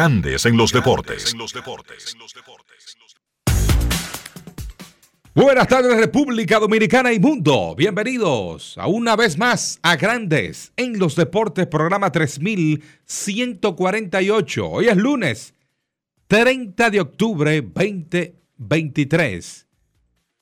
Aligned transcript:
Grandes 0.00 0.46
en 0.46 0.56
los 0.56 0.72
Deportes. 0.72 1.36
Buenas 5.34 5.68
tardes 5.68 5.94
República 5.94 6.58
Dominicana 6.58 7.12
y 7.12 7.20
mundo. 7.20 7.74
Bienvenidos 7.76 8.78
a 8.78 8.86
una 8.86 9.14
vez 9.14 9.36
más 9.36 9.78
a 9.82 9.96
Grandes 9.96 10.72
en 10.78 10.98
los 10.98 11.16
Deportes, 11.16 11.66
programa 11.66 12.10
3148. 12.10 14.70
Hoy 14.70 14.88
es 14.88 14.96
lunes 14.96 15.52
30 16.28 16.88
de 16.88 17.00
octubre 17.02 17.60
2023. 17.60 19.66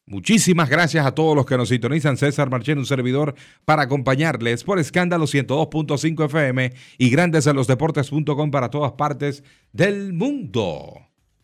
Muchísimas 0.09 0.71
gracias 0.71 1.05
a 1.05 1.15
todos 1.15 1.37
los 1.37 1.45
que 1.45 1.59
nos 1.59 1.69
sintonizan. 1.69 2.17
César 2.17 2.49
Marchén, 2.49 2.79
un 2.79 2.87
servidor, 2.87 3.35
para 3.67 3.83
acompañarles 3.83 4.65
por 4.65 4.79
escándalo 4.79 5.27
102.5 5.27 6.25
FM 6.25 6.73
y 6.97 7.11
grandes 7.11 7.47
en 7.47 7.55
los 7.55 7.67
deportes.com 7.67 8.51
para 8.51 8.71
todas 8.71 8.93
partes 8.93 9.45
del 9.71 10.15
mundo. 10.15 10.95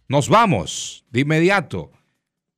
Nos 0.08 0.30
vamos 0.30 1.04
de 1.10 1.20
inmediato 1.20 1.92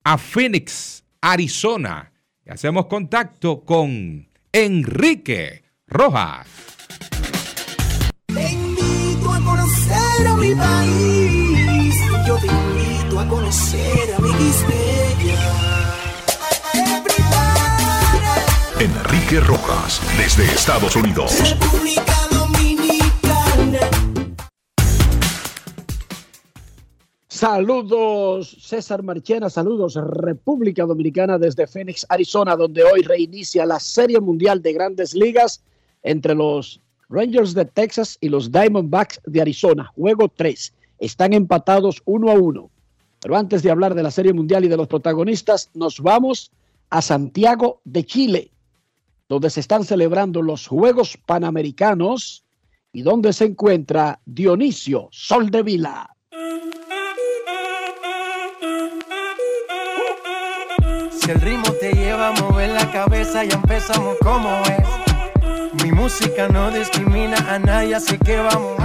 a 0.05 0.17
Phoenix, 0.17 1.05
Arizona. 1.21 2.12
Y 2.45 2.51
hacemos 2.51 2.87
contacto 2.87 3.65
con 3.65 4.29
Enrique 4.53 5.65
Rojas. 5.89 6.47
Te 8.27 8.53
invito 8.53 9.33
a 9.33 9.41
conocer 9.41 10.27
a 10.29 10.37
mi 10.37 10.55
país. 10.55 11.97
Yo 12.29 12.37
te 12.39 12.47
invito 12.47 13.19
a 13.19 13.29
conocer 13.29 14.15
a 14.17 14.21
mi 14.21 14.33
Enrique 19.26 19.44
Rojas 19.44 20.00
desde 20.16 20.44
Estados 20.44 20.94
Unidos. 20.94 21.32
República 21.41 22.14
Dominicana. 22.31 23.81
Saludos 27.26 28.56
César 28.60 29.03
Marchena, 29.03 29.50
saludos 29.50 29.97
República 29.97 30.84
Dominicana 30.84 31.38
desde 31.38 31.66
Phoenix, 31.66 32.06
Arizona, 32.09 32.54
donde 32.54 32.84
hoy 32.84 33.03
reinicia 33.03 33.66
la 33.66 33.81
Serie 33.81 34.20
Mundial 34.20 34.62
de 34.62 34.72
Grandes 34.72 35.12
Ligas 35.12 35.60
entre 36.04 36.37
los 36.37 36.81
Rangers 37.08 37.53
de 37.53 37.64
Texas 37.64 38.19
y 38.20 38.28
los 38.28 38.53
Diamondbacks 38.53 39.20
de 39.26 39.41
Arizona. 39.41 39.91
Juego 39.97 40.28
3. 40.28 40.72
Están 41.00 41.32
empatados 41.32 42.00
uno 42.04 42.31
a 42.31 42.34
uno. 42.34 42.70
Pero 43.20 43.37
antes 43.37 43.64
de 43.64 43.72
hablar 43.72 43.97
de 43.97 44.04
la 44.04 44.12
Serie 44.12 44.32
Mundial 44.32 44.64
y 44.64 44.69
de 44.69 44.76
los 44.76 44.87
protagonistas, 44.87 45.70
nos 45.75 45.98
vamos 46.00 46.53
a 46.91 47.03
Santiago 47.03 47.81
de 47.84 48.04
Chile, 48.04 48.53
donde 49.28 49.50
se 49.50 49.60
están 49.60 49.84
celebrando 49.84 50.42
los 50.42 50.66
Juegos 50.66 51.19
Panamericanos 51.26 52.44
y 52.92 53.03
donde 53.03 53.32
se 53.32 53.47
encuentra 53.47 54.20
Dionisio 54.25 55.09
Soldevila. 55.10 56.16
Si 61.10 61.31
el 61.31 61.41
ritmo 61.41 61.72
te 61.81 61.92
lleva 61.92 62.28
a 62.28 62.32
mover 62.41 62.70
la 62.70 62.91
cabeza, 62.92 63.44
ya 63.44 63.56
empezamos 63.56 64.16
como 64.22 64.48
es. 64.62 65.82
Mi 65.82 65.91
música 65.91 66.48
no 66.48 66.70
discrimina 66.70 67.37
a 67.53 67.58
nadie, 67.58 67.97
así 67.97 68.16
que 68.19 68.37
vamos. 68.37 68.76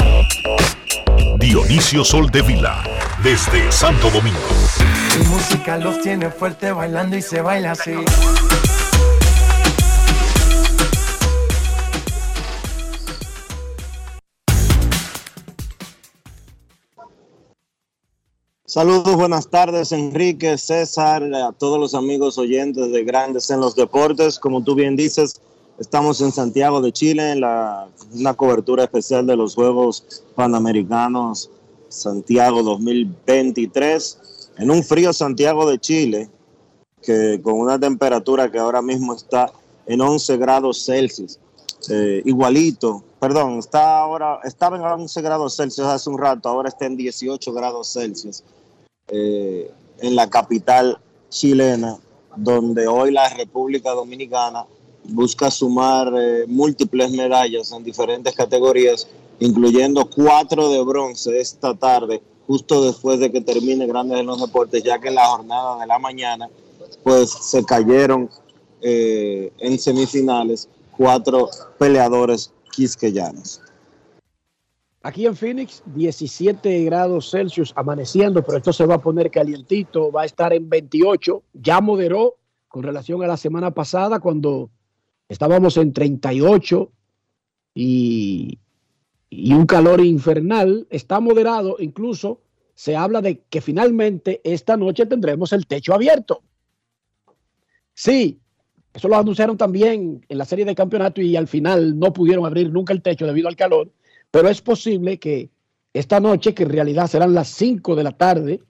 Dionisio 1.39 2.03
Sol 2.03 2.29
de 2.31 2.41
Vila 2.41 2.83
desde 3.23 3.71
Santo 3.71 4.09
Domingo. 4.09 4.39
Mi 5.17 5.25
música 5.27 5.77
los 5.77 6.01
tiene 6.01 6.29
fuerte 6.29 6.71
bailando 6.71 7.15
y 7.15 7.21
se 7.21 7.41
baila 7.41 7.71
así. 7.71 7.93
Saludos, 18.73 19.17
buenas 19.17 19.49
tardes, 19.49 19.91
Enrique, 19.91 20.57
César, 20.57 21.21
a 21.35 21.51
todos 21.51 21.77
los 21.77 21.93
amigos 21.93 22.37
oyentes 22.37 22.89
de 22.89 23.03
Grandes 23.03 23.49
en 23.49 23.59
los 23.59 23.75
Deportes. 23.75 24.39
Como 24.39 24.63
tú 24.63 24.75
bien 24.75 24.95
dices, 24.95 25.41
estamos 25.77 26.21
en 26.21 26.31
Santiago 26.31 26.79
de 26.79 26.93
Chile 26.93 27.33
en 27.33 27.41
la, 27.41 27.89
una 28.13 28.33
cobertura 28.33 28.85
especial 28.85 29.27
de 29.27 29.35
los 29.35 29.55
Juegos 29.55 30.23
Panamericanos 30.35 31.49
Santiago 31.89 32.63
2023, 32.63 34.53
en 34.59 34.71
un 34.71 34.81
frío 34.85 35.11
Santiago 35.11 35.69
de 35.69 35.77
Chile, 35.77 36.29
que 37.01 37.41
con 37.43 37.55
una 37.55 37.77
temperatura 37.77 38.49
que 38.49 38.59
ahora 38.59 38.81
mismo 38.81 39.13
está 39.13 39.51
en 39.85 39.99
11 39.99 40.37
grados 40.37 40.85
Celsius, 40.85 41.39
eh, 41.89 42.21
igualito, 42.23 43.03
perdón, 43.19 43.59
está 43.59 43.97
ahora, 43.97 44.39
estaba 44.45 44.77
en 44.77 44.83
11 44.83 45.21
grados 45.21 45.57
Celsius 45.57 45.87
hace 45.87 46.09
un 46.09 46.17
rato, 46.17 46.47
ahora 46.47 46.69
está 46.69 46.85
en 46.85 46.95
18 46.95 47.51
grados 47.51 47.91
Celsius 47.91 48.45
eh, 49.11 49.71
en 49.99 50.15
la 50.15 50.29
capital 50.29 50.99
chilena, 51.29 51.97
donde 52.35 52.87
hoy 52.87 53.11
la 53.11 53.29
República 53.29 53.91
Dominicana 53.91 54.65
busca 55.03 55.51
sumar 55.51 56.13
eh, 56.17 56.45
múltiples 56.47 57.11
medallas 57.11 57.71
en 57.71 57.83
diferentes 57.83 58.33
categorías, 58.35 59.07
incluyendo 59.39 60.09
cuatro 60.09 60.69
de 60.69 60.83
bronce 60.83 61.39
esta 61.39 61.73
tarde, 61.75 62.21
justo 62.47 62.85
después 62.85 63.19
de 63.19 63.31
que 63.31 63.41
termine 63.41 63.87
Grandes 63.87 64.19
en 64.19 64.25
los 64.25 64.39
Deportes, 64.39 64.83
ya 64.83 64.99
que 64.99 65.09
en 65.09 65.15
la 65.15 65.25
jornada 65.25 65.79
de 65.79 65.87
la 65.87 65.99
mañana, 65.99 66.49
pues 67.03 67.31
se 67.31 67.63
cayeron 67.63 68.29
eh, 68.81 69.51
en 69.59 69.77
semifinales 69.77 70.67
cuatro 70.97 71.49
peleadores 71.77 72.51
quisqueyanos. 72.71 73.61
Aquí 75.03 75.25
en 75.25 75.35
Phoenix, 75.35 75.81
17 75.87 76.83
grados 76.83 77.31
Celsius 77.31 77.73
amaneciendo, 77.75 78.43
pero 78.43 78.57
esto 78.57 78.71
se 78.71 78.85
va 78.85 78.95
a 78.95 79.01
poner 79.01 79.31
calientito, 79.31 80.11
va 80.11 80.21
a 80.21 80.25
estar 80.25 80.53
en 80.53 80.69
28, 80.69 81.43
ya 81.53 81.81
moderó 81.81 82.35
con 82.67 82.83
relación 82.83 83.23
a 83.23 83.27
la 83.27 83.35
semana 83.35 83.71
pasada 83.71 84.19
cuando 84.19 84.69
estábamos 85.27 85.77
en 85.77 85.91
38 85.91 86.91
y, 87.73 88.59
y 89.29 89.53
un 89.53 89.65
calor 89.65 90.01
infernal, 90.01 90.85
está 90.91 91.19
moderado, 91.19 91.77
incluso 91.79 92.41
se 92.75 92.95
habla 92.95 93.21
de 93.21 93.41
que 93.49 93.59
finalmente 93.59 94.39
esta 94.43 94.77
noche 94.77 95.07
tendremos 95.07 95.51
el 95.51 95.65
techo 95.65 95.95
abierto. 95.95 96.43
Sí, 97.93 98.39
eso 98.93 99.07
lo 99.07 99.17
anunciaron 99.17 99.57
también 99.57 100.23
en 100.29 100.37
la 100.37 100.45
serie 100.45 100.65
de 100.65 100.75
campeonato 100.75 101.21
y 101.21 101.35
al 101.35 101.47
final 101.47 101.97
no 101.97 102.13
pudieron 102.13 102.45
abrir 102.45 102.71
nunca 102.71 102.93
el 102.93 103.01
techo 103.01 103.25
debido 103.25 103.47
al 103.47 103.55
calor, 103.55 103.91
pero 104.31 104.49
es 104.49 104.61
posible 104.61 105.19
que 105.19 105.51
esta 105.93 106.19
noche, 106.19 106.53
que 106.53 106.63
en 106.63 106.69
realidad 106.69 107.07
serán 107.07 107.33
las 107.33 107.49
5 107.49 107.95
de 107.95 108.03
la 108.03 108.11
tarde, 108.13 108.63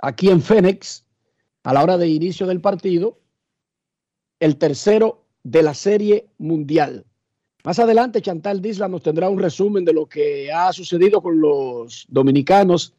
aquí 0.00 0.28
en 0.28 0.42
Phoenix, 0.42 1.04
a 1.64 1.72
la 1.72 1.82
hora 1.82 1.96
de 1.98 2.08
inicio 2.08 2.46
del 2.46 2.60
partido, 2.60 3.18
el 4.40 4.56
tercero 4.56 5.24
de 5.42 5.62
la 5.62 5.74
serie 5.74 6.28
mundial. 6.38 7.04
Más 7.64 7.78
adelante, 7.78 8.22
Chantal 8.22 8.62
Disla 8.62 8.88
nos 8.88 9.02
tendrá 9.02 9.28
un 9.28 9.38
resumen 9.38 9.84
de 9.84 9.92
lo 9.92 10.06
que 10.06 10.52
ha 10.52 10.72
sucedido 10.72 11.20
con 11.20 11.40
los 11.40 12.06
dominicanos 12.08 12.94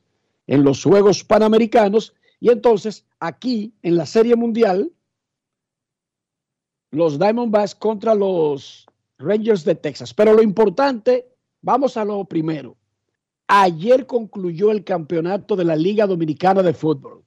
en 0.48 0.63
los 0.63 0.83
Juegos 0.83 1.24
Panamericanos. 1.24 2.13
Y 2.39 2.50
entonces, 2.50 3.06
aquí 3.19 3.74
en 3.83 3.95
la 3.95 4.06
Serie 4.06 4.36
Mundial, 4.36 4.92
los 6.92 7.19
Diamondbacks 7.19 7.75
contra 7.75 8.16
los 8.16 8.86
Rangers 9.18 9.63
de 9.63 9.75
Texas. 9.75 10.13
Pero 10.13 10.33
lo 10.33 10.42
importante, 10.42 11.28
vamos 11.61 11.97
a 11.97 12.06
lo 12.06 12.23
primero. 12.25 12.77
Ayer 13.47 14.06
concluyó 14.06 14.71
el 14.71 14.83
campeonato 14.83 15.56
de 15.56 15.65
la 15.65 15.75
Liga 15.75 16.06
Dominicana 16.06 16.61
de 16.61 16.73
Fútbol 16.73 17.23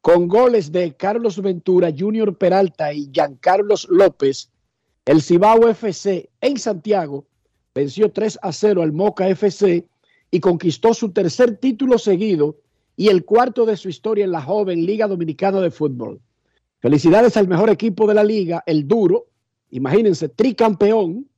con 0.00 0.28
goles 0.28 0.72
de 0.72 0.96
Carlos 0.96 1.40
Ventura, 1.40 1.92
Junior 1.96 2.36
Peralta 2.36 2.92
y 2.92 3.10
Giancarlos 3.12 3.86
López. 3.90 4.50
El 5.04 5.20
Cibao 5.20 5.68
FC 5.68 6.30
en 6.40 6.58
Santiago 6.58 7.26
venció 7.74 8.10
3 8.10 8.38
a 8.42 8.52
0 8.52 8.82
al 8.82 8.92
Moca 8.92 9.28
FC 9.28 9.86
y 10.30 10.40
conquistó 10.40 10.94
su 10.94 11.12
tercer 11.12 11.56
título 11.58 11.98
seguido 11.98 12.56
y 12.96 13.08
el 13.08 13.24
cuarto 13.24 13.66
de 13.66 13.76
su 13.76 13.88
historia 13.88 14.24
en 14.24 14.32
la 14.32 14.42
joven 14.42 14.84
Liga 14.84 15.06
Dominicana 15.06 15.60
de 15.60 15.70
Fútbol. 15.70 16.20
Felicidades 16.80 17.36
al 17.36 17.48
mejor 17.48 17.70
equipo 17.70 18.06
de 18.06 18.14
la 18.14 18.24
liga, 18.24 18.62
el 18.66 18.88
Duro, 18.88 19.26
imagínense, 19.70 20.28
tricampeón. 20.28 21.29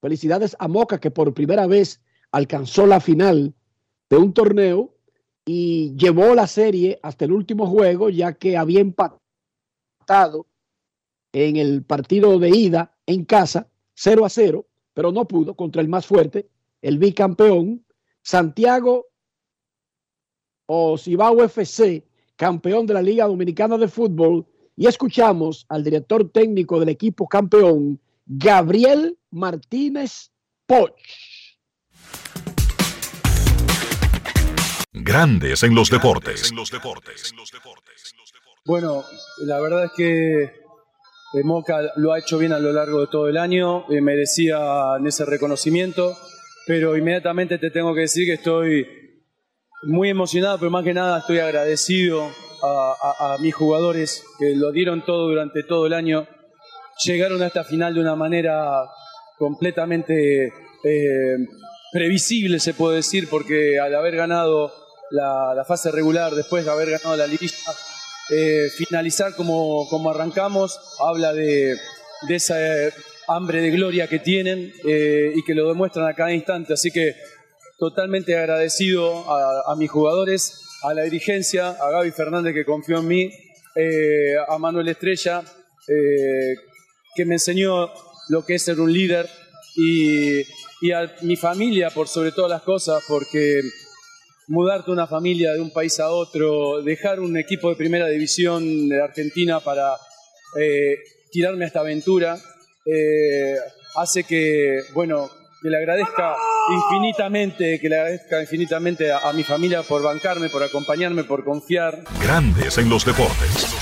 Felicidades 0.00 0.56
a 0.58 0.68
Moca 0.68 0.98
que 0.98 1.10
por 1.10 1.34
primera 1.34 1.66
vez 1.66 2.00
alcanzó 2.32 2.86
la 2.86 3.00
final 3.00 3.54
de 4.08 4.16
un 4.16 4.32
torneo 4.32 4.94
y 5.44 5.94
llevó 5.96 6.34
la 6.34 6.46
serie 6.46 6.98
hasta 7.02 7.24
el 7.24 7.32
último 7.32 7.66
juego 7.66 8.08
ya 8.10 8.34
que 8.34 8.56
había 8.56 8.80
empatado 8.80 10.46
en 11.32 11.56
el 11.56 11.84
partido 11.84 12.38
de 12.38 12.50
ida 12.50 12.96
en 13.06 13.24
casa 13.24 13.68
0 13.94 14.24
a 14.24 14.28
0, 14.28 14.66
pero 14.94 15.12
no 15.12 15.26
pudo 15.28 15.54
contra 15.54 15.82
el 15.82 15.88
más 15.88 16.06
fuerte, 16.06 16.48
el 16.80 16.98
bicampeón 16.98 17.84
Santiago 18.22 19.06
o 20.66 20.96
Cibao 20.96 21.42
FC, 21.42 22.06
campeón 22.36 22.86
de 22.86 22.94
la 22.94 23.02
Liga 23.02 23.26
Dominicana 23.26 23.76
de 23.76 23.88
Fútbol, 23.88 24.46
y 24.76 24.86
escuchamos 24.86 25.66
al 25.68 25.84
director 25.84 26.30
técnico 26.30 26.78
del 26.80 26.90
equipo 26.90 27.26
campeón, 27.28 28.00
Gabriel 28.32 29.18
Martínez 29.32 30.30
Poch. 30.64 30.94
Grandes 34.92 35.64
en 35.64 35.74
los 35.74 35.90
deportes. 35.90 36.52
Bueno, 38.64 39.04
la 39.38 39.58
verdad 39.58 39.86
es 39.86 39.90
que 39.96 40.42
eh, 40.44 41.42
Moca 41.42 41.80
lo 41.96 42.12
ha 42.12 42.20
hecho 42.20 42.38
bien 42.38 42.52
a 42.52 42.60
lo 42.60 42.72
largo 42.72 43.00
de 43.00 43.08
todo 43.08 43.28
el 43.28 43.36
año, 43.36 43.90
eh, 43.90 44.00
merecía 44.00 44.96
ese 45.04 45.24
reconocimiento, 45.24 46.16
pero 46.68 46.96
inmediatamente 46.96 47.58
te 47.58 47.72
tengo 47.72 47.94
que 47.94 48.02
decir 48.02 48.26
que 48.26 48.34
estoy 48.34 48.86
muy 49.82 50.08
emocionado, 50.08 50.56
pero 50.60 50.70
más 50.70 50.84
que 50.84 50.94
nada 50.94 51.18
estoy 51.18 51.40
agradecido 51.40 52.30
a, 52.62 53.38
mis 53.40 53.54
jugadores 53.56 54.22
que 54.38 54.54
lo 54.54 54.70
dieron 54.70 55.04
todo 55.04 55.26
durante 55.26 55.64
todo 55.64 55.86
el 55.86 55.94
año. 55.94 56.28
Llegaron 57.04 57.42
a 57.42 57.46
esta 57.46 57.64
final 57.64 57.94
de 57.94 58.00
una 58.00 58.14
manera 58.14 58.84
completamente 59.38 60.52
eh, 60.84 61.36
previsible, 61.92 62.60
se 62.60 62.74
puede 62.74 62.96
decir, 62.96 63.28
porque 63.28 63.78
al 63.78 63.94
haber 63.94 64.16
ganado 64.16 64.72
la, 65.10 65.64
fase 65.66 65.90
regular, 65.90 66.34
después 66.34 66.64
de 66.64 66.70
haber 66.70 66.90
ganado 66.90 67.16
la 67.16 67.26
liguilla, 67.26 67.56
eh, 68.30 68.68
finalizar 68.76 69.34
como, 69.34 69.88
como, 69.88 70.10
arrancamos, 70.10 70.78
habla 71.00 71.32
de, 71.32 71.76
esa 72.28 72.56
hambre 73.28 73.60
de 73.60 73.70
gloria 73.70 74.08
que 74.08 74.18
tienen 74.18 74.72
eh, 74.86 75.32
y 75.34 75.42
que 75.44 75.54
lo 75.54 75.68
demuestran 75.68 76.06
a 76.06 76.14
cada 76.14 76.32
instante. 76.32 76.74
Así 76.74 76.90
que 76.90 77.14
totalmente 77.80 78.36
agradecido 78.36 79.24
a, 79.30 79.74
mis 79.74 79.90
jugadores, 79.90 80.60
a 80.82 80.92
la 80.92 81.02
dirigencia, 81.02 81.70
a 81.70 81.90
Gaby 81.90 82.10
Fernández 82.10 82.52
que 82.52 82.64
confió 82.64 82.98
en 82.98 83.08
mí, 83.08 83.30
eh, 83.74 84.34
a 84.46 84.58
Manuel 84.58 84.88
Estrella, 84.88 85.42
eh, 85.88 86.54
que 87.20 87.26
me 87.26 87.34
enseñó 87.34 87.90
lo 88.28 88.46
que 88.46 88.54
es 88.54 88.62
ser 88.62 88.80
un 88.80 88.90
líder, 88.90 89.28
y, 89.76 90.40
y, 90.80 90.92
a 90.92 91.14
mi 91.20 91.36
familia 91.36 91.90
por 91.90 92.08
sobre 92.08 92.32
todas 92.32 92.50
las 92.50 92.62
cosas, 92.62 93.02
porque 93.06 93.60
mudarte 94.48 94.90
una 94.90 95.06
familia 95.06 95.52
de 95.52 95.60
un 95.60 95.70
país 95.70 96.00
a 96.00 96.08
otro, 96.08 96.82
dejar 96.82 97.20
un 97.20 97.36
equipo 97.36 97.68
de 97.68 97.76
primera 97.76 98.06
división 98.06 98.88
de 98.88 99.02
Argentina 99.02 99.60
para 99.60 99.92
eh, 100.58 100.96
tirarme 101.30 101.64
a 101.64 101.68
esta 101.68 101.80
aventura, 101.80 102.38
hace 103.96 104.24
que, 104.24 104.80
bueno, 104.94 105.30
que 105.62 105.68
le 105.68 105.76
agradezca 105.76 106.34
infinitamente, 106.72 107.78
que 107.80 107.88
le 107.90 107.96
agradezca 107.98 108.40
infinitamente 108.40 109.12
a, 109.12 109.30
mi 109.34 109.44
familia 109.44 109.82
por 109.82 110.02
bancarme, 110.02 110.48
por 110.48 110.62
acompañarme, 110.62 111.24
por 111.24 111.44
confiar. 111.44 112.02
Grandes 112.22 112.78
en 112.78 112.88
los 112.88 113.04
deportes. 113.04 113.76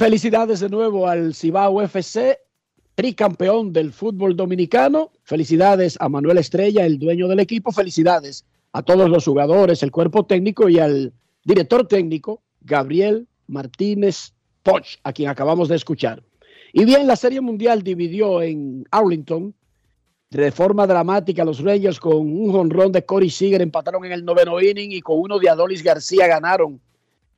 Felicidades 0.00 0.60
de 0.60 0.70
nuevo 0.70 1.06
al 1.06 1.34
Cibao 1.34 1.82
FC, 1.82 2.38
tricampeón 2.94 3.70
del 3.70 3.92
fútbol 3.92 4.34
dominicano. 4.34 5.12
Felicidades 5.24 5.98
a 6.00 6.08
Manuel 6.08 6.38
Estrella, 6.38 6.86
el 6.86 6.98
dueño 6.98 7.28
del 7.28 7.38
equipo. 7.38 7.70
Felicidades 7.70 8.46
a 8.72 8.80
todos 8.80 9.10
los 9.10 9.26
jugadores, 9.26 9.82
el 9.82 9.90
cuerpo 9.90 10.24
técnico 10.24 10.70
y 10.70 10.78
al 10.78 11.12
director 11.44 11.86
técnico, 11.86 12.40
Gabriel 12.62 13.28
Martínez 13.46 14.32
Poch, 14.62 14.96
a 15.04 15.12
quien 15.12 15.28
acabamos 15.28 15.68
de 15.68 15.76
escuchar. 15.76 16.22
Y 16.72 16.86
bien, 16.86 17.06
la 17.06 17.16
Serie 17.16 17.42
Mundial 17.42 17.82
dividió 17.82 18.40
en 18.40 18.86
Arlington 18.90 19.54
de 20.30 20.50
forma 20.50 20.86
dramática 20.86 21.44
los 21.44 21.62
Rangers 21.62 22.00
con 22.00 22.16
un 22.16 22.50
jonrón 22.52 22.90
de 22.90 23.04
Corey 23.04 23.28
Seager 23.28 23.60
empataron 23.60 24.02
en 24.06 24.12
el 24.12 24.24
noveno 24.24 24.62
inning 24.62 24.92
y 24.92 25.02
con 25.02 25.20
uno 25.20 25.38
de 25.38 25.50
Adolis 25.50 25.82
García 25.82 26.26
ganaron 26.26 26.80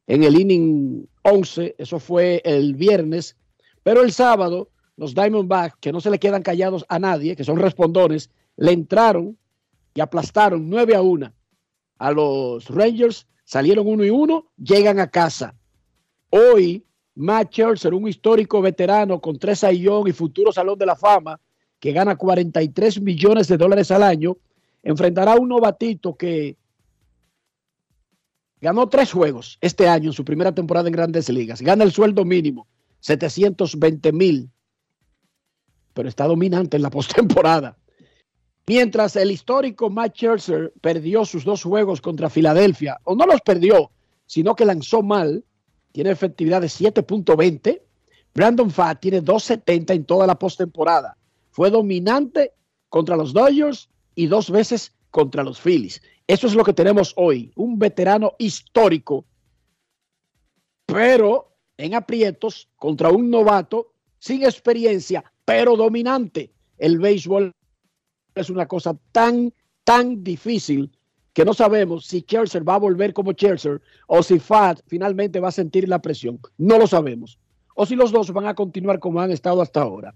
en 0.07 0.25
el 0.25 0.41
inning 0.41 1.09
11. 1.23 1.77
Eso 1.79 1.99
fue 1.99 2.43
el 2.45 2.75
viernes. 2.75 3.37
Pero 3.83 4.03
el 4.03 4.13
sábado, 4.13 4.71
los 4.97 5.15
Diamondbacks, 5.15 5.77
que 5.81 5.93
no 5.93 6.01
se 6.01 6.11
le 6.11 6.19
quedan 6.19 6.43
callados 6.43 6.85
a 6.89 6.99
nadie, 6.99 7.37
que 7.37 7.45
son 7.45 7.59
respondones, 7.59 8.31
le 8.57 8.73
entraron 8.73 9.37
y 9.95 10.01
aplastaron 10.01 10.69
9 10.69 10.95
a 10.95 11.03
1 11.03 11.33
a 11.99 12.13
los 12.13 12.69
Rangers. 12.69 13.27
Salieron 13.45 13.87
1 13.87 14.05
y 14.05 14.11
1, 14.11 14.47
llegan 14.57 15.01
a 15.01 15.11
casa. 15.11 15.55
Hoy 16.31 16.85
Matt 17.15 17.53
Scherzer, 17.53 17.93
un 17.93 18.09
histórico 18.09 18.63
veterano 18.63 19.21
con 19.21 19.39
tres 19.39 19.65
aillón 19.65 20.09
y 20.09 20.13
futuro 20.13 20.53
Salón 20.53 20.79
de 20.79 20.87
la 20.87 20.97
Fama, 20.97 21.39
que 21.79 21.93
gana 21.93 22.17
43 22.17 23.01
millones 23.01 23.49
de 23.49 23.57
dólares 23.57 23.91
al 23.91 24.03
año, 24.03 24.37
enfrentará 24.83 25.33
a 25.33 25.39
un 25.39 25.49
novatito 25.49 26.17
que 26.17 26.57
ganó 28.63 28.89
tres 28.89 29.13
juegos 29.13 29.59
este 29.61 29.89
año 29.89 30.11
en 30.11 30.13
su 30.15 30.25
primera 30.25 30.55
temporada 30.55 30.89
en 30.89 30.93
Grandes 30.93 31.29
Ligas. 31.29 31.61
Gana 31.61 31.83
el 31.85 31.93
sueldo 31.93 32.25
mínimo, 32.25 32.69
720 33.01 34.13
mil, 34.13 34.51
pero 35.93 36.09
está 36.09 36.27
dominante 36.27 36.77
en 36.77 36.83
la 36.83 36.91
postemporada. 36.99 37.77
Mientras 38.67 39.17
el 39.17 39.33
histórico 39.33 39.91
Matt 39.91 40.15
Scherzer 40.15 40.73
perdió 40.81 41.25
sus 41.25 41.45
dos 41.45 41.65
juegos 41.65 42.01
contra 42.01 42.31
Filadelfia, 42.31 43.01
o 43.03 43.17
no 43.17 43.27
los 43.27 43.41
perdió, 43.41 43.91
sino 44.25 44.55
que 44.55 44.65
lanzó 44.65 45.03
mal, 45.03 45.45
tiene 45.91 46.11
efectividad 46.11 46.61
de 46.61 46.69
7.20. 46.69 47.83
Brandon 48.33 48.71
Fatt 48.71 49.01
tiene 49.01 49.23
2.70 49.23 49.95
en 49.95 50.05
toda 50.05 50.27
la 50.29 50.39
postemporada. 50.39 51.19
Fue 51.51 51.71
dominante 51.71 52.53
contra 52.89 53.17
los 53.17 53.33
Dodgers 53.33 53.91
y 54.15 54.27
dos 54.27 54.51
veces 54.51 54.95
contra 55.11 55.43
los 55.43 55.61
Phillies. 55.61 56.01
Eso 56.33 56.47
es 56.47 56.55
lo 56.55 56.65
que 56.65 56.73
tenemos 56.73 57.13
hoy. 57.17 57.53
Un 57.57 57.79
veterano 57.79 58.37
histórico, 58.39 59.27
pero 60.87 61.53
en 61.77 61.95
aprietos 61.95 62.71
contra 62.77 63.11
un 63.11 63.29
novato 63.29 63.93
sin 64.19 64.43
experiencia, 64.43 65.23
pero 65.45 65.77
dominante. 65.77 66.51
El 66.79 66.99
béisbol 67.01 67.53
es 68.35 68.49
una 68.49 68.67
cosa 68.67 68.97
tan, 69.13 69.53
tan 69.85 70.25
difícil 70.25 70.91
que 71.35 71.45
no 71.45 71.53
sabemos 71.53 72.07
si 72.07 72.21
Scherzer 72.21 72.67
va 72.67 72.77
a 72.77 72.79
volver 72.87 73.13
como 73.13 73.33
Scherzer 73.33 73.83
o 74.07 74.23
si 74.23 74.39
Fat 74.39 74.81
finalmente 74.87 75.39
va 75.39 75.49
a 75.49 75.53
sentir 75.53 75.87
la 75.87 76.01
presión. 76.01 76.41
No 76.57 76.79
lo 76.79 76.87
sabemos. 76.87 77.39
O 77.75 77.85
si 77.85 77.95
los 77.95 78.11
dos 78.11 78.33
van 78.33 78.47
a 78.47 78.55
continuar 78.55 79.01
como 79.01 79.21
han 79.21 79.33
estado 79.33 79.61
hasta 79.61 79.83
ahora. 79.83 80.15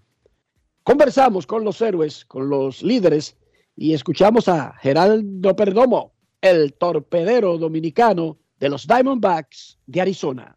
Conversamos 0.82 1.46
con 1.46 1.62
los 1.62 1.82
héroes, 1.82 2.24
con 2.24 2.48
los 2.48 2.82
líderes 2.82 3.36
y 3.76 3.92
escuchamos 3.92 4.48
a 4.48 4.74
Geraldo 4.80 5.54
Perdomo, 5.54 6.14
el 6.40 6.72
torpedero 6.74 7.58
dominicano 7.58 8.38
de 8.58 8.70
los 8.70 8.86
Diamondbacks 8.86 9.78
de 9.86 10.00
Arizona. 10.00 10.56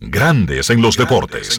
Grandes 0.00 0.70
en 0.70 0.82
los 0.82 0.96
deportes. 0.96 1.58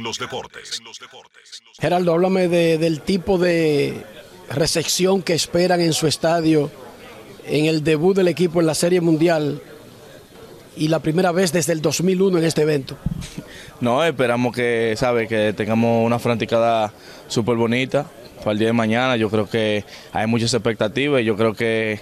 Geraldo, 1.80 2.14
háblame 2.14 2.48
del 2.48 3.02
tipo 3.02 3.38
de 3.38 4.04
recepción 4.50 5.22
que 5.22 5.34
esperan 5.34 5.80
en 5.80 5.94
su 5.94 6.08
estadio 6.08 6.70
en 7.46 7.66
el 7.66 7.84
debut 7.84 8.16
del 8.16 8.28
equipo 8.28 8.60
en 8.60 8.68
la 8.68 8.76
Serie 8.76 9.02
Mundial 9.02 9.62
y 10.76 10.88
la 10.88 11.00
primera 11.00 11.32
vez 11.32 11.52
desde 11.52 11.74
el 11.74 11.82
2001 11.82 12.38
en 12.38 12.44
este 12.44 12.62
evento? 12.64 12.98
No, 13.82 14.04
esperamos 14.04 14.54
que, 14.54 14.94
sabe, 14.98 15.26
que 15.26 15.54
tengamos 15.54 16.06
una 16.06 16.20
franticada 16.20 16.92
súper 17.30 17.56
bonita 17.56 18.12
para 18.40 18.52
el 18.52 18.60
día 18.60 18.68
de 18.68 18.74
mañana. 18.74 19.16
Yo 19.16 19.30
creo 19.30 19.48
que 19.48 19.84
hay 20.12 20.28
muchas 20.28 20.54
expectativas 20.54 21.22
y 21.22 21.26
yo 21.26 21.36
creo 21.36 21.54
que 21.54 22.00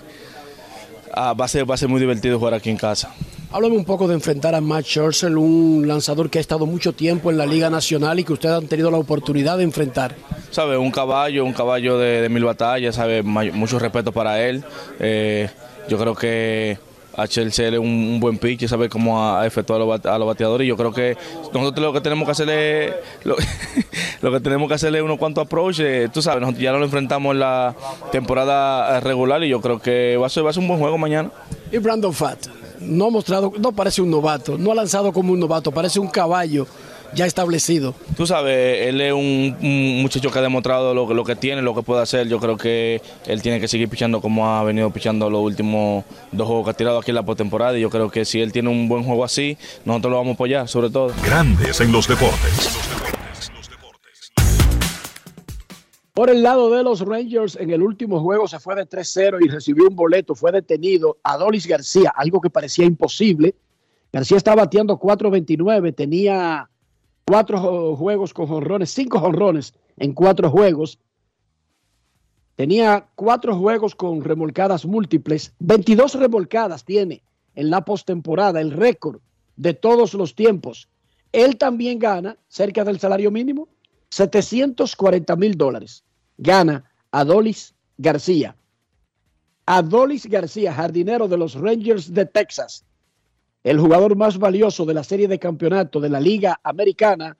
ah, 1.13 1.33
va, 1.33 1.45
a 1.45 1.47
ser, 1.47 1.69
va 1.69 1.75
a 1.75 1.77
ser 1.77 1.89
muy 1.89 1.99
divertido 1.99 2.39
jugar 2.39 2.53
aquí 2.53 2.69
en 2.69 2.77
casa. 2.77 3.13
Háblame 3.51 3.77
un 3.77 3.85
poco 3.85 4.07
de 4.07 4.13
enfrentar 4.13 4.55
a 4.55 4.61
Matt 4.61 4.85
Scherzer, 4.85 5.37
un 5.37 5.85
lanzador 5.87 6.29
que 6.29 6.37
ha 6.37 6.41
estado 6.41 6.65
mucho 6.65 6.93
tiempo 6.93 7.31
en 7.31 7.37
la 7.37 7.45
Liga 7.45 7.69
Nacional 7.69 8.19
y 8.19 8.25
que 8.25 8.33
ustedes 8.33 8.55
han 8.55 8.67
tenido 8.67 8.91
la 8.91 8.97
oportunidad 8.97 9.57
de 9.57 9.63
enfrentar. 9.63 10.15
Sabe, 10.51 10.77
un 10.77 10.91
caballo, 10.91 11.45
un 11.45 11.53
caballo 11.53 11.97
de, 11.97 12.27
mil 12.29 12.43
batallas, 12.43 12.95
sabe, 12.95 13.23
mucho 13.23 13.79
respeto 13.79 14.11
para 14.11 14.45
él. 14.45 14.63
Eh, 14.99 15.49
yo 15.87 15.97
creo 15.97 16.13
que 16.13 16.77
a 17.17 17.27
Chelsea 17.27 17.67
es 17.69 17.79
un, 17.79 18.19
buen 18.19 18.37
pitch, 18.37 18.67
sabe 18.67 18.87
cómo 18.87 19.21
a, 19.21 19.45
efectuar 19.45 19.81
a 19.81 20.17
los, 20.17 20.27
bateadores. 20.27 20.65
Y 20.65 20.69
yo 20.69 20.77
creo 20.77 20.93
que 20.93 21.17
nosotros 21.51 21.85
lo 21.85 21.91
que 21.91 22.01
tenemos 22.01 22.25
que 22.25 22.31
hacer 22.31 22.49
es, 22.49 22.93
lo, 23.23 23.35
que 24.31 24.39
tenemos 24.39 24.67
que 24.67 24.75
hacer 24.75 24.95
es 24.95 25.01
unos 25.01 25.17
cuantos 25.17 25.45
approaches. 25.45 26.11
Tú 26.11 26.21
sabes, 26.21 26.57
ya 26.59 26.71
lo 26.71 26.83
enfrentamos 26.83 27.33
en 27.33 27.39
la 27.39 27.75
temporada 28.11 28.99
regular 28.99 29.43
y 29.43 29.49
yo 29.49 29.59
creo 29.59 29.79
que 29.79 30.15
va 30.15 30.27
a 30.27 30.29
ser, 30.29 30.45
va 30.45 30.51
a 30.51 30.53
ser 30.53 30.61
un 30.61 30.67
buen 30.67 30.79
juego 30.79 30.97
mañana. 30.99 31.31
Y 31.71 31.79
Brandon 31.79 32.13
Fat, 32.13 32.47
no 32.79 33.07
ha 33.07 33.09
mostrado, 33.09 33.51
no 33.59 33.71
parece 33.71 34.03
un 34.03 34.11
novato, 34.11 34.55
no 34.55 34.71
ha 34.71 34.75
lanzado 34.75 35.11
como 35.11 35.33
un 35.33 35.39
novato, 35.39 35.71
parece 35.71 35.99
un 35.99 36.07
caballo 36.07 36.67
ya 37.13 37.25
establecido. 37.25 37.95
Tú 38.15 38.27
sabes, 38.27 38.87
él 38.87 39.01
es 39.01 39.13
un, 39.13 40.01
muchacho 40.01 40.31
que 40.31 40.39
ha 40.39 40.41
demostrado 40.41 40.93
lo, 40.93 41.13
lo, 41.13 41.23
que 41.23 41.35
tiene, 41.35 41.61
lo 41.61 41.73
que 41.75 41.81
puede 41.81 42.01
hacer. 42.01 42.27
Yo 42.27 42.39
creo 42.39 42.57
que 42.57 43.01
él 43.25 43.41
tiene 43.41 43.59
que 43.59 43.67
seguir 43.67 43.89
pichando 43.89 44.21
como 44.21 44.47
ha 44.47 44.63
venido 44.63 44.89
pichando 44.91 45.29
los 45.29 45.41
últimos 45.41 46.05
dos 46.31 46.47
juegos 46.47 46.65
que 46.65 46.71
ha 46.71 46.73
tirado 46.73 46.99
aquí 46.99 47.11
en 47.11 47.15
la 47.15 47.23
postemporada. 47.23 47.77
Y 47.77 47.81
yo 47.81 47.89
creo 47.89 48.09
que 48.09 48.25
si 48.25 48.41
él 48.41 48.51
tiene 48.51 48.69
un 48.69 48.87
buen 48.87 49.03
juego 49.03 49.23
así, 49.23 49.57
nosotros 49.85 50.11
lo 50.11 50.17
vamos 50.17 50.31
a 50.31 50.35
apoyar, 50.35 50.67
sobre 50.67 50.89
todo. 50.89 51.13
Grandes 51.23 51.79
en 51.81 51.91
los 51.91 52.07
deportes. 52.07 52.77
Por 56.17 56.31
el 56.31 56.41
lado 56.41 56.71
de 56.71 56.81
los 56.81 57.01
Rangers, 57.01 57.55
en 57.57 57.69
el 57.69 57.83
último 57.83 58.19
juego 58.19 58.47
se 58.47 58.59
fue 58.59 58.73
de 58.73 58.89
3-0 58.89 59.37
y 59.45 59.49
recibió 59.49 59.87
un 59.87 59.95
boleto, 59.95 60.33
fue 60.33 60.51
detenido 60.51 61.19
Adolis 61.21 61.67
García, 61.67 62.11
algo 62.15 62.41
que 62.41 62.49
parecía 62.49 62.85
imposible. 62.85 63.53
García 64.11 64.37
estaba 64.37 64.63
bateando 64.63 64.97
4.29, 64.97 65.93
tenía 65.93 66.67
cuatro 67.27 67.95
juegos 67.97 68.33
con 68.33 68.47
jonrones, 68.47 68.89
cinco 68.91 69.19
jonrones 69.19 69.73
en 69.97 70.13
cuatro 70.13 70.49
juegos. 70.49 70.97
Tenía 72.55 73.09
cuatro 73.15 73.55
juegos 73.57 73.95
con 73.95 74.23
remolcadas 74.23 74.85
múltiples, 74.85 75.53
22 75.59 76.15
remolcadas 76.15 76.85
tiene 76.85 77.21
en 77.53 77.69
la 77.69 77.81
postemporada, 77.81 78.61
el 78.61 78.71
récord 78.71 79.19
de 79.57 79.73
todos 79.73 80.13
los 80.13 80.35
tiempos. 80.35 80.87
Él 81.33 81.57
también 81.57 81.99
gana 81.99 82.37
cerca 82.47 82.83
del 82.85 82.99
salario 82.99 83.29
mínimo, 83.29 83.67
740 84.09 85.35
mil 85.35 85.57
dólares. 85.57 86.03
Gana 86.37 86.89
Adolis 87.11 87.75
García. 87.97 88.55
Adolis 89.65 90.25
García, 90.27 90.73
jardinero 90.73 91.27
de 91.27 91.37
los 91.37 91.55
Rangers 91.55 92.13
de 92.13 92.25
Texas, 92.25 92.85
el 93.69 93.79
jugador 93.79 94.15
más 94.15 94.37
valioso 94.37 94.85
de 94.85 94.93
la 94.93 95.03
serie 95.03 95.27
de 95.27 95.39
campeonato 95.39 95.99
de 95.99 96.07
la 96.07 96.21
Liga 96.21 96.57
Americana, 96.63 97.37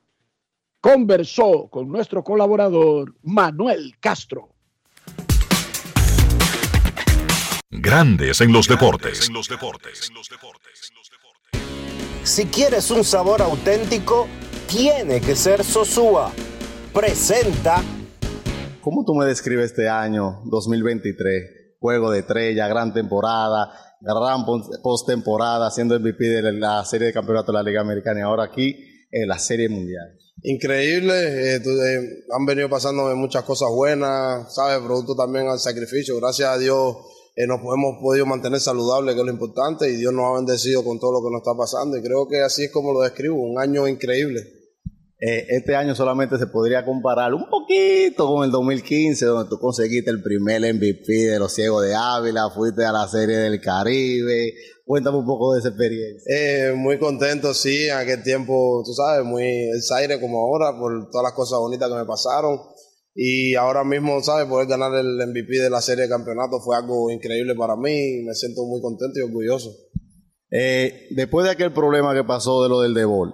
conversó 0.82 1.70
con 1.70 1.88
nuestro 1.88 2.22
colaborador 2.22 3.16
Manuel 3.22 3.94
Castro. 4.02 4.50
Grandes 7.70 8.42
en 8.42 8.52
los 8.52 8.68
deportes. 8.68 9.32
Si 12.24 12.46
quieres 12.48 12.92
un 12.92 13.06
sabor 13.06 13.42
auténtico, 13.42 14.28
tiene 14.68 15.22
que 15.22 15.34
ser 15.34 15.64
Sosúa. 15.64 16.34
Presenta. 16.94 17.82
¿Cómo 18.82 19.06
tú 19.06 19.16
me 19.16 19.26
describes 19.26 19.72
este 19.72 19.88
año 19.88 20.42
2023? 20.44 21.78
Juego 21.80 22.12
de 22.12 22.20
estrella, 22.20 22.68
gran 22.68 22.94
temporada 22.94 23.87
gran 24.02 24.46
postemporada, 24.82 25.72
siendo 25.72 26.00
MVP 26.00 26.24
de 26.24 26.54
la 26.54 26.84
serie 26.86 27.08
de 27.08 27.14
campeonato 27.14 27.52
de 27.52 27.58
la 27.58 27.64
Liga 27.64 27.82
Americana 27.82 28.20
y 28.20 28.24
ahora 28.24 28.44
aquí 28.44 28.76
en 29.12 29.28
la 29.28 29.40
serie 29.40 29.70
mundial. 29.70 30.18
Increíble, 30.44 31.14
eh, 31.14 31.56
eh, 31.56 32.26
han 32.32 32.46
venido 32.46 32.70
pasando 32.70 33.04
muchas 33.16 33.44
cosas 33.44 33.70
buenas, 33.72 34.54
¿sabes? 34.54 34.80
Producto 34.86 35.16
también 35.16 35.48
al 35.48 35.60
sacrificio. 35.60 36.16
Gracias 36.18 36.50
a 36.50 36.58
Dios 36.58 36.96
eh, 37.40 37.46
nos 37.46 37.60
hemos 37.60 38.02
podido 38.02 38.26
mantener 38.26 38.60
saludables, 38.60 39.14
que 39.14 39.22
es 39.22 39.26
lo 39.28 39.32
importante, 39.32 39.88
y 39.88 39.96
Dios 39.96 40.12
nos 40.12 40.26
ha 40.26 40.36
bendecido 40.38 40.84
con 40.84 41.00
todo 41.00 41.12
lo 41.12 41.20
que 41.20 41.32
nos 41.32 41.42
está 41.42 41.56
pasando. 41.56 41.96
Y 41.96 42.02
creo 42.02 42.28
que 42.28 42.42
así 42.42 42.66
es 42.66 42.72
como 42.72 42.94
lo 42.94 43.02
describo, 43.02 43.36
un 43.36 43.60
año 43.60 43.88
increíble. 43.88 44.57
Eh, 45.20 45.48
este 45.50 45.76
año 45.76 45.96
solamente 45.96 46.38
se 46.38 46.46
podría 46.46 46.86
comparar 46.86 47.34
un 47.34 47.50
poquito 47.50 48.28
con 48.28 48.46
el 48.46 48.52
2015, 48.52 49.26
donde 49.26 49.50
tú 49.50 49.58
conseguiste 49.60 50.12
el 50.12 50.22
primer 50.22 50.62
MVP 50.62 51.12
de 51.12 51.40
los 51.40 51.54
Ciegos 51.54 51.84
de 51.86 51.96
Ávila, 51.96 52.52
fuiste 52.52 52.86
a 52.86 52.92
la 52.92 53.08
Serie 53.08 53.38
del 53.38 53.60
Caribe. 53.60 54.54
Cuéntame 54.86 55.18
un 55.18 55.26
poco 55.26 55.54
de 55.54 55.60
esa 55.60 55.70
experiencia. 55.70 56.22
Eh, 56.28 56.74
muy 56.76 57.00
contento, 57.00 57.54
sí, 57.54 57.88
en 57.88 57.98
aquel 57.98 58.24
tiempo, 58.24 58.84
tú 58.86 58.94
sabes, 58.94 59.26
muy 59.26 59.44
aire 59.98 60.20
como 60.22 60.38
ahora, 60.40 60.78
por 60.78 61.10
todas 61.10 61.24
las 61.24 61.34
cosas 61.34 61.60
bonitas 61.60 61.90
que 61.90 61.96
me 61.96 62.06
pasaron. 62.06 62.60
Y 63.20 63.56
ahora 63.56 63.84
mismo, 63.84 64.22
¿sabes? 64.22 64.46
Poder 64.46 64.68
ganar 64.68 64.94
el 64.94 65.18
MVP 65.28 65.60
de 65.60 65.72
la 65.72 65.82
serie 65.82 66.04
de 66.04 66.10
campeonato 66.10 66.60
fue 66.60 66.78
algo 66.78 67.10
increíble 67.10 67.56
para 67.56 67.76
mí. 67.76 68.22
Me 68.24 68.36
siento 68.36 68.64
muy 68.66 68.80
contento 68.80 69.18
y 69.18 69.24
orgulloso. 69.24 69.72
Eh, 70.52 71.08
después 71.10 71.46
de 71.46 71.52
aquel 71.52 71.74
problema 71.74 72.14
que 72.14 72.24
pasó 72.24 72.62
de 72.62 72.70
lo 72.70 72.82
del 72.82 72.94
debol, 72.94 73.34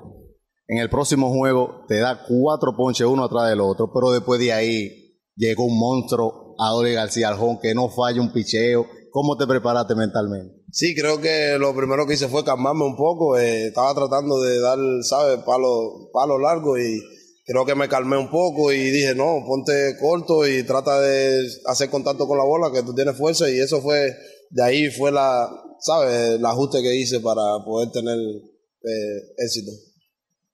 en 0.67 0.77
el 0.77 0.89
próximo 0.89 1.29
juego 1.31 1.85
te 1.87 1.99
da 1.99 2.23
cuatro 2.27 2.75
ponches 2.75 3.07
uno 3.07 3.25
atrás 3.25 3.49
del 3.49 3.61
otro, 3.61 3.91
pero 3.93 4.11
después 4.11 4.39
de 4.39 4.53
ahí 4.53 5.19
llegó 5.35 5.65
un 5.65 5.77
monstruo, 5.77 6.55
Adolfo 6.57 6.93
García 6.93 7.29
Aljón, 7.29 7.59
que 7.59 7.73
no 7.73 7.89
falla 7.89 8.21
un 8.21 8.31
picheo. 8.31 8.85
¿Cómo 9.11 9.37
te 9.37 9.45
preparaste 9.45 9.93
mentalmente? 9.93 10.55
Sí, 10.71 10.95
creo 10.95 11.21
que 11.21 11.57
lo 11.59 11.75
primero 11.75 12.07
que 12.07 12.15
hice 12.15 12.27
fue 12.27 12.43
calmarme 12.43 12.83
un 12.83 12.95
poco. 12.95 13.37
Eh, 13.37 13.67
estaba 13.67 13.93
tratando 13.93 14.41
de 14.41 14.59
dar, 14.59 14.79
¿sabes?, 15.03 15.37
palo, 15.45 16.09
palo 16.11 16.39
largo 16.39 16.79
y 16.79 16.99
creo 17.45 17.63
que 17.63 17.75
me 17.75 17.87
calmé 17.87 18.17
un 18.17 18.31
poco 18.31 18.71
y 18.71 18.89
dije, 18.89 19.13
no, 19.13 19.43
ponte 19.45 19.95
corto 19.99 20.47
y 20.47 20.63
trata 20.63 20.99
de 20.99 21.47
hacer 21.67 21.91
contacto 21.91 22.27
con 22.27 22.39
la 22.39 22.43
bola, 22.43 22.71
que 22.71 22.81
tú 22.81 22.95
tienes 22.95 23.15
fuerza 23.15 23.47
y 23.51 23.59
eso 23.59 23.81
fue, 23.81 24.15
de 24.49 24.63
ahí 24.63 24.89
fue 24.89 25.11
la, 25.11 25.47
¿sabes?, 25.79 26.39
el 26.39 26.45
ajuste 26.45 26.81
que 26.81 26.95
hice 26.95 27.19
para 27.19 27.63
poder 27.63 27.91
tener 27.91 28.17
eh, 28.17 29.43
éxito. 29.45 29.71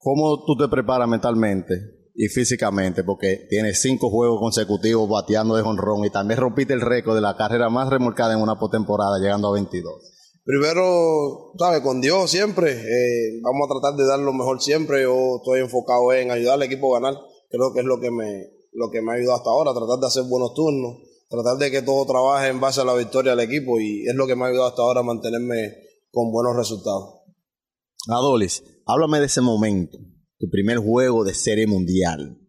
¿Cómo 0.01 0.45
tú 0.45 0.55
te 0.55 0.69
preparas 0.69 1.09
mentalmente 1.09 1.75
y 2.15 2.27
físicamente? 2.27 3.03
Porque 3.03 3.47
tienes 3.49 3.81
cinco 3.81 4.09
juegos 4.09 4.39
consecutivos 4.39 5.09
bateando 5.09 5.55
de 5.55 5.61
jonrón 5.61 6.05
y 6.05 6.09
también 6.09 6.39
rompiste 6.39 6.73
el 6.73 6.79
récord 6.79 7.15
de 7.15 7.21
la 7.21 7.35
carrera 7.35 7.69
más 7.69 7.89
remolcada 7.89 8.33
en 8.33 8.41
una 8.41 8.57
postemporada, 8.57 9.19
llegando 9.19 9.49
a 9.49 9.53
22. 9.53 9.93
Primero, 10.45 11.51
¿sabes? 11.57 11.81
Con 11.81 11.99
Dios 11.99 12.31
siempre. 12.31 12.71
Eh, 12.71 13.41
vamos 13.43 13.67
a 13.67 13.73
tratar 13.73 13.97
de 13.97 14.07
dar 14.07 14.19
lo 14.19 14.31
mejor 14.31 14.61
siempre. 14.61 15.03
Yo 15.03 15.37
estoy 15.37 15.59
enfocado 15.59 16.13
en 16.13 16.31
ayudar 16.31 16.53
al 16.55 16.63
equipo 16.63 16.95
a 16.95 17.01
ganar. 17.01 17.19
Creo 17.49 17.73
que 17.73 17.81
es 17.81 17.85
lo 17.85 17.99
que 17.99 18.09
me, 18.09 18.47
lo 18.71 18.89
que 18.89 19.01
me 19.01 19.11
ha 19.11 19.15
ayudado 19.15 19.35
hasta 19.35 19.49
ahora, 19.49 19.73
tratar 19.73 19.99
de 19.99 20.07
hacer 20.07 20.23
buenos 20.23 20.53
turnos, 20.53 20.95
tratar 21.29 21.57
de 21.57 21.71
que 21.71 21.81
todo 21.81 22.05
trabaje 22.05 22.47
en 22.47 22.61
base 22.61 22.79
a 22.79 22.85
la 22.85 22.93
victoria 22.93 23.35
del 23.35 23.45
equipo 23.45 23.79
y 23.79 24.07
es 24.07 24.15
lo 24.15 24.27
que 24.27 24.35
me 24.37 24.45
ha 24.45 24.47
ayudado 24.47 24.69
hasta 24.69 24.81
ahora 24.81 25.01
a 25.01 25.03
mantenerme 25.03 25.73
con 26.09 26.31
buenos 26.31 26.55
resultados. 26.55 27.15
Adolis, 28.07 28.63
Háblame 28.91 29.19
de 29.19 29.27
ese 29.27 29.41
momento, 29.41 29.99
tu 30.39 30.49
primer 30.49 30.79
juego 30.79 31.23
de 31.23 31.35
serie 31.35 31.67
mundial, 31.67 32.39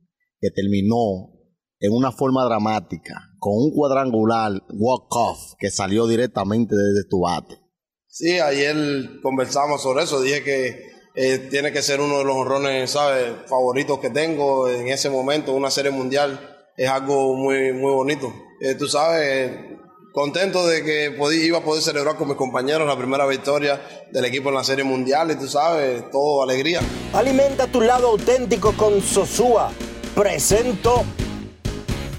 que 0.40 0.50
terminó 0.50 1.34
en 1.80 1.92
una 1.92 2.12
forma 2.12 2.46
dramática, 2.46 3.14
con 3.38 3.52
un 3.58 3.70
cuadrangular 3.74 4.52
walk-off 4.70 5.52
que 5.58 5.70
salió 5.70 6.06
directamente 6.06 6.74
desde 6.74 7.06
tu 7.10 7.20
bate. 7.20 7.60
Sí, 8.06 8.40
ayer 8.40 9.20
conversamos 9.22 9.82
sobre 9.82 10.04
eso, 10.04 10.22
dije 10.22 10.42
que 10.42 10.82
eh, 11.14 11.48
tiene 11.50 11.72
que 11.72 11.82
ser 11.82 12.00
uno 12.00 12.20
de 12.20 12.24
los 12.24 12.36
honrones, 12.36 12.90
¿sabes?, 12.90 13.34
favoritos 13.46 13.98
que 13.98 14.08
tengo 14.08 14.66
en 14.70 14.88
ese 14.88 15.10
momento, 15.10 15.52
una 15.52 15.70
serie 15.70 15.90
mundial, 15.90 16.40
es 16.74 16.88
algo 16.88 17.36
muy, 17.36 17.74
muy 17.74 17.92
bonito. 17.92 18.32
Eh, 18.62 18.76
tú 18.76 18.88
sabes, 18.88 19.78
contento 20.12 20.66
de 20.66 20.82
que 20.84 21.16
iba 21.44 21.58
a 21.58 21.62
poder 21.62 21.82
celebrar 21.82 22.16
con 22.16 22.28
mis 22.28 22.36
compañeros 22.36 22.86
la 22.86 22.96
primera 22.96 23.26
victoria 23.26 23.80
del 24.10 24.24
equipo 24.24 24.48
en 24.48 24.56
la 24.56 24.64
Serie 24.64 24.84
Mundial 24.84 25.30
y 25.30 25.36
tú 25.36 25.46
sabes, 25.46 26.10
todo 26.10 26.42
alegría. 26.42 26.80
Alimenta 27.12 27.66
tu 27.66 27.80
lado 27.80 28.08
auténtico 28.08 28.72
con 28.72 29.00
Sosúa. 29.00 29.70
Presento. 30.14 31.04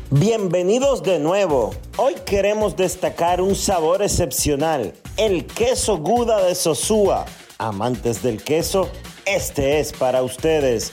Bienvenidos 0.09 1.03
de 1.03 1.19
nuevo. 1.19 1.73
Hoy 1.97 2.15
queremos 2.25 2.75
destacar 2.75 3.41
un 3.41 3.55
sabor 3.55 4.01
excepcional, 4.01 4.93
el 5.17 5.45
queso 5.45 5.97
Guda 5.97 6.45
de 6.45 6.55
Sosúa. 6.55 7.25
Amantes 7.57 8.23
del 8.23 8.41
queso, 8.43 8.89
este 9.25 9.79
es 9.79 9.93
para 9.93 10.23
ustedes. 10.23 10.91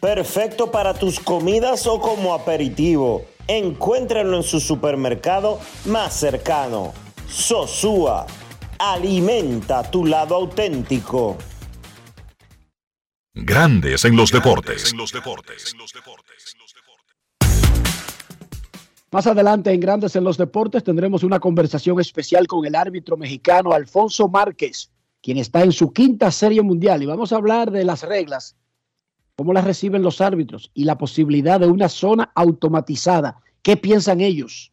Perfecto 0.00 0.70
para 0.70 0.94
tus 0.94 1.18
comidas 1.20 1.86
o 1.86 2.00
como 2.00 2.34
aperitivo 2.34 3.24
Encuéntrenlo 3.50 4.36
en 4.36 4.42
su 4.42 4.60
supermercado 4.60 5.58
más 5.86 6.20
cercano. 6.20 6.92
Sosúa. 7.26 8.26
Alimenta 8.78 9.90
tu 9.90 10.04
lado 10.04 10.34
auténtico. 10.34 11.38
Grandes 13.32 14.04
en 14.04 14.16
los 14.16 14.30
deportes. 14.30 14.94
Más 19.10 19.26
adelante 19.26 19.72
en 19.72 19.80
Grandes 19.80 20.14
en 20.16 20.24
los 20.24 20.36
Deportes 20.36 20.84
tendremos 20.84 21.22
una 21.22 21.40
conversación 21.40 21.98
especial 21.98 22.46
con 22.46 22.66
el 22.66 22.74
árbitro 22.74 23.16
mexicano 23.16 23.72
Alfonso 23.72 24.28
Márquez, 24.28 24.90
quien 25.22 25.38
está 25.38 25.62
en 25.62 25.72
su 25.72 25.94
quinta 25.94 26.30
serie 26.30 26.60
mundial. 26.60 27.02
Y 27.02 27.06
vamos 27.06 27.32
a 27.32 27.36
hablar 27.36 27.70
de 27.70 27.84
las 27.84 28.02
reglas, 28.02 28.56
cómo 29.38 29.52
las 29.52 29.64
reciben 29.64 30.02
los 30.02 30.20
árbitros 30.20 30.72
y 30.74 30.82
la 30.82 30.98
posibilidad 30.98 31.60
de 31.60 31.68
una 31.68 31.88
zona 31.88 32.32
automatizada. 32.34 33.40
¿Qué 33.62 33.76
piensan 33.76 34.20
ellos? 34.20 34.72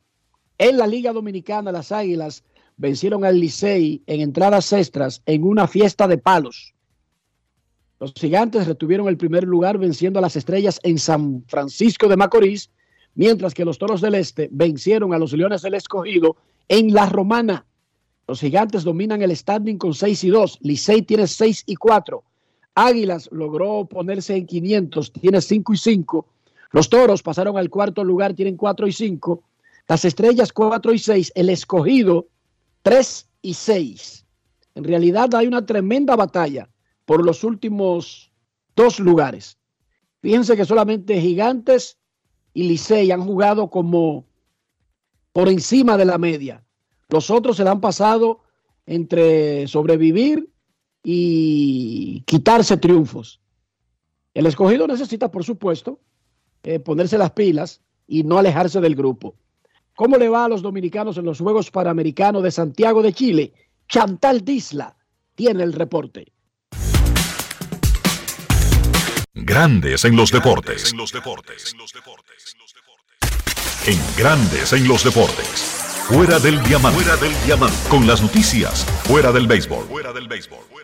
En 0.58 0.78
la 0.78 0.88
Liga 0.88 1.14
Dominicana, 1.14 1.72
las 1.72 1.92
Águilas 1.92 2.44
vencieron 2.76 3.24
al 3.26 3.40
Licey 3.40 4.02
en 4.08 4.22
entradas 4.22 4.74
extras 4.74 5.22
en 5.28 5.44
una 5.44 5.68
fiesta 5.68 6.08
de 6.08 6.18
palos. 6.18 6.74
Los 8.00 8.14
gigantes 8.14 8.66
retuvieron 8.66 9.08
el 9.08 9.18
primer 9.18 9.44
lugar 9.44 9.78
venciendo 9.78 10.18
a 10.18 10.24
las 10.24 10.36
estrellas 10.36 10.80
en 10.82 10.98
San 10.98 11.44
Francisco 11.48 12.08
de 12.08 12.18
Macorís 12.18 12.72
mientras 13.14 13.54
que 13.54 13.66
los 13.66 13.78
Toros 13.78 14.02
del 14.02 14.16
Este 14.16 14.50
vencieron 14.52 15.14
a 15.14 15.20
los 15.20 15.32
Leones 15.34 15.62
del 15.62 15.76
Escogido 15.76 16.38
en 16.70 16.92
La 16.92 17.06
Romana. 17.06 17.68
Los 18.28 18.40
gigantes 18.40 18.84
dominan 18.84 19.22
el 19.22 19.36
standing 19.38 19.78
con 19.78 19.94
6 19.94 20.24
y 20.24 20.30
2. 20.30 20.58
Licey 20.62 21.04
tiene 21.04 21.28
6 21.28 21.66
y 21.68 21.76
4. 21.76 22.24
Águilas 22.76 23.30
logró 23.32 23.86
ponerse 23.86 24.36
en 24.36 24.46
500, 24.46 25.12
tiene 25.14 25.42
5 25.42 25.74
y 25.74 25.78
5. 25.78 26.28
Los 26.72 26.90
Toros 26.90 27.24
pasaron 27.24 27.58
al 27.58 27.70
cuarto 27.70 28.04
lugar, 28.04 28.34
tienen 28.34 28.58
4 28.58 28.88
y 28.88 28.92
5. 28.92 29.44
Las 29.88 30.04
Estrellas 30.04 30.52
4 30.52 30.94
y 30.94 31.00
6. 31.00 31.32
El 31.36 31.50
Escogido 31.50 32.28
3 32.82 33.30
y 33.42 33.54
6. 33.54 34.26
En 34.76 34.84
realidad 34.84 35.34
hay 35.36 35.48
una 35.48 35.66
tremenda 35.66 36.18
batalla 36.18 36.70
por 37.06 37.24
los 37.24 37.44
últimos 37.44 38.32
dos 38.76 39.00
lugares. 39.00 39.58
Fíjense 40.22 40.58
que 40.58 40.66
solamente 40.66 41.22
Gigantes 41.22 41.98
y 42.54 42.64
Licey 42.64 43.12
han 43.12 43.22
jugado 43.26 43.70
como 43.70 44.26
por 45.32 45.48
encima 45.50 45.98
de 45.98 46.06
la 46.06 46.18
media. 46.18 46.64
Los 47.10 47.30
otros 47.30 47.58
se 47.58 47.64
la 47.64 47.72
han 47.72 47.82
pasado 47.82 48.42
entre 48.86 49.68
sobrevivir 49.68 50.50
y 51.08 52.22
quitarse 52.26 52.78
triunfos. 52.78 53.40
El 54.34 54.48
escogido 54.48 54.88
necesita, 54.88 55.30
por 55.30 55.44
supuesto, 55.44 56.00
eh, 56.64 56.80
ponerse 56.80 57.18
las 57.20 57.32
pilas 57.32 57.82
y 58.08 58.24
no 58.24 58.40
alejarse 58.40 58.82
del 58.82 58.96
grupo. 58.96 59.36
¿Cómo 59.96 60.18
le 60.18 60.28
va 60.28 60.46
a 60.46 60.50
los 60.50 60.64
dominicanos 60.64 61.18
en 61.18 61.26
los 61.26 61.40
Juegos 61.40 61.70
Panamericanos 61.70 62.42
de 62.42 62.50
Santiago 62.50 63.04
de 63.04 63.14
Chile? 63.14 63.54
Chantal 63.88 64.44
Disla 64.44 64.98
tiene 65.36 65.64
el 65.64 65.74
reporte. 65.74 66.34
Grandes 69.34 70.06
en 70.06 70.16
los 70.16 70.32
deportes. 70.32 70.92
En 73.86 74.00
Grandes 74.18 74.74
en 74.74 74.88
los 74.88 75.04
deportes. 75.04 75.76
Fuera 76.08 76.40
del 76.40 76.62
diamante. 76.64 77.04
Fuera 77.04 77.18
del 77.18 77.34
diamante. 77.46 77.78
Con 77.90 78.08
las 78.08 78.24
noticias. 78.24 78.86
Fuera 79.04 79.32
del 79.32 79.46
béisbol. 79.46 79.86
Fuera 79.86 80.12
del 80.12 80.28
béisbol. 80.28 80.75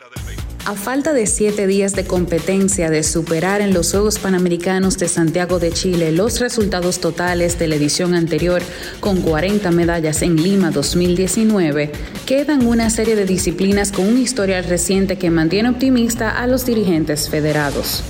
A 0.66 0.76
falta 0.76 1.12
de 1.12 1.26
siete 1.26 1.66
días 1.66 1.94
de 1.94 2.06
competencia 2.06 2.92
de 2.92 3.02
superar 3.02 3.62
en 3.62 3.74
los 3.74 3.92
Juegos 3.92 4.20
Panamericanos 4.20 5.00
de 5.00 5.08
Santiago 5.08 5.58
de 5.58 5.72
Chile 5.72 6.12
los 6.12 6.40
resultados 6.40 7.00
totales 7.00 7.58
de 7.58 7.68
la 7.68 7.76
edición 7.76 8.14
anterior, 8.14 8.62
con 9.00 9.22
40 9.22 9.72
medallas 9.72 10.22
en 10.22 10.36
Lima 10.36 10.70
2019, 10.70 11.92
quedan 12.28 12.68
una 12.68 12.92
serie 12.92 13.16
de 13.16 13.26
disciplinas 13.26 13.92
con 13.92 14.08
un 14.08 14.20
historial 14.20 14.64
reciente 14.66 15.18
que 15.18 15.32
mantiene 15.32 15.70
optimista 15.70 16.30
a 16.30 16.46
los 16.46 16.64
dirigentes 16.64 17.28
federados. 17.28 18.04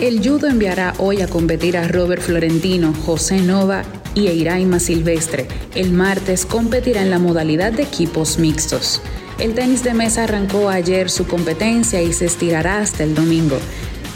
El 0.00 0.26
judo 0.26 0.46
enviará 0.46 0.94
hoy 0.98 1.22
a 1.22 1.26
competir 1.26 1.76
a 1.76 1.88
Robert 1.88 2.22
Florentino, 2.22 2.94
José 3.04 3.40
Nova 3.40 3.82
y 4.14 4.28
Eiraima 4.28 4.78
Silvestre. 4.78 5.48
El 5.74 5.90
martes 5.90 6.46
competirá 6.46 7.02
en 7.02 7.10
la 7.10 7.18
modalidad 7.18 7.72
de 7.72 7.82
equipos 7.82 8.38
mixtos. 8.38 9.00
El 9.38 9.52
tenis 9.52 9.84
de 9.84 9.92
mesa 9.92 10.24
arrancó 10.24 10.70
ayer 10.70 11.10
su 11.10 11.26
competencia 11.26 12.00
y 12.00 12.14
se 12.14 12.24
estirará 12.24 12.78
hasta 12.78 13.04
el 13.04 13.14
domingo. 13.14 13.58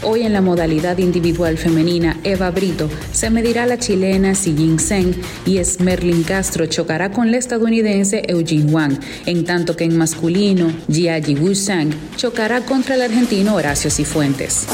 Hoy 0.01 0.23
en 0.23 0.33
la 0.33 0.41
modalidad 0.41 0.97
individual 0.97 1.59
femenina, 1.59 2.19
Eva 2.23 2.49
Brito 2.49 2.89
se 3.11 3.29
medirá 3.29 3.67
la 3.67 3.77
chilena 3.77 4.31
Xi 4.33 4.55
Jinping 4.57 5.15
y 5.45 5.59
Esmerlin 5.59 6.23
Castro 6.23 6.65
chocará 6.65 7.11
con 7.11 7.29
la 7.29 7.37
estadounidense 7.37 8.23
Eugene 8.27 8.71
Wang, 8.71 8.99
en 9.27 9.45
tanto 9.45 9.75
que 9.75 9.83
en 9.83 9.95
masculino, 9.95 10.73
Jia 10.91 11.21
Wu 11.39 11.53
Sang 11.53 11.91
chocará 12.17 12.65
contra 12.65 12.95
el 12.95 13.03
argentino 13.03 13.53
Horacio 13.53 13.91
Cifuentes. 13.91 14.65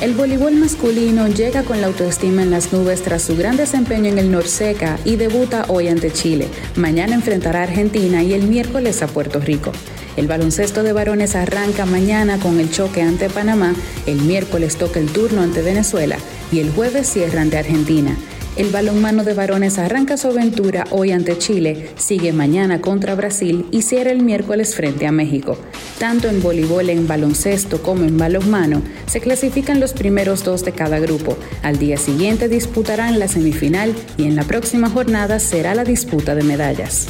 El 0.00 0.14
voleibol 0.14 0.54
masculino 0.54 1.26
llega 1.26 1.64
con 1.64 1.80
la 1.80 1.88
autoestima 1.88 2.44
en 2.44 2.52
las 2.52 2.72
nubes 2.72 3.02
tras 3.02 3.20
su 3.22 3.36
gran 3.36 3.56
desempeño 3.56 4.06
en 4.06 4.18
el 4.18 4.30
Norseca 4.30 4.96
y 5.04 5.16
debuta 5.16 5.64
hoy 5.66 5.88
ante 5.88 6.12
Chile. 6.12 6.46
Mañana 6.76 7.16
enfrentará 7.16 7.60
a 7.60 7.62
Argentina 7.64 8.22
y 8.22 8.32
el 8.32 8.44
miércoles 8.44 9.02
a 9.02 9.08
Puerto 9.08 9.40
Rico. 9.40 9.72
El 10.16 10.28
baloncesto 10.28 10.84
de 10.84 10.92
varones 10.92 11.34
arranca 11.34 11.84
mañana 11.84 12.38
con 12.38 12.60
el 12.60 12.70
choque 12.70 13.02
ante 13.02 13.28
Panamá, 13.28 13.74
el 14.06 14.22
miércoles 14.22 14.76
toca 14.76 15.00
el 15.00 15.10
turno 15.10 15.42
ante 15.42 15.62
Venezuela 15.62 16.16
y 16.52 16.60
el 16.60 16.70
jueves 16.70 17.10
cierra 17.10 17.42
ante 17.42 17.58
Argentina. 17.58 18.16
El 18.58 18.70
balonmano 18.70 19.22
de 19.22 19.34
varones 19.34 19.78
arranca 19.78 20.16
su 20.16 20.26
aventura 20.26 20.84
hoy 20.90 21.12
ante 21.12 21.38
Chile, 21.38 21.90
sigue 21.96 22.32
mañana 22.32 22.80
contra 22.80 23.14
Brasil 23.14 23.66
y 23.70 23.82
cierra 23.82 24.10
el 24.10 24.20
miércoles 24.20 24.74
frente 24.74 25.06
a 25.06 25.12
México. 25.12 25.56
Tanto 26.00 26.28
en 26.28 26.42
voleibol, 26.42 26.90
en 26.90 27.06
baloncesto 27.06 27.80
como 27.80 28.02
en 28.02 28.18
balonmano, 28.18 28.82
se 29.06 29.20
clasifican 29.20 29.78
los 29.78 29.92
primeros 29.92 30.42
dos 30.42 30.64
de 30.64 30.72
cada 30.72 30.98
grupo. 30.98 31.38
Al 31.62 31.78
día 31.78 31.98
siguiente 31.98 32.48
disputarán 32.48 33.20
la 33.20 33.28
semifinal 33.28 33.94
y 34.16 34.24
en 34.24 34.34
la 34.34 34.42
próxima 34.42 34.90
jornada 34.90 35.38
será 35.38 35.76
la 35.76 35.84
disputa 35.84 36.34
de 36.34 36.42
medallas. 36.42 37.06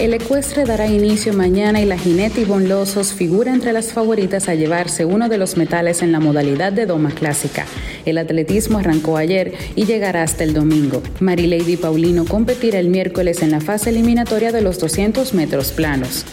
El 0.00 0.14
ecuestre 0.14 0.64
dará 0.64 0.86
inicio 0.86 1.34
mañana 1.34 1.78
y 1.82 1.84
la 1.84 1.98
jinete 1.98 2.40
Ivonne 2.40 2.68
Losos 2.68 3.12
figura 3.12 3.52
entre 3.52 3.74
las 3.74 3.92
favoritas 3.92 4.48
a 4.48 4.54
llevarse 4.54 5.04
uno 5.04 5.28
de 5.28 5.36
los 5.36 5.58
metales 5.58 6.00
en 6.00 6.10
la 6.10 6.20
modalidad 6.20 6.72
de 6.72 6.86
doma 6.86 7.10
clásica. 7.10 7.66
El 8.06 8.16
atletismo 8.16 8.78
arrancó 8.78 9.18
ayer 9.18 9.52
y 9.76 9.84
llegará 9.84 10.22
hasta 10.22 10.42
el 10.42 10.54
domingo. 10.54 11.02
Marilady 11.20 11.76
Paulino 11.76 12.24
competirá 12.24 12.78
el 12.78 12.88
miércoles 12.88 13.42
en 13.42 13.50
la 13.50 13.60
fase 13.60 13.90
eliminatoria 13.90 14.52
de 14.52 14.62
los 14.62 14.78
200 14.78 15.34
metros 15.34 15.70
planos. 15.70 16.24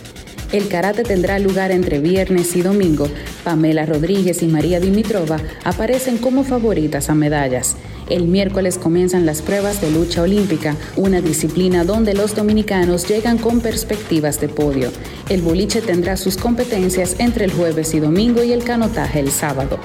El 0.52 0.70
karate 0.70 1.04
tendrá 1.04 1.40
lugar 1.40 1.72
entre 1.72 2.00
viernes 2.00 2.56
y 2.56 2.62
domingo. 2.62 3.10
Pamela 3.44 3.86
Rodríguez 3.86 4.42
y 4.44 4.48
María 4.48 4.80
Dimitrova 4.80 5.38
aparecen 5.66 6.18
como 6.18 6.44
favoritas 6.44 7.10
a 7.10 7.16
medallas. 7.16 7.76
El 8.10 8.28
miércoles 8.28 8.78
comienzan 8.78 9.26
las 9.26 9.42
pruebas 9.42 9.82
de 9.82 9.92
lucha 9.92 10.22
olímpica, 10.22 10.78
una 10.96 11.20
disciplina 11.20 11.84
donde 11.84 12.14
los 12.14 12.36
dominicanos 12.36 13.06
llegan 13.08 13.38
con 13.38 13.60
perspectivas 13.60 14.40
de 14.40 14.48
podio. 14.48 14.92
El 15.28 15.42
boliche 15.42 15.82
tendrá 15.82 16.16
sus 16.16 16.38
competencias 16.38 17.18
entre 17.20 17.44
el 17.44 17.52
jueves 17.52 17.94
y 17.94 18.00
domingo 18.00 18.42
y 18.44 18.54
el 18.54 18.64
canotaje 18.64 19.20
el 19.20 19.32
sábado. 19.32 19.80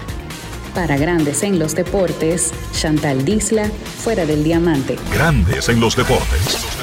Para 0.74 0.96
Grandes 0.96 1.42
en 1.42 1.58
los 1.58 1.74
Deportes, 1.74 2.52
Chantal 2.72 3.24
Disla, 3.24 3.68
fuera 3.98 4.24
del 4.24 4.44
diamante. 4.44 4.96
Grandes 5.12 5.68
en 5.68 5.80
los 5.80 5.96
deportes. 5.96 6.81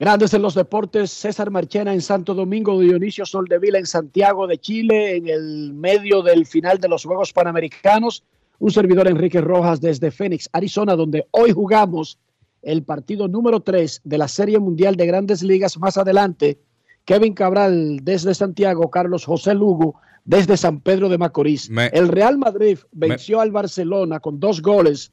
Grandes 0.00 0.32
en 0.32 0.42
los 0.42 0.54
deportes, 0.54 1.10
César 1.10 1.50
Marchena 1.50 1.92
en 1.92 2.00
Santo 2.00 2.32
Domingo, 2.32 2.78
Dionisio 2.78 3.26
Soldevila 3.26 3.80
en 3.80 3.86
Santiago 3.86 4.46
de 4.46 4.58
Chile, 4.58 5.16
en 5.16 5.28
el 5.28 5.72
medio 5.74 6.22
del 6.22 6.46
final 6.46 6.78
de 6.78 6.86
los 6.86 7.04
Juegos 7.04 7.32
Panamericanos. 7.32 8.22
Un 8.60 8.70
servidor 8.70 9.08
Enrique 9.08 9.40
Rojas 9.40 9.80
desde 9.80 10.12
Phoenix, 10.12 10.48
Arizona, 10.52 10.94
donde 10.94 11.26
hoy 11.32 11.50
jugamos 11.50 12.16
el 12.62 12.84
partido 12.84 13.26
número 13.26 13.58
3 13.58 14.02
de 14.04 14.18
la 14.18 14.28
Serie 14.28 14.60
Mundial 14.60 14.94
de 14.94 15.04
Grandes 15.04 15.42
Ligas. 15.42 15.76
Más 15.78 15.98
adelante, 15.98 16.60
Kevin 17.04 17.34
Cabral 17.34 17.98
desde 18.04 18.34
Santiago, 18.34 18.90
Carlos 18.90 19.24
José 19.24 19.52
Lugo 19.52 19.96
desde 20.24 20.56
San 20.56 20.78
Pedro 20.78 21.08
de 21.08 21.18
Macorís. 21.18 21.68
el 21.90 22.06
Real 22.06 22.38
Madrid 22.38 22.78
venció 22.92 23.40
al 23.40 23.50
Barcelona 23.50 24.20
con 24.20 24.38
dos 24.38 24.62
goles 24.62 25.10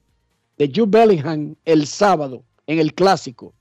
de 0.60 0.68
Jude 0.68 1.00
Bellingham 1.00 1.56
el 1.66 1.88
sábado 1.88 2.44
en 2.68 2.78
el 2.78 2.94
Clásico. 2.94 3.56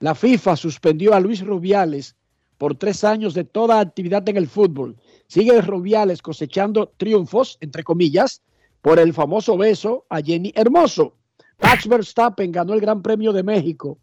La 0.00 0.14
FIFA 0.14 0.56
suspendió 0.56 1.12
a 1.12 1.20
Luis 1.20 1.44
Rubiales 1.44 2.16
por 2.56 2.74
tres 2.74 3.04
años 3.04 3.34
de 3.34 3.44
toda 3.44 3.80
actividad 3.80 4.26
en 4.30 4.38
el 4.38 4.48
fútbol. 4.48 4.96
Sigue 5.26 5.60
Rubiales 5.60 6.22
cosechando 6.22 6.88
triunfos, 6.96 7.58
entre 7.60 7.84
comillas, 7.84 8.42
por 8.80 8.98
el 8.98 9.12
famoso 9.12 9.58
beso 9.58 10.06
a 10.08 10.22
Jenny 10.22 10.52
Hermoso. 10.56 11.16
Max 11.62 11.86
Verstappen 11.86 12.50
ganó 12.50 12.72
el 12.72 12.80
Gran 12.80 13.02
Premio 13.02 13.34
de 13.34 13.42
México 13.42 13.98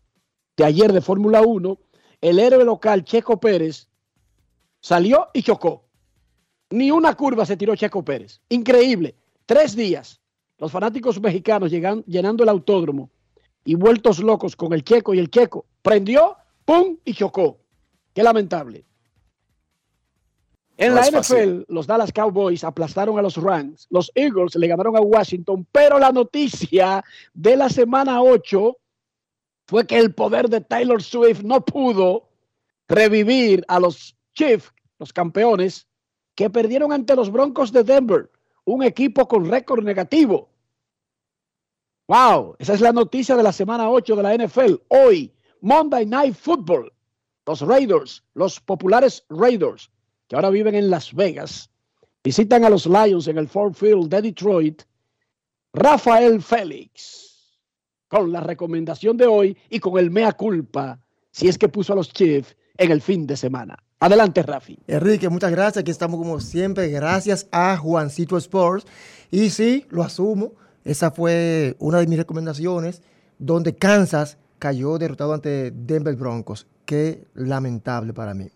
de 0.55 0.65
ayer 0.65 0.93
de 0.93 1.01
Fórmula 1.01 1.41
1. 1.41 1.79
El 2.21 2.37
héroe 2.37 2.63
local 2.63 3.03
Checo 3.03 3.39
Pérez 3.39 3.89
salió 4.79 5.29
y 5.33 5.41
chocó. 5.41 5.85
Ni 6.69 6.91
una 6.91 7.15
curva 7.15 7.43
se 7.43 7.57
tiró 7.57 7.75
Checo 7.75 8.05
Pérez. 8.05 8.39
Increíble. 8.49 9.15
Tres 9.47 9.75
días. 9.75 10.21
Los 10.59 10.71
fanáticos 10.71 11.19
mexicanos 11.19 11.71
llegan, 11.71 12.03
llenando 12.05 12.43
el 12.43 12.49
autódromo 12.49 13.09
y 13.67 13.75
vueltos 13.75 14.19
locos 14.19 14.55
con 14.55 14.71
el 14.71 14.81
checo 14.85 15.13
y 15.13 15.19
el 15.19 15.29
checo. 15.29 15.65
Prendió, 15.81 16.37
¡pum! 16.63 16.95
y 17.03 17.13
chocó. 17.13 17.59
Qué 18.13 18.23
lamentable. 18.23 18.85
En 20.77 20.93
No 20.93 20.95
la 20.95 21.01
NFL, 21.01 21.17
fácil. 21.17 21.65
los 21.67 21.85
Dallas 21.85 22.13
Cowboys 22.13 22.63
aplastaron 22.63 23.19
a 23.19 23.21
los 23.21 23.35
Rams, 23.35 23.85
los 23.89 24.09
Eagles 24.15 24.55
le 24.55 24.67
ganaron 24.69 24.95
a 24.95 25.01
Washington, 25.01 25.67
pero 25.69 25.99
la 25.99 26.13
noticia 26.13 27.03
de 27.33 27.57
la 27.57 27.67
semana 27.67 28.21
8 28.21 28.77
fue 29.65 29.85
que 29.85 29.97
el 29.97 30.13
poder 30.13 30.47
de 30.47 30.61
Taylor 30.61 31.03
Swift 31.03 31.41
no 31.43 31.59
pudo 31.65 32.29
revivir 32.87 33.65
a 33.67 33.81
los 33.81 34.15
Chiefs, 34.33 34.71
los 34.97 35.11
campeones, 35.11 35.87
que 36.35 36.49
perdieron 36.49 36.93
ante 36.93 37.17
los 37.17 37.29
Broncos 37.29 37.73
de 37.73 37.83
Denver, 37.83 38.31
un 38.63 38.83
equipo 38.83 39.27
con 39.27 39.49
récord 39.49 39.83
negativo. 39.83 40.47
Wow, 42.07 42.55
esa 42.57 42.73
es 42.73 42.79
la 42.79 42.93
noticia 42.93 43.35
de 43.35 43.43
la 43.43 43.51
semana 43.51 43.89
8 43.89 44.15
de 44.15 44.23
la 44.23 44.33
NFL. 44.33 44.75
Hoy, 44.87 45.33
Monday 45.59 46.05
Night 46.05 46.35
Football. 46.35 46.93
Los 47.45 47.61
Raiders, 47.61 48.23
los 48.33 48.59
populares 48.61 49.25
Raiders, 49.29 49.89
que 50.27 50.35
ahora 50.35 50.49
viven 50.49 50.75
en 50.75 50.89
Las 50.89 51.13
Vegas, 51.13 51.69
visitan 52.23 52.65
a 52.65 52.69
los 52.69 52.85
Lions 52.85 53.27
en 53.27 53.37
el 53.37 53.47
Ford 53.47 53.73
Field 53.73 54.09
de 54.09 54.21
Detroit. 54.21 54.83
Rafael 55.73 56.41
Félix, 56.41 57.59
con 58.07 58.31
la 58.31 58.39
recomendación 58.39 59.17
de 59.17 59.27
hoy 59.27 59.57
y 59.69 59.79
con 59.79 59.97
el 59.97 60.09
mea 60.09 60.31
culpa, 60.31 60.99
si 61.31 61.47
es 61.47 61.57
que 61.57 61.69
puso 61.69 61.93
a 61.93 61.97
los 61.97 62.11
Chiefs 62.11 62.55
en 62.77 62.91
el 62.91 63.01
fin 63.01 63.27
de 63.27 63.35
semana. 63.35 63.77
Adelante, 63.99 64.43
Rafi. 64.43 64.77
Enrique, 64.87 65.27
muchas 65.27 65.51
gracias. 65.51 65.81
Aquí 65.81 65.91
estamos 65.91 66.19
como 66.19 66.39
siempre, 66.39 66.87
gracias 66.89 67.47
a 67.51 67.75
Juancito 67.77 68.37
Sports. 68.37 68.85
Y 69.29 69.49
sí, 69.49 69.85
lo 69.89 70.03
asumo, 70.03 70.53
esa 70.87 71.11
fue 71.11 71.75
una 71.79 71.99
de 71.99 72.07
mis 72.07 72.17
recomendaciones, 72.17 73.01
donde 73.39 73.75
Kansas 73.75 74.37
cayó 74.57 74.97
derrotado 74.97 75.33
ante 75.33 75.71
Denver 75.71 76.15
Broncos. 76.15 76.65
Qué 76.85 77.25
lamentable 77.33 78.13
para 78.13 78.33
mí. 78.33 78.47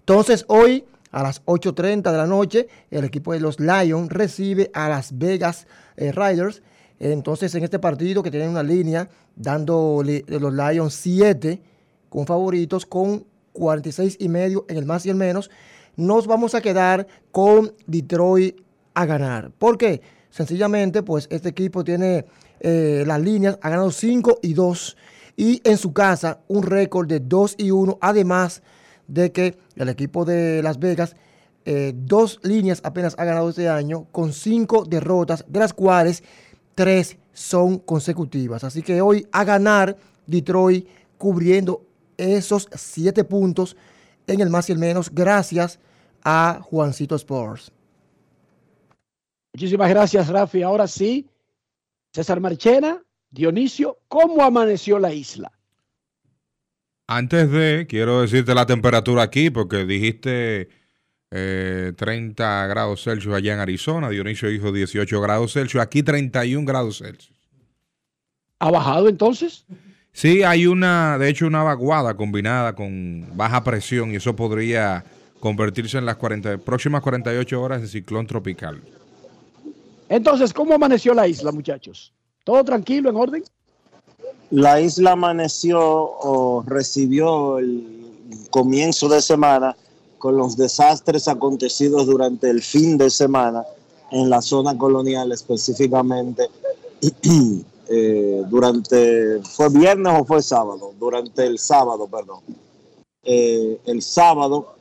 Entonces, 0.00 0.44
hoy 0.48 0.84
a 1.10 1.22
las 1.22 1.42
8.30 1.46 2.12
de 2.12 2.18
la 2.18 2.26
noche, 2.26 2.68
el 2.90 3.04
equipo 3.04 3.32
de 3.32 3.40
los 3.40 3.58
Lions 3.58 4.10
recibe 4.10 4.70
a 4.74 4.90
Las 4.90 5.16
Vegas 5.16 5.66
eh, 5.96 6.12
Riders. 6.12 6.62
Entonces, 6.98 7.54
en 7.54 7.64
este 7.64 7.78
partido 7.78 8.22
que 8.22 8.30
tienen 8.30 8.50
una 8.50 8.62
línea, 8.62 9.08
de 9.34 10.38
los 10.38 10.52
Lions 10.52 10.92
7 10.92 11.62
con 12.10 12.26
favoritos, 12.26 12.84
con 12.84 13.24
46 13.54 14.18
y 14.20 14.28
medio 14.28 14.66
en 14.68 14.76
el 14.76 14.84
más 14.84 15.06
y 15.06 15.08
el 15.08 15.16
menos, 15.16 15.50
nos 15.96 16.26
vamos 16.26 16.54
a 16.54 16.60
quedar 16.60 17.06
con 17.32 17.72
Detroit 17.86 18.60
a 18.92 19.06
ganar. 19.06 19.50
¿Por 19.52 19.78
qué? 19.78 20.02
Sencillamente, 20.30 21.02
pues 21.02 21.26
este 21.30 21.48
equipo 21.48 21.84
tiene 21.84 22.24
eh, 22.60 23.04
las 23.06 23.20
líneas, 23.20 23.58
ha 23.62 23.70
ganado 23.70 23.90
5 23.90 24.40
y 24.42 24.54
2 24.54 24.96
y 25.36 25.60
en 25.64 25.76
su 25.76 25.92
casa 25.92 26.40
un 26.48 26.62
récord 26.62 27.08
de 27.08 27.20
2 27.20 27.56
y 27.58 27.70
1, 27.70 27.98
además 28.00 28.62
de 29.08 29.32
que 29.32 29.58
el 29.76 29.88
equipo 29.88 30.24
de 30.24 30.62
Las 30.62 30.78
Vegas, 30.78 31.16
eh, 31.64 31.92
dos 31.94 32.40
líneas 32.42 32.80
apenas 32.84 33.14
ha 33.18 33.24
ganado 33.24 33.50
este 33.50 33.68
año, 33.68 34.06
con 34.12 34.32
cinco 34.32 34.84
derrotas, 34.84 35.44
de 35.48 35.58
las 35.58 35.72
cuales 35.72 36.22
tres 36.74 37.18
son 37.32 37.78
consecutivas. 37.78 38.64
Así 38.64 38.82
que 38.82 39.00
hoy 39.02 39.26
a 39.32 39.44
ganar 39.44 39.96
Detroit 40.26 40.86
cubriendo 41.18 41.84
esos 42.16 42.68
siete 42.74 43.24
puntos 43.24 43.76
en 44.26 44.40
el 44.40 44.48
más 44.50 44.68
y 44.68 44.72
el 44.72 44.78
menos, 44.78 45.10
gracias 45.12 45.80
a 46.22 46.60
Juancito 46.62 47.16
Sports. 47.16 47.72
Muchísimas 49.52 49.90
gracias, 49.90 50.28
Rafi. 50.28 50.62
Ahora 50.62 50.86
sí, 50.86 51.28
César 52.12 52.40
Marchena, 52.40 53.02
Dionisio, 53.30 53.98
¿cómo 54.08 54.42
amaneció 54.42 54.98
la 54.98 55.12
isla? 55.12 55.52
Antes 57.06 57.50
de, 57.50 57.86
quiero 57.88 58.22
decirte 58.22 58.54
la 58.54 58.66
temperatura 58.66 59.22
aquí, 59.22 59.50
porque 59.50 59.84
dijiste 59.84 60.68
eh, 61.32 61.92
30 61.96 62.66
grados 62.68 63.02
Celsius 63.02 63.34
allá 63.34 63.54
en 63.54 63.60
Arizona. 63.60 64.08
Dionisio 64.08 64.48
dijo 64.48 64.72
18 64.72 65.20
grados 65.20 65.52
Celsius. 65.52 65.82
Aquí 65.82 66.02
31 66.02 66.64
grados 66.66 66.98
Celsius. 66.98 67.36
¿Ha 68.60 68.70
bajado 68.70 69.08
entonces? 69.08 69.64
Sí, 70.12 70.42
hay 70.42 70.66
una, 70.66 71.18
de 71.18 71.28
hecho, 71.28 71.46
una 71.46 71.62
vaguada 71.62 72.14
combinada 72.14 72.74
con 72.74 73.26
baja 73.34 73.62
presión 73.64 74.12
y 74.12 74.16
eso 74.16 74.36
podría 74.36 75.04
convertirse 75.38 75.98
en 75.98 76.06
las 76.06 76.16
40, 76.16 76.58
próximas 76.58 77.00
48 77.00 77.60
horas 77.60 77.80
en 77.80 77.88
ciclón 77.88 78.26
tropical. 78.26 78.82
Entonces, 80.10 80.52
¿cómo 80.52 80.74
amaneció 80.74 81.14
la 81.14 81.28
isla, 81.28 81.52
muchachos? 81.52 82.12
¿Todo 82.42 82.64
tranquilo, 82.64 83.10
en 83.10 83.16
orden? 83.16 83.44
La 84.50 84.80
isla 84.80 85.12
amaneció 85.12 85.80
o 85.80 86.64
recibió 86.66 87.58
el 87.58 88.10
comienzo 88.50 89.08
de 89.08 89.22
semana 89.22 89.76
con 90.18 90.36
los 90.36 90.56
desastres 90.56 91.28
acontecidos 91.28 92.06
durante 92.06 92.50
el 92.50 92.60
fin 92.60 92.98
de 92.98 93.08
semana 93.08 93.64
en 94.10 94.28
la 94.28 94.42
zona 94.42 94.76
colonial 94.76 95.30
específicamente. 95.30 96.48
eh, 97.88 98.42
durante, 98.48 99.40
¿fue 99.44 99.68
viernes 99.68 100.12
o 100.18 100.24
fue 100.24 100.42
sábado? 100.42 100.92
Durante 100.98 101.46
el 101.46 101.60
sábado, 101.60 102.08
perdón. 102.08 102.40
Eh, 103.22 103.80
el 103.86 104.02
sábado, 104.02 104.74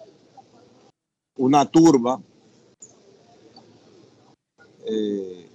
una 1.37 1.65
turba, 1.65 2.19
eh, 4.89 5.47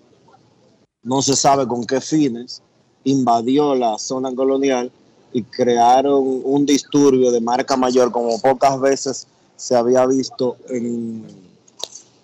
no 1.02 1.20
se 1.22 1.36
sabe 1.36 1.66
con 1.66 1.84
qué 1.84 2.00
fines, 2.00 2.62
invadió 3.04 3.74
la 3.74 3.98
zona 3.98 4.34
colonial 4.34 4.90
y 5.32 5.42
crearon 5.42 6.40
un 6.44 6.64
disturbio 6.64 7.30
de 7.30 7.40
marca 7.40 7.76
mayor 7.76 8.10
como 8.10 8.40
pocas 8.40 8.80
veces 8.80 9.26
se 9.56 9.74
había 9.76 10.06
visto 10.06 10.56
en 10.68 11.24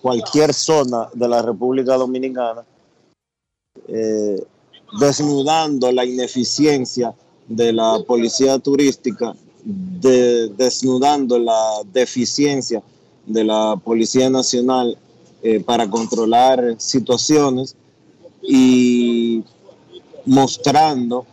cualquier 0.01 0.55
zona 0.55 1.09
de 1.12 1.29
la 1.29 1.42
República 1.42 1.96
Dominicana, 1.96 2.64
eh, 3.88 4.42
desnudando 4.99 5.92
la 5.92 6.05
ineficiencia 6.05 7.14
de 7.46 7.73
la 7.73 7.99
policía 8.07 8.59
turística, 8.59 9.35
de- 9.64 10.49
desnudando 10.57 11.38
la 11.38 11.83
deficiencia 11.92 12.83
de 13.27 13.44
la 13.44 13.77
Policía 13.85 14.31
Nacional 14.31 14.96
eh, 15.42 15.61
para 15.61 15.88
controlar 15.88 16.76
situaciones 16.79 17.76
y 18.42 19.42
mostrando 20.26 21.26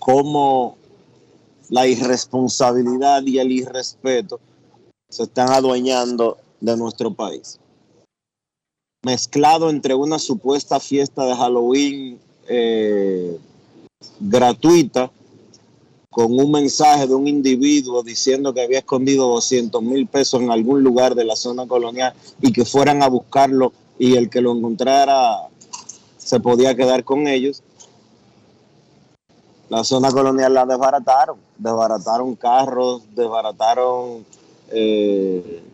cómo 0.00 0.76
la 1.70 1.86
irresponsabilidad 1.86 3.22
y 3.24 3.38
el 3.38 3.52
irrespeto 3.52 4.38
se 5.08 5.22
están 5.22 5.50
adueñando 5.50 6.38
de 6.60 6.76
nuestro 6.76 7.12
país. 7.12 7.58
Mezclado 9.02 9.70
entre 9.70 9.94
una 9.94 10.18
supuesta 10.18 10.80
fiesta 10.80 11.24
de 11.24 11.34
Halloween 11.34 12.18
eh, 12.48 13.38
gratuita 14.20 15.10
con 16.14 16.32
un 16.32 16.52
mensaje 16.52 17.08
de 17.08 17.14
un 17.16 17.26
individuo 17.26 18.04
diciendo 18.04 18.54
que 18.54 18.62
había 18.62 18.78
escondido 18.78 19.26
200 19.30 19.82
mil 19.82 20.06
pesos 20.06 20.40
en 20.40 20.52
algún 20.52 20.84
lugar 20.84 21.16
de 21.16 21.24
la 21.24 21.34
zona 21.34 21.66
colonial 21.66 22.14
y 22.40 22.52
que 22.52 22.64
fueran 22.64 23.02
a 23.02 23.08
buscarlo 23.08 23.72
y 23.98 24.14
el 24.14 24.30
que 24.30 24.40
lo 24.40 24.52
encontrara 24.52 25.48
se 26.16 26.38
podía 26.38 26.76
quedar 26.76 27.02
con 27.02 27.26
ellos. 27.26 27.64
La 29.68 29.82
zona 29.82 30.12
colonial 30.12 30.54
la 30.54 30.64
desbarataron, 30.64 31.36
desbarataron 31.58 32.36
carros, 32.36 33.02
desbarataron 33.16 34.24
eh, 34.70 35.64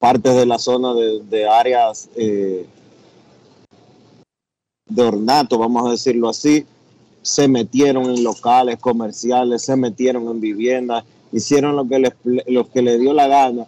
partes 0.00 0.34
de 0.34 0.46
la 0.46 0.58
zona 0.58 0.92
de, 0.94 1.48
áreas 1.48 2.10
eh, 2.16 2.66
de 4.86 5.02
ornato, 5.02 5.56
vamos 5.56 5.86
a 5.86 5.92
decirlo 5.92 6.28
así, 6.28 6.66
se 7.22 7.48
metieron 7.48 8.04
en 8.06 8.24
locales 8.24 8.78
comerciales, 8.78 9.62
se 9.62 9.76
metieron 9.76 10.28
en 10.28 10.40
viviendas, 10.40 11.04
hicieron 11.32 11.76
lo 11.76 11.86
que 11.86 11.98
les, 11.98 12.12
que 12.72 12.98
dio 12.98 13.12
la 13.12 13.28
gana 13.28 13.66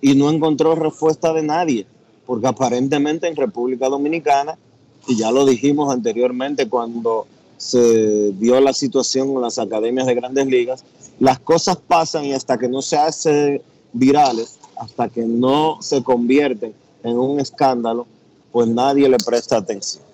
y 0.00 0.14
no 0.14 0.30
encontró 0.30 0.74
respuesta 0.74 1.32
de 1.32 1.42
nadie, 1.42 1.86
porque 2.26 2.46
aparentemente 2.46 3.28
en 3.28 3.36
República 3.36 3.88
Dominicana, 3.88 4.58
y 5.06 5.16
ya 5.16 5.30
lo 5.30 5.46
dijimos 5.46 5.92
anteriormente 5.92 6.68
cuando 6.68 7.26
se 7.56 8.32
dio 8.32 8.60
la 8.60 8.72
situación 8.72 9.32
con 9.32 9.42
las 9.42 9.58
academias 9.58 10.06
de 10.06 10.14
grandes 10.14 10.46
ligas, 10.46 10.84
las 11.18 11.38
cosas 11.38 11.76
pasan 11.76 12.24
y 12.24 12.32
hasta 12.32 12.58
que 12.58 12.68
no 12.68 12.80
se 12.80 12.96
hacen 12.96 13.62
virales, 13.92 14.58
hasta 14.76 15.08
que 15.08 15.22
no 15.22 15.78
se 15.82 16.02
convierten 16.02 16.72
en 17.02 17.18
un 17.18 17.40
escándalo, 17.40 18.06
pues 18.52 18.68
nadie 18.68 19.08
le 19.08 19.18
presta 19.18 19.58
atención. 19.58 20.09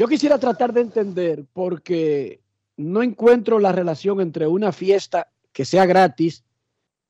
Yo 0.00 0.08
quisiera 0.08 0.38
tratar 0.38 0.72
de 0.72 0.80
entender 0.80 1.44
porque 1.52 2.40
no 2.78 3.02
encuentro 3.02 3.58
la 3.58 3.70
relación 3.70 4.22
entre 4.22 4.46
una 4.46 4.72
fiesta 4.72 5.30
que 5.52 5.66
sea 5.66 5.84
gratis, 5.84 6.42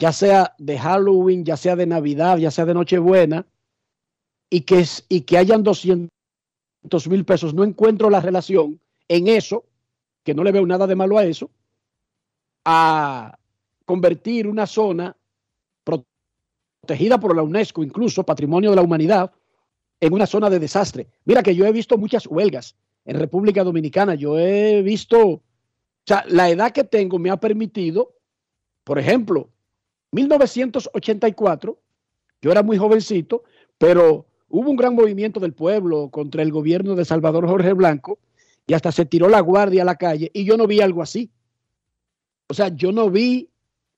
ya 0.01 0.13
sea 0.13 0.57
de 0.59 0.77
Halloween, 0.77 1.45
ya 1.45 1.57
sea 1.57 1.77
de 1.77 1.87
Navidad, 1.87 2.39
ya 2.39 2.51
sea 2.51 2.65
de 2.65 2.75
Nochebuena, 2.75 3.47
y 4.51 4.63
que, 4.63 4.81
es- 4.81 5.07
y 5.09 5.21
que 5.21 5.39
hayan 5.39 5.63
200 5.63 6.11
mil 7.09 7.25
pesos. 7.25 7.55
No 7.55 7.63
encuentro 7.63 8.11
la 8.11 8.19
relación 8.21 8.81
en 9.07 9.29
eso, 9.29 9.67
que 10.25 10.35
no 10.35 10.43
le 10.43 10.51
veo 10.51 10.67
nada 10.67 10.89
de 10.89 10.97
malo 10.97 11.17
a 11.17 11.23
eso, 11.25 11.49
a 12.65 13.39
convertir 13.85 14.49
una 14.49 14.67
zona 14.67 15.17
protegida 15.85 17.21
por 17.21 17.37
la 17.37 17.45
UNESCO, 17.45 17.85
incluso 17.85 18.25
Patrimonio 18.25 18.71
de 18.71 18.77
la 18.77 18.83
Humanidad, 18.83 19.31
en 20.01 20.13
una 20.13 20.27
zona 20.27 20.51
de 20.51 20.59
desastre. 20.59 21.09
Mira 21.25 21.43
que 21.43 21.55
yo 21.55 21.67
he 21.67 21.73
visto 21.73 21.99
muchas 21.99 22.27
huelgas 22.27 22.77
en 23.05 23.19
República 23.19 23.63
Dominicana. 23.65 24.15
Yo 24.15 24.39
he 24.39 24.83
visto, 24.83 25.21
o 25.27 25.43
sea, 26.07 26.25
la 26.29 26.49
edad 26.49 26.73
que 26.73 26.85
tengo 26.85 27.19
me 27.19 27.31
ha 27.31 27.37
permitido, 27.39 28.15
por 28.85 28.99
ejemplo, 28.99 29.51
1984, 30.13 31.79
yo 32.43 32.51
era 32.51 32.63
muy 32.63 32.79
jovencito, 32.79 33.45
pero 33.79 34.27
hubo 34.49 34.71
un 34.71 34.77
gran 34.77 34.95
movimiento 34.95 35.39
del 35.39 35.53
pueblo 35.53 36.09
contra 36.11 36.43
el 36.43 36.51
gobierno 36.51 36.95
de 36.95 37.05
Salvador 37.05 37.47
Jorge 37.47 37.73
Blanco 37.75 38.19
y 38.67 38.75
hasta 38.75 38.93
se 38.93 39.05
tiró 39.05 39.29
la 39.29 39.41
guardia 39.41 39.83
a 39.83 39.85
la 39.85 39.97
calle 39.97 40.31
y 40.33 40.45
yo 40.45 40.57
no 40.57 40.67
vi 40.67 40.81
algo 40.81 41.03
así. 41.03 41.31
O 42.49 42.55
sea, 42.55 42.69
yo 42.69 42.91
no 42.91 43.11
vi 43.11 43.49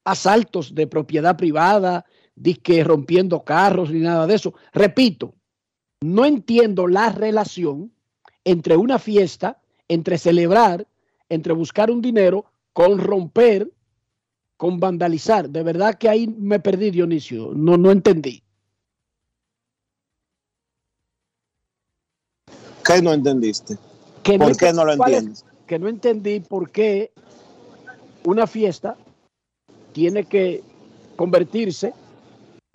asaltos 0.04 0.74
de 0.74 0.86
propiedad 0.86 1.36
privada, 1.36 2.04
disque 2.34 2.82
rompiendo 2.84 3.44
carros 3.44 3.90
ni 3.90 4.00
nada 4.00 4.26
de 4.26 4.34
eso. 4.34 4.54
Repito, 4.72 5.34
no 6.02 6.24
entiendo 6.24 6.86
la 6.86 7.10
relación 7.10 7.92
entre 8.44 8.76
una 8.76 8.98
fiesta, 8.98 9.60
entre 9.88 10.18
celebrar, 10.18 10.86
entre 11.28 11.52
buscar 11.52 11.90
un 11.90 12.00
dinero, 12.02 12.44
con 12.72 12.98
romper, 12.98 13.70
con 14.56 14.80
vandalizar. 14.80 15.48
De 15.50 15.62
verdad 15.62 15.94
que 15.96 16.08
ahí 16.08 16.26
me 16.26 16.58
perdí, 16.60 16.90
Dionisio. 16.90 17.52
No, 17.54 17.76
no 17.76 17.90
entendí. 17.90 18.42
¿Qué 22.84 23.00
no 23.00 23.12
entendiste? 23.12 23.78
Que 24.22 24.38
¿Por 24.38 24.48
no 24.50 24.56
qué 24.56 24.72
no 24.72 24.84
lo 24.84 24.92
es- 24.92 24.98
entiendes? 24.98 25.44
Que 25.66 25.78
no 25.78 25.88
entendí 25.88 26.40
por 26.40 26.70
qué 26.70 27.12
una 28.24 28.46
fiesta 28.46 28.96
tiene 29.92 30.24
que 30.24 30.62
convertirse 31.16 31.92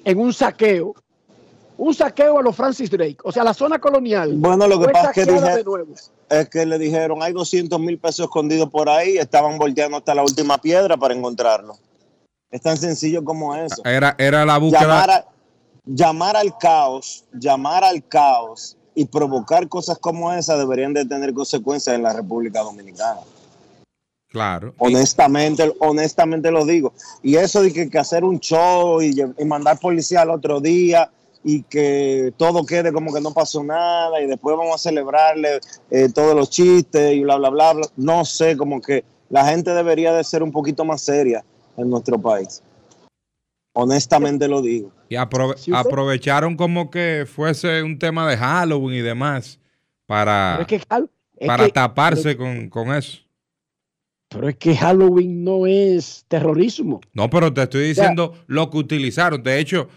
en 0.04 0.20
un 0.20 0.34
saqueo, 0.34 0.94
un 1.78 1.94
saqueo 1.94 2.40
a 2.40 2.42
los 2.42 2.56
Francis 2.56 2.90
Drake, 2.90 3.18
o 3.24 3.32
sea, 3.32 3.44
la 3.44 3.54
zona 3.54 3.80
colonial. 3.80 4.34
Bueno, 4.36 4.68
lo 4.68 4.80
que 4.80 4.88
pasa 4.90 5.12
es 5.12 5.14
que 5.14 5.32
dije-. 5.32 5.64
Es 6.30 6.50
que 6.50 6.66
le 6.66 6.78
dijeron, 6.78 7.22
hay 7.22 7.34
200 7.34 7.80
mil 7.80 7.98
pesos 8.00 8.26
escondidos 8.26 8.70
por 8.70 8.90
ahí, 8.90 9.18
estaban 9.18 9.58
volteando 9.58 9.98
hasta 9.98 10.14
la 10.16 10.24
última 10.24 10.58
piedra 10.58 10.98
para 10.98 11.14
encontrarlo. 11.14 11.78
Es 12.52 12.62
tan 12.62 12.78
sencillo 12.78 13.24
como 13.24 13.56
eso. 13.56 13.82
Era, 13.86 14.16
era 14.18 14.46
la 14.46 14.58
búsqueda. 14.58 14.82
Llamar, 14.82 15.10
a- 15.12 15.26
llamar 15.86 16.38
al 16.38 16.58
caos, 16.58 17.26
llamar 17.34 17.84
al 17.84 18.06
caos 18.08 18.76
y 18.96 19.06
provocar 19.06 19.68
cosas 19.68 19.98
como 20.00 20.34
esa 20.34 20.58
deberían 20.58 20.94
de 20.94 21.06
tener 21.06 21.34
consecuencias 21.34 21.96
en 21.96 22.04
la 22.04 22.14
República 22.14 22.62
Dominicana. 22.62 23.20
Claro. 24.30 24.74
Honestamente, 24.80 25.74
honestamente 25.80 26.52
lo 26.52 26.66
digo. 26.66 26.94
Y 27.24 27.36
eso 27.38 27.62
de 27.62 27.72
que, 27.72 27.90
que 27.90 27.98
hacer 28.00 28.24
un 28.24 28.40
show 28.40 29.02
y, 29.02 29.16
y 29.38 29.46
mandar 29.46 29.80
policía 29.80 30.22
al 30.22 30.32
otro 30.32 30.60
día 30.60 31.10
y 31.44 31.64
que 31.64 32.34
todo 32.38 32.66
quede 32.66 32.92
como 32.92 33.14
que 33.14 33.22
no 33.22 33.34
pasó 33.34 33.64
nada 33.64 34.22
y 34.22 34.28
después 34.28 34.56
vamos 34.58 34.76
a 34.76 34.78
celebrarle 34.78 35.60
eh, 35.92 36.10
todos 36.14 36.36
los 36.36 36.50
chistes 36.50 37.14
y 37.16 37.22
bla, 37.22 37.38
bla, 37.38 37.50
bla, 37.50 37.74
bla. 37.74 37.88
No 37.96 38.26
sé, 38.26 38.58
como 38.58 38.82
que 38.82 39.04
la 39.30 39.46
gente 39.46 39.72
debería 39.74 40.14
de 40.14 40.24
ser 40.24 40.44
un 40.44 40.52
poquito 40.52 40.84
más 40.86 41.02
seria 41.02 41.44
en 41.78 41.90
nuestro 41.90 42.18
país. 42.20 42.62
Honestamente 43.74 44.48
lo 44.48 44.62
digo. 44.62 44.92
Y 45.10 45.16
aprove- 45.16 45.56
aprovecharon 45.74 46.56
como 46.58 46.90
que 46.90 47.26
fuese 47.32 47.84
un 47.84 48.00
tema 48.00 48.28
de 48.30 48.36
Halloween 48.38 48.98
y 49.00 49.02
demás 49.02 49.60
para, 50.08 50.56
Pero 50.58 50.62
es 50.64 50.68
que 50.68 50.90
Hal- 50.90 51.10
es 51.38 51.48
para 51.48 51.66
que- 51.66 51.72
taparse 51.72 52.36
con, 52.36 52.70
con 52.70 52.92
eso. 52.94 53.20
Pero 54.30 54.50
es 54.50 54.58
que 54.58 54.76
Halloween 54.76 55.44
no 55.44 55.68
es 55.68 56.26
terrorismo. 56.28 57.00
No, 57.14 57.30
pero 57.30 57.54
te 57.54 57.64
estoy 57.64 57.94
sea- 57.94 58.04
diciendo 58.04 58.34
lo 58.48 58.70
que 58.70 58.78
utilizaron. 58.78 59.42
De 59.42 59.60
hecho, 59.60 59.88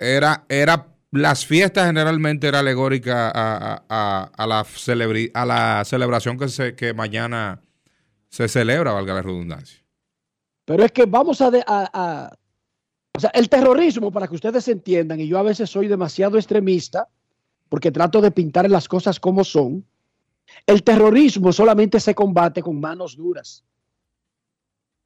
era, 0.00 0.44
era 0.48 0.88
las 1.12 1.44
fiestas 1.46 1.86
generalmente 1.86 2.48
era 2.48 2.60
alegórica 2.60 3.30
a, 3.30 3.84
a- 3.88 4.30
a- 4.36 4.46
la 4.46 4.64
celebri- 4.64 5.30
a 5.34 5.44
la 5.44 5.84
celebración 5.84 6.38
que 6.38 6.48
se 6.48 6.74
que 6.74 6.94
mañana 6.94 7.60
se 8.28 8.48
celebra, 8.48 8.92
valga 8.92 9.14
la 9.14 9.22
redundancia. 9.22 9.80
Pero 10.64 10.84
es 10.84 10.92
que 10.92 11.04
vamos 11.06 11.40
a, 11.40 11.50
de- 11.50 11.64
a- 11.66 12.30
O 13.16 13.20
sea, 13.20 13.30
el 13.34 13.48
terrorismo, 13.48 14.10
para 14.12 14.28
que 14.28 14.36
ustedes 14.36 14.66
entiendan, 14.68 15.20
y 15.20 15.26
yo 15.28 15.38
a 15.38 15.42
veces 15.42 15.68
soy 15.68 15.88
demasiado 15.88 16.38
extremista, 16.38 17.08
porque 17.68 17.90
trato 17.90 18.20
de 18.20 18.30
pintar 18.30 18.70
las 18.70 18.88
cosas 18.88 19.18
como 19.20 19.44
son, 19.44 19.84
el 20.66 20.82
terrorismo 20.82 21.52
solamente 21.52 22.00
se 22.00 22.14
combate 22.14 22.62
con 22.62 22.80
manos 22.80 23.16
duras. 23.16 23.64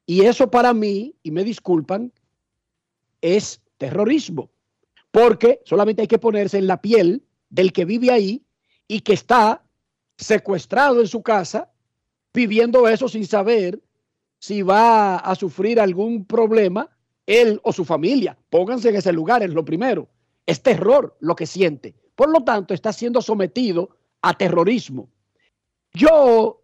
Y 0.06 0.20
eso 0.22 0.50
para 0.50 0.74
mí, 0.74 1.14
y 1.22 1.30
me 1.30 1.44
disculpan, 1.44 2.12
es 3.22 3.60
terrorismo. 3.78 4.50
Porque 5.14 5.60
solamente 5.64 6.02
hay 6.02 6.08
que 6.08 6.18
ponerse 6.18 6.58
en 6.58 6.66
la 6.66 6.82
piel 6.82 7.22
del 7.48 7.72
que 7.72 7.84
vive 7.84 8.10
ahí 8.10 8.44
y 8.88 9.02
que 9.02 9.12
está 9.12 9.62
secuestrado 10.18 11.00
en 11.00 11.06
su 11.06 11.22
casa, 11.22 11.70
viviendo 12.32 12.88
eso 12.88 13.08
sin 13.08 13.24
saber 13.24 13.80
si 14.40 14.62
va 14.62 15.18
a 15.18 15.36
sufrir 15.36 15.78
algún 15.78 16.24
problema 16.24 16.90
él 17.26 17.60
o 17.62 17.72
su 17.72 17.84
familia. 17.84 18.36
Pónganse 18.50 18.88
en 18.88 18.96
ese 18.96 19.12
lugar, 19.12 19.44
es 19.44 19.54
lo 19.54 19.64
primero. 19.64 20.08
Es 20.46 20.60
terror 20.60 21.16
lo 21.20 21.36
que 21.36 21.46
siente. 21.46 21.94
Por 22.16 22.28
lo 22.28 22.42
tanto, 22.42 22.74
está 22.74 22.92
siendo 22.92 23.22
sometido 23.22 23.90
a 24.20 24.36
terrorismo. 24.36 25.10
Yo 25.92 26.60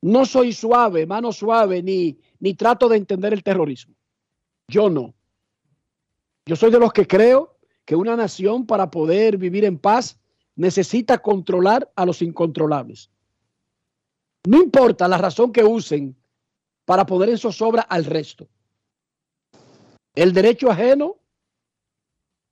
no 0.00 0.24
soy 0.24 0.54
suave, 0.54 1.04
mano 1.04 1.30
suave, 1.30 1.82
ni, 1.82 2.18
ni 2.38 2.54
trato 2.54 2.88
de 2.88 2.96
entender 2.96 3.34
el 3.34 3.42
terrorismo. 3.42 3.94
Yo 4.66 4.88
no. 4.88 5.12
Yo 6.50 6.56
soy 6.56 6.72
de 6.72 6.80
los 6.80 6.92
que 6.92 7.06
creo 7.06 7.56
que 7.84 7.94
una 7.94 8.16
nación 8.16 8.66
para 8.66 8.90
poder 8.90 9.36
vivir 9.36 9.64
en 9.64 9.78
paz 9.78 10.18
necesita 10.56 11.18
controlar 11.18 11.92
a 11.94 12.04
los 12.04 12.22
incontrolables. 12.22 13.08
No 14.48 14.60
importa 14.60 15.06
la 15.06 15.16
razón 15.16 15.52
que 15.52 15.62
usen 15.62 16.20
para 16.84 17.06
poner 17.06 17.28
en 17.28 17.38
zozobra 17.38 17.82
al 17.82 18.04
resto. 18.04 18.48
El 20.16 20.32
derecho 20.32 20.68
ajeno 20.68 21.18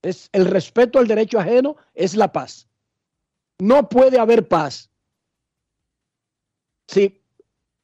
es 0.01 0.29
el 0.31 0.47
respeto 0.47 1.01
al 1.01 1.09
derecho 1.09 1.41
ajeno 1.41 1.75
es 1.93 2.15
la 2.15 2.31
paz. 2.31 2.69
No 3.59 3.89
puede 3.89 4.21
haber 4.21 4.47
paz 4.47 4.93
si 6.87 7.21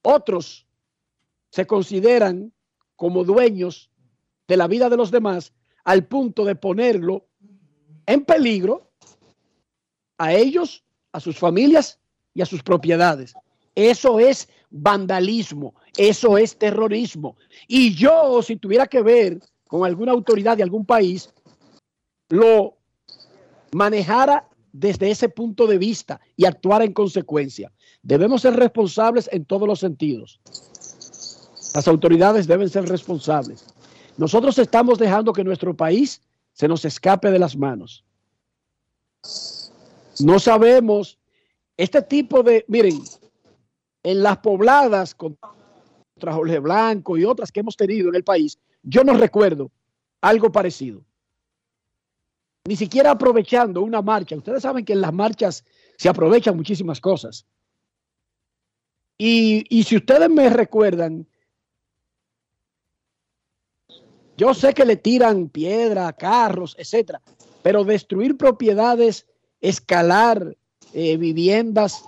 otros 0.00 0.64
se 1.50 1.66
consideran 1.66 2.52
como 2.94 3.24
dueños 3.24 3.90
de 4.46 4.56
la 4.56 4.68
vida 4.68 4.88
de 4.88 4.96
los 4.96 5.10
demás 5.10 5.52
al 5.84 6.04
punto 6.06 6.44
de 6.44 6.54
ponerlo 6.54 7.26
en 8.06 8.24
peligro 8.24 8.90
a 10.18 10.32
ellos, 10.32 10.82
a 11.12 11.20
sus 11.20 11.38
familias 11.38 11.98
y 12.34 12.42
a 12.42 12.46
sus 12.46 12.62
propiedades. 12.62 13.34
Eso 13.74 14.18
es 14.18 14.48
vandalismo, 14.70 15.74
eso 15.96 16.38
es 16.38 16.56
terrorismo. 16.56 17.36
Y 17.66 17.94
yo, 17.94 18.42
si 18.42 18.56
tuviera 18.56 18.86
que 18.86 19.02
ver 19.02 19.40
con 19.66 19.84
alguna 19.84 20.12
autoridad 20.12 20.56
de 20.56 20.62
algún 20.62 20.84
país, 20.84 21.32
lo 22.28 22.76
manejara 23.72 24.48
desde 24.72 25.10
ese 25.10 25.28
punto 25.28 25.66
de 25.66 25.78
vista 25.78 26.20
y 26.36 26.46
actuara 26.46 26.84
en 26.84 26.92
consecuencia. 26.92 27.72
Debemos 28.02 28.42
ser 28.42 28.54
responsables 28.54 29.28
en 29.32 29.44
todos 29.44 29.68
los 29.68 29.80
sentidos. 29.80 30.40
Las 31.74 31.88
autoridades 31.88 32.46
deben 32.46 32.68
ser 32.68 32.88
responsables. 32.88 33.64
Nosotros 34.16 34.58
estamos 34.58 34.98
dejando 34.98 35.32
que 35.32 35.44
nuestro 35.44 35.76
país 35.76 36.20
se 36.52 36.68
nos 36.68 36.84
escape 36.84 37.30
de 37.30 37.38
las 37.38 37.56
manos. 37.56 38.04
No 40.20 40.38
sabemos 40.38 41.18
este 41.76 42.02
tipo 42.02 42.42
de, 42.42 42.64
miren, 42.68 43.02
en 44.02 44.22
las 44.22 44.38
pobladas 44.38 45.14
contra 45.14 46.32
Jorge 46.32 46.58
Blanco 46.60 47.16
y 47.16 47.24
otras 47.24 47.50
que 47.50 47.60
hemos 47.60 47.76
tenido 47.76 48.08
en 48.10 48.14
el 48.14 48.22
país, 48.22 48.58
yo 48.82 49.02
no 49.02 49.14
recuerdo 49.14 49.72
algo 50.20 50.52
parecido. 50.52 51.02
Ni 52.66 52.76
siquiera 52.76 53.10
aprovechando 53.10 53.82
una 53.82 54.00
marcha. 54.00 54.36
Ustedes 54.36 54.62
saben 54.62 54.84
que 54.84 54.92
en 54.92 55.00
las 55.00 55.12
marchas 55.12 55.64
se 55.98 56.08
aprovechan 56.08 56.56
muchísimas 56.56 57.00
cosas. 57.00 57.46
Y, 59.18 59.64
y 59.68 59.84
si 59.84 59.96
ustedes 59.96 60.30
me 60.30 60.48
recuerdan, 60.48 61.26
yo 64.36 64.54
sé 64.54 64.74
que 64.74 64.84
le 64.84 64.96
tiran 64.96 65.48
piedra, 65.48 66.12
carros, 66.12 66.74
etcétera, 66.78 67.20
pero 67.62 67.84
destruir 67.84 68.36
propiedades, 68.36 69.26
escalar 69.60 70.56
eh, 70.92 71.16
viviendas, 71.16 72.04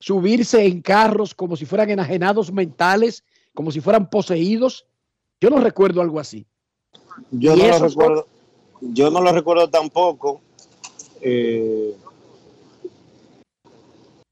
subirse 0.00 0.64
en 0.66 0.82
carros 0.82 1.34
como 1.34 1.56
si 1.56 1.64
fueran 1.64 1.90
enajenados 1.90 2.52
mentales, 2.52 3.24
como 3.54 3.70
si 3.70 3.80
fueran 3.80 4.10
poseídos, 4.10 4.86
yo 5.40 5.50
no 5.50 5.58
recuerdo 5.58 6.00
algo 6.00 6.20
así. 6.20 6.46
Yo 7.30 7.56
no 7.56 7.66
lo 7.66 7.78
recuerdo, 7.78 8.26
yo 8.80 9.10
no 9.10 9.20
lo 9.20 9.32
recuerdo 9.32 9.68
tampoco. 9.68 10.40
Eh, 11.20 11.94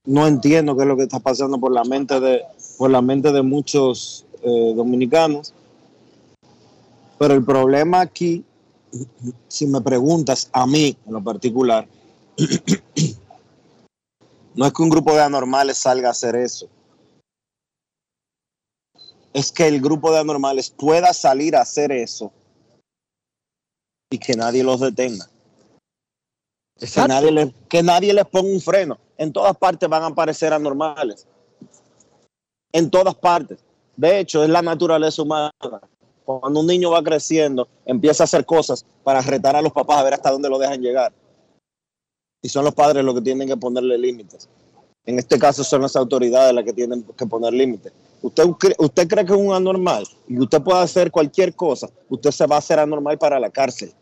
no 0.06 0.26
entiendo 0.26 0.76
qué 0.76 0.82
es 0.82 0.88
lo 0.88 0.96
que 0.96 1.04
está 1.04 1.20
pasando 1.20 1.58
por 1.58 1.72
la 1.72 1.84
mente 1.84 2.18
de, 2.20 2.42
por 2.78 2.90
la 2.90 3.02
mente 3.02 3.32
de 3.32 3.42
muchos 3.42 4.26
eh, 4.42 4.72
dominicanos. 4.74 5.54
Pero 7.20 7.34
el 7.34 7.44
problema 7.44 8.00
aquí 8.00 8.42
si 9.48 9.66
me 9.66 9.80
preguntas 9.82 10.48
a 10.52 10.66
mí 10.66 10.96
en 11.06 11.12
lo 11.12 11.22
particular, 11.22 11.86
no 14.54 14.66
es 14.66 14.72
que 14.72 14.82
un 14.82 14.88
grupo 14.88 15.12
de 15.12 15.22
anormales 15.22 15.76
salga 15.76 16.08
a 16.08 16.12
hacer 16.12 16.34
eso. 16.34 16.68
Es 19.34 19.52
que 19.52 19.68
el 19.68 19.82
grupo 19.82 20.10
de 20.10 20.18
anormales 20.18 20.70
pueda 20.70 21.12
salir 21.12 21.54
a 21.54 21.60
hacer 21.60 21.92
eso 21.92 22.32
y 24.10 24.18
que 24.18 24.34
nadie 24.34 24.64
los 24.64 24.80
detenga. 24.80 25.26
Que 26.78 26.86
nadie, 27.06 27.30
le- 27.30 27.54
que 27.68 27.82
nadie 27.82 28.14
les 28.14 28.26
ponga 28.26 28.50
un 28.50 28.60
freno. 28.62 28.98
En 29.18 29.30
todas 29.30 29.54
partes 29.58 29.86
van 29.88 30.02
a 30.02 30.06
aparecer 30.06 30.54
anormales. 30.54 31.28
En 32.72 32.90
todas 32.90 33.14
partes. 33.14 33.62
De 33.94 34.18
hecho, 34.18 34.42
es 34.42 34.48
la 34.48 34.62
naturaleza 34.62 35.20
humana. 35.22 35.50
Cuando 36.38 36.60
un 36.60 36.66
niño 36.66 36.90
va 36.90 37.02
creciendo, 37.02 37.66
empieza 37.84 38.22
a 38.22 38.26
hacer 38.26 38.44
cosas 38.44 38.84
para 39.02 39.20
retar 39.20 39.56
a 39.56 39.62
los 39.62 39.72
papás 39.72 39.98
a 39.98 40.02
ver 40.04 40.14
hasta 40.14 40.30
dónde 40.30 40.48
lo 40.48 40.58
dejan 40.58 40.80
llegar. 40.80 41.12
Y 42.42 42.48
son 42.48 42.64
los 42.64 42.74
padres 42.74 43.04
los 43.04 43.14
que 43.14 43.22
tienen 43.22 43.48
que 43.48 43.56
ponerle 43.56 43.98
límites. 43.98 44.48
En 45.06 45.18
este 45.18 45.38
caso 45.38 45.64
son 45.64 45.82
las 45.82 45.96
autoridades 45.96 46.54
las 46.54 46.64
que 46.64 46.72
tienen 46.72 47.02
que 47.02 47.26
poner 47.26 47.52
límites. 47.52 47.92
Usted, 48.22 48.44
usted 48.78 49.08
cree 49.08 49.24
que 49.24 49.32
es 49.32 49.38
un 49.38 49.52
anormal 49.52 50.06
y 50.28 50.38
usted 50.38 50.60
puede 50.62 50.80
hacer 50.80 51.10
cualquier 51.10 51.54
cosa, 51.54 51.88
usted 52.08 52.30
se 52.30 52.46
va 52.46 52.56
a 52.56 52.58
hacer 52.58 52.78
anormal 52.78 53.18
para 53.18 53.40
la 53.40 53.50
cárcel. 53.50 53.92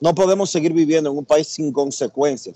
No 0.00 0.14
podemos 0.14 0.50
seguir 0.50 0.72
viviendo 0.72 1.10
en 1.10 1.18
un 1.18 1.24
país 1.24 1.48
sin 1.48 1.72
consecuencias. 1.72 2.54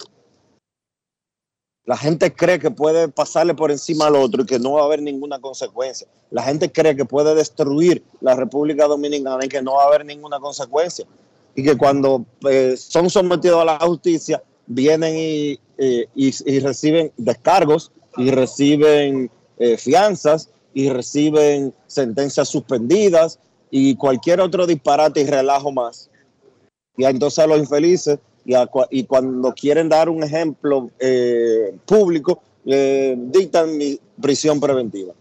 La 1.85 1.97
gente 1.97 2.33
cree 2.33 2.61
que 2.61 2.71
puede 2.71 3.09
pasarle 3.09 3.55
por 3.55 3.73
encima 3.73 4.07
al 4.07 4.15
otro 4.15 4.43
y 4.43 4.47
que 4.47 4.59
no 4.59 4.73
va 4.75 4.83
a 4.83 4.85
haber 4.85 5.03
ninguna 5.03 5.41
consecuencia. 5.41 6.07
La 6.31 6.43
gente 6.43 6.71
cree 6.71 6.95
que 6.95 7.05
puede 7.05 7.35
destruir 7.35 8.05
la 8.21 8.37
República 8.37 8.87
Dominicana 8.87 9.45
y 9.45 9.49
que 9.49 9.63
no 9.63 9.75
va 9.75 9.85
a 9.85 9.87
haber 9.89 10.05
ninguna 10.05 10.39
consecuencia. 10.39 11.05
Y 11.57 11.65
que 11.65 11.77
cuando 11.77 12.25
eh, 12.49 12.77
son 12.77 13.11
sometidos 13.11 13.63
a 13.63 13.65
la 13.65 13.79
justicia, 13.81 14.43
vienen 14.67 15.17
y, 15.17 15.61
eh, 15.77 16.07
reciben 16.63 17.13
descargos 17.17 17.91
y 18.17 18.31
reciben 18.31 19.31
eh, 19.59 19.77
fianzas 19.77 20.51
y 20.73 20.89
reciben 20.89 21.75
sentencias 21.89 22.49
suspendidas 22.49 23.41
y 23.71 23.97
cualquier 23.97 24.41
otro 24.41 24.67
disparate 24.67 25.23
y 25.23 25.27
relajo 25.27 25.73
más. 25.73 26.11
Y 26.97 27.05
entonces 27.05 27.47
los 27.47 27.59
infelices, 27.59 28.19
y, 28.45 29.05
cuando 29.05 29.53
quieren 29.53 29.89
dar 29.89 30.09
un 30.09 30.23
ejemplo 30.23 30.91
eh, 30.99 31.77
público, 31.87 32.43
le 32.65 33.17
dictan 33.17 33.77
mi 33.77 33.99
prisión 34.21 34.61
preventiva. 34.61 35.15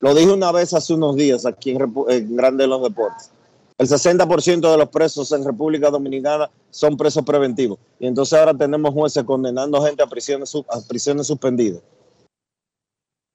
Lo 0.00 0.14
dije 0.14 0.32
una 0.32 0.50
vez 0.50 0.74
hace 0.74 0.94
unos 0.94 1.16
días 1.16 1.46
aquí 1.46 1.70
en, 1.70 2.36
Grande 2.36 2.64
de 2.64 2.68
los 2.68 2.82
Deportes. 2.82 3.30
El 3.78 3.88
60% 3.88 4.70
de 4.70 4.76
los 4.76 4.88
presos 4.88 5.30
en 5.32 5.44
República 5.44 5.90
Dominicana 5.90 6.50
son 6.70 6.96
presos 6.96 7.24
preventivos. 7.24 7.78
Y 7.98 8.06
entonces 8.06 8.38
ahora 8.38 8.54
tenemos 8.54 8.92
jueces 8.92 9.24
condenando 9.24 9.80
gente 9.82 10.02
a 10.02 10.06
prisiones, 10.06 10.52
a 10.68 10.80
prisiones 10.86 11.26
suspendidas. 11.26 11.80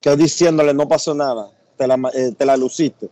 Que 0.02 0.16
diciéndole 0.16 0.74
no 0.74 0.88
pasó 0.88 1.14
nada, 1.14 1.50
te 1.78 1.88
la, 1.88 1.98
eh, 2.14 2.34
te 2.38 2.46
la 2.46 2.58
luciste. 2.58 3.10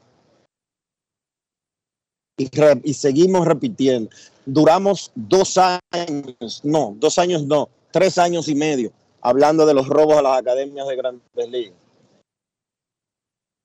Y, 2.38 2.50
re- 2.56 2.82
y 2.84 2.93
seguimos 2.93 3.48
repitiendo. 3.48 4.10
Duramos 4.45 5.12
dos 5.15 5.58
años, 5.58 6.62
no, 6.63 6.95
dos 7.00 7.17
años 7.17 7.43
no, 7.43 7.69
tres 7.91 8.17
años 8.17 8.48
y 8.48 8.56
medio 8.56 8.91
hablando 9.21 9.65
de 9.65 9.74
los 9.74 9.88
robos 9.88 10.17
a 10.17 10.21
las 10.21 10.39
academias 10.39 10.88
de 10.88 10.95
grandes 10.95 11.50
ligas. 11.50 11.74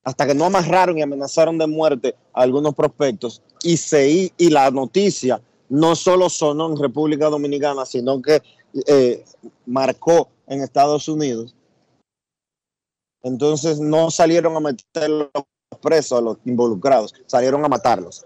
Hasta 0.03 0.25
que 0.25 0.33
no 0.33 0.45
amarraron 0.45 0.97
y 0.97 1.03
amenazaron 1.03 1.59
de 1.59 1.67
muerte 1.67 2.15
a 2.33 2.41
algunos 2.41 2.73
prospectos 2.73 3.43
y, 3.61 3.77
se, 3.77 4.31
y, 4.35 4.49
la 4.49 4.71
noticia 4.71 5.39
no 5.69 5.95
solo 5.95 6.29
sonó 6.29 6.71
en 6.71 6.77
República 6.81 7.29
Dominicana, 7.29 7.85
sino 7.85 8.19
que 8.19 8.41
eh, 8.87 9.23
marcó 9.67 10.29
en 10.47 10.61
Estados 10.63 11.07
Unidos. 11.07 11.53
Entonces 13.21 13.79
no 13.79 14.09
salieron 14.09 14.55
a 14.55 14.59
meter 14.59 15.09
los 15.09 15.29
presos 15.79 16.17
a 16.17 16.21
los 16.21 16.37
involucrados, 16.45 17.13
salieron 17.27 17.63
a 17.63 17.67
matarlos. 17.67 18.25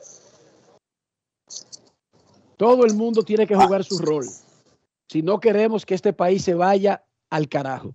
Todo 2.58 2.86
el 2.86 2.96
mundo 2.96 3.24
tiene 3.24 3.46
que 3.46 3.56
jugar 3.56 3.84
su 3.84 3.98
rol. 4.00 4.26
Si 5.08 5.22
no 5.22 5.40
queremos 5.40 5.86
que 5.86 5.94
este 5.94 6.14
país 6.14 6.44
se 6.44 6.54
vaya 6.54 7.06
al 7.30 7.48
carajo. 7.50 7.94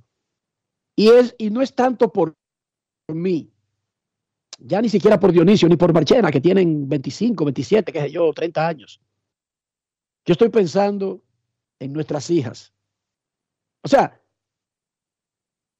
Y, 0.96 1.08
es, 1.08 1.34
y 1.38 1.50
no 1.50 1.62
es 1.62 1.74
tanto 1.74 2.12
por 2.12 2.36
mí, 3.08 3.50
ya 4.58 4.82
ni 4.82 4.88
siquiera 4.88 5.18
por 5.18 5.32
Dionisio 5.32 5.68
ni 5.68 5.76
por 5.76 5.92
Marchena, 5.92 6.30
que 6.30 6.40
tienen 6.40 6.88
25, 6.88 7.44
27, 7.44 7.92
qué 7.92 8.00
sé 8.02 8.10
yo, 8.10 8.32
30 8.32 8.68
años. 8.68 9.00
Yo 10.26 10.32
estoy 10.32 10.50
pensando 10.50 11.22
en 11.78 11.92
nuestras 11.92 12.28
hijas. 12.30 12.72
O 13.82 13.88
sea, 13.88 14.20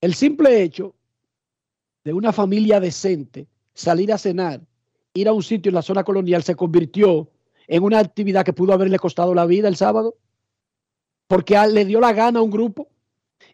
el 0.01 0.15
simple 0.15 0.63
hecho 0.63 0.95
de 2.05 2.15
una 2.15 2.33
familia 2.33 2.81
decente 2.81 3.47
salir 3.75 4.13
a 4.13 4.19
cenar, 4.19 4.63
ir 5.13 5.29
a 5.29 5.33
un 5.33 5.43
sitio 5.43 5.69
en 5.69 5.75
la 5.75 5.83
zona 5.83 6.03
colonial 6.03 6.43
se 6.43 6.55
convirtió 6.55 7.31
en 7.71 7.85
una 7.85 8.01
actividad 8.01 8.45
que 8.45 8.53
pudo 8.53 8.73
haberle 8.73 8.99
costado 8.99 9.33
la 9.33 9.47
vida 9.47 9.69
el 9.69 9.77
sábado, 9.77 10.17
porque 11.29 11.57
le 11.69 11.85
dio 11.85 12.01
la 12.01 12.13
gana 12.13 12.41
a 12.41 12.43
un 12.43 12.51
grupo. 12.51 12.89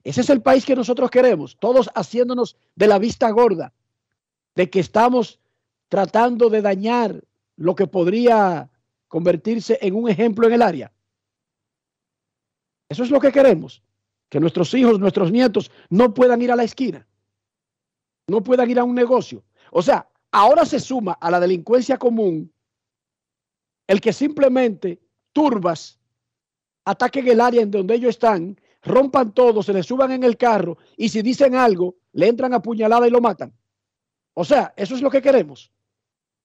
Ese 0.02 0.22
es 0.22 0.30
el 0.30 0.40
país 0.40 0.64
que 0.64 0.74
nosotros 0.74 1.10
queremos, 1.10 1.58
todos 1.60 1.90
haciéndonos 1.94 2.56
de 2.74 2.86
la 2.86 2.98
vista 2.98 3.28
gorda, 3.28 3.74
de 4.54 4.70
que 4.70 4.80
estamos 4.80 5.38
tratando 5.88 6.48
de 6.48 6.62
dañar 6.62 7.22
lo 7.56 7.74
que 7.74 7.86
podría 7.86 8.70
convertirse 9.06 9.78
en 9.82 9.94
un 9.94 10.08
ejemplo 10.08 10.46
en 10.46 10.54
el 10.54 10.62
área. 10.62 10.90
Eso 12.88 13.02
es 13.02 13.10
lo 13.10 13.20
que 13.20 13.32
queremos, 13.32 13.82
que 14.30 14.40
nuestros 14.40 14.72
hijos, 14.72 14.98
nuestros 14.98 15.30
nietos 15.30 15.70
no 15.90 16.14
puedan 16.14 16.40
ir 16.40 16.50
a 16.50 16.56
la 16.56 16.64
esquina, 16.64 17.06
no 18.28 18.42
puedan 18.42 18.70
ir 18.70 18.78
a 18.78 18.84
un 18.84 18.94
negocio. 18.94 19.44
O 19.72 19.82
sea, 19.82 20.08
ahora 20.30 20.64
se 20.64 20.80
suma 20.80 21.12
a 21.20 21.30
la 21.30 21.38
delincuencia 21.38 21.98
común 21.98 22.50
el 23.86 24.00
que 24.00 24.12
simplemente 24.12 25.00
turbas 25.32 25.98
ataquen 26.84 27.28
el 27.28 27.40
área 27.40 27.62
en 27.62 27.70
donde 27.70 27.94
ellos 27.94 28.10
están, 28.10 28.58
rompan 28.82 29.32
todo, 29.32 29.62
se 29.62 29.72
les 29.72 29.86
suban 29.86 30.12
en 30.12 30.24
el 30.24 30.36
carro 30.36 30.78
y 30.96 31.08
si 31.08 31.22
dicen 31.22 31.54
algo, 31.54 31.96
le 32.12 32.28
entran 32.28 32.54
a 32.54 32.62
puñalada 32.62 33.06
y 33.06 33.10
lo 33.10 33.20
matan. 33.20 33.52
O 34.34 34.44
sea, 34.44 34.72
eso 34.76 34.94
es 34.94 35.02
lo 35.02 35.10
que 35.10 35.22
queremos. 35.22 35.72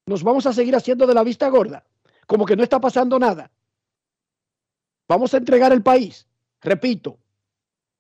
Nos 0.06 0.24
vamos 0.24 0.46
a 0.46 0.54
seguir 0.54 0.76
haciendo 0.76 1.06
de 1.06 1.14
la 1.14 1.24
vista 1.24 1.50
gorda, 1.50 1.86
como 2.26 2.46
que 2.46 2.56
no 2.56 2.64
está 2.64 2.80
pasando 2.80 3.20
nada. 3.20 3.52
Vamos 5.08 5.34
a 5.34 5.38
entregar 5.38 5.72
el 5.72 5.84
país, 5.84 6.28
repito, 6.62 7.20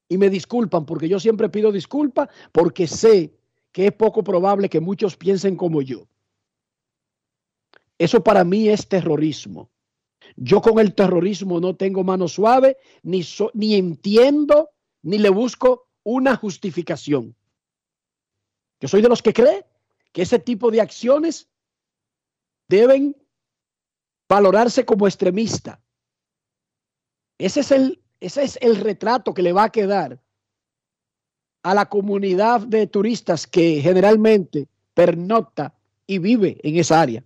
y 0.07 0.17
me 0.17 0.29
disculpan 0.29 0.85
porque 0.85 1.07
yo 1.07 1.19
siempre 1.19 1.49
pido 1.49 1.71
disculpas 1.71 2.29
porque 2.51 2.87
sé 2.87 3.33
que 3.71 3.87
es 3.87 3.93
poco 3.93 4.23
probable 4.23 4.69
que 4.69 4.81
muchos 4.81 5.15
piensen 5.15 5.55
como 5.55 5.81
yo. 5.81 6.07
Eso 8.01 8.23
para 8.23 8.43
mí 8.43 8.67
es 8.67 8.87
terrorismo. 8.87 9.69
Yo 10.35 10.59
con 10.59 10.79
el 10.79 10.95
terrorismo 10.95 11.59
no 11.59 11.75
tengo 11.75 12.03
mano 12.03 12.27
suave, 12.27 12.77
ni, 13.03 13.23
ni 13.53 13.75
entiendo, 13.75 14.71
ni 15.03 15.19
le 15.19 15.29
busco 15.29 15.87
una 16.01 16.35
justificación. 16.35 17.35
Yo 18.79 18.87
soy 18.87 19.03
de 19.03 19.07
los 19.07 19.21
que 19.21 19.33
cree 19.33 19.67
que 20.11 20.23
ese 20.23 20.39
tipo 20.39 20.71
de 20.71 20.81
acciones 20.81 21.47
deben 22.67 23.15
valorarse 24.27 24.83
como 24.83 25.05
extremista. 25.05 25.79
Ese 27.37 27.59
es 27.59 27.69
el, 27.69 28.01
ese 28.19 28.41
es 28.41 28.57
el 28.63 28.77
retrato 28.77 29.35
que 29.35 29.43
le 29.43 29.53
va 29.53 29.65
a 29.65 29.71
quedar 29.71 30.19
a 31.61 31.75
la 31.75 31.87
comunidad 31.87 32.61
de 32.61 32.87
turistas 32.87 33.45
que 33.45 33.79
generalmente 33.79 34.67
pernocta 34.95 35.75
y 36.07 36.17
vive 36.17 36.57
en 36.63 36.77
esa 36.77 36.99
área. 36.99 37.23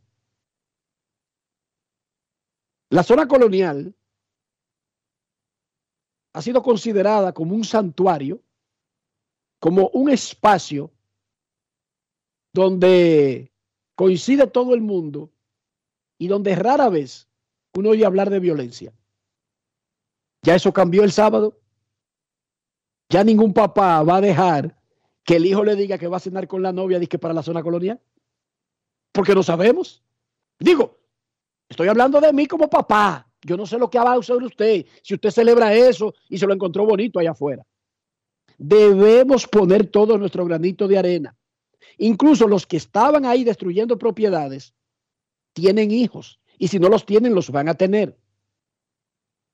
La 2.96 3.04
zona 3.04 3.28
colonial 3.28 3.94
ha 6.32 6.42
sido 6.42 6.64
considerada 6.64 7.34
como 7.34 7.54
un 7.54 7.66
santuario, 7.66 8.42
como 9.60 9.90
un 9.90 10.10
espacio 10.10 10.94
donde 12.54 13.52
coincide 13.96 14.48
todo 14.48 14.74
el 14.74 14.80
mundo 14.80 15.30
y 16.18 16.30
donde 16.30 16.56
rara 16.56 16.88
vez 16.88 17.28
uno 17.74 17.90
oye 17.90 18.06
hablar 18.06 18.30
de 18.30 18.40
violencia. 18.40 18.94
Ya 20.44 20.56
eso 20.56 20.72
cambió 20.72 21.04
el 21.04 21.12
sábado. 21.12 21.60
Ya 23.10 23.26
ningún 23.26 23.54
papá 23.54 24.04
va 24.04 24.16
a 24.16 24.22
dejar 24.22 24.82
que 25.26 25.36
el 25.36 25.46
hijo 25.46 25.66
le 25.66 25.76
diga 25.76 25.98
que 25.98 26.08
va 26.08 26.16
a 26.16 26.22
cenar 26.22 26.48
con 26.48 26.64
la 26.64 26.72
novia 26.72 27.06
que 27.06 27.20
para 27.20 27.34
la 27.34 27.44
zona 27.44 27.62
colonial. 27.62 28.00
Porque 29.12 29.36
no 29.36 29.44
sabemos. 29.44 30.02
Digo, 30.60 31.05
estoy 31.70 31.88
hablando 31.88 32.20
de 32.22 32.34
mí 32.34 32.46
como 32.46 32.70
papá. 32.70 33.28
Yo 33.42 33.58
no 33.58 33.66
sé 33.66 33.78
lo 33.78 33.90
que 33.90 34.00
va 34.00 34.14
a 34.14 34.18
hacer 34.18 34.38
usted, 34.38 34.86
si 35.04 35.14
usted 35.14 35.30
celebra 35.30 35.74
eso 35.74 36.14
y 36.30 36.38
se 36.38 36.48
lo 36.48 36.54
encontró 36.54 36.86
bonito 36.86 37.20
allá 37.20 37.32
afuera. 37.32 37.66
Debemos 38.58 39.48
poner 39.48 39.88
todo 39.88 40.18
nuestro 40.18 40.46
granito 40.46 40.88
de 40.88 40.98
arena. 40.98 41.38
Incluso 41.98 42.48
los 42.48 42.66
que 42.66 42.78
estaban 42.78 43.26
ahí 43.26 43.44
destruyendo 43.44 43.98
propiedades 43.98 44.74
tienen 45.54 45.92
hijos 45.92 46.40
y 46.58 46.68
si 46.68 46.80
no 46.80 46.90
los 46.90 47.06
tienen, 47.06 47.36
los 47.36 47.50
van 47.50 47.70
a 47.70 47.76
tener. 47.76 48.18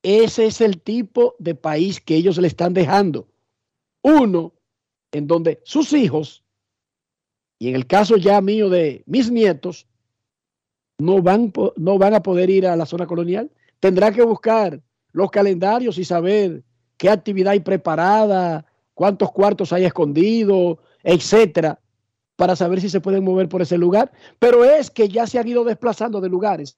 Ese 0.04 0.46
es 0.46 0.62
el 0.62 0.82
tipo 0.82 1.36
de 1.40 1.56
país 1.56 2.00
que 2.00 2.16
ellos 2.16 2.38
le 2.38 2.48
están 2.48 2.74
dejando. 2.74 3.28
Uno 4.02 4.54
en 5.12 5.28
donde 5.28 5.62
sus 5.64 5.94
hijos, 5.94 6.44
y 7.60 7.70
en 7.70 7.76
el 7.76 7.86
caso 7.86 8.18
ya 8.18 8.42
mío 8.42 8.70
de 8.70 9.04
mis 9.06 9.30
nietos, 9.30 9.88
no 11.02 11.20
van, 11.20 11.52
no 11.78 11.98
van 11.98 12.14
a 12.14 12.22
poder 12.22 12.52
ir 12.52 12.68
a 12.68 12.76
la 12.76 12.86
zona 12.86 13.08
colonial. 13.08 13.50
Tendrá 13.80 14.12
que 14.12 14.22
buscar 14.22 14.80
los 15.14 15.32
calendarios 15.32 15.98
y 15.98 16.06
saber 16.06 16.64
qué 16.98 17.10
actividad 17.10 17.54
hay 17.54 17.60
preparada, 17.62 18.68
cuántos 18.94 19.32
cuartos 19.32 19.74
hay 19.74 19.86
escondidos, 19.86 20.78
etcétera, 21.02 21.82
para 22.36 22.56
saber 22.56 22.82
si 22.82 22.88
se 22.88 23.02
pueden 23.02 23.24
mover 23.24 23.50
por 23.50 23.64
ese 23.64 23.80
lugar. 23.80 24.12
Pero 24.38 24.64
es 24.64 24.92
que 24.92 25.10
ya 25.10 25.26
se 25.26 25.40
han 25.40 25.48
ido 25.48 25.64
desplazando 25.64 26.22
de 26.22 26.30
lugares, 26.30 26.78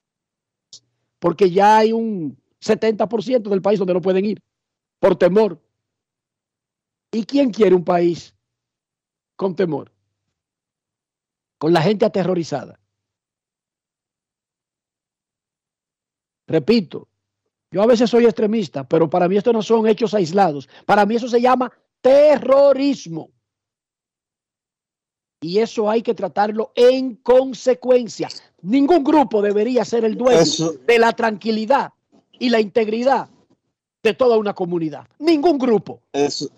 porque 1.19 1.51
ya 1.51 1.79
hay 1.79 1.91
un 1.91 2.37
70% 2.61 3.49
del 3.49 3.61
país 3.61 3.77
donde 3.77 3.93
no 3.93 4.01
pueden 4.01 4.23
ir, 4.23 4.41
por 4.99 5.17
temor. 5.17 5.61
¿Y 7.11 7.25
quién 7.25 7.51
quiere 7.51 7.75
un 7.75 7.83
país 7.83 8.33
con 9.35 9.53
temor? 9.53 9.91
Con 11.57 11.73
la 11.73 11.81
gente 11.81 12.05
aterrorizada. 12.05 12.79
Repito, 16.47 17.07
yo 17.71 17.81
a 17.81 17.87
veces 17.87 18.09
soy 18.09 18.25
extremista, 18.25 18.83
pero 18.87 19.09
para 19.09 19.27
mí 19.27 19.37
esto 19.37 19.51
no 19.51 19.63
son 19.63 19.87
hechos 19.87 20.13
aislados. 20.13 20.69
Para 20.85 21.05
mí 21.05 21.15
eso 21.15 21.27
se 21.27 21.41
llama 21.41 21.71
terrorismo. 22.01 23.31
Y 25.41 25.59
eso 25.59 25.89
hay 25.89 26.01
que 26.01 26.13
tratarlo 26.13 26.71
en 26.75 27.15
consecuencia. 27.15 28.29
Ningún 28.61 29.03
grupo 29.03 29.41
debería 29.41 29.83
ser 29.83 30.05
el 30.05 30.15
dueño 30.15 30.71
de 30.85 30.99
la 30.99 31.11
tranquilidad 31.13 31.91
y 32.39 32.49
la 32.49 32.61
integridad 32.61 33.27
de 34.03 34.13
toda 34.13 34.37
una 34.37 34.53
comunidad. 34.53 35.07
Ningún 35.19 35.57
grupo. 35.57 35.99
Eso, 36.13 36.49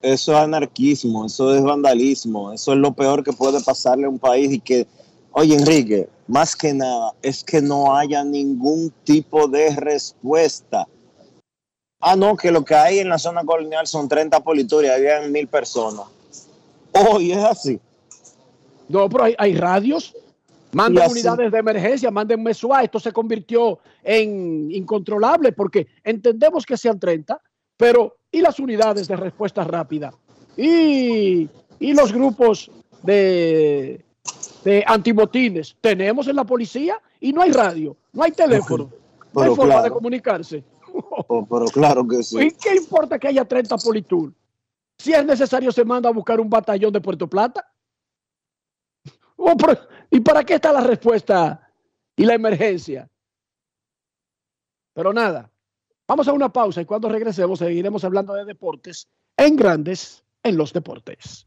eso 0.00 0.32
es 0.32 0.38
anarquismo, 0.38 1.26
eso 1.26 1.54
es 1.54 1.62
vandalismo, 1.62 2.52
eso 2.52 2.72
es 2.72 2.78
lo 2.78 2.92
peor 2.92 3.22
que 3.22 3.32
puede 3.32 3.62
pasarle 3.62 4.06
a 4.06 4.08
un 4.08 4.18
país 4.18 4.52
y 4.52 4.60
que, 4.60 4.86
oye 5.32 5.54
Enrique, 5.54 6.08
más 6.26 6.56
que 6.56 6.72
nada 6.72 7.12
es 7.22 7.44
que 7.44 7.60
no 7.60 7.96
haya 7.96 8.24
ningún 8.24 8.92
tipo 9.04 9.46
de 9.48 9.74
respuesta. 9.76 10.86
Ah, 12.00 12.16
no, 12.16 12.36
que 12.36 12.50
lo 12.50 12.64
que 12.64 12.74
hay 12.74 12.98
en 12.98 13.08
la 13.08 13.18
zona 13.18 13.44
colonial 13.44 13.86
son 13.86 14.08
30 14.08 14.40
polituras, 14.40 14.92
habían 14.92 15.32
mil 15.32 15.48
personas. 15.48 16.06
Hoy 16.92 17.32
es 17.32 17.42
así. 17.42 17.80
No, 18.88 19.08
pero 19.08 19.24
hay, 19.38 19.54
radios. 19.54 20.14
Manden 20.72 21.08
unidades 21.08 21.52
de 21.52 21.58
emergencia, 21.58 22.10
manden 22.10 22.42
MESUA. 22.42 22.82
Esto 22.82 22.98
se 22.98 23.12
convirtió 23.12 23.78
en 24.02 24.70
incontrolable 24.70 25.52
porque 25.52 25.86
entendemos 26.02 26.66
que 26.66 26.76
sean 26.76 26.98
30, 26.98 27.40
pero 27.76 28.16
¿y 28.30 28.40
las 28.40 28.58
unidades 28.58 29.06
de 29.08 29.16
respuesta 29.16 29.64
rápida? 29.64 30.12
¿Y, 30.56 31.48
los 31.80 32.12
grupos 32.12 32.70
de, 33.02 34.04
de 34.64 34.84
antimotines? 34.86 35.76
Tenemos 35.80 36.26
en 36.28 36.36
la 36.36 36.44
policía 36.44 37.00
y 37.20 37.32
no 37.32 37.42
hay 37.42 37.52
radio, 37.52 37.96
no 38.12 38.22
hay 38.22 38.32
teléfono, 38.32 38.90
no 39.32 39.42
hay 39.42 39.54
forma 39.54 39.82
de 39.82 39.90
comunicarse. 39.90 40.64
Oh, 41.26 41.44
pero 41.44 41.66
claro 41.66 42.06
que 42.06 42.22
sí. 42.22 42.38
¿Y 42.40 42.50
qué 42.52 42.76
importa 42.76 43.18
que 43.18 43.28
haya 43.28 43.44
30 43.44 43.76
Politur? 43.78 44.32
Si 44.96 45.12
es 45.12 45.24
necesario, 45.24 45.72
se 45.72 45.84
manda 45.84 46.08
a 46.08 46.12
buscar 46.12 46.40
un 46.40 46.48
batallón 46.48 46.92
de 46.92 47.00
Puerto 47.00 47.28
Plata. 47.28 47.68
¿Y 50.10 50.20
para 50.20 50.44
qué 50.44 50.54
está 50.54 50.72
la 50.72 50.80
respuesta 50.80 51.68
y 52.16 52.24
la 52.24 52.34
emergencia? 52.34 53.08
Pero 54.92 55.12
nada, 55.12 55.50
vamos 56.06 56.28
a 56.28 56.32
una 56.32 56.52
pausa 56.52 56.80
y 56.80 56.84
cuando 56.84 57.08
regresemos 57.08 57.58
seguiremos 57.58 58.04
hablando 58.04 58.32
de 58.34 58.44
deportes 58.44 59.08
en 59.36 59.56
grandes 59.56 60.24
en 60.42 60.56
los 60.56 60.72
deportes. 60.72 61.46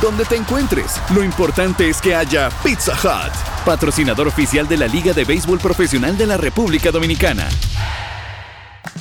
donde 0.00 0.24
te 0.24 0.36
encuentres. 0.36 1.00
Lo 1.14 1.22
importante 1.22 1.88
es 1.88 2.00
que 2.00 2.14
haya 2.14 2.48
Pizza 2.62 2.92
Hut, 2.92 3.32
patrocinador 3.64 4.28
oficial 4.28 4.66
de 4.66 4.76
la 4.76 4.86
Liga 4.86 5.12
de 5.12 5.24
Béisbol 5.24 5.58
Profesional 5.58 6.16
de 6.16 6.26
la 6.26 6.36
República 6.36 6.90
Dominicana. 6.90 7.48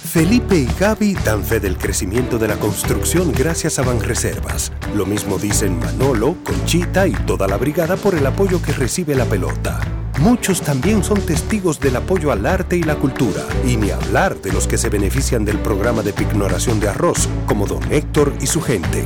Felipe 0.09 0.57
y 0.57 0.67
Gaby 0.79 1.13
dan 1.23 1.43
fe 1.43 1.59
del 1.59 1.77
crecimiento 1.77 2.37
de 2.39 2.47
la 2.47 2.57
construcción 2.57 3.31
gracias 3.31 3.77
a 3.79 3.83
Banreservas. 3.83 4.71
Lo 4.95 5.05
mismo 5.05 5.37
dicen 5.37 5.79
Manolo, 5.79 6.35
Conchita 6.43 7.07
y 7.07 7.13
toda 7.13 7.47
la 7.47 7.57
brigada 7.57 7.95
por 7.95 8.15
el 8.15 8.25
apoyo 8.25 8.61
que 8.61 8.71
recibe 8.71 9.15
la 9.15 9.25
pelota. 9.25 9.79
Muchos 10.19 10.61
también 10.61 11.03
son 11.03 11.21
testigos 11.21 11.79
del 11.79 11.95
apoyo 11.95 12.31
al 12.31 12.45
arte 12.45 12.75
y 12.75 12.83
la 12.83 12.95
cultura, 12.95 13.41
y 13.65 13.77
ni 13.77 13.91
hablar 13.91 14.35
de 14.41 14.51
los 14.51 14.67
que 14.67 14.77
se 14.77 14.89
benefician 14.89 15.45
del 15.45 15.59
programa 15.59 16.01
de 16.01 16.11
pignoración 16.11 16.79
de 16.79 16.89
arroz, 16.89 17.29
como 17.45 17.67
don 17.67 17.89
Héctor 17.91 18.33
y 18.41 18.47
su 18.47 18.61
gente. 18.61 19.05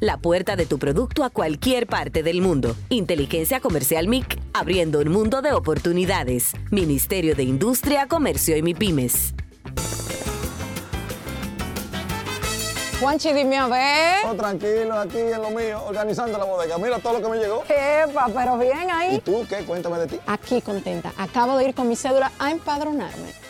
La 0.00 0.16
puerta 0.16 0.56
de 0.56 0.66
tu 0.66 0.78
producto 0.78 1.24
a 1.24 1.30
cualquier 1.30 1.86
parte 1.86 2.22
del 2.22 2.40
mundo. 2.40 2.74
Inteligencia 2.88 3.60
Comercial 3.60 4.08
MIC, 4.08 4.38
abriendo 4.52 4.98
un 4.98 5.08
mundo 5.08 5.42
de 5.42 5.52
oportunidades. 5.52 6.52
Ministerio 6.70 7.34
de 7.34 7.44
Industria, 7.44 8.08
Comercio 8.08 8.56
y 8.56 8.62
MIPIMES. 8.62 9.34
Juanchi, 13.00 13.32
dime 13.32 13.56
a 13.56 13.66
ver. 13.66 14.18
Oh, 14.26 14.34
tranquilo, 14.34 14.92
aquí 14.92 15.16
en 15.16 15.40
lo 15.40 15.50
mío, 15.50 15.82
organizando 15.86 16.36
la 16.36 16.44
bodega. 16.44 16.76
Mira 16.76 16.98
todo 16.98 17.14
lo 17.14 17.22
que 17.22 17.28
me 17.28 17.38
llegó. 17.38 17.64
Epa, 17.64 18.28
pero 18.34 18.58
bien 18.58 18.90
ahí. 18.90 19.16
¿Y 19.16 19.20
tú 19.20 19.46
qué? 19.48 19.64
Cuéntame 19.64 19.98
de 20.00 20.06
ti. 20.06 20.20
Aquí 20.26 20.60
contenta. 20.60 21.12
Acabo 21.16 21.56
de 21.56 21.68
ir 21.68 21.74
con 21.74 21.88
mi 21.88 21.96
cédula 21.96 22.30
a 22.38 22.50
empadronarme. 22.50 23.49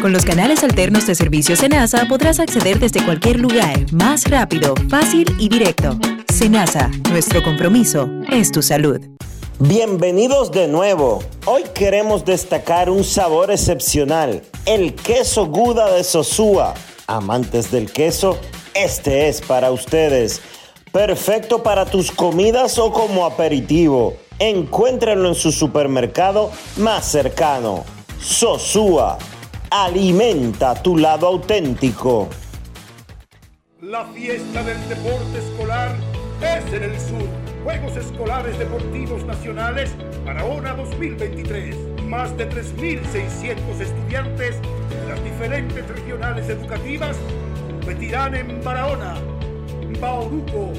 Con 0.00 0.14
los 0.14 0.24
canales 0.24 0.64
alternos 0.64 1.06
de 1.06 1.14
servicio 1.14 1.56
Senasa 1.56 2.06
podrás 2.08 2.40
acceder 2.40 2.78
desde 2.78 3.04
cualquier 3.04 3.38
lugar, 3.38 3.84
más 3.92 4.24
rápido, 4.30 4.74
fácil 4.88 5.26
y 5.38 5.50
directo. 5.50 5.98
Senasa, 6.32 6.90
nuestro 7.10 7.42
compromiso 7.42 8.08
es 8.32 8.50
tu 8.50 8.62
salud. 8.62 8.98
Bienvenidos 9.58 10.52
de 10.52 10.68
nuevo. 10.68 11.22
Hoy 11.44 11.64
queremos 11.74 12.24
destacar 12.24 12.88
un 12.88 13.04
sabor 13.04 13.50
excepcional, 13.50 14.40
el 14.64 14.94
queso 14.94 15.46
Guda 15.48 15.92
de 15.92 16.02
Sosúa. 16.02 16.72
Amantes 17.06 17.70
del 17.70 17.92
queso, 17.92 18.38
este 18.72 19.28
es 19.28 19.42
para 19.42 19.70
ustedes. 19.70 20.40
Perfecto 20.92 21.62
para 21.62 21.84
tus 21.84 22.10
comidas 22.10 22.78
o 22.78 22.90
como 22.90 23.26
aperitivo. 23.26 24.14
Encuéntrenlo 24.38 25.28
en 25.28 25.34
su 25.34 25.52
supermercado 25.52 26.50
más 26.78 27.04
cercano. 27.04 27.84
Sosúa. 28.18 29.18
Alimenta 29.72 30.74
tu 30.82 30.96
lado 30.96 31.28
auténtico. 31.28 32.28
La 33.80 34.04
fiesta 34.06 34.64
del 34.64 34.88
deporte 34.88 35.38
escolar 35.38 35.94
es 36.42 36.72
en 36.72 36.82
el 36.82 36.98
sur. 36.98 37.28
Juegos 37.62 37.96
Escolares 37.96 38.58
Deportivos 38.58 39.24
Nacionales 39.24 39.94
Barahona 40.24 40.74
2023. 40.74 41.76
Más 42.04 42.36
de 42.36 42.50
3.600 42.50 43.80
estudiantes 43.80 44.56
de 44.60 45.08
las 45.08 45.22
diferentes 45.22 45.86
regionales 45.86 46.48
educativas 46.48 47.16
competirán 47.68 48.34
en 48.34 48.64
Barahona, 48.64 49.14
Bauruco, 50.00 50.72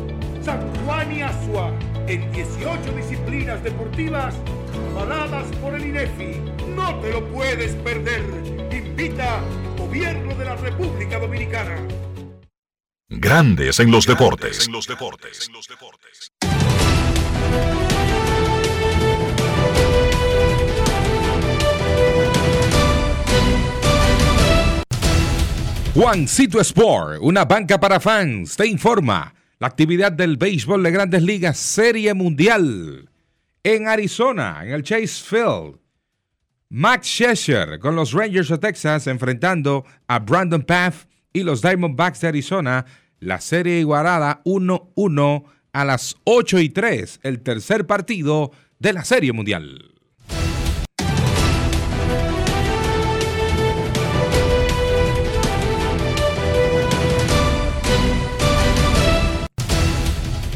San 0.44 0.60
Juan 0.84 1.16
y 1.16 1.22
Asua 1.22 1.72
en 2.08 2.32
18 2.32 2.92
disciplinas 2.96 3.64
deportivas 3.64 4.36
avaladas 4.92 5.46
por 5.58 5.76
el 5.76 5.86
INEFI. 5.86 6.42
No 6.76 7.00
te 7.00 7.12
lo 7.12 7.26
puedes 7.28 7.74
perder. 7.76 8.24
Invita 8.72 9.42
Gobierno 9.78 10.36
de 10.36 10.46
la 10.46 10.56
República 10.56 11.20
Dominicana. 11.20 11.76
Grandes 13.10 13.80
en 13.80 13.92
los 13.92 14.06
deportes. 14.06 14.70
Juancito 25.94 26.62
Sport, 26.62 27.20
una 27.22 27.44
banca 27.44 27.78
para 27.78 28.00
fans, 28.00 28.56
te 28.56 28.66
informa 28.66 29.34
la 29.62 29.68
actividad 29.68 30.12
del 30.12 30.38
béisbol 30.38 30.82
de 30.82 30.90
grandes 30.90 31.22
ligas 31.22 31.56
Serie 31.56 32.16
Mundial 32.16 33.12
en 33.64 33.88
Arizona, 33.88 34.62
en 34.64 34.72
el 34.72 34.82
Chase 34.82 35.24
Field. 35.24 35.78
Max 36.70 37.06
Scherzer 37.06 37.78
con 37.78 37.96
los 37.96 38.12
Rangers 38.12 38.50
de 38.50 38.58
Texas 38.58 39.06
enfrentando 39.06 39.86
a 40.08 40.18
Brandon 40.18 40.64
Paff 40.64 41.06
y 41.32 41.44
los 41.44 41.62
Diamondbacks 41.62 42.22
de 42.22 42.30
Arizona. 42.30 42.88
La 43.20 43.40
serie 43.40 43.80
igualada 43.80 44.42
1-1 44.46 45.44
a 45.74 45.86
las 45.86 46.16
8 46.24 46.58
y 46.58 46.70
3, 46.70 47.20
el 47.22 47.44
tercer 47.44 47.86
partido 47.86 48.52
de 48.80 48.94
la 48.94 49.06
Serie 49.06 49.32
Mundial. 49.32 49.91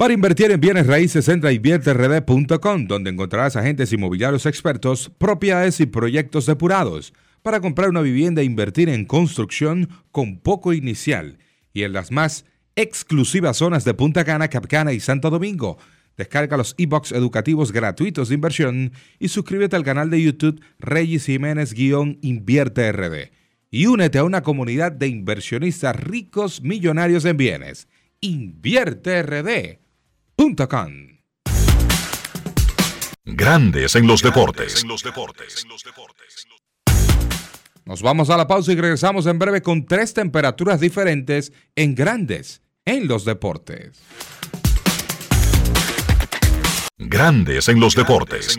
Para 0.00 0.14
invertir 0.14 0.50
en 0.50 0.60
bienes 0.60 0.86
raíces, 0.86 1.28
entra 1.28 1.50
a 1.50 1.52
invierterd.com, 1.52 2.86
donde 2.86 3.10
encontrarás 3.10 3.56
agentes 3.56 3.92
inmobiliarios 3.92 4.46
expertos, 4.46 5.12
propiedades 5.18 5.78
y 5.78 5.84
proyectos 5.84 6.46
depurados 6.46 7.12
para 7.42 7.60
comprar 7.60 7.90
una 7.90 8.00
vivienda 8.00 8.40
e 8.40 8.46
invertir 8.46 8.88
en 8.88 9.04
construcción 9.04 9.90
con 10.10 10.38
poco 10.38 10.72
inicial 10.72 11.36
y 11.74 11.82
en 11.82 11.92
las 11.92 12.12
más 12.12 12.46
exclusivas 12.76 13.58
zonas 13.58 13.84
de 13.84 13.92
Punta 13.92 14.24
Cana, 14.24 14.48
Capcana 14.48 14.94
y 14.94 15.00
Santo 15.00 15.28
Domingo. 15.28 15.76
Descarga 16.16 16.56
los 16.56 16.74
e-books 16.78 17.12
educativos 17.12 17.70
gratuitos 17.70 18.30
de 18.30 18.36
inversión 18.36 18.92
y 19.18 19.28
suscríbete 19.28 19.76
al 19.76 19.84
canal 19.84 20.08
de 20.08 20.22
YouTube 20.22 20.62
Reyes 20.78 21.26
Jiménez-Invierte 21.26 22.90
RD. 22.90 23.32
Y 23.70 23.84
únete 23.84 24.16
a 24.16 24.24
una 24.24 24.42
comunidad 24.42 24.92
de 24.92 25.08
inversionistas 25.08 25.94
ricos 25.94 26.62
millonarios 26.62 27.26
en 27.26 27.36
bienes. 27.36 27.86
InvierteRD.com 30.40 31.20
Grandes 33.24 33.94
en 33.94 34.06
los 34.06 34.22
deportes. 34.22 34.84
Nos 37.84 38.02
vamos 38.02 38.30
a 38.30 38.36
la 38.36 38.46
pausa 38.46 38.72
y 38.72 38.76
regresamos 38.76 39.26
en 39.26 39.38
breve 39.38 39.60
con 39.62 39.84
tres 39.84 40.14
temperaturas 40.14 40.80
diferentes 40.80 41.52
en 41.76 41.94
grandes 41.94 42.62
en 42.86 43.06
los 43.06 43.24
deportes. 43.24 44.00
Grandes 46.96 47.68
en 47.68 47.80
los 47.80 47.94
deportes. 47.94 48.58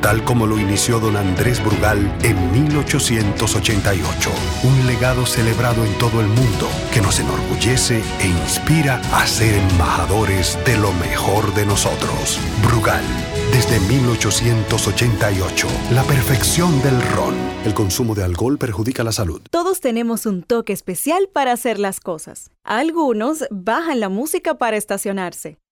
tal 0.00 0.24
como 0.24 0.46
lo 0.46 0.58
inició 0.58 1.00
don 1.00 1.16
Andrés 1.16 1.62
Brugal 1.62 1.98
en 2.22 2.52
1888. 2.52 4.30
Un 4.64 4.86
legado 4.86 5.26
celebrado 5.26 5.84
en 5.84 5.92
todo 5.98 6.20
el 6.20 6.26
mundo 6.26 6.68
que 6.92 7.00
nos 7.00 7.20
enorgullece 7.20 8.02
e 8.20 8.26
inspira 8.26 9.00
a 9.12 9.26
ser 9.26 9.54
embajadores 9.54 10.58
de 10.64 10.76
lo 10.76 10.92
mejor 10.94 11.54
de 11.54 11.66
nosotros. 11.66 12.38
Brugal, 12.66 13.04
desde 13.52 13.78
1888, 13.80 15.68
la 15.92 16.02
perfección 16.04 16.80
del 16.82 17.00
ron. 17.12 17.34
El 17.64 17.74
consumo 17.74 18.14
de 18.14 18.24
alcohol 18.24 18.58
perjudica 18.58 19.04
la 19.04 19.12
salud. 19.12 19.42
Todos 19.50 19.80
tenemos 19.80 20.26
un 20.26 20.42
toque 20.42 20.72
especial 20.72 21.28
para 21.32 21.52
hacer 21.52 21.78
las 21.78 22.00
cosas. 22.00 22.50
Algunos 22.64 23.44
bajan 23.50 24.00
la 24.00 24.08
música 24.08 24.54
para 24.54 24.76
estacionarse. 24.76 25.59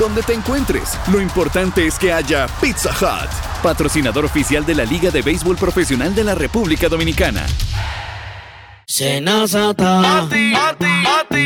Donde 0.00 0.22
te 0.22 0.32
encuentres, 0.32 0.98
lo 1.12 1.20
importante 1.20 1.86
es 1.86 1.98
que 1.98 2.10
haya 2.10 2.46
Pizza 2.58 2.88
Hut, 2.88 3.30
patrocinador 3.62 4.24
oficial 4.24 4.64
de 4.64 4.74
la 4.74 4.86
Liga 4.86 5.10
de 5.10 5.20
Béisbol 5.20 5.58
Profesional 5.58 6.14
de 6.14 6.24
la 6.24 6.34
República 6.34 6.88
Dominicana. 6.88 7.44
Senazata. 8.86 10.00
Pati, 10.00 10.52
pati, 10.52 10.86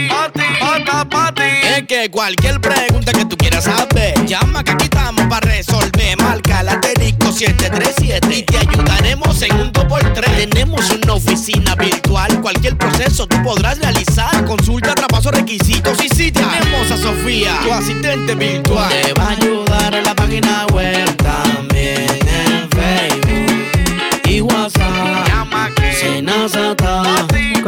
pati, 0.09 0.41
pati, 0.61 1.09
pati, 1.11 1.43
Es 1.43 1.83
que 1.89 2.09
cualquier 2.13 2.61
pregunta 2.61 3.13
que 3.13 3.25
tú 3.25 3.37
quieras 3.37 3.65
saber, 3.65 4.25
llama 4.25 4.63
que 4.63 4.71
aquí 4.71 4.85
estamos 4.85 5.27
para 5.27 5.49
resolver. 5.49 6.17
Marca 6.23 6.63
la 6.63 6.75
asterisco 6.75 7.14
737 7.35 8.39
y 8.39 8.43
te 8.45 8.59
ayudaremos 8.59 9.43
en 9.43 9.57
un 9.57 9.73
2x3. 9.73 10.49
Tenemos 10.49 10.89
una 10.91 11.15
oficina 11.15 11.75
virtual, 11.75 12.41
cualquier 12.41 12.79
proceso 12.79 13.27
tú 13.27 13.43
podrás 13.43 13.79
realizar. 13.79 14.45
Consulta, 14.45 14.95
traspaso, 14.95 15.33
requisitos 15.33 15.99
y 16.05 16.09
si 16.09 16.31
tenemos 16.31 16.91
a 16.93 16.97
Sofía, 16.97 17.59
tu 17.65 17.73
asistente 17.73 18.37
virtual. 18.37 18.89
Te 18.89 19.13
va 19.15 19.25
a 19.25 19.31
ayudar 19.31 19.95
en 19.95 20.05
la 20.05 20.15
página 20.15 20.67
web 20.73 21.14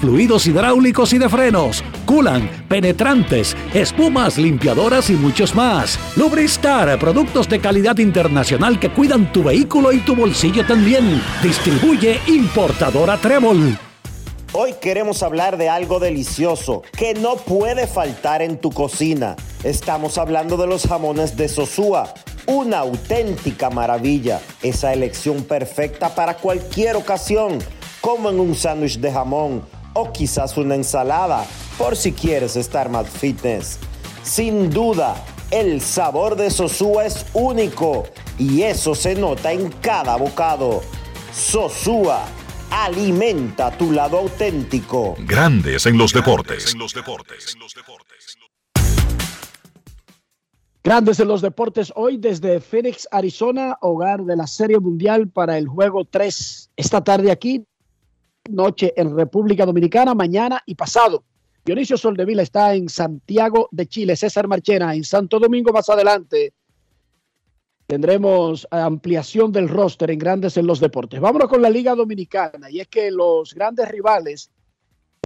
fluidos 0.00 0.46
hidráulicos 0.46 1.12
y 1.12 1.18
de 1.18 1.28
frenos, 1.28 1.82
culan, 2.06 2.48
penetrantes, 2.68 3.56
espumas, 3.72 4.38
limpiadoras 4.38 5.10
y 5.10 5.14
muchos 5.14 5.54
más. 5.54 5.98
Lubristar, 6.16 6.98
productos 6.98 7.48
de 7.48 7.60
calidad 7.60 7.98
internacional 7.98 8.78
que 8.78 8.90
cuidan 8.90 9.32
tu 9.32 9.44
vehículo 9.44 9.92
y 9.92 9.98
tu 9.98 10.14
bolsillo 10.14 10.66
también. 10.66 11.20
Distribuye 11.42 12.20
importadora 12.26 13.16
Trébol. 13.16 13.78
Hoy 14.56 14.74
queremos 14.80 15.24
hablar 15.24 15.56
de 15.56 15.68
algo 15.68 15.98
delicioso 15.98 16.84
que 16.96 17.14
no 17.14 17.34
puede 17.34 17.88
faltar 17.88 18.40
en 18.40 18.58
tu 18.58 18.70
cocina. 18.70 19.34
Estamos 19.64 20.16
hablando 20.16 20.56
de 20.56 20.68
los 20.68 20.86
jamones 20.86 21.36
de 21.36 21.48
Sosúa. 21.48 22.14
Una 22.46 22.78
auténtica 22.78 23.68
maravilla. 23.70 24.40
Esa 24.62 24.92
elección 24.92 25.42
perfecta 25.42 26.14
para 26.14 26.36
cualquier 26.36 26.94
ocasión 26.94 27.58
como 28.04 28.28
en 28.28 28.38
un 28.38 28.54
sándwich 28.54 28.98
de 28.98 29.10
jamón 29.10 29.62
o 29.94 30.12
quizás 30.12 30.58
una 30.58 30.74
ensalada, 30.74 31.46
por 31.78 31.96
si 31.96 32.12
quieres 32.12 32.54
estar 32.54 32.90
más 32.90 33.08
fitness. 33.08 33.78
Sin 34.22 34.68
duda, 34.68 35.16
el 35.50 35.80
sabor 35.80 36.36
de 36.36 36.50
Sosúa 36.50 37.06
es 37.06 37.24
único 37.32 38.04
y 38.38 38.60
eso 38.60 38.94
se 38.94 39.14
nota 39.14 39.52
en 39.52 39.70
cada 39.80 40.16
bocado. 40.16 40.82
Sosúa, 41.32 42.26
alimenta 42.70 43.70
tu 43.70 43.90
lado 43.90 44.18
auténtico. 44.18 45.14
Grandes 45.20 45.86
en 45.86 45.96
los 45.96 46.12
deportes. 46.12 46.76
Grandes 50.82 51.20
en 51.20 51.28
los 51.28 51.40
deportes 51.40 51.90
hoy 51.96 52.18
desde 52.18 52.60
Phoenix, 52.60 53.08
Arizona, 53.10 53.78
hogar 53.80 54.24
de 54.24 54.36
la 54.36 54.46
Serie 54.46 54.78
Mundial 54.78 55.30
para 55.30 55.56
el 55.56 55.66
juego 55.66 56.04
3. 56.04 56.72
Esta 56.76 57.02
tarde 57.02 57.30
aquí, 57.30 57.64
noche 58.50 58.92
en 58.96 59.16
República 59.16 59.64
Dominicana, 59.64 60.14
mañana 60.14 60.62
y 60.66 60.74
pasado. 60.74 61.24
Dionisio 61.64 61.96
Soldevila 61.96 62.42
está 62.42 62.74
en 62.74 62.88
Santiago 62.88 63.68
de 63.70 63.86
Chile, 63.86 64.16
César 64.16 64.46
Marchena 64.48 64.94
en 64.94 65.04
Santo 65.04 65.38
Domingo 65.38 65.72
más 65.72 65.88
adelante. 65.88 66.52
Tendremos 67.86 68.66
ampliación 68.70 69.52
del 69.52 69.68
roster 69.68 70.10
en 70.10 70.18
Grandes 70.18 70.56
en 70.56 70.66
los 70.66 70.80
Deportes. 70.80 71.20
Vámonos 71.20 71.48
con 71.48 71.62
la 71.62 71.70
Liga 71.70 71.94
Dominicana 71.94 72.70
y 72.70 72.80
es 72.80 72.88
que 72.88 73.10
los 73.10 73.54
grandes 73.54 73.88
rivales 73.88 74.50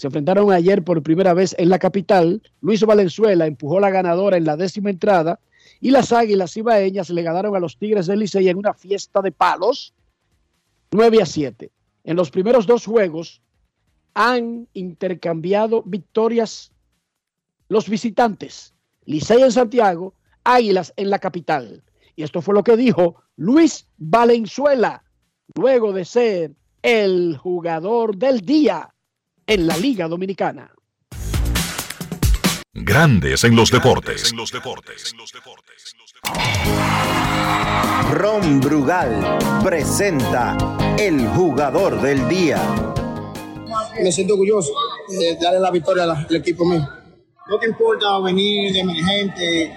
se 0.00 0.06
enfrentaron 0.06 0.52
ayer 0.52 0.84
por 0.84 1.02
primera 1.02 1.34
vez 1.34 1.56
en 1.58 1.70
la 1.70 1.78
capital. 1.80 2.40
Luis 2.60 2.84
Valenzuela 2.84 3.46
empujó 3.46 3.80
la 3.80 3.90
ganadora 3.90 4.36
en 4.36 4.44
la 4.44 4.56
décima 4.56 4.90
entrada 4.90 5.40
y 5.80 5.90
las 5.90 6.12
Águilas 6.12 6.56
Ibaeñas 6.56 7.10
le 7.10 7.22
ganaron 7.22 7.56
a 7.56 7.60
los 7.60 7.76
Tigres 7.78 8.06
del 8.06 8.20
Licey 8.20 8.48
en 8.48 8.58
una 8.58 8.74
fiesta 8.74 9.20
de 9.22 9.32
palos 9.32 9.92
9 10.92 11.22
a 11.22 11.26
7. 11.26 11.70
En 12.09 12.16
los 12.16 12.30
primeros 12.30 12.66
dos 12.66 12.86
juegos 12.86 13.42
han 14.14 14.66
intercambiado 14.72 15.82
victorias 15.82 16.72
los 17.68 17.86
visitantes. 17.86 18.72
Licey 19.04 19.42
en 19.42 19.52
Santiago, 19.52 20.14
Águilas 20.42 20.94
en 20.96 21.11
la 21.11 21.18
capital. 21.18 21.84
Y 22.16 22.22
esto 22.22 22.40
fue 22.40 22.54
lo 22.54 22.64
que 22.64 22.78
dijo 22.78 23.16
Luis 23.36 23.86
Valenzuela 23.98 25.04
luego 25.54 25.92
de 25.92 26.06
ser 26.06 26.52
el 26.80 27.36
jugador 27.36 28.16
del 28.16 28.40
día 28.40 28.94
en 29.46 29.66
la 29.66 29.76
Liga 29.76 30.09
Dominicana. 30.09 30.72
Grandes 32.72 33.44
en 33.44 33.54
los 33.54 33.70
deportes. 33.70 34.32
Ron 38.12 38.60
Brugal 38.60 39.38
presenta 39.62 40.56
el 40.98 41.26
jugador 41.28 42.00
del 42.00 42.28
día. 42.28 42.60
Me 44.02 44.10
siento 44.12 44.34
orgulloso 44.34 44.72
de 45.08 45.36
darle 45.40 45.60
la 45.60 45.70
victoria 45.70 46.04
al 46.04 46.36
equipo 46.36 46.64
mío. 46.64 46.86
¿No 47.48 47.58
te 47.58 47.66
importa 47.66 48.18
venir 48.20 48.72
de 48.72 48.80
emergente 48.80 49.74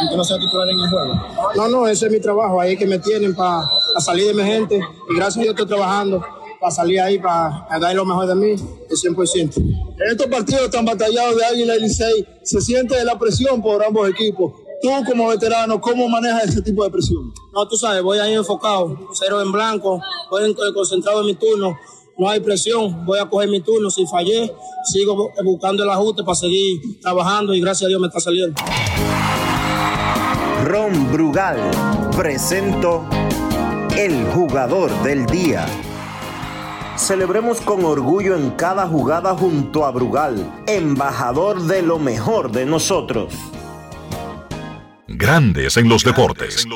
aunque 0.00 0.16
no 0.16 0.24
sea 0.24 0.38
titular 0.38 0.68
en 0.68 0.78
el 0.78 0.88
juego? 0.88 1.14
No, 1.54 1.68
no, 1.68 1.86
ese 1.86 2.06
es 2.06 2.12
mi 2.12 2.20
trabajo. 2.20 2.60
Ahí 2.60 2.72
es 2.72 2.78
que 2.78 2.86
me 2.86 2.98
tienen 2.98 3.34
para 3.34 3.68
salir 3.98 4.24
de 4.24 4.30
emergente 4.30 4.76
y 4.76 5.16
gracias 5.16 5.38
a 5.38 5.40
Dios 5.42 5.54
estoy 5.54 5.66
trabajando 5.66 6.24
para 6.60 6.70
salir 6.70 7.00
ahí, 7.00 7.18
para, 7.18 7.66
dar 7.80 7.94
lo 7.94 8.04
mejor 8.04 8.26
de 8.26 8.34
mí, 8.34 8.50
el 8.50 8.96
100%. 8.96 9.56
En 9.56 10.10
estos 10.10 10.26
partidos 10.26 10.70
tan 10.70 10.84
batallados 10.84 11.36
de 11.36 11.44
Águila 11.44 11.76
y 11.76 11.80
Licey, 11.80 12.26
se 12.42 12.60
siente 12.60 13.02
la 13.02 13.18
presión 13.18 13.62
por 13.62 13.82
ambos 13.82 14.08
equipos. 14.10 14.52
Tú 14.82 14.88
como 15.06 15.28
veterano, 15.28 15.78
¿cómo 15.78 16.08
manejas 16.08 16.44
ese 16.44 16.62
tipo 16.62 16.82
de 16.84 16.90
presión? 16.90 17.34
No, 17.52 17.68
tú 17.68 17.76
sabes, 17.76 18.02
voy 18.02 18.18
ahí 18.18 18.32
enfocado, 18.32 18.98
cero 19.12 19.42
en 19.42 19.52
blanco, 19.52 20.00
voy 20.30 20.54
concentrado 20.72 21.20
en 21.20 21.26
mi 21.26 21.34
turno, 21.34 21.76
no 22.16 22.28
hay 22.30 22.40
presión, 22.40 23.04
voy 23.04 23.18
a 23.18 23.28
coger 23.28 23.50
mi 23.50 23.60
turno, 23.60 23.90
si 23.90 24.06
fallé, 24.06 24.50
sigo 24.90 25.32
buscando 25.44 25.82
el 25.82 25.90
ajuste 25.90 26.22
para 26.22 26.34
seguir 26.34 26.80
trabajando 27.02 27.52
y 27.52 27.60
gracias 27.60 27.86
a 27.86 27.88
Dios 27.88 28.00
me 28.00 28.06
está 28.06 28.20
saliendo. 28.20 28.58
Ron 30.64 31.12
Brugal 31.12 31.58
presento 32.16 33.04
el 33.98 34.24
jugador 34.28 34.90
del 35.02 35.26
día. 35.26 35.66
Celebremos 36.96 37.60
con 37.60 37.84
orgullo 37.84 38.34
en 38.34 38.50
cada 38.52 38.86
jugada 38.86 39.34
junto 39.34 39.84
a 39.84 39.90
Brugal, 39.90 40.62
embajador 40.66 41.62
de 41.62 41.82
lo 41.82 41.98
mejor 41.98 42.50
de 42.50 42.64
nosotros. 42.64 43.34
Grandes 45.20 45.76
en 45.76 45.86
los 45.86 46.02
deportes. 46.02 46.66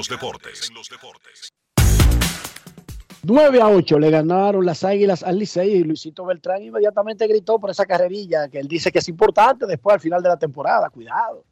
9 3.23 3.61
a 3.63 3.69
8 3.71 3.99
le 3.99 4.11
ganaron 4.11 4.67
las 4.67 4.85
Águilas 4.85 5.23
al 5.23 5.39
Licey 5.39 5.77
y 5.77 5.83
Luisito 5.83 6.27
Beltrán 6.27 6.63
inmediatamente 6.63 7.27
gritó 7.27 7.59
por 7.59 7.71
esa 7.71 7.87
carrerilla 7.87 8.51
que 8.51 8.59
él 8.59 8.69
dice 8.69 8.93
que 8.93 8.99
es 8.99 9.09
importante 9.09 9.65
después 9.65 9.95
al 9.95 10.01
final 10.01 10.23
de 10.23 10.29
la 10.29 10.39
temporada. 10.39 10.91
Cuidado. 10.91 11.47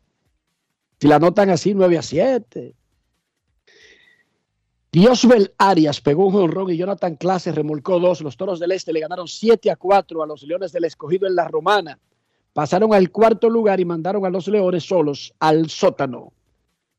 Si 1.00 1.08
la 1.08 1.18
notan 1.18 1.48
así 1.48 1.72
9 1.72 1.96
a 1.96 2.02
7. 2.02 2.74
Diosbel 4.92 5.54
Arias 5.56 6.02
pegó 6.02 6.26
un 6.26 6.34
jonrón 6.34 6.68
y 6.68 6.76
Jonathan 6.76 7.16
Clase 7.16 7.52
remolcó 7.52 8.00
dos. 8.00 8.20
Los 8.20 8.36
Toros 8.36 8.60
del 8.60 8.72
Este 8.72 8.92
le 8.92 9.00
ganaron 9.00 9.28
7 9.28 9.70
a 9.70 9.76
4 9.76 10.22
a 10.22 10.26
los 10.26 10.42
Leones 10.42 10.72
del 10.72 10.84
Escogido 10.84 11.26
en 11.26 11.36
la 11.36 11.48
Romana. 11.48 11.98
Pasaron 12.52 12.92
al 12.92 13.10
cuarto 13.10 13.48
lugar 13.48 13.80
y 13.80 13.86
mandaron 13.86 14.26
a 14.26 14.28
los 14.28 14.46
Leones 14.46 14.84
solos 14.84 15.32
al 15.38 15.70
sótano. 15.70 16.34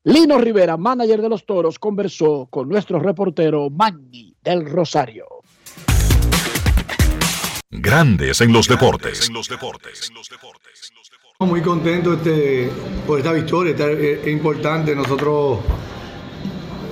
Lino 0.06 0.36
Rivera, 0.36 0.76
manager 0.76 1.22
de 1.22 1.30
los 1.30 1.46
Toros, 1.46 1.78
conversó 1.78 2.46
con 2.50 2.68
nuestro 2.68 2.98
reportero 2.98 3.70
Manny 3.70 4.36
del 4.42 4.68
Rosario. 4.70 5.24
Grandes 7.70 8.42
en 8.42 8.52
los 8.52 8.68
deportes. 8.68 9.30
Muy 11.38 11.62
contento 11.62 12.12
este, 12.12 12.70
por 13.06 13.18
esta 13.18 13.32
victoria, 13.32 13.74
es 13.74 14.26
importante. 14.26 14.94
Nosotros 14.94 15.60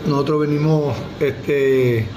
nosotros 0.06 0.40
venimos, 0.40 0.96
este, 1.20 2.08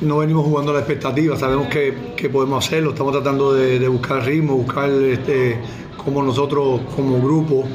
no 0.00 0.18
venimos 0.18 0.46
jugando 0.46 0.72
la 0.72 0.78
expectativa, 0.78 1.36
sabemos 1.36 1.66
que, 1.66 2.28
podemos 2.32 2.64
hacerlo, 2.64 2.90
estamos 2.90 3.12
tratando 3.12 3.52
de, 3.52 3.88
buscar 3.88 4.24
ritmo, 4.24 4.54
buscar 4.54 4.90
este, 4.90 5.60
como 5.96 6.22
nosotros 6.22 6.82
como 6.94 7.20
grupo 7.20 7.66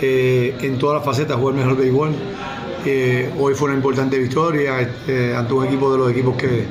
eh, 0.00 0.56
en 0.60 0.78
todas 0.78 0.96
las 0.96 1.04
facetas 1.04 1.36
jugar 1.36 1.54
mejor 1.54 1.76
béisbol. 1.76 2.10
Eh, 2.84 3.30
hoy 3.38 3.54
fue 3.54 3.68
una 3.68 3.76
importante 3.76 4.18
victoria 4.18 4.80
este, 4.80 5.34
ante 5.34 5.52
un 5.52 5.66
equipo 5.66 5.92
de 5.92 5.98
los 5.98 6.10
equipos 6.10 6.36
que, 6.36 6.66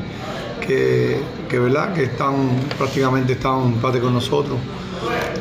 que, 0.65 1.59
¿verdad? 1.59 1.93
que 1.93 2.03
están 2.03 2.49
prácticamente 2.77 3.33
están 3.33 3.73
empate 3.73 3.99
con 3.99 4.13
nosotros. 4.13 4.57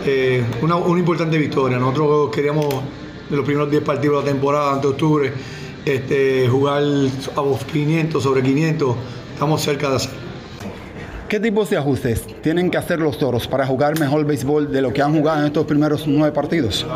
Eh, 0.04 0.44
una, 0.62 0.76
una 0.76 0.98
importante 0.98 1.38
victoria. 1.38 1.78
Nosotros 1.78 2.30
queríamos 2.30 2.66
de 3.28 3.36
los 3.36 3.44
primeros 3.44 3.70
10 3.70 3.82
partidos 3.82 4.22
de 4.22 4.26
la 4.26 4.32
temporada 4.32 4.74
ante 4.74 4.86
octubre 4.88 5.32
este, 5.86 6.48
jugar 6.48 6.82
a 6.82 7.72
500 7.72 8.22
sobre 8.22 8.42
500, 8.42 8.96
estamos 9.32 9.62
cerca 9.62 9.88
de 9.90 9.96
hacerlo. 9.96 10.18
¿Qué 11.28 11.40
tipos 11.40 11.70
de 11.70 11.76
ajustes 11.76 12.24
tienen 12.40 12.70
que 12.70 12.76
hacer 12.76 13.00
los 13.00 13.18
toros 13.18 13.48
para 13.48 13.66
jugar 13.66 13.98
mejor 13.98 14.24
béisbol 14.24 14.70
de 14.70 14.82
lo 14.82 14.92
que 14.92 15.02
han 15.02 15.12
jugado 15.16 15.40
en 15.40 15.46
estos 15.46 15.64
primeros 15.64 16.06
nueve 16.06 16.32
partidos? 16.32 16.86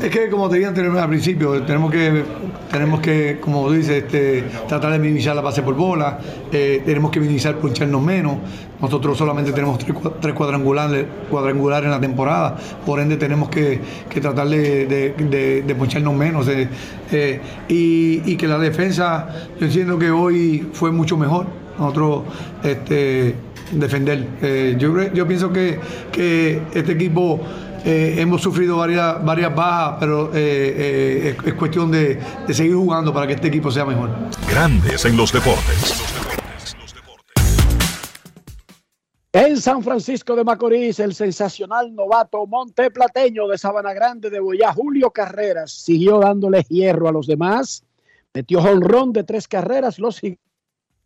Es 0.00 0.10
que 0.10 0.30
como 0.30 0.48
te 0.48 0.58
dije 0.58 0.68
al 0.68 1.08
principio, 1.08 1.60
tenemos 1.62 1.90
que, 1.90 2.22
tenemos 2.70 3.00
que 3.00 3.38
como 3.40 3.68
dices, 3.72 4.04
este, 4.04 4.44
tratar 4.68 4.92
de 4.92 4.98
minimizar 5.00 5.34
la 5.34 5.42
base 5.42 5.60
por 5.62 5.74
bola, 5.74 6.20
eh, 6.52 6.82
tenemos 6.86 7.10
que 7.10 7.18
minimizar 7.18 7.56
poncharnos 7.56 8.00
menos. 8.00 8.36
Nosotros 8.80 9.18
solamente 9.18 9.50
tenemos 9.50 9.78
tres, 10.20 10.34
cuadrangulares, 10.34 11.04
cuadrangulares 11.28 11.86
en 11.86 11.90
la 11.90 12.00
temporada, 12.00 12.56
por 12.86 13.00
ende 13.00 13.16
tenemos 13.16 13.48
que, 13.48 13.80
tratar 14.20 14.48
de, 14.48 15.74
poncharnos 15.76 16.14
menos. 16.14 16.46
Eh, 16.46 16.68
eh, 17.10 17.40
y, 17.66 18.36
que 18.36 18.46
la 18.46 18.58
defensa, 18.58 19.28
yo 19.58 19.66
entiendo 19.66 19.98
que 19.98 20.12
hoy 20.12 20.68
fue 20.74 20.92
mucho 20.92 21.16
mejor. 21.16 21.46
Nosotros 21.76 22.22
este, 22.62 23.34
defender. 23.72 24.76
yo, 24.78 25.12
yo 25.12 25.26
pienso 25.26 25.52
que, 25.52 25.78
que 26.12 26.62
este 26.72 26.92
equipo 26.92 27.40
eh, 27.84 28.16
hemos 28.18 28.42
sufrido 28.42 28.76
varias, 28.76 29.24
varias 29.24 29.54
bajas, 29.54 29.96
pero 30.00 30.30
eh, 30.34 31.28
eh, 31.34 31.36
es, 31.44 31.54
cuestión 31.54 31.90
de, 31.90 32.20
seguir 32.52 32.74
jugando 32.74 33.12
para 33.12 33.26
que 33.26 33.34
este 33.34 33.48
equipo 33.48 33.70
sea 33.70 33.84
mejor. 33.84 34.10
Grandes 34.48 35.04
en 35.04 35.16
los 35.16 35.32
deportes. 35.32 36.02
En 39.32 39.60
San 39.60 39.82
Francisco 39.82 40.34
de 40.34 40.42
Macorís, 40.42 40.98
el 41.00 41.14
sensacional 41.14 41.94
novato 41.94 42.46
monteplateño 42.46 43.46
de 43.46 43.58
Sabana 43.58 43.92
Grande 43.92 44.30
de 44.30 44.40
Boyá, 44.40 44.72
Julio 44.72 45.10
Carreras, 45.10 45.70
siguió 45.70 46.18
dándole 46.18 46.64
hierro 46.68 47.08
a 47.08 47.12
los 47.12 47.26
demás. 47.26 47.84
Metió 48.34 48.62
jonrón 48.62 49.12
de 49.12 49.24
tres 49.24 49.46
carreras. 49.46 49.98
Los 49.98 50.20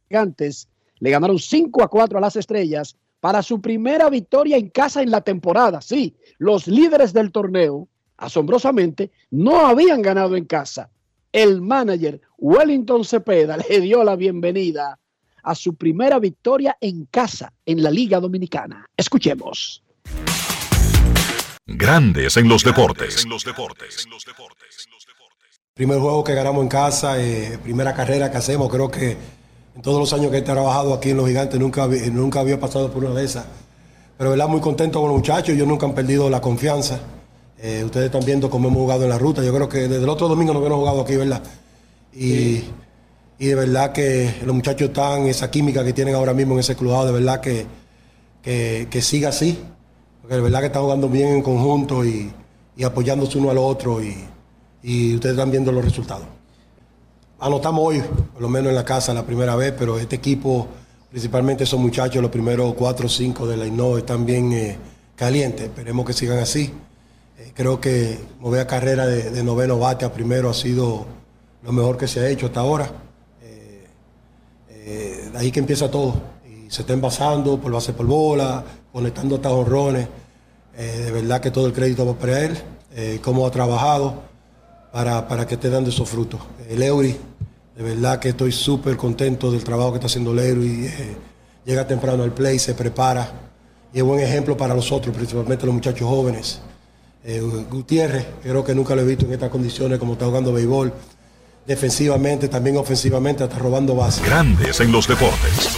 gigantes 0.08 0.68
le 0.98 1.10
ganaron 1.10 1.38
5 1.38 1.82
a 1.82 1.88
4 1.88 2.18
a 2.18 2.20
las 2.20 2.36
estrellas 2.36 2.96
para 3.22 3.40
su 3.40 3.60
primera 3.60 4.10
victoria 4.10 4.56
en 4.56 4.68
casa 4.70 5.00
en 5.00 5.12
la 5.12 5.20
temporada. 5.20 5.80
Sí, 5.80 6.16
los 6.38 6.66
líderes 6.66 7.12
del 7.12 7.30
torneo, 7.30 7.86
asombrosamente, 8.16 9.12
no 9.30 9.64
habían 9.64 10.02
ganado 10.02 10.34
en 10.34 10.44
casa. 10.44 10.90
El 11.30 11.62
manager 11.62 12.20
Wellington 12.36 13.04
Cepeda 13.04 13.56
le 13.68 13.80
dio 13.80 14.02
la 14.02 14.16
bienvenida 14.16 14.98
a 15.40 15.54
su 15.54 15.76
primera 15.76 16.18
victoria 16.18 16.76
en 16.80 17.04
casa 17.04 17.52
en 17.64 17.84
la 17.84 17.92
Liga 17.92 18.18
Dominicana. 18.18 18.90
Escuchemos. 18.96 19.84
Grandes 21.64 22.36
en 22.36 22.48
los 22.48 22.64
deportes. 22.64 23.24
Primer 25.74 26.00
juego 26.00 26.24
que 26.24 26.34
ganamos 26.34 26.60
en 26.64 26.68
casa, 26.68 27.22
eh, 27.22 27.56
primera 27.62 27.94
carrera 27.94 28.32
que 28.32 28.38
hacemos, 28.38 28.68
creo 28.68 28.90
que 28.90 29.16
en 29.74 29.82
todos 29.82 29.98
los 29.98 30.12
años 30.12 30.30
que 30.30 30.38
he 30.38 30.42
trabajado 30.42 30.94
aquí 30.94 31.10
en 31.10 31.16
Los 31.16 31.26
Gigantes 31.26 31.58
nunca, 31.58 31.86
nunca 31.86 32.40
había 32.40 32.60
pasado 32.60 32.90
por 32.90 33.04
una 33.04 33.14
de 33.14 33.24
esas 33.24 33.44
pero 34.22 34.30
¿verdad? 34.30 34.46
muy 34.46 34.60
contento 34.60 35.00
con 35.00 35.08
los 35.08 35.18
muchachos, 35.18 35.48
ellos 35.48 35.66
nunca 35.66 35.84
han 35.84 35.96
perdido 35.96 36.30
la 36.30 36.40
confianza. 36.40 37.00
Eh, 37.58 37.82
ustedes 37.84 38.06
están 38.06 38.24
viendo 38.24 38.48
cómo 38.48 38.68
hemos 38.68 38.80
jugado 38.80 39.02
en 39.02 39.08
la 39.08 39.18
ruta. 39.18 39.42
Yo 39.42 39.52
creo 39.52 39.68
que 39.68 39.88
desde 39.88 40.04
el 40.04 40.08
otro 40.08 40.28
domingo 40.28 40.54
nos 40.54 40.64
hemos 40.64 40.78
jugado 40.78 41.00
aquí, 41.00 41.16
¿verdad? 41.16 41.42
Y, 42.12 42.62
y 43.36 43.46
de 43.46 43.54
verdad 43.56 43.90
que 43.90 44.36
los 44.44 44.54
muchachos 44.54 44.90
están, 44.90 45.26
esa 45.26 45.50
química 45.50 45.84
que 45.84 45.92
tienen 45.92 46.14
ahora 46.14 46.34
mismo 46.34 46.54
en 46.54 46.60
ese 46.60 46.76
club, 46.76 47.04
de 47.04 47.10
verdad 47.10 47.40
que, 47.40 47.66
que, 48.42 48.86
que 48.88 49.02
siga 49.02 49.30
así. 49.30 49.58
Porque 50.20 50.36
de 50.36 50.40
verdad 50.40 50.60
que 50.60 50.66
están 50.66 50.82
jugando 50.82 51.08
bien 51.08 51.28
en 51.28 51.42
conjunto 51.42 52.04
y, 52.04 52.30
y 52.76 52.84
apoyándose 52.84 53.38
uno 53.38 53.50
al 53.50 53.58
otro 53.58 54.00
y, 54.00 54.16
y 54.84 55.16
ustedes 55.16 55.34
están 55.34 55.50
viendo 55.50 55.72
los 55.72 55.84
resultados. 55.84 56.26
Anotamos 57.43 57.84
hoy, 57.84 58.01
por 58.32 58.40
lo 58.40 58.49
menos 58.49 58.70
en 58.70 58.76
la 58.76 58.84
casa, 58.84 59.12
la 59.12 59.26
primera 59.26 59.57
vez, 59.57 59.74
pero 59.76 59.99
este 59.99 60.14
equipo, 60.14 60.68
principalmente 61.11 61.64
esos 61.64 61.80
muchachos, 61.80 62.22
los 62.22 62.30
primeros 62.30 62.72
cuatro 62.74 63.07
o 63.07 63.09
cinco 63.09 63.49
de 63.49 63.57
la 63.57 63.66
INO, 63.66 63.99
están 63.99 64.24
bien 64.24 64.53
eh, 64.53 64.78
calientes. 65.16 65.62
Esperemos 65.62 66.07
que 66.07 66.12
sigan 66.12 66.38
así. 66.38 66.72
Eh, 67.36 67.51
creo 67.53 67.80
que 67.80 68.16
mover 68.38 68.61
a 68.61 68.66
carrera 68.68 69.07
de, 69.09 69.43
noveno 69.43 69.76
bate 69.76 70.05
a 70.05 70.12
primero 70.12 70.51
ha 70.51 70.55
sido 70.55 71.05
lo 71.64 71.72
mejor 71.72 71.97
que 71.97 72.07
se 72.07 72.20
ha 72.20 72.28
hecho 72.28 72.47
hasta 72.47 72.61
ahora. 72.61 72.88
Eh, 74.70 75.28
de 75.32 75.36
ahí 75.36 75.51
que 75.51 75.59
empieza 75.59 75.90
todo. 75.90 76.14
Y 76.47 76.70
se 76.70 76.82
está 76.82 76.93
envasando 76.93 77.59
por 77.59 77.72
base 77.72 77.93
por 77.93 78.07
bola, 78.07 78.62
conectando 78.93 79.34
hasta 79.34 79.51
honrones. 79.51 80.07
De 80.78 81.11
verdad 81.11 81.40
que 81.40 81.51
todo 81.51 81.66
el 81.66 81.72
crédito 81.72 82.07
va 82.07 82.14
para 82.14 82.45
él, 82.45 82.57
cómo 83.20 83.45
ha 83.45 83.51
trabajado 83.51 84.22
para, 84.93 85.26
para 85.26 85.47
que 85.47 85.55
esté 85.55 85.70
dando 85.70 85.90
esos 85.90 86.09
frutos. 86.09 86.40
El 86.68 86.82
Eury, 86.82 87.16
de 87.76 87.82
verdad 87.82 88.18
que 88.18 88.30
estoy 88.30 88.52
súper 88.52 88.96
contento 88.96 89.50
del 89.50 89.64
trabajo 89.64 89.92
que 89.92 89.96
está 89.96 90.06
haciendo 90.06 90.32
el 90.32 90.38
Eury. 90.40 90.86
eh, 90.86 91.16
llega 91.64 91.86
temprano 91.86 92.22
al 92.22 92.32
play, 92.32 92.58
se 92.58 92.74
prepara 92.74 93.30
y 93.92 93.98
es 93.98 94.04
buen 94.04 94.20
ejemplo 94.20 94.56
para 94.56 94.74
los 94.74 94.90
otros, 94.92 95.14
principalmente 95.14 95.64
los 95.64 95.74
muchachos 95.74 96.08
jóvenes. 96.08 96.60
Eh, 97.24 97.40
Gutiérrez, 97.70 98.26
creo 98.42 98.64
que 98.64 98.74
nunca 98.74 98.94
lo 98.94 99.02
he 99.02 99.04
visto 99.04 99.26
en 99.26 99.32
estas 99.32 99.50
condiciones 99.50 99.98
como 99.98 100.14
está 100.14 100.26
jugando 100.26 100.52
béisbol. 100.52 100.92
Defensivamente, 101.66 102.48
también 102.48 102.76
ofensivamente, 102.76 103.44
hasta 103.44 103.56
robando 103.58 103.94
bases. 103.94 104.24
Grandes 104.24 104.80
en 104.80 104.90
los 104.90 105.06
deportes. 105.06 105.68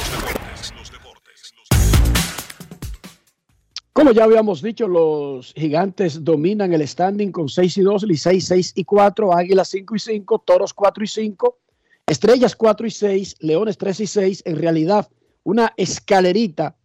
Como 3.92 4.12
ya 4.12 4.24
habíamos 4.24 4.62
dicho, 4.62 4.88
los 4.88 5.52
gigantes 5.54 6.24
dominan 6.24 6.72
el 6.72 6.86
standing 6.88 7.30
con 7.30 7.48
6 7.48 7.78
y 7.78 7.80
2, 7.82 8.02
Licey 8.04 8.40
6 8.40 8.72
y 8.76 8.84
4, 8.84 9.32
Águilas 9.36 9.68
5 9.68 9.94
y 9.94 9.98
5, 9.98 10.42
Toros 10.44 10.72
4 10.72 11.04
y 11.04 11.06
5, 11.06 11.58
Estrellas 12.06 12.54
4 12.54 12.86
y 12.86 12.90
6, 12.90 13.36
Leones 13.40 13.78
3 13.78 14.00
y 14.00 14.06
6. 14.06 14.42
En 14.44 14.58
realidad, 14.58 15.08
una 15.42 15.72
escalerita 15.76 16.76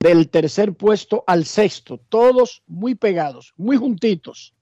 del 0.00 0.30
tercer 0.30 0.74
puesto 0.74 1.22
al 1.26 1.44
sexto, 1.44 2.00
todos 2.08 2.62
muy 2.66 2.94
pegados, 2.94 3.52
muy 3.56 3.76
juntitos. 3.76 4.54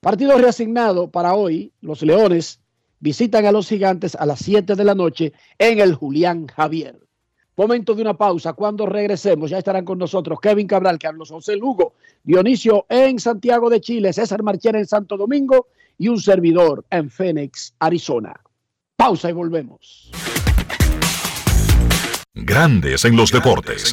Partido 0.00 0.36
reasignado 0.36 1.10
para 1.10 1.34
hoy, 1.34 1.72
los 1.80 2.02
Leones 2.02 2.60
visitan 3.00 3.46
a 3.46 3.52
los 3.52 3.68
gigantes 3.68 4.14
a 4.16 4.26
las 4.26 4.40
7 4.40 4.74
de 4.74 4.84
la 4.84 4.94
noche 4.94 5.32
en 5.58 5.80
el 5.80 5.94
Julián 5.94 6.46
Javier. 6.46 7.00
Momento 7.56 7.94
de 7.94 8.02
una 8.02 8.16
pausa. 8.16 8.52
Cuando 8.52 8.84
regresemos, 8.84 9.50
ya 9.50 9.58
estarán 9.58 9.84
con 9.84 9.98
nosotros 9.98 10.40
Kevin 10.40 10.66
Cabral, 10.66 10.98
Carlos 10.98 11.30
José 11.30 11.56
Lugo, 11.56 11.94
Dionisio 12.22 12.86
en 12.88 13.18
Santiago 13.18 13.70
de 13.70 13.80
Chile, 13.80 14.12
César 14.12 14.42
Marchera 14.42 14.78
en 14.78 14.86
Santo 14.86 15.16
Domingo 15.16 15.68
y 15.96 16.08
un 16.08 16.20
servidor 16.20 16.84
en 16.90 17.10
Phoenix, 17.10 17.74
Arizona. 17.78 18.34
Pausa 19.02 19.30
y 19.30 19.32
volvemos. 19.32 20.12
Grandes 22.34 23.04
en 23.04 23.16
los 23.16 23.32
deportes. 23.32 23.92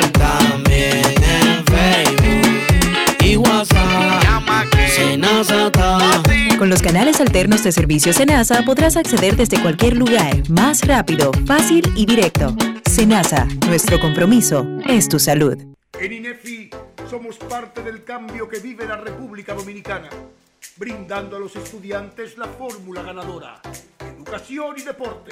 Con 6.61 6.69
los 6.69 6.83
canales 6.83 7.19
alternos 7.19 7.63
de 7.63 7.71
servicio 7.71 8.13
Senasa 8.13 8.61
podrás 8.63 8.95
acceder 8.95 9.35
desde 9.35 9.59
cualquier 9.59 9.97
lugar, 9.97 10.47
más 10.47 10.85
rápido, 10.85 11.31
fácil 11.47 11.91
y 11.95 12.05
directo. 12.05 12.55
Senasa, 12.87 13.47
nuestro 13.65 13.99
compromiso 13.99 14.67
es 14.87 15.09
tu 15.09 15.17
salud. 15.17 15.57
En 15.99 16.13
INEFI 16.13 16.69
somos 17.09 17.37
parte 17.39 17.81
del 17.81 18.03
cambio 18.03 18.47
que 18.47 18.59
vive 18.59 18.85
la 18.85 18.97
República 18.97 19.55
Dominicana, 19.55 20.09
brindando 20.77 21.37
a 21.37 21.39
los 21.39 21.55
estudiantes 21.55 22.37
la 22.37 22.45
fórmula 22.45 23.01
ganadora. 23.01 23.59
Educación 24.15 24.75
y 24.77 24.83
deporte, 24.83 25.31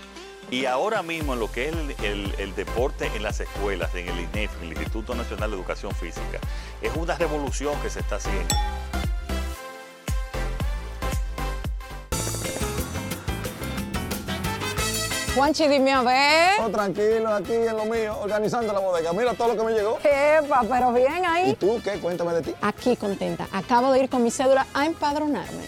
Y 0.51 0.65
ahora 0.65 1.01
mismo 1.01 1.33
en 1.33 1.39
lo 1.39 1.49
que 1.51 1.69
es 1.69 1.75
el, 1.75 1.95
el- 2.05 2.35
el 2.37 2.55
deporte 2.55 3.09
en 3.15 3.23
las 3.23 3.39
escuelas, 3.39 3.95
en 3.95 4.09
el 4.09 4.19
INEF, 4.19 4.51
el 4.61 4.69
Instituto 4.69 5.15
Nacional 5.15 5.49
de 5.49 5.55
Educación 5.57 5.93
Física, 5.95 6.39
es 6.81 6.91
una 6.95 7.15
revolución 7.15 7.73
que 7.81 7.89
se 7.89 8.01
está 8.01 8.17
haciendo. 8.17 8.53
Juanchi, 15.35 15.67
dime 15.69 15.93
a 15.93 16.01
ver. 16.03 16.59
Oh, 16.61 16.69
tranquilo, 16.69 17.33
aquí 17.33 17.53
en 17.53 17.77
lo 17.77 17.85
mío, 17.85 18.17
organizando 18.21 18.73
la 18.73 18.79
bodega. 18.79 19.13
Mira 19.13 19.33
todo 19.33 19.49
lo 19.49 19.57
que 19.57 19.63
me 19.63 19.71
llegó. 19.71 19.97
Epa, 20.03 20.61
pero 20.69 20.91
bien 20.91 21.25
ahí. 21.25 21.51
¿Y 21.51 21.55
tú 21.55 21.79
qué? 21.81 21.99
Cuéntame 21.99 22.33
de 22.33 22.41
ti. 22.41 22.53
Aquí 22.61 22.97
contenta. 22.97 23.47
Acabo 23.53 23.93
de 23.93 24.01
ir 24.03 24.09
con 24.09 24.23
mi 24.23 24.29
cédula 24.29 24.67
a 24.73 24.85
empadronarme. 24.85 25.67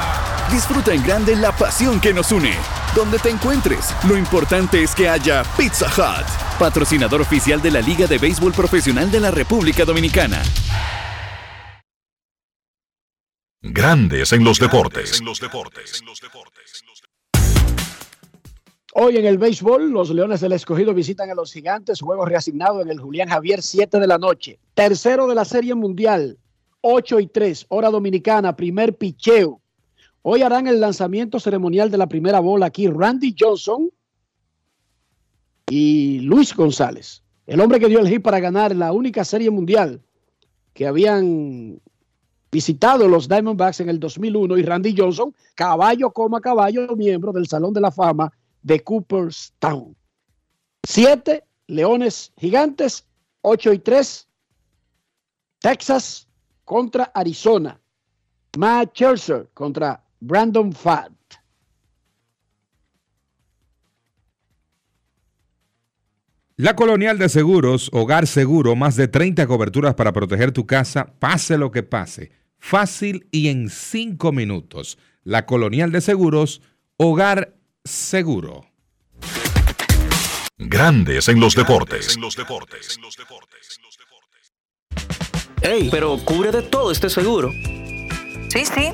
Disfruta 0.51 0.93
en 0.93 1.01
grande 1.01 1.33
la 1.37 1.55
pasión 1.55 2.01
que 2.01 2.13
nos 2.13 2.33
une. 2.33 2.51
Donde 2.93 3.17
te 3.19 3.29
encuentres, 3.29 3.95
lo 4.05 4.17
importante 4.17 4.83
es 4.83 4.93
que 4.93 5.07
haya 5.07 5.43
Pizza 5.57 5.87
Hut, 5.87 6.27
patrocinador 6.59 7.21
oficial 7.21 7.61
de 7.61 7.71
la 7.71 7.79
Liga 7.79 8.05
de 8.05 8.17
Béisbol 8.17 8.51
Profesional 8.51 9.09
de 9.09 9.21
la 9.21 9.31
República 9.31 9.85
Dominicana. 9.85 10.41
Grandes 13.61 14.33
en 14.33 14.43
los 14.43 14.59
deportes. 14.59 15.21
Hoy 18.93 19.15
en 19.15 19.25
el 19.25 19.37
béisbol, 19.37 19.89
los 19.89 20.09
Leones 20.09 20.41
del 20.41 20.51
Escogido 20.51 20.93
visitan 20.93 21.29
a 21.29 21.35
los 21.35 21.53
Gigantes, 21.53 22.01
juego 22.01 22.25
reasignado 22.25 22.81
en 22.81 22.89
el 22.89 22.99
Julián 22.99 23.29
Javier, 23.29 23.61
7 23.61 24.01
de 24.01 24.07
la 24.07 24.17
noche. 24.17 24.59
Tercero 24.73 25.27
de 25.27 25.35
la 25.35 25.45
Serie 25.45 25.75
Mundial, 25.75 26.37
8 26.81 27.21
y 27.21 27.27
3, 27.27 27.67
hora 27.69 27.89
dominicana, 27.89 28.53
primer 28.53 28.97
picheo. 28.97 29.60
Hoy 30.23 30.43
harán 30.43 30.67
el 30.67 30.79
lanzamiento 30.79 31.39
ceremonial 31.39 31.89
de 31.89 31.97
la 31.97 32.07
primera 32.07 32.39
bola 32.39 32.67
aquí 32.67 32.87
Randy 32.87 33.35
Johnson 33.37 33.89
y 35.67 36.19
Luis 36.19 36.55
González, 36.55 37.23
el 37.47 37.59
hombre 37.59 37.79
que 37.79 37.87
dio 37.87 37.99
el 37.99 38.07
hit 38.07 38.21
para 38.21 38.39
ganar 38.39 38.75
la 38.75 38.91
única 38.91 39.25
serie 39.25 39.49
mundial 39.49 40.01
que 40.73 40.85
habían 40.85 41.81
visitado 42.51 43.07
los 43.07 43.27
Diamondbacks 43.27 43.79
en 43.79 43.89
el 43.89 43.99
2001 43.99 44.57
y 44.57 44.63
Randy 44.63 44.95
Johnson, 44.95 45.33
caballo 45.55 46.11
coma 46.11 46.39
caballo, 46.39 46.95
miembro 46.95 47.31
del 47.31 47.47
Salón 47.47 47.73
de 47.73 47.81
la 47.81 47.91
Fama 47.91 48.31
de 48.61 48.81
Cooperstown. 48.83 49.95
Siete 50.83 51.45
Leones 51.67 52.31
Gigantes, 52.37 53.07
8 53.41 53.73
y 53.73 53.79
3, 53.79 54.27
Texas 55.59 56.27
contra 56.65 57.05
Arizona. 57.05 57.79
Matt 58.57 58.93
Scherzer 58.93 59.49
contra 59.53 60.03
Brandon 60.21 60.71
Fatt. 60.71 61.11
La 66.57 66.75
Colonial 66.75 67.17
de 67.17 67.27
Seguros, 67.27 67.89
Hogar 67.91 68.27
Seguro, 68.27 68.75
más 68.75 68.95
de 68.95 69.07
30 69.07 69.47
coberturas 69.47 69.95
para 69.95 70.13
proteger 70.13 70.51
tu 70.51 70.67
casa, 70.67 71.15
pase 71.17 71.57
lo 71.57 71.71
que 71.71 71.81
pase. 71.81 72.31
Fácil 72.59 73.27
y 73.31 73.47
en 73.47 73.69
5 73.69 74.31
minutos. 74.31 74.99
La 75.23 75.47
Colonial 75.47 75.91
de 75.91 76.01
Seguros, 76.01 76.61
Hogar 76.97 77.55
Seguro. 77.83 78.67
Grandes 80.59 81.27
en 81.29 81.39
los 81.39 81.55
deportes. 81.55 82.15
Ey, 85.63 85.89
pero 85.89 86.23
cubre 86.23 86.51
de 86.51 86.61
todo 86.61 86.91
este 86.91 87.09
seguro. 87.09 87.51
Sí, 88.49 88.65
sí, 88.65 88.93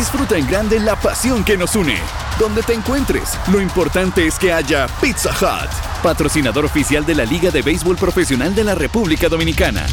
Disfruta 0.00 0.38
en 0.38 0.46
grande 0.46 0.80
la 0.80 0.96
pasión 0.96 1.44
que 1.44 1.58
nos 1.58 1.76
une. 1.76 1.98
Donde 2.38 2.62
te 2.62 2.72
encuentres, 2.72 3.38
lo 3.52 3.60
importante 3.60 4.26
es 4.26 4.38
que 4.38 4.50
haya 4.50 4.86
Pizza 4.98 5.28
Hut, 5.28 5.70
patrocinador 6.02 6.64
oficial 6.64 7.04
de 7.04 7.14
la 7.14 7.26
Liga 7.26 7.50
de 7.50 7.60
Béisbol 7.60 7.96
Profesional 7.96 8.54
de 8.54 8.64
la 8.64 8.74
República 8.74 9.28
Dominicana. 9.28 9.84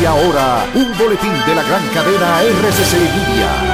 Y 0.00 0.06
ahora, 0.06 0.64
un 0.74 0.96
boletín 0.96 1.34
de 1.46 1.54
la 1.54 1.62
gran 1.64 1.86
cadena 1.88 2.40
RCC 2.40 2.94
Media. 2.94 3.68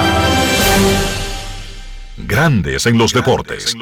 Grandes 2.27 2.87
en 2.87 2.99
los 2.99 3.13
deportes. 3.13 3.77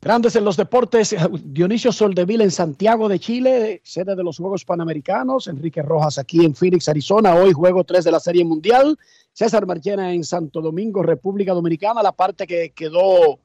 Grandes 0.00 0.36
en 0.36 0.44
los 0.44 0.56
deportes, 0.56 1.16
Dionisio 1.42 1.90
Soldevila 1.90 2.44
en 2.44 2.52
Santiago 2.52 3.08
de 3.08 3.18
Chile, 3.18 3.80
sede 3.82 4.14
de 4.14 4.22
los 4.22 4.38
Juegos 4.38 4.64
Panamericanos, 4.64 5.48
Enrique 5.48 5.82
Rojas 5.82 6.18
aquí 6.18 6.44
en 6.44 6.54
Phoenix, 6.54 6.88
Arizona, 6.88 7.34
hoy 7.34 7.52
juego 7.52 7.82
3 7.82 8.04
de 8.04 8.12
la 8.12 8.20
Serie 8.20 8.44
Mundial, 8.44 8.96
César 9.36 9.66
Marchena 9.66 10.14
en 10.14 10.24
Santo 10.24 10.62
Domingo, 10.62 11.02
República 11.02 11.52
Dominicana, 11.52 12.02
la 12.02 12.12
parte 12.12 12.46
que 12.46 12.70
quedó, 12.70 13.38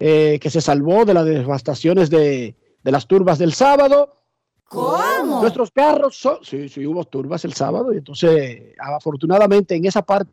eh, 0.00 0.40
que 0.42 0.50
se 0.50 0.60
salvó 0.60 1.04
de 1.04 1.14
las 1.14 1.24
devastaciones 1.24 2.10
de, 2.10 2.56
de 2.82 2.90
las 2.90 3.06
turbas 3.06 3.38
del 3.38 3.52
sábado. 3.52 4.16
¿Cómo? 4.64 5.40
Nuestros 5.40 5.70
carros 5.70 6.16
son, 6.16 6.38
sí, 6.42 6.68
sí, 6.68 6.84
hubo 6.84 7.04
turbas 7.04 7.44
el 7.44 7.52
sábado 7.52 7.92
y 7.94 7.98
entonces 7.98 8.74
afortunadamente 8.80 9.76
en 9.76 9.84
esa 9.86 10.02
parte 10.02 10.32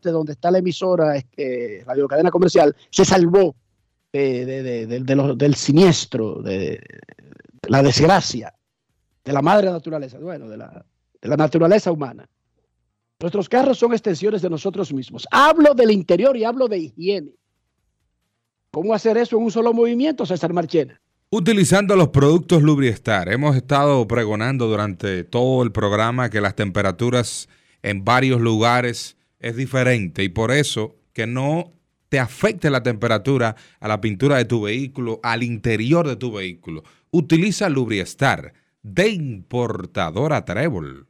donde 0.00 0.32
está 0.34 0.52
la 0.52 0.58
emisora 0.58 1.20
eh, 1.36 1.82
Radio 1.84 2.06
Cadena 2.06 2.30
Comercial 2.30 2.74
se 2.88 3.04
salvó 3.04 3.56
de, 4.12 4.46
de- 4.46 4.62
de- 4.62 4.86
de- 4.86 5.00
de 5.00 5.16
los- 5.16 5.36
del 5.36 5.56
siniestro, 5.56 6.40
de, 6.40 6.80
la 7.68 7.82
desgracia, 7.82 8.54
de 9.24 9.32
la 9.32 9.42
madre 9.42 9.70
naturaleza, 9.72 10.18
bueno, 10.20 10.48
de 10.48 10.56
la, 10.56 10.86
de 11.20 11.28
la 11.28 11.36
naturaleza 11.36 11.90
humana. 11.90 12.28
Nuestros 13.20 13.50
carros 13.50 13.78
son 13.78 13.92
extensiones 13.92 14.40
de 14.40 14.48
nosotros 14.48 14.92
mismos. 14.94 15.28
Hablo 15.30 15.74
del 15.74 15.90
interior 15.90 16.36
y 16.38 16.44
hablo 16.44 16.68
de 16.68 16.78
higiene. 16.78 17.32
¿Cómo 18.70 18.94
hacer 18.94 19.18
eso 19.18 19.36
en 19.36 19.44
un 19.44 19.50
solo 19.50 19.74
movimiento, 19.74 20.24
César 20.24 20.54
Marchena? 20.54 21.00
Utilizando 21.28 21.96
los 21.96 22.08
productos 22.08 22.62
Lubriestar. 22.62 23.30
Hemos 23.30 23.56
estado 23.56 24.08
pregonando 24.08 24.68
durante 24.68 25.22
todo 25.24 25.62
el 25.62 25.70
programa 25.70 26.30
que 26.30 26.40
las 26.40 26.56
temperaturas 26.56 27.48
en 27.82 28.04
varios 28.04 28.40
lugares 28.40 29.16
es 29.38 29.54
diferente 29.54 30.24
y 30.24 30.30
por 30.30 30.50
eso 30.50 30.96
que 31.12 31.26
no 31.26 31.72
te 32.08 32.18
afecte 32.18 32.70
la 32.70 32.82
temperatura 32.82 33.54
a 33.80 33.88
la 33.88 34.00
pintura 34.00 34.38
de 34.38 34.46
tu 34.46 34.62
vehículo, 34.62 35.20
al 35.22 35.42
interior 35.42 36.08
de 36.08 36.16
tu 36.16 36.32
vehículo. 36.32 36.84
Utiliza 37.10 37.68
Lubriestar 37.68 38.54
de 38.82 39.10
importadora 39.10 40.44
Trébol. 40.44 41.09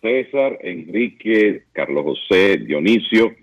César, 0.00 0.58
Enrique, 0.62 1.64
Carlos 1.72 2.04
José, 2.04 2.58
Dionisio, 2.58 3.34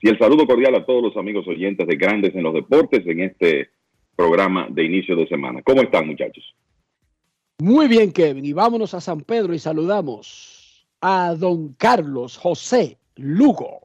y 0.00 0.08
el 0.08 0.18
saludo 0.18 0.46
cordial 0.46 0.74
a 0.74 0.84
todos 0.84 1.02
los 1.02 1.16
amigos 1.16 1.46
oyentes 1.48 1.86
de 1.86 1.96
Grandes 1.96 2.34
en 2.34 2.42
los 2.42 2.54
Deportes 2.54 3.06
en 3.06 3.20
este 3.20 3.70
programa 4.14 4.66
de 4.70 4.84
inicio 4.84 5.16
de 5.16 5.26
semana. 5.28 5.62
¿Cómo 5.62 5.80
están 5.80 6.06
muchachos? 6.06 6.54
Muy 7.60 7.88
bien, 7.88 8.12
Kevin. 8.12 8.44
Y 8.44 8.52
vámonos 8.52 8.94
a 8.94 9.00
San 9.00 9.20
Pedro 9.20 9.54
y 9.54 9.58
saludamos 9.58 10.86
a 11.00 11.34
don 11.34 11.74
Carlos 11.74 12.36
José 12.36 12.98
Lugo. 13.16 13.80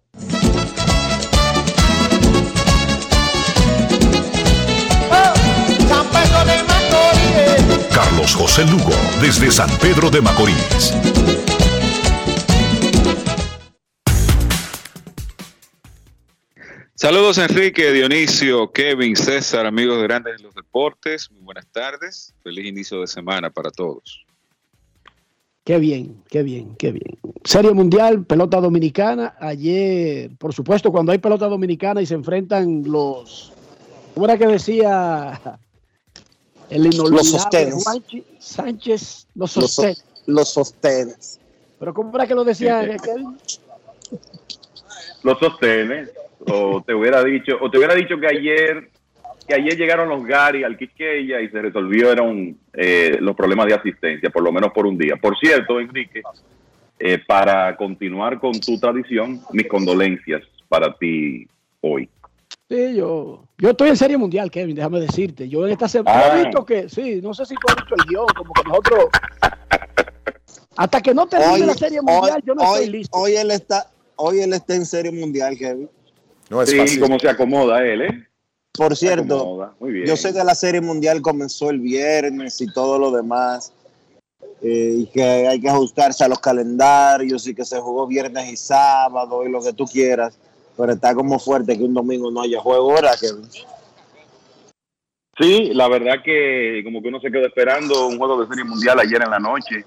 San 5.88 6.08
Pedro 6.10 6.46
de 6.46 6.64
Macorís. 6.64 7.88
Carlos 7.94 8.36
José 8.36 8.66
Lugo, 8.66 8.94
desde 9.22 9.52
San 9.52 9.70
Pedro 9.80 10.10
de 10.10 10.22
Macorís. 10.22 11.53
Saludos 16.96 17.38
Enrique, 17.40 17.92
Dionisio, 17.92 18.72
Kevin, 18.72 19.16
César, 19.16 19.66
amigos 19.66 19.98
de 19.98 20.04
Grandes 20.04 20.38
de 20.38 20.44
los 20.44 20.54
Deportes. 20.54 21.30
Muy 21.32 21.42
buenas 21.42 21.66
tardes. 21.68 22.34
Feliz 22.44 22.66
inicio 22.68 23.02
de 23.02 23.08
semana 23.08 23.50
para 23.50 23.72
todos. 23.72 24.26
Qué 25.64 25.80
bien, 25.80 26.22
qué 26.30 26.44
bien, 26.44 26.76
qué 26.76 26.92
bien. 26.92 27.18
Serie 27.44 27.72
Mundial, 27.72 28.26
pelota 28.26 28.60
dominicana. 28.62 29.36
Ayer, 29.40 30.32
por 30.38 30.54
supuesto, 30.54 30.92
cuando 30.92 31.12
hay 31.12 31.18
pelota 31.18 31.48
dominicana 31.48 32.02
y 32.02 32.06
se 32.06 32.14
enfrentan 32.14 32.84
los. 32.86 33.52
¿Cómo 34.14 34.26
era 34.28 34.38
que 34.38 34.46
decía 34.46 35.42
el 36.70 36.86
inolvidable 36.86 37.18
Los 37.18 37.30
sostenes. 37.32 37.84
Juanchi 37.84 38.24
Sánchez? 38.40 39.28
Los 39.36 39.56
Los, 39.58 39.74
sostenes. 39.74 39.98
so- 39.98 40.04
los 40.28 40.50
sostenes. 40.50 41.40
Pero 41.80 41.94
¿cómo 41.94 42.16
era 42.16 42.28
que 42.28 42.36
lo 42.36 42.44
decía 42.44 42.86
Kevin? 43.02 43.38
Lo 45.24 45.40
sostenes, 45.40 46.10
o 46.48 46.82
te 46.86 46.94
hubiera 46.94 47.24
dicho, 47.24 47.58
o 47.62 47.70
te 47.70 47.78
hubiera 47.78 47.96
dicho 47.96 48.20
que 48.20 48.28
ayer, 48.28 48.90
que 49.48 49.54
ayer 49.56 49.78
llegaron 49.78 50.10
los 50.10 50.26
Gary 50.26 50.64
al 50.64 50.78
Quisqueya 50.78 51.42
y 51.42 51.50
se 51.50 51.62
resolvieron 51.62 52.58
eh, 52.74 53.18
los 53.20 53.36
problemas 53.36 53.68
de 53.68 53.74
asistencia, 53.76 54.30
por 54.30 54.44
lo 54.44 54.52
menos 54.52 54.72
por 54.74 54.86
un 54.86 54.98
día. 54.98 55.16
Por 55.22 55.38
cierto, 55.38 55.80
Enrique, 55.80 56.22
eh, 57.00 57.20
para 57.28 57.76
continuar 57.76 58.40
con 58.40 58.54
tu 58.60 58.80
tradición, 58.80 59.42
mis 59.52 59.68
condolencias 59.68 60.42
para 60.70 60.94
ti 60.98 61.48
hoy. 61.82 62.10
Sí, 62.70 62.96
yo, 62.96 63.44
yo 63.58 63.70
estoy 63.72 63.90
en 63.90 63.98
Serie 63.98 64.18
Mundial, 64.18 64.50
Kevin, 64.50 64.76
déjame 64.76 65.00
decirte. 65.02 65.48
Yo 65.50 65.66
en 65.66 65.74
esta 65.74 65.88
semana 65.88 66.22
Ah. 66.26 66.40
he 66.40 66.44
visto 66.46 66.66
que, 66.66 66.88
sí, 66.90 67.20
no 67.22 67.34
sé 67.34 67.46
si 67.46 67.56
tú 67.56 67.62
has 67.68 67.76
visto 67.76 67.96
el 67.96 68.06
guion, 68.08 68.26
como 68.36 68.54
que 68.54 68.64
nosotros. 68.68 69.06
Hasta 70.76 71.02
que 71.02 71.14
no 71.14 71.28
termine 71.28 71.52
Hoy, 71.54 71.62
la 71.68 71.74
Serie 71.74 72.02
Mundial, 72.02 72.38
hoy- 72.38 72.44
yo 72.46 72.56
no 72.56 72.62
hoy- 72.64 72.80
estoy 72.80 72.90
listo. 72.90 73.18
hoy 73.18 73.34
él 73.36 73.52
está, 73.52 73.92
hoy 74.16 74.40
él 74.40 74.54
está 74.54 74.74
en 74.76 74.86
serie 74.86 75.12
mundial, 75.12 75.56
Kevin. 75.58 75.90
Sí, 76.66 77.00
cómo 77.00 77.20
se 77.20 77.30
acomoda 77.30 77.86
él, 77.86 78.02
¿eh? 78.02 78.28
Por 78.72 78.96
cierto, 78.96 79.36
acomoda, 79.36 79.76
muy 79.80 79.92
bien. 79.92 80.08
yo 80.08 80.18
sé 80.18 80.34
que 80.34 80.44
la 80.44 80.56
serie 80.56 80.82
mundial 80.82 81.22
comenzó 81.22 81.70
el 81.70 81.80
viernes 81.80 82.60
y 82.60 82.68
todo 82.74 82.98
lo 82.98 83.12
demás, 83.12 83.72
eh, 84.62 84.96
y 85.00 85.06
que 85.08 85.22
hay 85.24 85.60
que 85.60 85.70
ajustarse 85.70 86.24
a 86.24 86.28
los 86.28 86.40
calendarios 86.40 87.48
y 87.48 87.54
que 87.54 87.66
se 87.66 87.80
jugó 87.80 88.08
viernes 88.08 88.52
y 88.52 88.58
sábado 88.58 89.46
y 89.46 89.52
lo 89.52 89.62
que 89.62 89.74
tú 89.74 89.86
quieras, 89.86 90.40
pero 90.78 90.94
está 90.94 91.14
como 91.14 91.38
fuerte 91.38 91.78
que 91.78 91.84
un 91.84 91.94
domingo 91.94 92.32
no 92.32 92.42
haya 92.42 92.60
juego, 92.60 92.94
¿verdad, 92.94 93.16
Kevin? 93.20 93.48
Sí, 95.38 95.72
la 95.74 95.88
verdad 95.88 96.24
que 96.24 96.82
como 96.84 97.02
que 97.02 97.10
uno 97.10 97.20
se 97.20 97.32
quedó 97.32 97.46
esperando 97.46 98.08
un 98.08 98.18
juego 98.18 98.40
de 98.42 98.48
serie 98.48 98.64
mundial 98.64 99.00
ayer 99.00 99.22
en 99.22 99.32
la 99.32 99.40
noche, 99.40 99.86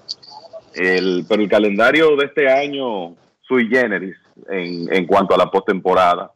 el, 0.75 1.25
pero 1.27 1.41
el 1.41 1.49
calendario 1.49 2.15
de 2.15 2.25
este 2.25 2.49
año 2.49 3.15
sui 3.41 3.67
generis 3.67 4.15
en, 4.49 4.93
en 4.93 5.07
cuanto 5.07 5.33
a 5.33 5.37
la 5.37 5.49
postemporada 5.49 6.31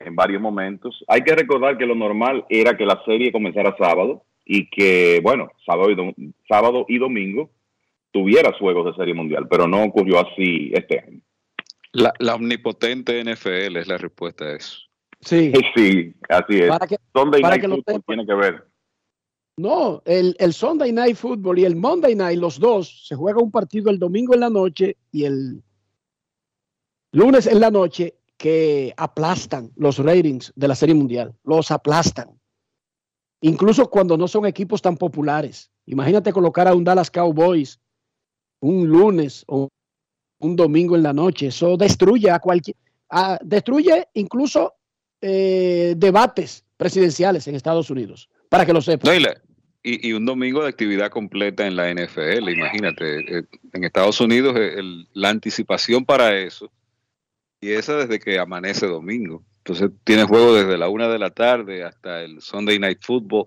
en 0.00 0.16
varios 0.16 0.40
momentos. 0.40 1.04
Hay 1.06 1.22
que 1.22 1.34
recordar 1.34 1.76
que 1.78 1.86
lo 1.86 1.94
normal 1.94 2.44
era 2.48 2.76
que 2.76 2.86
la 2.86 3.02
serie 3.04 3.30
comenzara 3.32 3.76
sábado 3.78 4.24
y 4.44 4.68
que, 4.70 5.20
bueno, 5.22 5.50
sábado 5.64 5.90
y, 5.90 5.94
dom- 5.94 6.34
sábado 6.48 6.86
y 6.88 6.98
domingo 6.98 7.50
tuviera 8.10 8.52
juegos 8.58 8.86
de 8.86 8.94
serie 8.94 9.14
mundial, 9.14 9.46
pero 9.48 9.68
no 9.68 9.84
ocurrió 9.84 10.18
así 10.20 10.70
este 10.74 10.98
año. 11.00 11.20
La, 11.92 12.12
la 12.18 12.34
omnipotente 12.34 13.22
NFL 13.22 13.76
es 13.76 13.86
la 13.88 13.98
respuesta 13.98 14.46
a 14.46 14.56
eso. 14.56 14.78
Sí. 15.20 15.52
Sí, 15.76 16.14
así 16.28 16.58
es. 16.58 16.68
Para 16.68 16.86
que- 16.86 16.96
Sunday 17.14 17.42
para 17.42 17.56
Night 17.56 17.60
que 17.62 17.68
lo 17.68 17.74
Football 17.76 18.02
tiene 18.06 18.26
que 18.26 18.34
ver. 18.34 18.64
No, 19.58 20.02
el, 20.06 20.34
el 20.38 20.52
Sunday 20.54 20.90
Night 20.90 21.16
Football 21.16 21.58
y 21.58 21.64
el 21.66 21.76
Monday 21.76 22.14
Night, 22.14 22.38
los 22.38 22.58
dos, 22.58 23.06
se 23.06 23.14
juega 23.14 23.42
un 23.42 23.50
partido 23.50 23.90
el 23.90 23.98
domingo 23.98 24.32
en 24.32 24.40
la 24.40 24.48
noche 24.48 24.96
y 25.12 25.24
el 25.24 25.62
lunes 27.12 27.46
en 27.46 27.60
la 27.60 27.70
noche 27.70 28.14
que 28.40 28.94
aplastan 28.96 29.70
los 29.76 29.98
ratings 29.98 30.50
de 30.56 30.66
la 30.66 30.74
Serie 30.74 30.94
Mundial. 30.94 31.34
Los 31.44 31.70
aplastan. 31.70 32.30
Incluso 33.42 33.90
cuando 33.90 34.16
no 34.16 34.26
son 34.28 34.46
equipos 34.46 34.80
tan 34.80 34.96
populares. 34.96 35.70
Imagínate 35.84 36.32
colocar 36.32 36.66
a 36.66 36.74
un 36.74 36.82
Dallas 36.82 37.10
Cowboys 37.10 37.78
un 38.62 38.88
lunes 38.88 39.44
o 39.46 39.68
un 40.38 40.56
domingo 40.56 40.96
en 40.96 41.02
la 41.02 41.12
noche. 41.12 41.48
Eso 41.48 41.76
destruye 41.76 42.30
a 42.30 42.38
cualquier... 42.38 42.76
a- 43.10 43.38
destruye 43.44 44.08
incluso 44.14 44.72
eh, 45.20 45.92
debates 45.98 46.64
presidenciales 46.78 47.46
en 47.46 47.56
Estados 47.56 47.90
Unidos. 47.90 48.30
Para 48.48 48.64
que 48.64 48.72
lo 48.72 48.80
sepan. 48.80 49.22
No, 49.22 49.30
y, 49.82 50.08
y 50.08 50.12
un 50.14 50.24
domingo 50.24 50.62
de 50.62 50.68
actividad 50.70 51.10
completa 51.10 51.66
en 51.66 51.76
la 51.76 51.92
NFL, 51.92 52.48
imagínate. 52.48 53.38
eh, 53.38 53.44
En 53.74 53.84
Estados 53.84 54.18
Unidos 54.22 54.56
eh, 54.56 54.78
el- 54.78 55.08
la 55.12 55.28
anticipación 55.28 56.06
para 56.06 56.38
eso, 56.38 56.70
y 57.60 57.72
esa 57.72 57.96
desde 57.96 58.18
que 58.18 58.38
amanece 58.38 58.86
domingo. 58.86 59.44
Entonces 59.58 59.90
tienes 60.04 60.26
juego 60.26 60.54
desde 60.54 60.78
la 60.78 60.88
una 60.88 61.08
de 61.08 61.18
la 61.18 61.30
tarde 61.30 61.84
hasta 61.84 62.22
el 62.22 62.40
Sunday 62.40 62.78
Night 62.78 63.00
Football, 63.02 63.44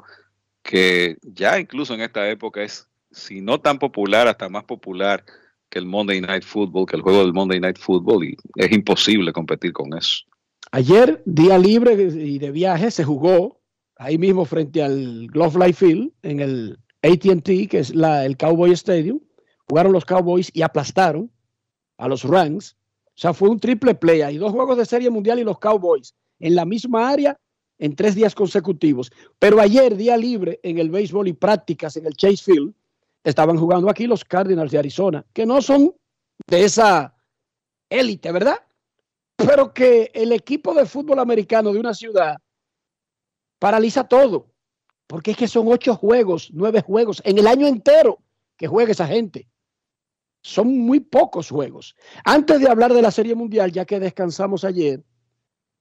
que 0.62 1.18
ya 1.24 1.60
incluso 1.60 1.94
en 1.94 2.02
esta 2.02 2.30
época 2.30 2.62
es, 2.62 2.88
si 3.12 3.42
no 3.42 3.60
tan 3.60 3.80
popular, 3.80 4.28
hasta 4.28 4.50
más 4.50 4.64
popular 4.64 5.24
que 5.70 5.80
el 5.80 5.86
Monday 5.86 6.22
Night 6.22 6.44
Football, 6.44 6.86
que 6.86 6.96
el 6.96 7.02
juego 7.02 7.24
del 7.24 7.34
Monday 7.34 7.60
Night 7.60 7.80
Football, 7.80 8.26
y 8.26 8.38
es 8.56 8.72
imposible 8.72 9.34
competir 9.34 9.74
con 9.74 9.98
eso. 9.98 10.24
Ayer, 10.72 11.22
día 11.26 11.58
libre 11.58 11.94
y 11.94 12.38
de 12.38 12.52
viaje, 12.52 12.92
se 12.92 13.04
jugó 13.04 13.60
ahí 13.98 14.18
mismo 14.18 14.46
frente 14.46 14.84
al 14.84 15.28
Glove 15.28 15.66
Life 15.66 15.86
Field, 15.86 16.12
en 16.22 16.40
el 16.40 16.80
ATT, 17.02 17.70
que 17.70 17.80
es 17.80 17.94
la, 17.94 18.26
el 18.26 18.38
Cowboy 18.38 18.72
Stadium. 18.72 19.20
Jugaron 19.68 19.92
los 19.92 20.06
Cowboys 20.06 20.52
y 20.54 20.62
aplastaron 20.62 21.32
a 21.98 22.08
los 22.08 22.24
Rams. 22.24 22.78
O 23.16 23.20
sea, 23.20 23.34
fue 23.34 23.50
un 23.50 23.60
triple 23.60 23.96
play. 23.96 24.22
Hay 24.22 24.38
dos 24.38 24.52
juegos 24.52 24.78
de 24.78 24.86
serie 24.86 25.10
mundial 25.10 25.40
y 25.40 25.44
los 25.44 25.60
Cowboys 25.60 26.14
en 26.40 26.56
la 26.56 26.66
misma 26.66 27.10
área 27.10 27.38
en 27.78 27.96
tres 27.96 28.16
días 28.16 28.34
consecutivos. 28.34 29.12
Pero 29.40 29.60
ayer, 29.60 29.96
día 29.96 30.18
libre 30.18 30.60
en 30.64 30.80
el 30.80 30.90
béisbol 30.90 31.28
y 31.28 31.34
prácticas 31.34 31.98
en 31.98 32.06
el 32.06 32.16
Chase 32.16 32.44
Field, 32.44 32.74
estaban 33.24 33.58
jugando 33.58 33.90
aquí 33.90 34.08
los 34.08 34.26
Cardinals 34.26 34.72
de 34.72 34.80
Arizona, 34.80 35.26
que 35.34 35.46
no 35.46 35.62
son 35.62 35.96
de 36.48 36.66
esa 36.66 37.16
élite, 37.90 38.32
¿verdad? 38.32 38.58
Pero 39.36 39.74
que 39.74 40.12
el 40.14 40.32
equipo 40.32 40.74
de 40.74 40.86
fútbol 40.86 41.20
americano 41.20 41.72
de 41.72 41.80
una 41.80 41.94
ciudad 41.94 42.38
paraliza 43.60 44.04
todo, 44.08 44.48
porque 45.08 45.32
es 45.32 45.38
que 45.38 45.48
son 45.48 45.68
ocho 45.68 45.96
juegos, 45.96 46.50
nueve 46.54 46.82
juegos 46.82 47.22
en 47.26 47.38
el 47.38 47.48
año 47.48 47.68
entero 47.68 48.20
que 48.58 48.68
juega 48.68 48.92
esa 48.92 49.08
gente. 49.08 49.48
Son 50.44 50.78
muy 50.78 51.00
pocos 51.00 51.50
juegos. 51.50 51.96
Antes 52.26 52.60
de 52.60 52.70
hablar 52.70 52.94
de 52.94 53.02
la 53.02 53.12
Serie 53.12 53.34
Mundial, 53.34 53.72
ya 53.72 53.86
que 53.86 54.00
descansamos 54.00 54.66
ayer, 54.66 55.02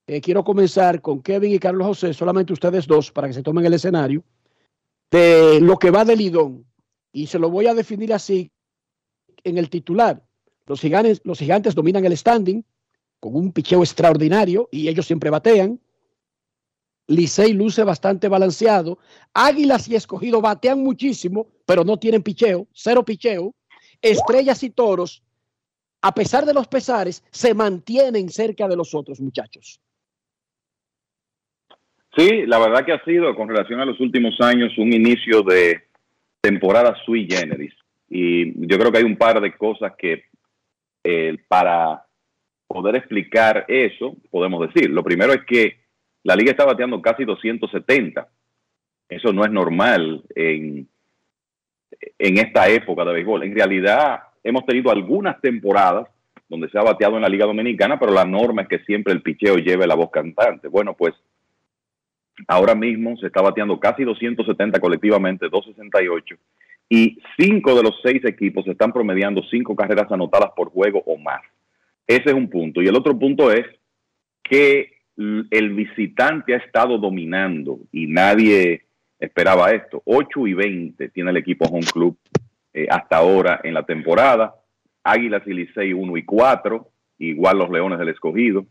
eh, 0.07 0.21
quiero 0.21 0.45
comenzar 0.45 1.03
con 1.03 1.21
Kevin 1.21 1.53
y 1.53 1.59
Carlos 1.59 1.89
José, 1.89 2.15
solamente 2.15 2.53
ustedes 2.53 2.87
dos, 2.87 3.11
para 3.11 3.27
que 3.27 3.35
se 3.35 3.43
tomen 3.43 3.67
el 3.67 3.75
escenario, 3.75 4.23
de 5.11 5.61
lo 5.61 5.77
que 5.79 5.91
va 5.91 6.05
del 6.05 6.21
Lidón. 6.21 6.65
Y 7.13 7.27
se 7.27 7.41
lo 7.41 7.51
voy 7.51 7.67
a 7.67 7.75
definir 7.75 8.15
así 8.15 8.53
en 9.43 9.59
el 9.59 9.69
titular. 9.69 10.25
Los 10.67 10.81
gigantes, 10.81 11.21
los 11.25 11.41
gigantes 11.41 11.75
dominan 11.75 12.05
el 12.05 12.17
standing 12.17 12.65
con 13.19 13.35
un 13.35 13.53
picheo 13.53 13.81
extraordinario 13.81 14.69
y 14.71 14.87
ellos 14.87 15.07
siempre 15.07 15.29
batean. 15.29 15.81
Licey 17.09 17.53
luce 17.53 17.83
bastante 17.83 18.29
balanceado. 18.29 18.99
Águilas 19.35 19.89
y 19.89 19.97
Escogido 19.97 20.41
batean 20.41 20.81
muchísimo, 20.81 21.49
pero 21.67 21.85
no 21.85 21.99
tienen 21.99 22.23
picheo, 22.23 22.69
cero 22.73 23.05
picheo. 23.05 23.57
Estrellas 24.03 24.63
y 24.63 24.71
Toros, 24.71 25.23
a 26.03 26.13
pesar 26.13 26.45
de 26.45 26.53
los 26.53 26.67
pesares, 26.67 27.25
se 27.31 27.55
mantienen 27.55 28.29
cerca 28.29 28.69
de 28.69 28.77
los 28.77 28.95
otros 28.95 29.21
muchachos. 29.21 29.81
Sí, 32.17 32.45
la 32.47 32.59
verdad 32.59 32.85
que 32.85 32.93
ha 32.93 33.05
sido, 33.05 33.35
con 33.35 33.49
relación 33.49 33.81
a 33.81 33.87
los 33.87 33.99
últimos 34.01 34.39
años, 34.41 34.77
un 34.77 34.93
inicio 34.93 35.43
de 35.43 35.85
temporada 36.41 36.95
sui 37.07 37.27
generis. 37.31 37.73
Y 38.11 38.67
yo 38.67 38.79
creo 38.79 38.93
que 38.93 38.99
hay 38.99 39.05
un 39.05 39.17
par 39.17 39.41
de 39.41 39.57
cosas 39.57 39.93
que 39.97 40.25
eh, 41.05 41.39
para 41.49 42.05
poder 42.67 42.97
explicar 42.97 43.65
eso, 43.69 44.17
podemos 44.31 44.67
decir. 44.67 44.91
Lo 44.91 45.03
primero 45.03 45.33
es 45.33 45.45
que 45.47 45.79
la 46.25 46.37
liga 46.37 46.51
está 46.51 46.65
bateando 46.65 47.01
casi 47.01 47.25
270. 47.25 48.29
Eso 49.09 49.33
no 49.33 49.45
es 49.45 49.51
normal 49.51 50.23
en, 50.35 50.89
en 52.19 52.39
esta 52.39 52.69
época 52.69 53.05
de 53.05 53.13
béisbol. 53.13 53.45
En 53.45 53.55
realidad, 53.55 54.21
hemos 54.43 54.65
tenido 54.67 54.91
algunas 54.91 55.41
temporadas 55.41 56.09
donde 56.49 56.69
se 56.69 56.79
ha 56.79 56.83
bateado 56.83 57.17
en 57.17 57.23
la 57.23 57.29
Liga 57.29 57.47
Dominicana, 57.47 57.99
pero 57.99 58.13
la 58.13 58.25
norma 58.25 58.63
es 58.63 58.69
que 58.69 58.81
siempre 58.81 59.13
el 59.13 59.23
picheo 59.23 59.57
lleve 59.57 59.87
la 59.87 59.95
voz 59.95 60.11
cantante. 60.11 60.69
Bueno, 60.69 60.95
pues 60.95 61.15
ahora 62.47 62.75
mismo 62.75 63.17
se 63.17 63.27
está 63.29 63.41
bateando 63.41 63.81
casi 63.81 64.05
270 64.05 64.79
colectivamente, 64.79 65.49
268, 65.49 66.37
y 66.89 67.19
cinco 67.39 67.75
de 67.75 67.83
los 67.83 67.99
seis 68.03 68.23
equipos 68.25 68.67
están 68.67 68.93
promediando 68.93 69.43
cinco 69.51 69.75
carreras 69.75 70.13
anotadas 70.13 70.51
por 70.55 70.69
juego 70.71 71.03
o 71.07 71.17
más. 71.17 71.41
Ese 72.07 72.25
es 72.27 72.35
un 72.35 72.51
punto. 72.51 72.83
Y 72.83 72.87
el 72.87 72.97
otro 72.97 73.19
punto 73.19 73.51
es 73.51 73.65
que 74.43 74.99
el 75.17 75.71
visitante 75.71 76.55
ha 76.55 76.59
estado 76.59 76.99
dominando 76.99 77.79
y 77.93 78.07
nadie 78.07 78.83
esperaba 79.23 79.71
esto. 79.71 80.03
8 80.05 80.47
y 80.47 80.55
20 80.55 81.09
tiene 81.11 81.31
el 81.31 81.37
equipo 81.37 81.67
Home 81.67 81.87
Club 81.93 82.17
eh, 82.75 82.87
hasta 82.91 83.19
ahora 83.19 83.61
en 83.63 83.75
la 83.75 83.85
temporada. 83.85 84.55
Águilas 85.05 85.43
y 85.47 85.53
Licey 85.53 85.93
1 85.93 86.17
y 86.17 86.25
4, 86.25 86.89
igual 87.19 87.59
los 87.59 87.71
Leones 87.71 87.99
del 87.99 88.09
Escogido. 88.09 88.67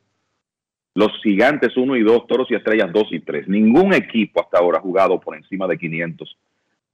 Los 0.93 1.11
Gigantes 1.23 1.75
1 1.77 1.95
y 1.95 2.03
2, 2.03 2.27
Toros 2.27 2.51
y 2.51 2.55
Estrellas 2.55 2.91
2 2.91 3.07
y 3.11 3.19
3. 3.21 3.47
Ningún 3.47 3.93
equipo 3.93 4.41
hasta 4.41 4.59
ahora 4.59 4.79
ha 4.79 4.81
jugado 4.81 5.19
por 5.19 5.35
encima 5.35 5.67
de 5.67 5.77
500 5.77 6.37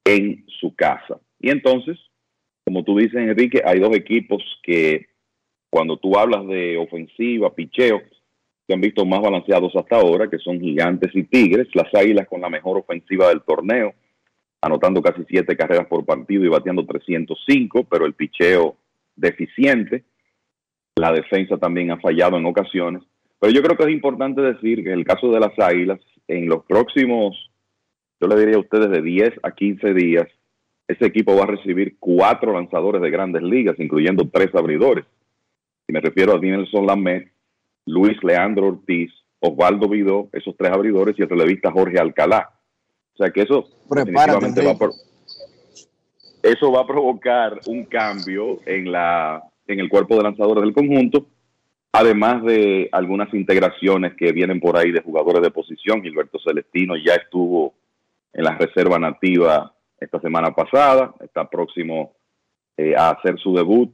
en 0.06 0.46
su 0.60 0.76
casa. 0.76 1.20
Y 1.40 1.50
entonces, 1.50 1.98
como 2.64 2.84
tú 2.84 2.98
dices, 2.98 3.16
Enrique, 3.16 3.62
hay 3.66 3.80
dos 3.80 3.96
equipos 3.96 4.44
que 4.62 5.08
cuando 5.72 5.98
tú 5.98 6.18
hablas 6.18 6.46
de 6.48 6.78
ofensiva, 6.78 7.54
picheo, 7.54 8.02
se 8.68 8.74
han 8.74 8.82
visto 8.82 9.06
más 9.06 9.22
balanceados 9.22 9.74
hasta 9.76 9.96
ahora, 9.96 10.30
que 10.30 10.40
son 10.40 10.60
Gigantes 10.60 11.16
y 11.16 11.24
Tigres, 11.24 11.70
las 11.74 11.94
Águilas 11.96 12.28
con 12.28 12.42
la 12.42 12.50
mejor 12.50 12.78
ofensiva 12.78 13.30
del 13.30 13.42
torneo, 13.42 13.94
anotando 14.62 15.02
casi 15.02 15.24
siete 15.30 15.56
carreras 15.56 15.88
por 15.88 16.06
partido 16.06 16.44
y 16.44 16.50
bateando 16.50 16.86
305, 16.86 17.86
pero 17.90 18.06
el 18.06 18.14
picheo 18.14 18.76
deficiente. 19.16 20.04
La 20.98 21.14
defensa 21.14 21.58
también 21.58 21.92
ha 21.92 22.00
fallado 22.00 22.38
en 22.38 22.46
ocasiones. 22.46 23.04
Pero 23.40 23.54
yo 23.54 23.62
creo 23.62 23.78
que 23.78 23.84
es 23.84 23.92
importante 23.92 24.42
decir 24.42 24.84
que 24.84 24.92
en 24.92 25.00
el 25.00 25.06
caso 25.06 25.32
de 25.32 25.40
las 25.40 25.58
Águilas, 25.58 26.00
en 26.28 26.50
los 26.50 26.66
próximos, 26.66 27.50
yo 28.20 28.28
le 28.28 28.36
diría 28.36 28.58
a 28.58 28.62
ustedes 28.62 28.90
de 28.90 29.02
10 29.02 29.34
a 29.44 29.52
15 29.52 29.94
días, 29.94 30.28
ese 30.88 31.06
equipo 31.06 31.36
va 31.36 31.44
a 31.44 31.56
recibir 31.56 31.98
cuatro 32.00 32.54
lanzadores 32.54 33.02
de 33.02 33.12
grandes 33.12 33.44
ligas, 33.44 33.80
incluyendo 33.80 34.28
tres 34.30 34.54
abridores. 34.56 35.06
Y 35.88 35.94
me 35.94 36.02
refiero 36.02 36.34
a 36.34 36.40
Dinelson 36.40 36.86
Lamet, 36.86 37.32
Luis 37.88 38.22
Leandro 38.24 38.68
Ortiz, 38.68 39.12
Osvaldo 39.40 39.90
Vidó, 39.90 40.30
esos 40.34 40.56
tres 40.56 40.72
abridores 40.72 41.16
y 41.18 41.24
el 41.24 41.30
relevista 41.30 41.72
Jorge 41.72 42.00
Alcalá. 42.00 42.50
O 43.14 43.18
sea 43.18 43.32
que 43.32 43.42
eso 43.42 43.68
definitivamente 43.90 44.64
va, 44.64 44.76
por, 44.76 44.92
eso 46.44 46.72
va 46.72 46.82
a 46.82 46.88
provocar 46.88 47.60
un 47.68 47.86
cambio 47.86 48.60
en, 48.66 48.92
la, 48.92 49.44
en 49.66 49.80
el 49.80 49.90
cuerpo 49.90 50.16
de 50.16 50.24
lanzadores 50.24 50.64
del 50.64 50.74
conjunto, 50.74 51.28
además 51.92 52.44
de 52.44 52.90
algunas 52.92 53.34
integraciones 53.34 54.14
que 54.16 54.32
vienen 54.32 54.60
por 54.60 54.78
ahí 54.78 54.92
de 54.92 55.02
jugadores 55.02 55.42
de 55.42 55.52
posición. 55.52 56.02
Gilberto 56.02 56.40
Celestino 56.40 56.96
ya 56.96 57.16
estuvo 57.16 57.74
en 58.34 58.44
la 58.44 58.56
reserva 58.56 59.00
nativa 59.00 59.74
esta 60.00 60.20
semana 60.20 60.54
pasada, 60.54 61.14
está 61.22 61.50
próximo 61.50 62.14
eh, 62.78 62.96
a 62.96 63.12
hacer 63.12 63.40
su 63.40 63.56
debut. 63.56 63.92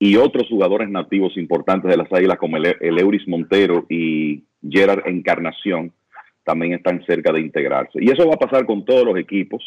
Y 0.00 0.16
otros 0.16 0.48
jugadores 0.48 0.90
nativos 0.90 1.36
importantes 1.36 1.88
de 1.90 1.96
las 1.96 2.12
Águilas 2.12 2.38
como 2.38 2.56
el, 2.56 2.74
el 2.80 2.98
Euris 2.98 3.28
Montero 3.28 3.86
y 3.88 4.42
Gerard 4.68 5.06
Encarnación 5.06 5.92
también 6.42 6.72
están 6.72 7.04
cerca 7.04 7.32
de 7.32 7.40
integrarse. 7.40 8.02
Y 8.02 8.10
eso 8.10 8.26
va 8.26 8.34
a 8.34 8.38
pasar 8.38 8.66
con 8.66 8.84
todos 8.84 9.04
los 9.04 9.16
equipos 9.16 9.62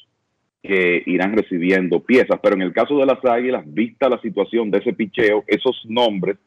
que 0.64 1.04
irán 1.06 1.36
recibiendo 1.36 2.00
piezas, 2.00 2.40
pero 2.42 2.56
en 2.56 2.62
el 2.64 2.74
caso 2.74 2.98
de 2.98 3.06
las 3.06 3.24
Águilas, 3.24 3.64
vista 3.66 4.10
la 4.10 4.20
situación 4.22 4.72
de 4.72 4.80
ese 4.80 4.94
picheo, 4.94 5.44
esos 5.46 5.82
nombres 5.88 6.38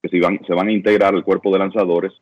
que 0.00 0.08
se 0.08 0.20
van, 0.20 0.40
se 0.46 0.54
van 0.54 0.68
a 0.68 0.72
integrar 0.72 1.14
al 1.14 1.24
cuerpo 1.24 1.52
de 1.52 1.58
lanzadores, 1.58 2.12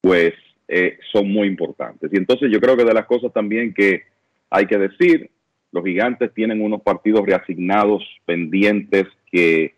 pues 0.00 0.32
eh, 0.68 0.98
son 1.12 1.30
muy 1.30 1.48
importantes. 1.48 2.10
Y 2.12 2.16
entonces 2.16 2.50
yo 2.52 2.60
creo 2.60 2.76
que 2.76 2.84
de 2.84 2.94
las 2.94 3.06
cosas 3.06 3.32
también 3.32 3.74
que 3.74 4.02
hay 4.48 4.66
que 4.66 4.78
decir, 4.78 5.30
los 5.72 5.84
gigantes 5.84 6.32
tienen 6.34 6.62
unos 6.62 6.82
partidos 6.82 7.26
reasignados 7.26 8.02
pendientes 8.24 9.04
que 9.30 9.75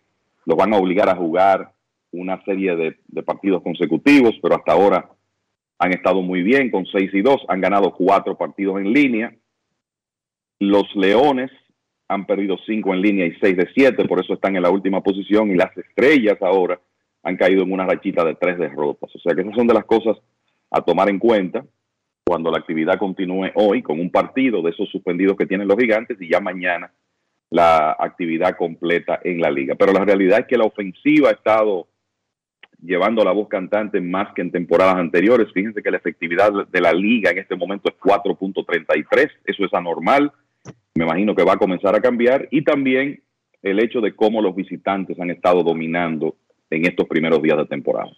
los 0.49 0.57
van 0.57 0.73
a 0.73 0.77
obligar 0.77 1.07
a 1.09 1.15
jugar 1.15 1.73
una 2.11 2.43
serie 2.43 2.75
de, 2.75 2.97
de 3.07 3.21
partidos 3.21 3.61
consecutivos, 3.61 4.33
pero 4.41 4.55
hasta 4.55 4.71
ahora 4.71 5.07
han 5.77 5.93
estado 5.93 6.23
muy 6.23 6.41
bien 6.41 6.71
con 6.71 6.87
6 6.87 7.11
y 7.13 7.21
2, 7.21 7.45
han 7.47 7.61
ganado 7.61 7.93
cuatro 7.93 8.35
partidos 8.35 8.79
en 8.79 8.91
línea. 8.91 9.31
Los 10.59 10.83
Leones 10.95 11.51
han 12.07 12.25
perdido 12.25 12.57
5 12.65 12.95
en 12.95 13.01
línea 13.01 13.27
y 13.27 13.35
6 13.39 13.57
de 13.57 13.69
7, 13.75 14.05
por 14.05 14.19
eso 14.19 14.33
están 14.33 14.55
en 14.55 14.63
la 14.63 14.71
última 14.71 15.03
posición. 15.03 15.51
Y 15.51 15.55
las 15.55 15.77
Estrellas 15.77 16.41
ahora 16.41 16.81
han 17.21 17.37
caído 17.37 17.61
en 17.61 17.71
una 17.71 17.85
rachita 17.85 18.25
de 18.25 18.33
tres 18.33 18.57
derrotas. 18.57 19.15
O 19.15 19.19
sea 19.19 19.35
que 19.35 19.41
esas 19.41 19.55
son 19.55 19.67
de 19.67 19.75
las 19.75 19.85
cosas 19.85 20.17
a 20.71 20.81
tomar 20.81 21.09
en 21.11 21.19
cuenta 21.19 21.63
cuando 22.25 22.49
la 22.49 22.57
actividad 22.57 22.97
continúe 22.97 23.51
hoy 23.53 23.83
con 23.83 23.99
un 23.99 24.09
partido 24.09 24.63
de 24.63 24.71
esos 24.71 24.89
suspendidos 24.89 25.37
que 25.37 25.45
tienen 25.45 25.67
los 25.67 25.77
gigantes 25.77 26.19
y 26.19 26.27
ya 26.27 26.39
mañana 26.39 26.91
la 27.49 27.91
actividad 27.97 28.55
completa 28.57 29.19
en 29.23 29.41
la 29.41 29.49
liga. 29.49 29.75
Pero 29.75 29.93
la 29.93 30.05
realidad 30.05 30.39
es 30.39 30.47
que 30.47 30.57
la 30.57 30.65
ofensiva 30.65 31.29
ha 31.29 31.33
estado 31.33 31.87
llevando 32.81 33.23
la 33.23 33.31
voz 33.31 33.49
cantante 33.49 33.99
más 33.99 34.33
que 34.33 34.41
en 34.41 34.51
temporadas 34.51 34.95
anteriores. 34.95 35.51
Fíjense 35.53 35.83
que 35.83 35.91
la 35.91 35.97
efectividad 35.97 36.67
de 36.67 36.81
la 36.81 36.93
liga 36.93 37.31
en 37.31 37.39
este 37.39 37.55
momento 37.55 37.89
es 37.89 37.95
4.33, 37.99 39.31
eso 39.45 39.65
es 39.65 39.73
anormal, 39.73 40.31
me 40.95 41.05
imagino 41.05 41.35
que 41.35 41.43
va 41.43 41.53
a 41.53 41.57
comenzar 41.57 41.95
a 41.95 42.01
cambiar, 42.01 42.47
y 42.51 42.63
también 42.63 43.21
el 43.61 43.79
hecho 43.79 44.01
de 44.01 44.15
cómo 44.15 44.41
los 44.41 44.55
visitantes 44.55 45.19
han 45.19 45.29
estado 45.29 45.63
dominando 45.63 46.35
en 46.69 46.85
estos 46.85 47.07
primeros 47.07 47.41
días 47.41 47.57
de 47.57 47.65
temporada. 47.65 48.11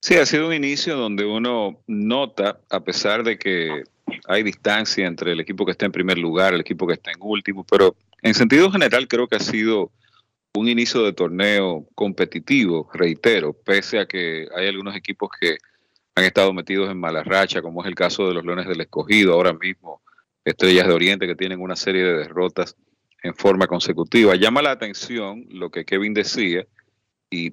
Sí, 0.00 0.16
ha 0.16 0.26
sido 0.26 0.48
un 0.48 0.54
inicio 0.54 0.96
donde 0.96 1.24
uno 1.24 1.80
nota, 1.86 2.60
a 2.70 2.80
pesar 2.80 3.22
de 3.22 3.38
que 3.38 3.84
hay 4.26 4.42
distancia 4.42 5.06
entre 5.06 5.32
el 5.32 5.40
equipo 5.40 5.64
que 5.64 5.72
está 5.72 5.86
en 5.86 5.92
primer 5.92 6.18
lugar, 6.18 6.54
el 6.54 6.60
equipo 6.60 6.86
que 6.86 6.94
está 6.94 7.10
en 7.10 7.18
último, 7.20 7.64
pero 7.64 7.96
en 8.22 8.34
sentido 8.34 8.70
general 8.70 9.08
creo 9.08 9.28
que 9.28 9.36
ha 9.36 9.40
sido 9.40 9.90
un 10.54 10.68
inicio 10.68 11.02
de 11.02 11.12
torneo 11.12 11.86
competitivo, 11.94 12.90
reitero, 12.92 13.52
pese 13.52 13.98
a 13.98 14.06
que 14.06 14.48
hay 14.54 14.68
algunos 14.68 14.94
equipos 14.94 15.30
que 15.40 15.56
han 16.14 16.24
estado 16.24 16.52
metidos 16.52 16.90
en 16.90 17.00
mala 17.00 17.22
racha, 17.22 17.62
como 17.62 17.82
es 17.82 17.88
el 17.88 17.94
caso 17.94 18.28
de 18.28 18.34
los 18.34 18.44
Leones 18.44 18.68
del 18.68 18.80
Escogido, 18.80 19.32
ahora 19.32 19.54
mismo 19.54 20.02
Estrellas 20.44 20.86
de 20.86 20.92
Oriente 20.92 21.26
que 21.26 21.36
tienen 21.36 21.60
una 21.60 21.76
serie 21.76 22.02
de 22.02 22.14
derrotas 22.14 22.76
en 23.22 23.34
forma 23.34 23.66
consecutiva. 23.66 24.34
Llama 24.34 24.62
la 24.62 24.72
atención 24.72 25.46
lo 25.50 25.70
que 25.70 25.84
Kevin 25.84 26.12
decía 26.12 26.66
y 27.30 27.52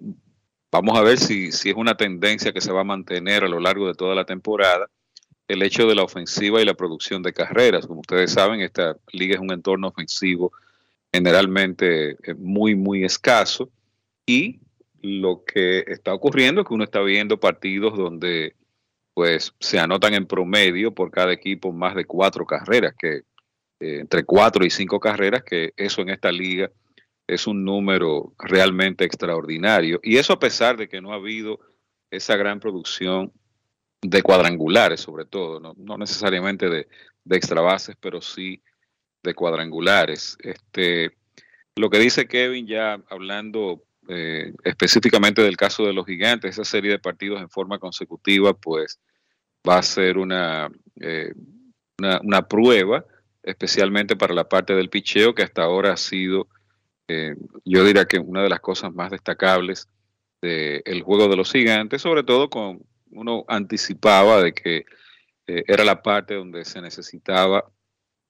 vamos 0.72 0.98
a 0.98 1.02
ver 1.02 1.18
si, 1.18 1.52
si 1.52 1.70
es 1.70 1.76
una 1.76 1.96
tendencia 1.96 2.52
que 2.52 2.62
se 2.62 2.72
va 2.72 2.82
a 2.82 2.86
mantener 2.86 3.44
a 3.44 3.48
lo 3.48 3.60
largo 3.60 3.88
de 3.88 3.94
toda 3.94 4.16
la 4.16 4.26
temporada. 4.26 4.90
El 5.50 5.64
hecho 5.64 5.88
de 5.88 5.96
la 5.96 6.04
ofensiva 6.04 6.62
y 6.62 6.66
la 6.66 6.76
producción 6.76 7.24
de 7.24 7.34
carreras. 7.34 7.88
Como 7.88 8.02
ustedes 8.02 8.32
saben, 8.32 8.62
esta 8.62 8.96
liga 9.12 9.34
es 9.34 9.42
un 9.42 9.52
entorno 9.52 9.88
ofensivo 9.88 10.54
generalmente 11.12 12.12
eh, 12.12 12.36
muy, 12.38 12.76
muy 12.76 13.04
escaso. 13.04 13.72
Y 14.28 14.60
lo 15.02 15.44
que 15.44 15.84
está 15.88 16.14
ocurriendo 16.14 16.62
es 16.62 16.68
que 16.68 16.74
uno 16.74 16.84
está 16.84 17.02
viendo 17.02 17.40
partidos 17.40 17.98
donde 17.98 18.56
pues 19.16 19.54
se 19.60 19.80
anotan 19.80 20.14
en 20.14 20.28
promedio 20.28 20.94
por 20.94 21.10
cada 21.10 21.34
equipo 21.34 21.74
más 21.74 21.96
de 21.96 22.06
cuatro 22.06 22.46
carreras, 22.46 22.94
que 22.98 23.24
eh, 23.80 24.00
entre 24.02 24.24
cuatro 24.24 24.64
y 24.64 24.70
cinco 24.70 25.00
carreras, 25.00 25.42
que 25.44 25.74
eso 25.76 26.02
en 26.04 26.10
esta 26.10 26.32
liga 26.32 26.70
es 27.26 27.48
un 27.48 27.66
número 27.66 28.34
realmente 28.38 29.04
extraordinario. 29.04 30.00
Y 30.04 30.18
eso 30.18 30.34
a 30.34 30.40
pesar 30.40 30.78
de 30.78 30.88
que 30.88 31.02
no 31.02 31.12
ha 31.12 31.16
habido 31.16 31.60
esa 32.12 32.36
gran 32.36 32.60
producción 32.60 33.34
de 34.02 34.22
cuadrangulares, 34.22 35.02
sobre 35.02 35.26
todo, 35.26 35.60
no, 35.60 35.98
necesariamente 35.98 36.70
de, 36.70 36.88
de 37.24 37.38
extra 37.38 37.62
bases, 37.62 37.96
pero 38.00 38.22
sí 38.22 38.64
de 39.24 39.34
cuadrangulares. 39.34 40.38
Este, 40.42 41.18
lo 41.76 41.90
que 41.90 42.00
dice 42.00 42.28
Kevin, 42.28 42.68
ya 42.68 43.02
hablando 43.10 43.84
eh, 44.08 44.54
específicamente 44.64 45.42
del 45.42 45.58
caso 45.58 45.86
de 45.86 45.94
los 45.94 46.06
gigantes, 46.06 46.52
esa 46.52 46.64
serie 46.64 46.92
de 46.92 47.00
partidos 47.00 47.42
en 47.42 47.50
forma 47.50 47.78
consecutiva, 47.78 48.54
pues 48.54 49.00
va 49.68 49.78
a 49.78 49.84
ser 49.84 50.18
una, 50.18 50.70
eh, 51.00 51.34
una, 52.00 52.20
una, 52.24 52.48
prueba, 52.48 53.06
especialmente 53.44 54.16
para 54.16 54.34
la 54.34 54.50
parte 54.50 54.74
del 54.74 54.90
picheo, 54.90 55.36
que 55.36 55.44
hasta 55.44 55.64
ahora 55.64 55.94
ha 55.94 55.98
sido, 55.98 56.48
eh, 57.08 57.36
yo 57.66 57.84
diría 57.84 58.06
que 58.06 58.18
una 58.18 58.42
de 58.42 58.50
las 58.50 58.62
cosas 58.62 58.94
más 58.94 59.12
destacables 59.12 59.88
del 60.42 61.02
juego 61.04 61.28
de 61.28 61.36
los 61.36 61.52
gigantes, 61.52 62.02
sobre 62.02 62.24
todo 62.24 62.50
con 62.50 62.82
uno 63.12 63.46
anticipaba 63.48 64.42
de 64.42 64.54
que 64.54 64.86
era 65.46 65.84
la 65.84 66.04
parte 66.04 66.36
donde 66.36 66.64
se 66.64 66.80
necesitaba 66.80 67.66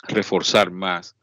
reforzar 0.07 0.71
más 0.71 1.15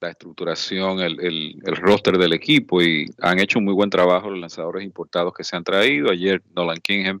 la 0.00 0.10
estructuración, 0.10 1.00
el, 1.00 1.20
el, 1.20 1.76
roster 1.76 2.18
del 2.18 2.32
equipo 2.32 2.82
y 2.82 3.06
han 3.20 3.38
hecho 3.38 3.58
un 3.58 3.64
muy 3.64 3.74
buen 3.74 3.90
trabajo 3.90 4.28
los 4.28 4.38
lanzadores 4.38 4.84
importados 4.84 5.32
que 5.32 5.44
se 5.44 5.56
han 5.56 5.64
traído. 5.64 6.10
Ayer 6.10 6.42
Nolan 6.54 6.80
Kingham, 6.80 7.20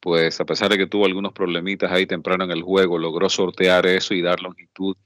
pues 0.00 0.40
a 0.40 0.44
pesar 0.44 0.70
de 0.70 0.78
que 0.78 0.86
tuvo 0.86 1.06
algunos 1.06 1.32
problemitas 1.32 1.90
ahí 1.90 2.06
temprano 2.06 2.44
en 2.44 2.50
el 2.50 2.62
juego, 2.62 2.98
logró 2.98 3.30
sortear 3.30 3.86
eso 3.86 4.14
y 4.14 4.20
dar 4.20 4.40
longitud 4.40 4.96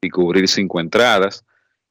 y 0.00 0.10
cubrir 0.10 0.48
cinco 0.48 0.80
entradas. 0.80 1.44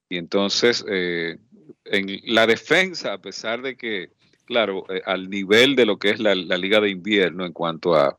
Y 0.10 0.18
entonces, 0.18 0.84
eh, 0.90 1.38
en 1.86 2.20
la 2.26 2.46
defensa, 2.46 3.14
a 3.14 3.22
pesar 3.22 3.62
de 3.62 3.78
que, 3.78 4.12
claro, 4.48 4.86
eh, 4.90 5.02
al 5.06 5.30
nivel 5.30 5.76
de 5.76 5.86
lo 5.86 6.00
que 6.00 6.10
es 6.10 6.20
la, 6.20 6.34
liga 6.34 6.80
de 6.80 6.90
invierno 6.90 7.46
en 7.46 7.54
cuanto 7.54 7.96
a 7.96 8.18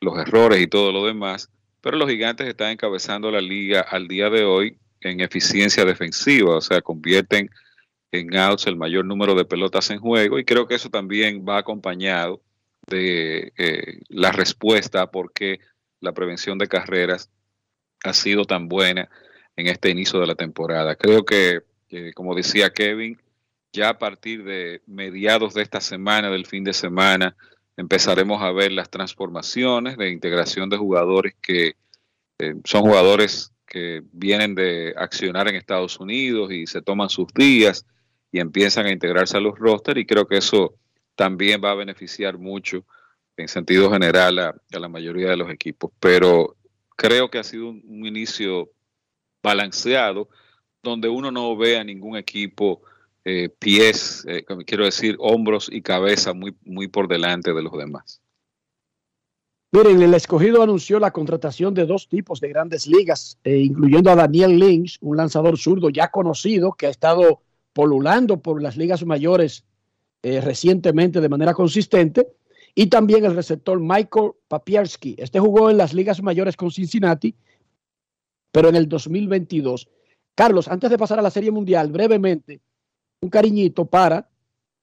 los 0.00 0.18
errores 0.18 0.60
y 0.60 0.66
todo 0.66 0.90
lo 0.90 1.06
demás, 1.06 1.50
pero 1.80 1.96
los 1.96 2.08
gigantes 2.08 2.48
están 2.48 2.70
encabezando 2.70 3.30
la 3.30 3.40
liga 3.40 3.82
al 3.82 4.08
día 4.08 4.30
de 4.30 4.44
hoy 4.44 4.78
en 5.02 5.20
eficiencia 5.20 5.84
defensiva, 5.84 6.56
o 6.56 6.60
sea, 6.60 6.80
convierten 6.80 7.50
en 8.10 8.36
outs 8.36 8.66
el 8.66 8.76
mayor 8.76 9.04
número 9.04 9.34
de 9.34 9.44
pelotas 9.44 9.90
en 9.90 10.00
juego 10.00 10.38
y 10.38 10.44
creo 10.44 10.66
que 10.66 10.74
eso 10.74 10.90
también 10.90 11.44
va 11.48 11.58
acompañado 11.58 12.40
de 12.88 13.52
eh, 13.56 14.00
la 14.08 14.32
respuesta 14.32 15.02
a 15.02 15.10
por 15.10 15.32
qué 15.32 15.60
la 16.00 16.12
prevención 16.12 16.58
de 16.58 16.66
carreras 16.66 17.30
ha 18.02 18.14
sido 18.14 18.46
tan 18.46 18.68
buena 18.68 19.08
en 19.56 19.66
este 19.66 19.90
inicio 19.90 20.18
de 20.18 20.26
la 20.26 20.34
temporada. 20.34 20.96
Creo 20.96 21.24
que, 21.24 21.60
como 22.14 22.34
decía 22.34 22.70
Kevin, 22.70 23.20
ya 23.72 23.90
a 23.90 23.98
partir 23.98 24.44
de 24.44 24.82
mediados 24.86 25.54
de 25.54 25.62
esta 25.62 25.80
semana, 25.80 26.30
del 26.30 26.46
fin 26.46 26.64
de 26.64 26.72
semana, 26.72 27.36
empezaremos 27.76 28.42
a 28.42 28.52
ver 28.52 28.72
las 28.72 28.90
transformaciones 28.90 29.96
de 29.96 30.10
integración 30.10 30.68
de 30.68 30.76
jugadores 30.76 31.34
que 31.40 31.76
eh, 32.38 32.54
son 32.64 32.82
jugadores 32.82 33.52
que 33.66 34.02
vienen 34.12 34.54
de 34.54 34.92
accionar 34.96 35.48
en 35.48 35.54
Estados 35.54 36.00
Unidos 36.00 36.52
y 36.52 36.66
se 36.66 36.82
toman 36.82 37.08
sus 37.08 37.32
días 37.32 37.86
y 38.32 38.40
empiezan 38.40 38.86
a 38.86 38.92
integrarse 38.92 39.36
a 39.36 39.40
los 39.40 39.58
rosters 39.58 40.00
y 40.00 40.06
creo 40.06 40.26
que 40.26 40.38
eso 40.38 40.74
también 41.14 41.60
va 41.62 41.70
a 41.70 41.76
beneficiar 41.76 42.38
mucho 42.38 42.84
en 43.36 43.48
sentido 43.48 43.90
general 43.90 44.38
a, 44.38 44.54
la 44.70 44.88
mayoría 44.88 45.30
de 45.30 45.36
los 45.36 45.50
equipos. 45.50 45.92
Pero 46.00 46.56
creo 46.96 47.30
que 47.30 47.38
ha 47.38 47.44
sido 47.44 47.68
un, 47.68 47.82
un 47.86 48.06
inicio 48.06 48.70
balanceado 49.42 50.28
donde 50.82 51.08
uno 51.08 51.30
no 51.30 51.56
ve 51.56 51.78
a 51.78 51.84
ningún 51.84 52.16
equipo 52.16 52.82
eh, 53.24 53.50
pies, 53.58 54.24
eh, 54.26 54.44
quiero 54.66 54.86
decir, 54.86 55.16
hombros 55.18 55.68
y 55.70 55.82
cabeza 55.82 56.32
muy, 56.32 56.56
muy 56.64 56.88
por 56.88 57.06
delante 57.06 57.52
de 57.52 57.62
los 57.62 57.72
demás. 57.72 58.22
Miren, 59.72 60.00
el 60.02 60.14
escogido 60.14 60.62
anunció 60.62 60.98
la 60.98 61.12
contratación 61.12 61.74
de 61.74 61.84
dos 61.84 62.08
tipos 62.08 62.40
de 62.40 62.48
grandes 62.48 62.86
ligas, 62.86 63.38
eh, 63.44 63.58
incluyendo 63.58 64.10
a 64.10 64.16
Daniel 64.16 64.58
Lynch, 64.58 64.98
un 65.00 65.18
lanzador 65.18 65.58
zurdo 65.58 65.90
ya 65.90 66.10
conocido 66.10 66.72
que 66.72 66.86
ha 66.86 66.90
estado 66.90 67.42
polulando 67.72 68.40
por 68.40 68.60
las 68.62 68.76
ligas 68.76 69.04
mayores 69.04 69.64
recientemente 70.22 71.18
de 71.18 71.30
manera 71.30 71.54
consistente, 71.54 72.26
y 72.74 72.88
también 72.88 73.24
el 73.24 73.34
receptor 73.34 73.80
Michael 73.80 74.32
Papierski. 74.48 75.14
Este 75.16 75.40
jugó 75.40 75.70
en 75.70 75.78
las 75.78 75.94
ligas 75.94 76.22
mayores 76.22 76.56
con 76.56 76.70
Cincinnati, 76.70 77.34
pero 78.52 78.68
en 78.68 78.76
el 78.76 78.86
2022. 78.86 79.88
Carlos, 80.34 80.68
antes 80.68 80.90
de 80.90 80.98
pasar 80.98 81.18
a 81.18 81.22
la 81.22 81.30
Serie 81.30 81.50
Mundial, 81.50 81.90
brevemente, 81.90 82.60
un 83.20 83.30
cariñito 83.30 83.84
para 83.84 84.28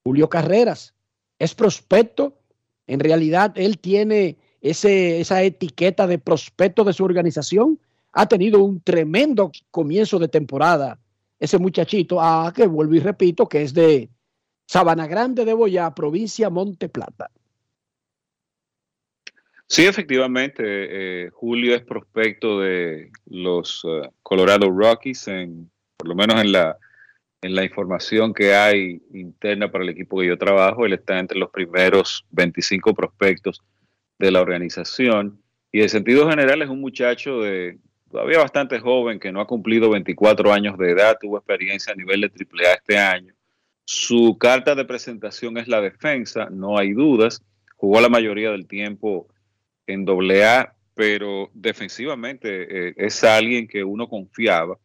Julio 0.03 0.29
Carreras. 0.29 0.93
Es 1.39 1.55
prospecto. 1.55 2.37
En 2.85 2.99
realidad, 2.99 3.53
él 3.55 3.79
tiene 3.79 4.37
ese, 4.61 5.19
esa 5.19 5.43
etiqueta 5.43 6.07
de 6.07 6.19
prospecto 6.19 6.83
de 6.83 6.93
su 6.93 7.03
organización. 7.03 7.79
Ha 8.13 8.27
tenido 8.27 8.63
un 8.63 8.81
tremendo 8.81 9.51
comienzo 9.71 10.19
de 10.19 10.27
temporada. 10.27 10.99
Ese 11.39 11.57
muchachito, 11.57 12.21
ah, 12.21 12.51
que 12.55 12.65
vuelvo 12.67 12.95
y 12.95 12.99
repito, 12.99 13.47
que 13.47 13.61
es 13.63 13.73
de 13.73 14.09
Sabana 14.65 15.07
Grande 15.07 15.45
de 15.45 15.53
Boyá, 15.53 15.93
provincia 15.93 16.49
Monte 16.49 16.89
Plata. 16.89 17.29
Sí, 19.67 19.85
efectivamente, 19.85 20.63
eh, 20.63 21.29
Julio 21.31 21.75
es 21.75 21.81
prospecto 21.81 22.61
de 22.61 23.11
los 23.25 23.83
eh, 23.85 24.09
Colorado 24.23 24.69
Rockies, 24.69 25.27
en, 25.27 25.69
por 25.97 26.07
lo 26.07 26.15
menos 26.15 26.39
en 26.39 26.53
la 26.53 26.77
en 27.41 27.55
la 27.55 27.63
información 27.63 28.33
que 28.33 28.55
hay 28.55 29.01
interna 29.13 29.71
para 29.71 29.83
el 29.83 29.91
equipo 29.91 30.19
que 30.19 30.27
yo 30.27 30.37
trabajo, 30.37 30.85
él 30.85 30.93
está 30.93 31.19
entre 31.19 31.37
los 31.37 31.49
primeros 31.49 32.25
25 32.31 32.93
prospectos 32.93 33.63
de 34.17 34.31
la 34.31 34.41
organización. 34.41 35.41
Y 35.71 35.81
en 35.81 35.89
sentido 35.89 36.29
general 36.29 36.61
es 36.61 36.69
un 36.69 36.81
muchacho 36.81 37.41
de 37.41 37.77
todavía 38.09 38.39
bastante 38.39 38.79
joven 38.79 39.19
que 39.19 39.31
no 39.31 39.41
ha 39.41 39.47
cumplido 39.47 39.89
24 39.89 40.51
años 40.51 40.77
de 40.77 40.91
edad, 40.91 41.17
tuvo 41.19 41.37
experiencia 41.37 41.93
a 41.93 41.95
nivel 41.95 42.21
de 42.21 42.27
AAA 42.27 42.73
este 42.73 42.97
año. 42.97 43.33
Su 43.85 44.37
carta 44.37 44.75
de 44.75 44.85
presentación 44.85 45.57
es 45.57 45.67
la 45.67 45.81
defensa, 45.81 46.49
no 46.49 46.77
hay 46.77 46.93
dudas. 46.93 47.41
Jugó 47.75 48.01
la 48.01 48.09
mayoría 48.09 48.51
del 48.51 48.67
tiempo 48.67 49.27
en 49.85 50.05
AA, 50.09 50.73
pero 50.95 51.49
defensivamente 51.53 52.89
eh, 52.89 52.93
es 52.97 53.23
alguien 53.23 53.67
que 53.67 53.83
uno 53.83 54.09
confiaba 54.09 54.77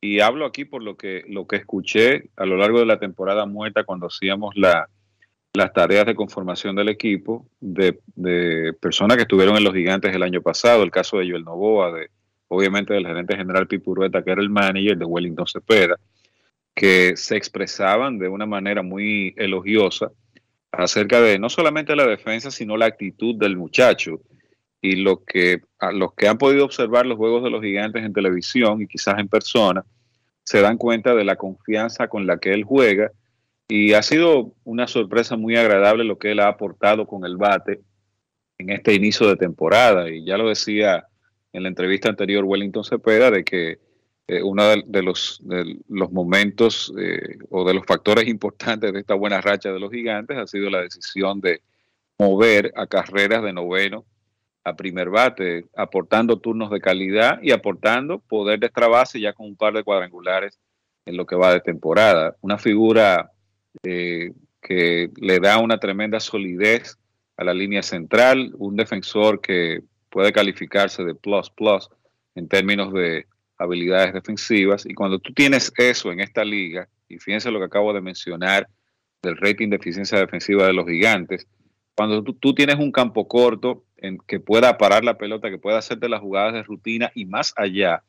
y 0.00 0.20
hablo 0.20 0.46
aquí 0.46 0.64
por 0.64 0.82
lo 0.82 0.96
que, 0.96 1.24
lo 1.28 1.46
que 1.46 1.56
escuché 1.56 2.30
a 2.36 2.46
lo 2.46 2.56
largo 2.56 2.78
de 2.78 2.86
la 2.86 2.98
temporada 2.98 3.46
muerta 3.46 3.84
cuando 3.84 4.06
hacíamos 4.06 4.56
la, 4.56 4.88
las 5.52 5.72
tareas 5.72 6.06
de 6.06 6.14
conformación 6.14 6.76
del 6.76 6.88
equipo 6.88 7.46
de, 7.60 7.98
personas 8.80 9.16
que 9.16 9.22
estuvieron 9.24 9.56
en 9.56 9.64
los 9.64 9.74
gigantes 9.74 10.14
el 10.14 10.22
año 10.22 10.42
pasado, 10.42 10.82
el 10.82 10.90
caso 10.90 11.18
de 11.18 11.28
Joel 11.28 11.44
Novoa, 11.44 11.92
de, 11.92 12.10
obviamente 12.48 12.94
del 12.94 13.06
gerente 13.06 13.36
general 13.36 13.66
Pipurueta, 13.66 14.22
que 14.22 14.30
era 14.30 14.42
el 14.42 14.50
manager 14.50 14.96
de 14.96 15.04
Wellington 15.04 15.46
Cepeda, 15.46 15.96
que 16.74 17.16
se 17.16 17.36
expresaban 17.36 18.18
de 18.18 18.28
una 18.28 18.46
manera 18.46 18.82
muy 18.82 19.34
elogiosa 19.36 20.12
acerca 20.72 21.20
de 21.20 21.38
no 21.38 21.50
solamente 21.50 21.96
la 21.96 22.06
defensa, 22.06 22.50
sino 22.50 22.76
la 22.76 22.86
actitud 22.86 23.34
del 23.34 23.56
muchacho. 23.56 24.20
Y 24.82 24.96
lo 24.96 25.24
que, 25.24 25.60
a 25.78 25.92
los 25.92 26.14
que 26.14 26.28
han 26.28 26.38
podido 26.38 26.64
observar 26.64 27.06
los 27.06 27.18
juegos 27.18 27.42
de 27.42 27.50
los 27.50 27.62
gigantes 27.62 28.04
en 28.04 28.12
televisión 28.12 28.80
y 28.80 28.86
quizás 28.86 29.18
en 29.18 29.28
persona, 29.28 29.84
se 30.42 30.60
dan 30.60 30.78
cuenta 30.78 31.14
de 31.14 31.24
la 31.24 31.36
confianza 31.36 32.08
con 32.08 32.26
la 32.26 32.38
que 32.38 32.52
él 32.52 32.64
juega. 32.64 33.12
Y 33.68 33.92
ha 33.92 34.02
sido 34.02 34.54
una 34.64 34.86
sorpresa 34.88 35.36
muy 35.36 35.56
agradable 35.56 36.04
lo 36.04 36.18
que 36.18 36.32
él 36.32 36.40
ha 36.40 36.48
aportado 36.48 37.06
con 37.06 37.24
el 37.24 37.36
bate 37.36 37.80
en 38.58 38.70
este 38.70 38.94
inicio 38.94 39.28
de 39.28 39.36
temporada. 39.36 40.10
Y 40.10 40.24
ya 40.24 40.36
lo 40.36 40.48
decía 40.48 41.06
en 41.52 41.62
la 41.62 41.68
entrevista 41.68 42.08
anterior 42.08 42.44
Wellington 42.44 42.84
Cepeda, 42.84 43.30
de 43.30 43.44
que 43.44 43.78
eh, 44.28 44.42
uno 44.42 44.64
de, 44.86 45.02
los, 45.02 45.40
de 45.42 45.80
los 45.88 46.12
momentos 46.12 46.92
eh, 46.96 47.38
o 47.50 47.66
de 47.66 47.74
los 47.74 47.84
factores 47.84 48.28
importantes 48.28 48.92
de 48.92 49.00
esta 49.00 49.14
buena 49.14 49.40
racha 49.40 49.72
de 49.72 49.80
los 49.80 49.90
gigantes 49.90 50.36
ha 50.38 50.46
sido 50.46 50.70
la 50.70 50.82
decisión 50.82 51.40
de 51.40 51.62
mover 52.16 52.72
a 52.76 52.86
carreras 52.86 53.42
de 53.42 53.52
noveno 53.52 54.04
a 54.64 54.76
primer 54.76 55.08
bate, 55.08 55.66
aportando 55.74 56.38
turnos 56.38 56.70
de 56.70 56.80
calidad 56.80 57.40
y 57.42 57.52
aportando 57.52 58.18
poder 58.18 58.60
de 58.60 58.66
extra 58.66 58.88
base 58.88 59.20
ya 59.20 59.32
con 59.32 59.46
un 59.46 59.56
par 59.56 59.72
de 59.72 59.84
cuadrangulares 59.84 60.58
en 61.06 61.16
lo 61.16 61.26
que 61.26 61.36
va 61.36 61.52
de 61.52 61.60
temporada. 61.60 62.36
Una 62.40 62.58
figura 62.58 63.30
eh, 63.82 64.32
que 64.60 65.10
le 65.16 65.40
da 65.40 65.58
una 65.58 65.78
tremenda 65.78 66.20
solidez 66.20 66.98
a 67.36 67.44
la 67.44 67.54
línea 67.54 67.82
central, 67.82 68.52
un 68.58 68.76
defensor 68.76 69.40
que 69.40 69.80
puede 70.10 70.32
calificarse 70.32 71.04
de 71.04 71.14
plus 71.14 71.50
plus 71.50 71.88
en 72.34 72.48
términos 72.48 72.92
de 72.92 73.26
habilidades 73.56 74.12
defensivas. 74.12 74.84
Y 74.84 74.94
cuando 74.94 75.18
tú 75.18 75.32
tienes 75.32 75.72
eso 75.76 76.12
en 76.12 76.20
esta 76.20 76.44
liga, 76.44 76.88
y 77.08 77.18
fíjense 77.18 77.50
lo 77.50 77.58
que 77.58 77.66
acabo 77.66 77.92
de 77.92 78.00
mencionar 78.00 78.68
del 79.22 79.36
rating 79.36 79.68
de 79.68 79.76
eficiencia 79.76 80.18
defensiva 80.18 80.66
de 80.66 80.72
los 80.72 80.86
gigantes, 80.86 81.46
cuando 81.94 82.22
tú, 82.22 82.54
tienes 82.54 82.76
un 82.76 82.92
campo 82.92 83.28
corto 83.28 83.84
en 83.96 84.18
que 84.26 84.40
pueda 84.40 84.78
parar 84.78 85.04
la 85.04 85.18
pelota, 85.18 85.50
que 85.50 85.58
pueda 85.58 85.78
hacerte 85.78 86.08
las 86.08 86.20
jugadas 86.20 86.54
de 86.54 86.62
rutina 86.62 87.12
y 87.14 87.26
más 87.26 87.52
allá. 87.56 88.02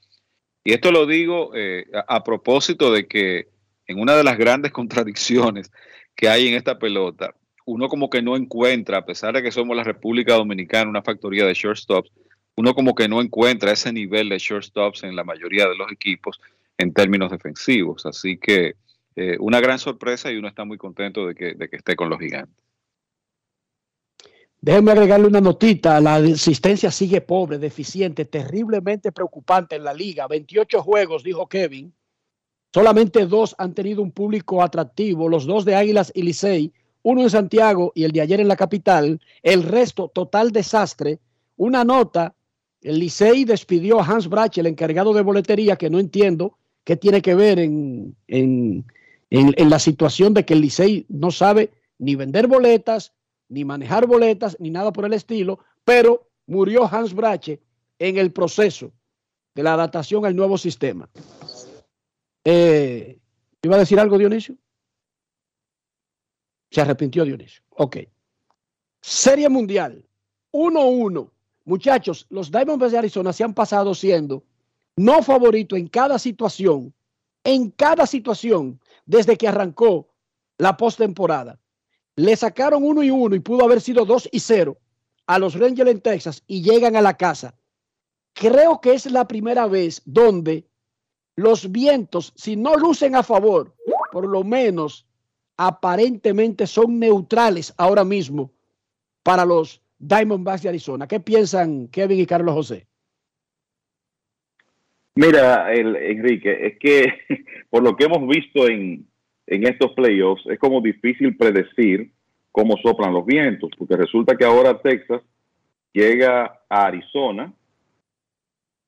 Y 0.64 0.74
esto 0.74 0.92
lo 0.92 1.06
digo 1.06 1.52
eh, 1.56 1.88
a, 1.94 2.18
a 2.18 2.24
propósito 2.24 2.92
de 2.94 3.08
que 3.08 3.50
en 3.88 4.00
una 4.00 4.16
de 4.16 4.24
las 4.24 4.38
grandes 4.38 4.72
contradicciones 4.72 5.72
que 6.16 6.30
hay 6.30 6.48
en 6.48 6.54
esta 6.54 6.80
pelota, 6.80 7.36
uno 7.66 7.88
como 7.90 8.10
que 8.10 8.22
no 8.22 8.36
encuentra, 8.36 9.00
a 9.00 9.06
pesar 9.06 9.34
de 9.34 9.44
que 9.44 9.52
somos 9.52 9.76
la 9.76 9.84
República 9.84 10.34
Dominicana, 10.34 10.90
una 10.90 11.04
factoría 11.04 11.46
de 11.46 11.54
shortstops, 11.54 12.12
uno 12.56 12.74
como 12.74 12.96
que 12.96 13.08
no 13.08 13.22
encuentra 13.22 13.72
ese 13.72 13.94
nivel 13.94 14.30
de 14.30 14.38
shortstops 14.38 15.04
en 15.04 15.16
la 15.16 15.24
mayoría 15.24 15.68
de 15.68 15.76
los 15.76 15.92
equipos 15.92 16.40
en 16.78 16.94
términos 16.94 17.32
defensivos. 17.32 18.06
Así 18.06 18.38
que 18.38 18.76
eh, 19.16 19.38
una 19.40 19.60
gran 19.60 19.80
sorpresa 19.80 20.32
y 20.32 20.38
uno 20.38 20.48
está 20.48 20.66
muy 20.66 20.78
contento 20.78 21.28
de 21.28 21.36
que, 21.36 21.54
de 21.54 21.70
que 21.70 21.78
esté 21.78 21.96
con 21.96 22.10
los 22.10 22.20
gigantes. 22.20 22.61
Déjenme 24.64 24.92
agregarle 24.92 25.28
una 25.28 25.42
notita. 25.42 26.00
La 26.00 26.16
asistencia 26.16 26.92
sigue 26.92 27.22
pobre, 27.22 27.58
deficiente, 27.58 28.26
terriblemente 28.26 29.12
preocupante 29.12 29.76
en 29.76 29.84
la 29.84 29.94
liga. 29.94 30.28
28 30.28 30.84
juegos, 30.84 31.24
dijo 31.24 31.48
Kevin. 31.48 31.92
Solamente 32.72 33.26
dos 33.26 33.56
han 33.58 33.74
tenido 33.74 34.04
un 34.04 34.12
público 34.12 34.62
atractivo, 34.62 35.28
los 35.28 35.46
dos 35.46 35.66
de 35.66 35.76
Águilas 35.76 36.12
y 36.16 36.22
Licey, 36.22 36.72
uno 37.02 37.22
en 37.22 37.30
Santiago 37.32 37.92
y 37.96 38.04
el 38.04 38.12
de 38.12 38.22
ayer 38.22 38.40
en 38.40 38.48
la 38.48 38.56
capital. 38.56 39.20
El 39.42 39.64
resto, 39.64 40.10
total 40.10 40.52
desastre. 40.52 41.20
Una 41.58 41.84
nota, 41.84 42.36
el 42.82 43.00
Licey 43.00 43.46
despidió 43.46 44.00
a 44.00 44.06
Hans 44.06 44.30
Brach, 44.30 44.58
el 44.60 44.68
encargado 44.68 45.12
de 45.14 45.24
boletería, 45.24 45.76
que 45.76 45.90
no 45.90 46.00
entiendo 46.00 46.58
qué 46.84 46.96
tiene 46.96 47.24
que 47.24 47.34
ver 47.34 47.58
en, 47.58 48.16
en, 48.28 48.86
en, 49.32 49.54
en 49.58 49.70
la 49.72 49.80
situación 49.80 50.36
de 50.36 50.46
que 50.46 50.54
el 50.54 50.62
Licey 50.62 51.08
no 51.10 51.32
sabe 51.32 51.72
ni 51.98 52.16
vender 52.16 52.48
boletas, 52.48 53.12
ni 53.52 53.66
manejar 53.66 54.08
boletas, 54.08 54.56
ni 54.60 54.70
nada 54.70 54.94
por 54.94 55.06
el 55.06 55.14
estilo, 55.14 55.60
pero 55.84 56.30
murió 56.48 56.86
Hans 56.86 57.14
Brache 57.14 57.62
en 58.00 58.18
el 58.18 58.32
proceso 58.32 58.92
de 59.54 59.62
la 59.62 59.74
adaptación 59.74 60.26
al 60.26 60.36
nuevo 60.36 60.58
sistema. 60.58 61.10
Eh, 62.46 63.20
¿Iba 63.62 63.76
a 63.76 63.80
decir 63.80 64.00
algo, 64.00 64.18
Dionisio? 64.18 64.56
Se 66.72 66.80
arrepintió 66.80 67.26
Dionisio. 67.26 67.62
Ok. 67.72 67.98
Serie 69.02 69.50
Mundial. 69.50 70.06
1-1. 70.54 71.30
Muchachos, 71.66 72.26
los 72.30 72.52
Diamondbacks 72.52 72.94
de 72.94 72.98
Arizona 73.00 73.34
se 73.34 73.44
han 73.44 73.54
pasado 73.54 73.94
siendo 73.94 74.44
no 74.96 75.22
favorito 75.24 75.76
en 75.76 75.88
cada 75.88 76.18
situación, 76.18 76.94
en 77.44 77.70
cada 77.72 78.06
situación, 78.08 78.80
desde 79.06 79.38
que 79.38 79.48
arrancó 79.48 80.08
la 80.58 80.78
postemporada. 80.78 81.61
Le 82.16 82.36
sacaron 82.36 82.84
uno 82.84 83.04
y 83.04 83.10
uno 83.10 83.36
y 83.36 83.40
pudo 83.40 83.64
haber 83.64 83.82
sido 83.82 84.06
dos 84.06 84.28
y 84.32 84.40
cero 84.40 84.78
a 85.28 85.40
los 85.40 85.58
Rangers 85.58 85.90
en 85.90 86.02
Texas 86.02 86.44
y 86.48 86.62
llegan 86.62 86.96
a 86.96 87.02
la 87.02 87.16
casa. 87.16 87.56
Creo 88.34 88.82
que 88.82 88.94
es 88.94 89.10
la 89.10 89.28
primera 89.28 89.68
vez 89.68 90.02
donde 90.06 90.66
los 91.36 91.72
vientos, 91.72 92.34
si 92.36 92.56
no 92.56 92.76
lucen 92.76 93.16
a 93.16 93.24
favor, 93.24 93.74
por 94.12 94.28
lo 94.28 94.44
menos 94.44 95.08
aparentemente 95.58 96.68
son 96.68 97.00
neutrales 97.00 97.74
ahora 97.78 98.04
mismo 98.04 98.52
para 99.24 99.46
los 99.46 99.82
Diamondbacks 100.00 100.64
de 100.64 100.70
Arizona. 100.70 101.08
¿Qué 101.08 101.20
piensan 101.20 101.88
Kevin 101.90 102.20
y 102.20 102.26
Carlos 102.26 102.56
José? 102.56 102.88
Mira, 105.16 105.74
Enrique, 105.74 106.68
es 106.68 106.80
que 106.80 107.14
por 107.70 107.84
lo 107.84 107.96
que 107.96 108.06
hemos 108.06 108.28
visto 108.28 108.68
en, 108.68 109.08
en 109.52 109.68
estos 109.68 109.92
playoffs, 109.92 110.46
es 110.46 110.58
como 110.58 110.80
difícil 110.80 111.36
predecir 111.36 112.10
cómo 112.54 112.78
soplan 112.78 113.14
los 113.14 113.26
vientos, 113.26 113.70
porque 113.78 113.98
resulta 113.98 114.38
que 114.38 114.46
ahora 114.46 114.82
Texas 114.82 115.22
llega 115.92 116.62
a 116.70 116.86
Arizona 116.86 117.52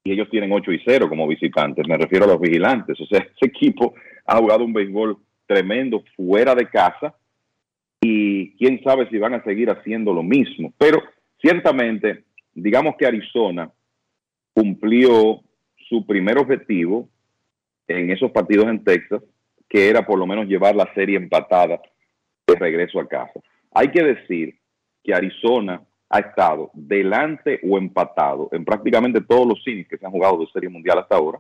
y 0.06 0.14
ellos 0.14 0.30
tienen 0.30 0.54
8 0.54 0.72
y 0.72 0.82
0 0.86 1.10
como 1.10 1.28
visitantes, 1.28 1.86
me 1.86 1.98
refiero 1.98 2.24
a 2.24 2.30
los 2.30 2.40
vigilantes, 2.40 2.98
o 2.98 3.06
sea, 3.08 3.20
ese 3.36 3.46
equipo 3.46 3.94
ha 4.26 4.38
jugado 4.38 4.64
un 4.64 4.72
béisbol 4.72 5.18
tremendo 5.46 6.02
fuera 6.16 6.56
de 6.56 6.70
casa 6.70 7.14
y 8.00 8.56
quién 8.56 8.82
sabe 8.84 9.10
si 9.10 9.18
van 9.18 9.34
a 9.34 9.44
seguir 9.44 9.70
haciendo 9.70 10.14
lo 10.14 10.24
mismo, 10.24 10.74
pero 10.78 11.04
ciertamente, 11.42 12.24
digamos 12.54 12.96
que 12.98 13.06
Arizona 13.06 13.70
cumplió 14.54 15.42
su 15.90 16.06
primer 16.06 16.38
objetivo 16.38 17.10
en 17.90 18.12
esos 18.12 18.32
partidos 18.32 18.68
en 18.68 18.82
Texas, 18.82 19.22
que 19.74 19.90
era 19.90 20.06
por 20.06 20.20
lo 20.20 20.28
menos 20.28 20.46
llevar 20.46 20.76
la 20.76 20.88
serie 20.94 21.18
empatada 21.18 21.82
de 22.46 22.56
regreso 22.56 23.00
a 23.00 23.08
casa. 23.08 23.40
Hay 23.72 23.88
que 23.88 24.04
decir 24.04 24.56
que 25.04 25.16
Arizona 25.16 25.82
ha 26.10 26.20
estado 26.20 26.70
delante 26.76 27.60
o 27.68 27.80
empatado 27.80 28.50
en 28.52 28.64
prácticamente 28.64 29.22
todos 29.22 29.48
los 29.48 29.64
cines 29.64 29.88
que 29.88 29.98
se 29.98 30.06
han 30.06 30.12
jugado 30.12 30.38
de 30.38 30.46
serie 30.54 30.70
mundial 30.70 31.00
hasta 31.00 31.16
ahora. 31.16 31.40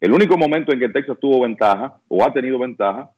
El 0.00 0.14
único 0.14 0.38
momento 0.38 0.72
en 0.72 0.80
que 0.80 0.88
Texas 0.88 1.18
tuvo 1.20 1.42
ventaja 1.42 2.00
o 2.08 2.24
ha 2.24 2.32
tenido 2.32 2.58
ventaja 2.58 3.10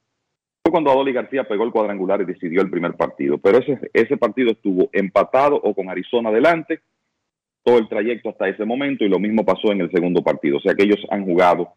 fue 0.64 0.72
cuando 0.72 0.90
Adoli 0.90 1.12
García 1.12 1.44
pegó 1.44 1.62
el 1.62 1.70
cuadrangular 1.70 2.20
y 2.20 2.24
decidió 2.24 2.60
el 2.60 2.70
primer 2.70 2.94
partido. 2.94 3.38
Pero 3.38 3.58
ese, 3.58 3.88
ese 3.92 4.16
partido 4.16 4.50
estuvo 4.50 4.90
empatado 4.92 5.54
o 5.62 5.72
con 5.72 5.88
Arizona 5.88 6.32
delante 6.32 6.80
todo 7.62 7.78
el 7.78 7.88
trayecto 7.88 8.30
hasta 8.30 8.48
ese 8.48 8.64
momento 8.64 9.04
y 9.04 9.08
lo 9.08 9.20
mismo 9.20 9.44
pasó 9.44 9.70
en 9.70 9.82
el 9.82 9.92
segundo 9.92 10.24
partido. 10.24 10.56
O 10.56 10.60
sea 10.60 10.74
que 10.74 10.82
ellos 10.82 11.06
han 11.08 11.24
jugado 11.24 11.74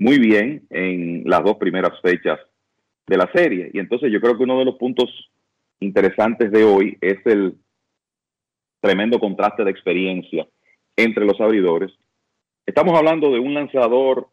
muy 0.00 0.18
bien 0.18 0.66
en 0.70 1.22
las 1.26 1.44
dos 1.44 1.58
primeras 1.58 1.92
fechas 2.00 2.40
de 3.06 3.16
la 3.18 3.30
serie. 3.32 3.70
Y 3.72 3.78
entonces 3.78 4.10
yo 4.10 4.20
creo 4.20 4.36
que 4.36 4.44
uno 4.44 4.58
de 4.58 4.64
los 4.64 4.76
puntos 4.76 5.10
interesantes 5.78 6.50
de 6.50 6.64
hoy 6.64 6.96
es 7.02 7.18
el 7.26 7.54
tremendo 8.80 9.20
contraste 9.20 9.62
de 9.62 9.70
experiencia 9.70 10.48
entre 10.96 11.26
los 11.26 11.38
abridores. 11.38 11.92
Estamos 12.64 12.98
hablando 12.98 13.30
de 13.30 13.40
un 13.40 13.52
lanzador 13.52 14.28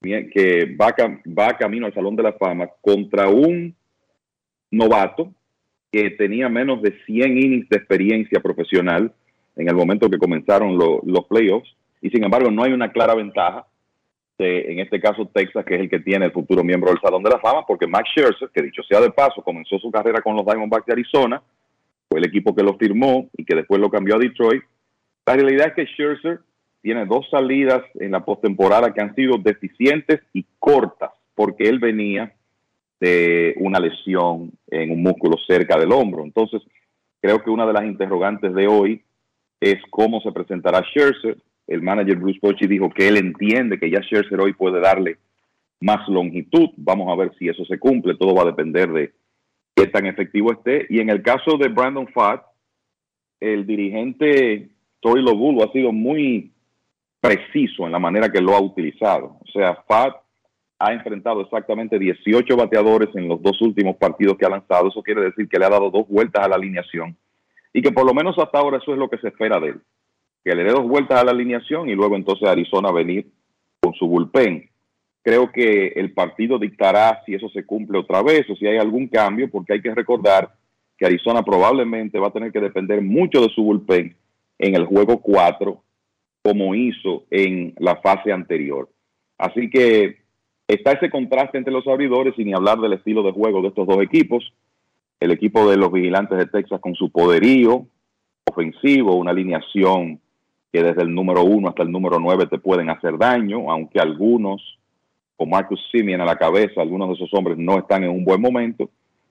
que 0.00 0.74
va, 0.80 0.94
va 1.38 1.56
camino 1.58 1.84
al 1.84 1.94
Salón 1.94 2.16
de 2.16 2.22
la 2.22 2.32
Fama 2.32 2.70
contra 2.80 3.28
un 3.28 3.76
novato 4.70 5.34
que 5.92 6.10
tenía 6.12 6.48
menos 6.48 6.80
de 6.80 6.98
100 7.04 7.36
innings 7.36 7.68
de 7.68 7.76
experiencia 7.76 8.40
profesional 8.40 9.12
en 9.56 9.68
el 9.68 9.74
momento 9.74 10.08
que 10.08 10.16
comenzaron 10.16 10.78
los 10.78 11.26
playoffs 11.26 11.76
y 12.00 12.08
sin 12.08 12.24
embargo 12.24 12.50
no 12.50 12.62
hay 12.62 12.72
una 12.72 12.90
clara 12.90 13.14
ventaja 13.14 13.66
en 14.40 14.80
este 14.80 15.00
caso 15.00 15.30
Texas, 15.32 15.64
que 15.64 15.74
es 15.74 15.80
el 15.82 15.90
que 15.90 16.00
tiene 16.00 16.26
el 16.26 16.32
futuro 16.32 16.64
miembro 16.64 16.90
del 16.90 17.00
Salón 17.00 17.22
de 17.22 17.30
la 17.30 17.38
Fama, 17.38 17.64
porque 17.66 17.86
Max 17.86 18.10
Scherzer, 18.10 18.50
que 18.52 18.62
dicho 18.62 18.82
sea 18.82 19.00
de 19.00 19.10
paso, 19.10 19.42
comenzó 19.42 19.78
su 19.78 19.90
carrera 19.90 20.22
con 20.22 20.36
los 20.36 20.44
Diamondbacks 20.44 20.86
de 20.86 20.92
Arizona, 20.92 21.42
fue 22.08 22.18
el 22.18 22.26
equipo 22.26 22.54
que 22.54 22.62
lo 22.62 22.76
firmó 22.76 23.28
y 23.36 23.44
que 23.44 23.54
después 23.54 23.80
lo 23.80 23.90
cambió 23.90 24.16
a 24.16 24.18
Detroit. 24.18 24.62
La 25.26 25.34
realidad 25.34 25.68
es 25.68 25.74
que 25.74 25.86
Scherzer 25.86 26.40
tiene 26.82 27.06
dos 27.06 27.28
salidas 27.30 27.82
en 27.94 28.12
la 28.12 28.24
postemporada 28.24 28.92
que 28.92 29.00
han 29.00 29.14
sido 29.14 29.36
deficientes 29.38 30.20
y 30.32 30.44
cortas, 30.58 31.10
porque 31.34 31.68
él 31.68 31.78
venía 31.78 32.32
de 32.98 33.54
una 33.58 33.78
lesión 33.78 34.52
en 34.68 34.90
un 34.90 35.02
músculo 35.02 35.36
cerca 35.46 35.78
del 35.78 35.92
hombro. 35.92 36.24
Entonces, 36.24 36.62
creo 37.20 37.42
que 37.42 37.50
una 37.50 37.66
de 37.66 37.72
las 37.72 37.84
interrogantes 37.84 38.54
de 38.54 38.66
hoy 38.66 39.02
es 39.60 39.76
cómo 39.90 40.20
se 40.20 40.32
presentará 40.32 40.82
Scherzer. 40.82 41.36
El 41.70 41.82
manager 41.82 42.16
Bruce 42.16 42.40
Bochy 42.42 42.66
dijo 42.66 42.90
que 42.90 43.06
él 43.06 43.16
entiende 43.16 43.78
que 43.78 43.88
ya 43.88 44.02
Scherzer 44.02 44.40
hoy 44.40 44.54
puede 44.54 44.80
darle 44.80 45.18
más 45.80 46.06
longitud. 46.08 46.70
Vamos 46.76 47.08
a 47.10 47.16
ver 47.16 47.32
si 47.38 47.48
eso 47.48 47.64
se 47.64 47.78
cumple. 47.78 48.16
Todo 48.16 48.34
va 48.34 48.42
a 48.42 48.46
depender 48.46 48.90
de 48.90 49.12
qué 49.76 49.86
tan 49.86 50.04
efectivo 50.06 50.52
esté. 50.52 50.86
Y 50.90 50.98
en 50.98 51.10
el 51.10 51.22
caso 51.22 51.56
de 51.56 51.68
Brandon 51.68 52.08
Fatt, 52.08 52.42
el 53.38 53.66
dirigente 53.68 54.68
Tori 54.98 55.22
Lobulo 55.22 55.62
ha 55.62 55.72
sido 55.72 55.92
muy 55.92 56.52
preciso 57.20 57.86
en 57.86 57.92
la 57.92 58.00
manera 58.00 58.32
que 58.32 58.40
lo 58.40 58.52
ha 58.52 58.60
utilizado. 58.60 59.38
O 59.40 59.50
sea, 59.52 59.76
Fatt 59.86 60.16
ha 60.80 60.92
enfrentado 60.92 61.42
exactamente 61.42 62.00
18 62.00 62.56
bateadores 62.56 63.14
en 63.14 63.28
los 63.28 63.40
dos 63.40 63.62
últimos 63.62 63.94
partidos 63.94 64.36
que 64.36 64.44
ha 64.44 64.50
lanzado. 64.50 64.88
Eso 64.88 65.04
quiere 65.04 65.22
decir 65.22 65.48
que 65.48 65.58
le 65.58 65.66
ha 65.66 65.70
dado 65.70 65.88
dos 65.88 66.08
vueltas 66.08 66.44
a 66.44 66.48
la 66.48 66.56
alineación 66.56 67.16
y 67.72 67.80
que 67.80 67.92
por 67.92 68.04
lo 68.04 68.12
menos 68.12 68.36
hasta 68.38 68.58
ahora 68.58 68.78
eso 68.78 68.92
es 68.92 68.98
lo 68.98 69.08
que 69.08 69.18
se 69.18 69.28
espera 69.28 69.60
de 69.60 69.68
él, 69.68 69.80
que 70.44 70.54
le 70.54 70.64
dé 70.64 70.70
dos 70.70 70.86
vueltas 70.86 71.20
a 71.20 71.24
la 71.24 71.32
alineación 71.32 71.88
y 71.88 71.94
luego 71.94 72.16
entonces 72.16 72.48
Arizona 72.48 72.90
venir 72.90 73.30
con 73.80 73.94
su 73.94 74.06
bullpen. 74.06 74.68
Creo 75.22 75.52
que 75.52 75.88
el 75.96 76.12
partido 76.12 76.58
dictará 76.58 77.22
si 77.26 77.34
eso 77.34 77.48
se 77.50 77.66
cumple 77.66 77.98
otra 77.98 78.22
vez 78.22 78.48
o 78.48 78.56
si 78.56 78.66
hay 78.66 78.78
algún 78.78 79.08
cambio, 79.08 79.50
porque 79.50 79.74
hay 79.74 79.82
que 79.82 79.94
recordar 79.94 80.54
que 80.96 81.06
Arizona 81.06 81.42
probablemente 81.42 82.18
va 82.18 82.28
a 82.28 82.32
tener 82.32 82.52
que 82.52 82.60
depender 82.60 83.02
mucho 83.02 83.40
de 83.40 83.50
su 83.50 83.62
bullpen 83.62 84.16
en 84.58 84.74
el 84.74 84.86
juego 84.86 85.20
4, 85.20 85.82
como 86.42 86.74
hizo 86.74 87.24
en 87.30 87.74
la 87.78 87.96
fase 87.96 88.32
anterior. 88.32 88.88
Así 89.36 89.68
que 89.68 90.18
está 90.66 90.92
ese 90.92 91.10
contraste 91.10 91.58
entre 91.58 91.72
los 91.72 91.86
abridores, 91.86 92.34
sin 92.34 92.46
ni 92.46 92.54
hablar 92.54 92.78
del 92.78 92.94
estilo 92.94 93.22
de 93.22 93.32
juego 93.32 93.60
de 93.62 93.68
estos 93.68 93.86
dos 93.86 94.02
equipos 94.02 94.52
el 95.20 95.30
equipo 95.30 95.70
de 95.70 95.76
los 95.76 95.92
vigilantes 95.92 96.38
de 96.38 96.46
Texas 96.46 96.80
con 96.80 96.94
su 96.94 97.10
poderío 97.10 97.86
ofensivo, 98.50 99.14
una 99.14 99.30
alineación 99.30 100.18
que 100.72 100.82
desde 100.82 101.02
el 101.02 101.14
número 101.14 101.42
uno 101.42 101.68
hasta 101.68 101.82
el 101.82 101.90
número 101.90 102.18
nueve 102.18 102.46
te 102.46 102.58
pueden 102.58 102.90
hacer 102.90 103.18
daño, 103.18 103.70
aunque 103.70 104.00
algunos, 104.00 104.78
con 105.36 105.50
Marcus 105.50 105.80
Simeon 105.90 106.20
a 106.20 106.24
la 106.24 106.36
cabeza, 106.36 106.80
algunos 106.80 107.08
de 107.08 107.14
esos 107.14 107.32
hombres 107.34 107.58
no 107.58 107.78
están 107.78 108.04
en 108.04 108.10
un 108.10 108.24
buen 108.24 108.40
momento. 108.40 108.90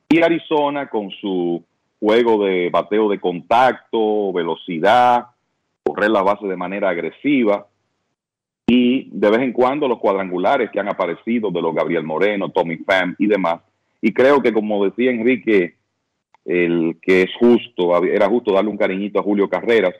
Y 0.09 0.21
Arizona 0.21 0.89
con 0.89 1.11
su 1.11 1.63
juego 1.99 2.43
de 2.43 2.69
bateo 2.69 3.09
de 3.09 3.19
contacto, 3.19 4.33
velocidad, 4.33 5.27
correr 5.83 6.09
la 6.09 6.23
base 6.23 6.47
de 6.47 6.55
manera 6.55 6.89
agresiva 6.89 7.67
y 8.67 9.09
de 9.11 9.29
vez 9.29 9.41
en 9.41 9.51
cuando 9.51 9.87
los 9.87 9.99
cuadrangulares 9.99 10.69
que 10.71 10.79
han 10.79 10.89
aparecido 10.89 11.51
de 11.51 11.61
los 11.61 11.73
Gabriel 11.73 12.03
Moreno, 12.03 12.49
Tommy 12.49 12.77
Pham 12.77 13.15
y 13.17 13.27
demás. 13.27 13.61
Y 14.01 14.13
creo 14.13 14.41
que 14.41 14.53
como 14.53 14.85
decía 14.85 15.11
Enrique, 15.11 15.75
el 16.45 16.97
que 17.01 17.23
es 17.23 17.31
justo, 17.39 18.03
era 18.03 18.27
justo 18.27 18.53
darle 18.53 18.69
un 18.69 18.77
cariñito 18.77 19.19
a 19.19 19.23
Julio 19.23 19.49
Carreras, 19.49 19.95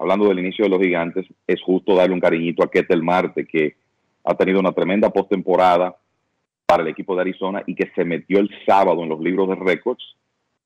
hablando 0.00 0.26
del 0.28 0.38
inicio 0.38 0.64
de 0.64 0.70
los 0.70 0.80
gigantes, 0.80 1.26
es 1.46 1.60
justo 1.62 1.94
darle 1.94 2.14
un 2.14 2.20
cariñito 2.20 2.64
a 2.64 2.70
Ketel 2.70 3.02
Marte, 3.02 3.46
que 3.46 3.76
ha 4.24 4.34
tenido 4.34 4.58
una 4.58 4.72
tremenda 4.72 5.10
postemporada 5.10 5.94
para 6.64 6.82
el 6.82 6.88
equipo 6.88 7.14
de 7.14 7.20
Arizona 7.20 7.62
y 7.66 7.74
que 7.74 7.90
se 7.94 8.04
metió 8.04 8.38
el 8.38 8.48
sábado 8.66 9.02
en 9.02 9.10
los 9.10 9.20
libros 9.20 9.48
de 9.48 9.56
récords 9.56 10.02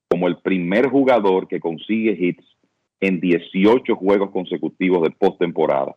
como 0.09 0.29
el 0.29 0.37
primer 0.37 0.89
jugador 0.89 1.49
que 1.49 1.59
consigue 1.59 2.13
hits 2.13 2.45
en 3.01 3.19
18 3.19 3.97
juegos 3.97 4.31
consecutivos 4.31 5.03
de 5.03 5.11
postemporada. 5.11 5.97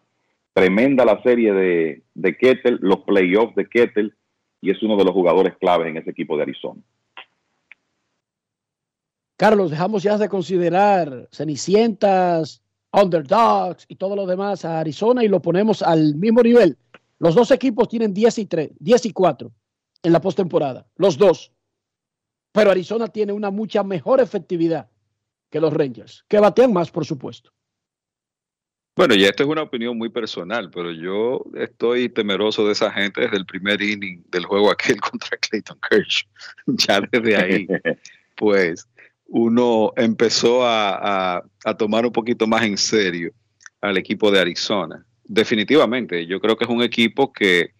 Tremenda 0.53 1.05
la 1.05 1.21
serie 1.21 1.53
de, 1.53 2.01
de 2.15 2.37
Kettle, 2.37 2.79
los 2.81 3.01
playoffs 3.01 3.55
de 3.55 3.67
Kettle, 3.69 4.11
y 4.61 4.71
es 4.71 4.81
uno 4.81 4.97
de 4.97 5.03
los 5.03 5.13
jugadores 5.13 5.55
claves 5.57 5.87
en 5.87 5.97
ese 5.97 6.09
equipo 6.09 6.35
de 6.35 6.43
Arizona. 6.43 6.81
Carlos, 9.35 9.69
dejamos 9.69 10.01
ya 10.01 10.17
de 10.17 10.27
considerar 10.27 11.27
Cenicientas, 11.31 12.63
Underdogs 12.91 13.85
y 13.87 13.95
todo 13.95 14.15
lo 14.15 14.25
demás 14.25 14.65
a 14.65 14.79
Arizona 14.79 15.23
y 15.23 15.27
lo 15.27 15.41
ponemos 15.41 15.81
al 15.81 16.15
mismo 16.15 16.41
nivel. 16.41 16.77
Los 17.19 17.35
dos 17.35 17.51
equipos 17.51 17.87
tienen 17.87 18.13
10 18.13 18.37
y 18.39 18.45
3, 18.45 18.71
10 18.79 19.05
y 19.07 19.13
4 19.13 19.51
en 20.03 20.13
la 20.13 20.21
postemporada, 20.21 20.87
los 20.95 21.17
dos. 21.17 21.51
Pero 22.51 22.71
Arizona 22.71 23.07
tiene 23.07 23.33
una 23.33 23.51
mucha 23.51 23.83
mejor 23.83 24.21
efectividad 24.21 24.89
que 25.49 25.59
los 25.59 25.73
Rangers, 25.73 26.25
que 26.27 26.39
batean 26.39 26.73
más, 26.73 26.91
por 26.91 27.05
supuesto. 27.05 27.51
Bueno, 28.95 29.13
y 29.13 29.25
esto 29.25 29.43
es 29.43 29.49
una 29.49 29.61
opinión 29.61 29.95
muy 29.95 30.09
personal, 30.09 30.71
pero 30.71 30.91
yo 30.91 31.45
estoy 31.55 32.09
temeroso 32.09 32.65
de 32.65 32.71
esa 32.71 32.91
gente 32.91 33.21
desde 33.21 33.37
el 33.37 33.45
primer 33.45 33.79
inning 33.79 34.23
del 34.29 34.45
juego 34.45 34.71
aquel 34.71 34.99
contra 35.01 35.37
Clayton 35.37 35.79
Kershaw. 35.87 36.29
Ya 36.65 37.01
desde 37.11 37.35
ahí, 37.35 37.67
pues 38.35 38.87
uno 39.27 39.93
empezó 39.95 40.61
a, 40.65 41.43
tomar 41.77 42.05
un 42.05 42.11
poquito 42.11 42.47
más 42.47 42.63
en 42.63 42.77
serio 42.77 43.31
al 43.81 43.97
equipo 43.97 44.31
de 44.31 44.39
Arizona. 44.39 45.05
Definitivamente, 45.23 46.25
yo 46.25 46.39
creo 46.39 46.57
que 46.57 46.63
es 46.63 46.69
un 46.69 46.81
equipo 46.81 47.33
que, 47.33 47.71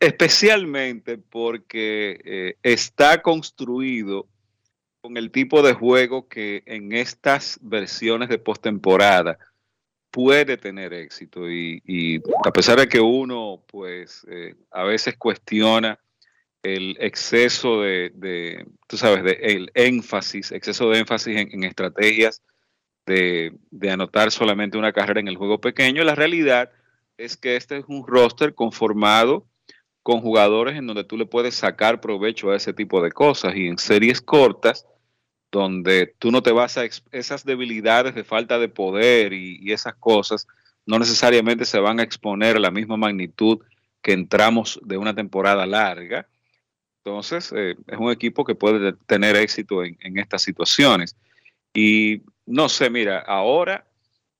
especialmente 0.00 1.18
porque 1.18 2.20
eh, 2.24 2.56
está 2.62 3.20
construido 3.20 4.28
con 5.00 5.16
el 5.16 5.32
tipo 5.32 5.62
de 5.62 5.72
juego 5.72 6.28
que 6.28 6.62
en 6.66 6.92
estas 6.92 7.58
versiones 7.60 8.28
de 8.28 8.38
postemporada 8.38 9.36
puede 10.12 10.56
tener 10.56 10.92
éxito 10.92 11.50
y, 11.50 12.22
a 12.44 12.52
pesar 12.52 12.78
de 12.78 12.88
que 12.88 13.00
uno 13.00 13.64
pues 13.66 14.24
eh, 14.30 14.54
a 14.70 14.84
veces 14.84 15.16
cuestiona 15.16 15.98
el 16.62 16.96
exceso 17.00 17.80
de, 17.80 18.66
tú 18.86 18.96
sabes, 18.96 19.24
de 19.24 19.32
el 19.42 19.70
énfasis, 19.74 20.52
exceso 20.52 20.90
de 20.90 21.00
énfasis 21.00 21.36
en, 21.36 21.64
estrategias 21.64 22.42
de, 23.06 23.56
de, 23.70 23.90
anotar 23.90 24.30
solamente 24.30 24.78
una 24.78 24.92
carrera 24.92 25.20
en 25.20 25.28
el 25.28 25.36
juego 25.36 25.60
pequeño, 25.60 26.04
la 26.04 26.14
realidad 26.14 26.70
es 27.16 27.36
que 27.36 27.56
este 27.56 27.78
es 27.78 27.84
un 27.88 28.06
roster 28.06 28.54
conformado 28.54 29.46
con 30.02 30.20
jugadores 30.20 30.76
en 30.76 30.86
donde 30.86 31.04
tú 31.04 31.16
le 31.16 31.26
puedes 31.26 31.54
sacar 31.54 32.00
provecho 32.00 32.50
a 32.50 32.56
ese 32.56 32.72
tipo 32.72 33.02
de 33.02 33.12
cosas 33.12 33.54
y 33.56 33.68
en 33.68 33.78
series 33.78 34.20
cortas 34.20 34.86
donde 35.52 36.14
tú 36.18 36.30
no 36.30 36.42
te 36.42 36.50
vas 36.50 36.78
a 36.78 36.84
esas 37.12 37.44
debilidades 37.44 38.14
de 38.14 38.24
falta 38.24 38.58
de 38.58 38.68
poder 38.68 39.34
y, 39.34 39.70
esas 39.70 39.94
cosas 39.94 40.48
no 40.86 40.98
necesariamente 40.98 41.64
se 41.66 41.78
van 41.78 42.00
a 42.00 42.02
exponer 42.02 42.56
a 42.56 42.60
la 42.60 42.70
misma 42.70 42.96
magnitud 42.96 43.58
que 44.00 44.12
entramos 44.12 44.80
de 44.82 44.96
una 44.96 45.14
temporada 45.14 45.64
larga. 45.66 46.26
Entonces, 47.04 47.52
eh, 47.56 47.74
es 47.88 47.98
un 47.98 48.12
equipo 48.12 48.44
que 48.44 48.54
puede 48.54 48.92
tener 49.06 49.34
éxito 49.34 49.82
en, 49.82 49.96
estas 50.18 50.42
situaciones. 50.42 51.16
Y 51.74 52.22
no 52.46 52.68
sé, 52.68 52.90
mira, 52.90 53.18
ahora, 53.18 53.84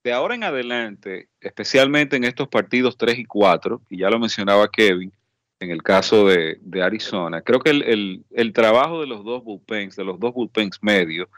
de 0.04 0.12
ahora 0.12 0.36
en 0.36 0.44
adelante, 0.44 1.28
especialmente 1.40 2.16
en 2.16 2.24
estos 2.24 2.46
partidos 2.46 2.96
3 2.96 3.18
y 3.18 3.24
4, 3.24 3.82
y 3.90 3.98
ya 3.98 4.10
lo 4.10 4.20
mencionaba 4.20 4.70
Kevin, 4.70 5.12
en 5.58 5.70
el 5.72 5.82
caso 5.82 6.28
de, 6.28 6.60
Arizona. 6.80 7.42
Creo 7.42 7.58
que 7.58 7.70
el, 7.70 8.52
trabajo 8.52 9.00
de 9.00 9.08
los 9.08 9.24
dos 9.24 9.42
bullpens, 9.42 9.96
de 9.96 10.04
los 10.04 10.20
dos 10.20 10.32
bullpens 10.32 10.78
medios, 10.82 11.28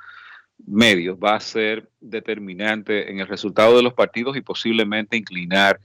medios, 0.66 1.16
va 1.16 1.36
a 1.36 1.40
ser 1.40 1.88
determinante 2.00 3.10
en 3.10 3.20
el 3.20 3.28
resultado 3.28 3.76
de 3.76 3.82
los 3.82 3.94
partidos 3.94 4.36
y 4.36 4.42
posiblemente 4.42 5.16
inclinar 5.16 5.80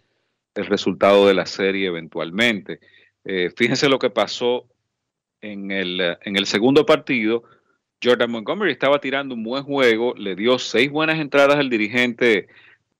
el 0.53 0.65
resultado 0.65 1.27
de 1.27 1.33
la 1.33 1.45
serie 1.45 1.87
eventualmente. 1.87 2.81
Eh, 3.23 3.51
fíjense 3.55 3.87
lo 3.87 3.99
que 3.99 4.09
pasó 4.09 4.68
en 5.41 5.71
el, 5.71 6.17
en 6.23 6.35
el 6.35 6.45
segundo 6.45 6.85
partido. 6.85 7.43
Jordan 8.03 8.31
Montgomery 8.31 8.71
estaba 8.71 8.99
tirando 8.99 9.35
un 9.35 9.43
buen 9.43 9.63
juego, 9.63 10.13
le 10.15 10.35
dio 10.35 10.57
seis 10.57 10.89
buenas 10.89 11.19
entradas 11.19 11.57
al 11.57 11.69
dirigente 11.69 12.47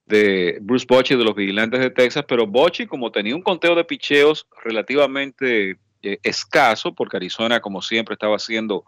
de 0.06 0.58
Bruce 0.62 0.86
Bochy 0.90 1.16
de 1.16 1.24
los 1.24 1.36
Vigilantes 1.36 1.80
de 1.80 1.92
Texas, 1.92 2.26
pero 2.28 2.48
Bochy 2.48 2.88
como 2.88 3.12
tenía 3.12 3.36
un 3.36 3.44
conteo 3.44 3.76
de 3.76 3.86
picheos 3.86 4.48
relativamente 4.64 5.78
eh, 6.02 6.20
escaso, 6.24 6.94
porque 6.94 7.18
Arizona 7.18 7.62
como 7.62 7.82
siempre 7.82 8.14
estaba 8.14 8.40
siendo 8.40 8.84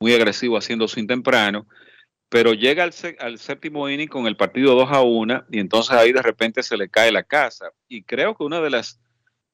muy 0.00 0.12
agresivo 0.12 0.58
haciendo 0.58 0.88
sin 0.88 1.06
temprano, 1.06 1.66
pero 2.28 2.52
llega 2.52 2.82
al, 2.82 2.92
al, 3.20 3.38
séptimo 3.38 3.88
inning 3.88 4.08
con 4.08 4.26
el 4.26 4.36
partido 4.36 4.74
2 4.74 4.90
a 4.90 5.02
1 5.02 5.44
y 5.50 5.60
entonces 5.60 5.92
ahí 5.92 6.12
de 6.12 6.22
repente 6.22 6.62
se 6.62 6.76
le 6.76 6.88
cae 6.88 7.12
la 7.12 7.22
casa. 7.22 7.70
Y 7.88 8.02
creo 8.02 8.34
que 8.34 8.42
una 8.42 8.60
de 8.60 8.70
las, 8.70 9.00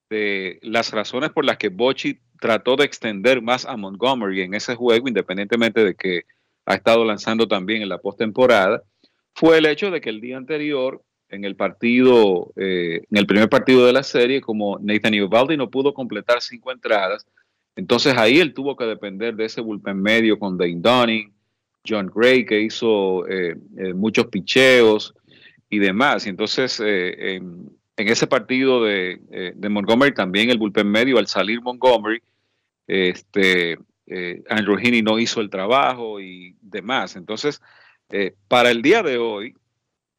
de 0.08 0.58
las 0.62 0.90
razones 0.90 1.30
por 1.30 1.44
las 1.44 1.58
que 1.58 1.68
Bochy 1.68 2.20
trató 2.40 2.74
de 2.74 2.84
extender 2.84 3.42
más 3.42 3.64
a 3.66 3.76
Montgomery 3.76 4.40
en 4.42 4.54
ese 4.54 4.74
juego, 4.74 5.06
independientemente 5.06 5.84
de 5.84 5.94
que 5.94 6.22
ha 6.66 6.74
estado 6.74 7.04
lanzando 7.04 7.46
también 7.46 7.82
en 7.82 7.88
la 7.88 7.98
postemporada, 7.98 8.82
fue 9.34 9.58
el 9.58 9.66
hecho 9.66 9.90
de 9.90 10.00
que 10.00 10.10
el 10.10 10.20
día 10.20 10.36
anterior 10.36 11.02
en 11.28 11.44
el 11.44 11.54
partido, 11.54 12.52
eh, 12.56 13.02
en 13.08 13.16
el 13.16 13.26
primer 13.26 13.48
partido 13.48 13.86
de 13.86 13.92
la 13.92 14.02
serie, 14.02 14.40
como 14.40 14.78
Nathan 14.80 15.20
Uvalde 15.20 15.56
no 15.56 15.70
pudo 15.70 15.94
completar 15.94 16.40
cinco 16.40 16.72
entradas, 16.72 17.26
entonces 17.76 18.16
ahí 18.16 18.38
él 18.38 18.52
tuvo 18.52 18.76
que 18.76 18.84
depender 18.84 19.36
de 19.36 19.44
ese 19.44 19.60
bullpen 19.60 20.00
medio 20.00 20.38
con 20.38 20.58
Dane 20.58 20.80
Dunning, 20.80 21.32
John 21.86 22.10
Gray, 22.12 22.44
que 22.44 22.60
hizo 22.60 23.26
eh, 23.28 23.56
eh, 23.78 23.94
muchos 23.94 24.26
picheos 24.26 25.14
y 25.70 25.78
demás. 25.78 26.26
Y 26.26 26.30
entonces, 26.30 26.80
en, 26.80 27.70
ese 27.96 28.26
partido 28.26 28.82
de, 28.84 29.20
Montgomery, 29.70 30.12
también 30.12 30.50
el 30.50 30.58
bullpen 30.58 30.90
medio, 30.90 31.18
al 31.18 31.26
salir 31.26 31.62
Montgomery, 31.62 32.20
este, 32.90 33.78
Andrew 34.48 34.76
Heaney 34.76 35.02
no 35.02 35.18
hizo 35.18 35.40
el 35.40 35.50
trabajo 35.50 36.20
y 36.20 36.56
demás. 36.60 37.16
Entonces, 37.16 37.60
para 38.48 38.70
el 38.70 38.82
día 38.82 39.02
de 39.02 39.18
hoy, 39.18 39.54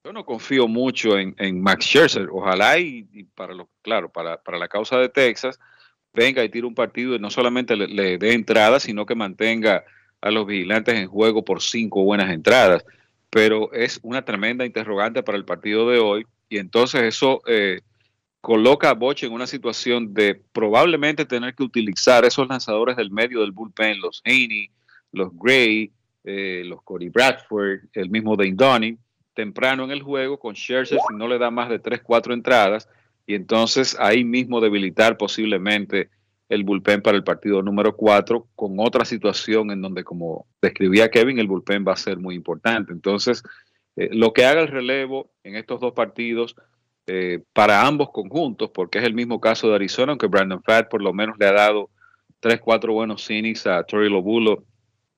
yo 0.04 0.14
no 0.14 0.26
confío 0.26 0.68
mucho 0.68 1.18
en, 1.18 1.62
Max 1.62 1.86
Scherzer. 1.86 2.30
Ojalá 2.32 2.80
y, 2.80 3.04
para 3.36 3.54
lo 3.54 3.70
claro, 3.82 4.10
para, 4.12 4.40
la 4.58 4.68
causa 4.68 4.98
de 4.98 5.10
Texas, 5.10 5.60
venga 6.14 6.44
y 6.44 6.50
tire 6.50 6.66
un 6.66 6.76
partido 6.76 7.16
y 7.16 7.20
no 7.20 7.30
solamente 7.30 7.76
le, 7.76 8.18
dé 8.18 8.34
entrada, 8.34 8.80
sino 8.80 9.06
que 9.06 9.16
mantenga 9.16 9.84
a 10.22 10.32
los 10.32 10.46
vigilantes 10.48 10.96
en 10.96 11.08
juego 11.08 11.44
por 11.44 11.62
cinco 11.62 12.04
buenas 12.04 12.32
entradas. 12.32 12.84
Pero 13.30 13.72
es 13.74 14.00
una 14.04 14.26
tremenda 14.26 14.66
interrogante 14.66 15.24
para 15.24 15.38
el 15.38 15.46
partido 15.46 15.90
de 15.90 16.00
hoy. 16.00 16.26
Y 16.50 16.58
entonces 16.58 17.04
eso 17.04 17.42
eh, 17.48 17.82
coloca 18.42 18.90
a 18.90 18.94
Boche 18.94 19.28
en 19.28 19.34
una 19.34 19.48
situación 19.48 20.14
de 20.14 20.36
probablemente 20.52 21.26
tener 21.26 21.54
que 21.56 21.64
utilizar 21.64 22.26
esos 22.26 22.48
lanzadores 22.48 22.98
del 22.98 23.12
medio 23.12 23.42
del 23.42 23.52
bullpen, 23.52 24.02
los 24.02 24.22
Haney, 24.26 24.70
los 25.12 25.30
Gray, 25.34 25.92
eh, 26.24 26.64
los 26.66 26.82
Cody 26.82 27.10
Bradford, 27.10 27.82
el 27.94 28.10
mismo 28.10 28.36
Dane 28.36 28.54
Dunning 28.54 29.00
temprano 29.34 29.84
en 29.84 29.92
el 29.92 30.02
juego 30.02 30.38
con 30.38 30.56
Scherzer 30.56 31.00
si 31.08 31.16
no 31.16 31.28
le 31.28 31.38
da 31.38 31.52
más 31.52 31.70
de 31.70 31.80
3, 31.80 32.02
4 32.04 32.34
entradas 32.34 32.90
y 33.26 33.36
entonces 33.36 33.96
ahí 34.00 34.24
mismo 34.24 34.60
debilitar 34.60 35.18
posiblemente 35.18 36.10
el 36.50 36.64
bullpen 36.64 37.02
para 37.02 37.16
el 37.16 37.24
partido 37.24 37.62
número 37.62 37.96
4 37.96 38.48
con 38.56 38.76
otra 38.80 39.06
situación 39.06 39.72
en 39.72 39.82
donde 39.82 40.04
como 40.04 40.48
describía 40.62 41.10
Kevin 41.10 41.40
el 41.40 41.48
bullpen 41.48 41.86
va 41.88 41.94
a 41.94 41.98
ser 41.98 42.18
muy 42.18 42.36
importante. 42.36 42.92
Entonces 42.92 43.42
eh, 43.96 44.10
lo 44.12 44.34
que 44.34 44.46
haga 44.46 44.62
el 44.62 44.68
relevo 44.68 45.32
en 45.44 45.56
estos 45.56 45.80
dos 45.80 45.94
partidos 45.94 46.56
eh, 47.14 47.44
para 47.52 47.86
ambos 47.86 48.10
conjuntos, 48.12 48.72
porque 48.74 49.00
es 49.00 49.04
el 49.04 49.14
mismo 49.14 49.42
caso 49.42 49.68
de 49.68 49.76
Arizona, 49.76 50.14
aunque 50.14 50.28
Brandon 50.28 50.64
Fatt 50.64 50.90
por 50.90 51.02
lo 51.02 51.12
menos 51.12 51.36
le 51.38 51.46
ha 51.46 51.52
dado 51.52 51.90
3, 52.40 52.62
4 52.62 52.94
buenos 52.94 53.30
innings 53.30 53.68
a 53.68 53.84
Tori 53.84 54.10
Lobulo 54.10 54.64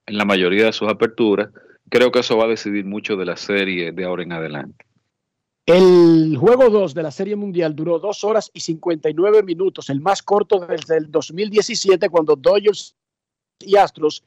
en 0.07 0.17
la 0.17 0.25
mayoría 0.25 0.65
de 0.65 0.73
sus 0.73 0.89
aperturas, 0.89 1.51
creo 1.89 2.11
que 2.11 2.21
eso 2.21 2.35
va 2.35 2.45
a 2.45 2.47
decidir 2.47 2.83
mucho 2.83 3.15
de 3.15 3.25
la 3.25 3.37
serie 3.37 3.91
de 3.91 4.05
ahora 4.05 4.23
en 4.23 4.31
adelante. 4.31 4.87
El 5.67 6.35
juego 6.35 6.71
2 6.71 6.95
de 6.95 7.03
la 7.03 7.11
Serie 7.11 7.35
Mundial 7.35 7.75
duró 7.75 7.99
2 7.99 8.23
horas 8.23 8.49
y 8.55 8.61
59 8.61 9.43
minutos, 9.43 9.91
el 9.91 10.01
más 10.01 10.23
corto 10.23 10.65
desde 10.65 10.97
el 10.97 11.11
2017 11.11 12.09
cuando 12.09 12.35
Dodgers 12.35 12.95
y 13.59 13.75
Astros 13.75 14.23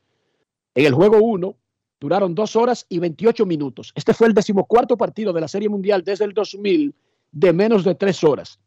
en 0.77 0.87
el 0.87 0.95
juego 0.95 1.19
1 1.19 1.57
duraron 1.99 2.33
2 2.33 2.55
horas 2.55 2.87
y 2.89 3.01
28 3.01 3.45
minutos. 3.45 3.93
Este 3.97 4.15
fue 4.15 4.29
el 4.29 4.35
decimocuarto 4.35 4.97
partido 4.97 5.33
de 5.33 5.41
la 5.41 5.49
Serie 5.49 5.69
Mundial 5.69 6.05
desde 6.05 6.27
el 6.27 6.33
2000 6.33 6.95
de 7.33 7.53
menos 7.53 7.85
de 7.85 7.95
3 7.95 8.25
horas. 8.25 8.59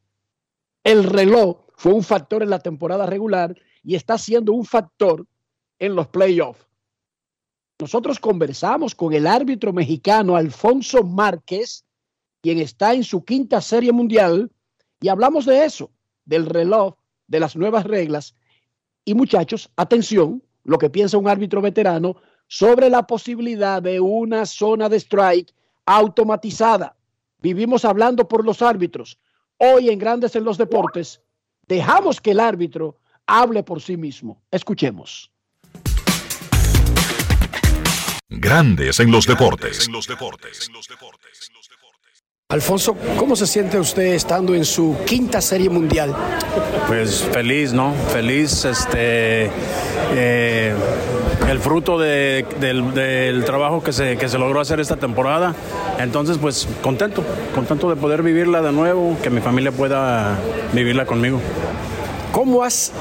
El 0.84 1.04
reloj 1.04 1.66
fue 1.76 1.94
un 1.94 2.04
factor 2.04 2.44
en 2.44 2.50
la 2.50 2.60
temporada 2.60 3.06
regular 3.06 3.56
y 3.84 3.96
está 3.96 4.18
siendo 4.18 4.54
un 4.54 4.66
factor 4.66 5.26
en 5.80 5.96
los 5.96 6.08
playoffs. 6.08 6.68
Nosotros 7.80 8.20
conversamos 8.20 8.94
con 8.94 9.14
el 9.14 9.26
árbitro 9.26 9.72
mexicano 9.72 10.36
Alfonso 10.36 11.04
Márquez, 11.04 11.86
quien 12.42 12.60
está 12.60 12.94
en 12.94 13.04
su 13.04 13.24
quinta 13.24 13.62
serie 13.62 13.94
mundial, 13.94 14.52
y 15.00 15.08
hablamos 15.08 15.46
de 15.46 15.64
eso, 15.64 15.90
del 16.26 16.46
reloj, 16.46 16.96
de 17.28 17.40
las 17.40 17.56
nuevas 17.56 17.86
reglas. 17.86 18.36
Y 19.06 19.14
muchachos, 19.14 19.72
atención, 19.78 20.44
lo 20.66 20.78
que 20.78 20.90
piensa 20.90 21.18
un 21.18 21.30
árbitro 21.30 21.62
veterano 21.62 22.18
sobre 22.48 22.90
la 22.90 23.08
posibilidad 23.08 23.82
de 23.82 24.00
una 24.02 24.46
zona 24.46 24.90
de 24.90 24.98
strike 24.98 25.54
automatizada. 25.86 26.98
Vivimos 27.42 27.86
hablando 27.86 28.28
por 28.28 28.46
los 28.46 28.62
árbitros. 28.62 29.18
Hoy 29.58 29.90
en 29.90 30.00
Grandes 30.00 30.36
en 30.36 30.44
los 30.44 30.58
Deportes, 30.58 31.22
dejamos 31.68 32.20
que 32.20 32.32
el 32.32 32.40
árbitro 32.40 32.98
hable 33.26 33.64
por 33.64 33.82
sí 33.82 33.98
mismo. 33.98 34.42
Escuchemos. 34.52 35.32
Grandes 38.28 39.00
en 39.00 39.12
los 39.12 39.26
deportes. 39.26 39.90
Alfonso, 42.52 42.96
¿cómo 43.16 43.36
se 43.36 43.46
siente 43.46 43.80
usted 43.80 44.16
estando 44.16 44.56
en 44.56 44.66
su 44.66 44.98
quinta 45.06 45.40
serie 45.40 45.70
mundial? 45.70 46.16
Pues 46.88 47.24
feliz, 47.32 47.74
¿no? 47.74 47.94
Feliz, 48.12 48.66
este, 48.66 49.52
eh, 50.16 50.76
el 51.50 51.60
fruto 51.60 51.98
de- 51.98 52.46
del, 52.60 52.94
del 52.94 53.44
trabajo 53.46 53.82
que 53.84 53.92
se, 53.92 54.18
que 54.18 54.30
se 54.30 54.38
logró 54.38 54.60
hacer 54.62 54.80
esta 54.80 54.98
temporada. 54.98 55.56
Entonces, 56.00 56.38
pues 56.38 56.68
contento, 56.82 57.24
contento 57.56 57.90
de 57.90 57.96
poder 57.96 58.22
vivirla 58.24 58.62
de 58.62 58.72
nuevo, 58.72 59.18
que 59.24 59.30
mi 59.30 59.42
familia 59.42 59.72
pueda 59.72 60.38
vivirla 60.74 61.06
conmigo. 61.06 61.40
¿Cómo 62.32 62.64
has 62.64 62.92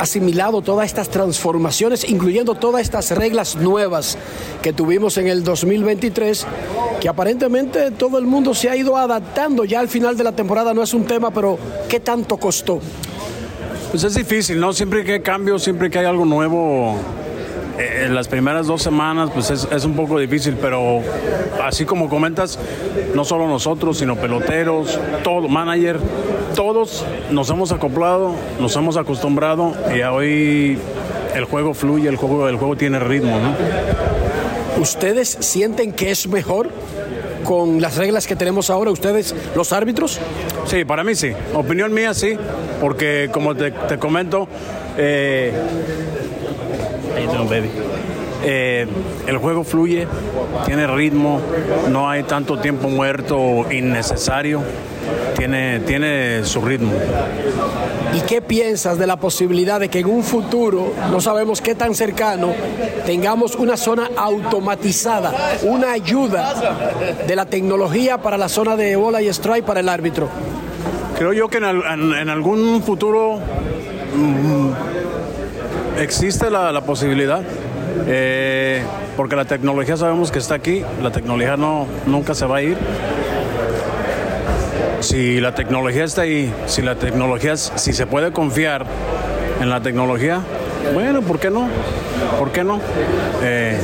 asimilado 0.00 0.62
todas 0.62 0.86
estas 0.86 1.10
transformaciones, 1.10 2.08
incluyendo 2.08 2.54
todas 2.54 2.82
estas 2.82 3.10
reglas 3.12 3.54
nuevas 3.56 4.18
que 4.62 4.72
tuvimos 4.72 5.16
en 5.18 5.28
el 5.28 5.44
2023, 5.44 6.46
que 7.00 7.08
aparentemente 7.08 7.90
todo 7.92 8.18
el 8.18 8.24
mundo 8.26 8.54
se 8.54 8.68
ha 8.70 8.76
ido 8.76 8.96
adaptando? 8.96 9.64
Ya 9.64 9.78
al 9.78 9.88
final 9.88 10.16
de 10.16 10.24
la 10.24 10.32
temporada 10.32 10.74
no 10.74 10.82
es 10.82 10.92
un 10.94 11.04
tema, 11.04 11.30
pero 11.30 11.58
¿qué 11.88 12.00
tanto 12.00 12.36
costó? 12.38 12.80
Pues 13.90 14.02
es 14.04 14.14
difícil, 14.14 14.58
¿no? 14.58 14.72
Siempre 14.72 15.04
que 15.04 15.14
hay 15.14 15.20
cambios, 15.20 15.62
siempre 15.62 15.90
que 15.90 15.98
hay 15.98 16.06
algo 16.06 16.24
nuevo, 16.24 16.96
eh, 17.80 18.04
en 18.04 18.14
las 18.14 18.28
primeras 18.28 18.66
dos 18.66 18.82
semanas, 18.82 19.30
pues 19.32 19.50
es, 19.50 19.66
es 19.72 19.84
un 19.84 19.94
poco 19.94 20.18
difícil, 20.18 20.56
pero 20.60 21.00
así 21.62 21.86
como 21.86 22.10
comentas, 22.10 22.58
no 23.14 23.24
solo 23.24 23.48
nosotros, 23.48 23.98
sino 23.98 24.16
peloteros, 24.16 24.98
todo, 25.24 25.48
manager, 25.48 25.98
todos 26.54 27.06
nos 27.30 27.48
hemos 27.48 27.72
acoplado, 27.72 28.34
nos 28.60 28.76
hemos 28.76 28.96
acostumbrado 28.98 29.74
y 29.96 30.02
hoy 30.02 30.78
el 31.34 31.44
juego 31.44 31.72
fluye, 31.72 32.08
el 32.08 32.16
juego, 32.16 32.48
el 32.48 32.56
juego 32.56 32.76
tiene 32.76 32.98
ritmo, 32.98 33.38
¿no? 33.38 33.54
¿Ustedes 34.80 35.38
sienten 35.40 35.92
que 35.92 36.10
es 36.10 36.26
mejor 36.28 36.68
con 37.44 37.80
las 37.80 37.96
reglas 37.96 38.26
que 38.26 38.36
tenemos 38.36 38.68
ahora, 38.68 38.90
ustedes, 38.90 39.34
los 39.54 39.72
árbitros? 39.72 40.20
Sí, 40.66 40.84
para 40.84 41.02
mí 41.02 41.14
sí. 41.14 41.32
Opinión 41.54 41.92
mía 41.92 42.14
sí, 42.14 42.36
porque 42.80 43.30
como 43.32 43.54
te, 43.54 43.70
te 43.70 43.98
comento, 43.98 44.48
eh, 44.96 45.52
baby. 47.28 47.70
Eh, 48.42 48.86
el 49.26 49.36
juego 49.36 49.64
fluye, 49.64 50.06
tiene 50.64 50.86
ritmo, 50.86 51.40
no 51.90 52.08
hay 52.08 52.22
tanto 52.22 52.58
tiempo 52.58 52.88
muerto 52.88 53.66
innecesario, 53.70 54.62
tiene, 55.36 55.80
tiene 55.80 56.42
su 56.44 56.62
ritmo. 56.62 56.92
¿Y 58.14 58.20
qué 58.22 58.40
piensas 58.40 58.98
de 58.98 59.06
la 59.06 59.16
posibilidad 59.18 59.78
de 59.78 59.88
que 59.90 59.98
en 60.00 60.06
un 60.08 60.22
futuro, 60.22 60.94
no 61.10 61.20
sabemos 61.20 61.60
qué 61.60 61.74
tan 61.74 61.94
cercano, 61.94 62.52
tengamos 63.04 63.56
una 63.56 63.76
zona 63.76 64.08
automatizada, 64.16 65.34
una 65.64 65.92
ayuda 65.92 66.54
de 67.26 67.36
la 67.36 67.44
tecnología 67.44 68.18
para 68.18 68.38
la 68.38 68.48
zona 68.48 68.74
de 68.74 68.96
bola 68.96 69.20
y 69.20 69.28
strike 69.28 69.64
para 69.66 69.80
el 69.80 69.88
árbitro? 69.90 70.28
Creo 71.18 71.34
yo 71.34 71.48
que 71.48 71.58
en, 71.58 71.64
al- 71.64 71.84
en- 71.92 72.14
en 72.14 72.28
algún 72.30 72.82
futuro 72.82 73.38
mm, 74.16 74.70
existe 76.00 76.50
la, 76.50 76.80
posibilidad, 76.80 77.42
eh, 78.06 78.82
porque 79.16 79.36
la 79.36 79.44
tecnología 79.44 79.96
sabemos 79.96 80.30
que 80.30 80.38
está 80.38 80.54
aquí, 80.54 80.82
la 81.02 81.10
tecnología 81.10 81.56
no, 81.56 81.86
nunca 82.06 82.34
se 82.34 82.46
va 82.46 82.58
a 82.58 82.62
ir. 82.62 82.76
Si 85.00 85.40
la 85.40 85.54
tecnología 85.54 86.04
está 86.04 86.22
ahí, 86.22 86.52
si 86.66 86.82
la 86.82 86.96
tecnología, 86.96 87.56
si 87.56 87.92
se 87.92 88.06
puede 88.06 88.32
confiar 88.32 88.84
en 89.60 89.70
la 89.70 89.80
tecnología, 89.80 90.40
bueno, 90.94 91.22
¿por 91.22 91.38
qué 91.38 91.50
no? 91.50 91.68
¿Por 92.38 92.50
qué 92.52 92.64
no? 92.64 92.80
Eh, 93.42 93.78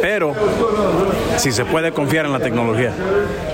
pero 0.00 0.34
si 1.36 1.52
se 1.52 1.64
puede 1.64 1.92
confiar 1.92 2.26
en 2.26 2.32
la 2.32 2.40
tecnología. 2.40 2.92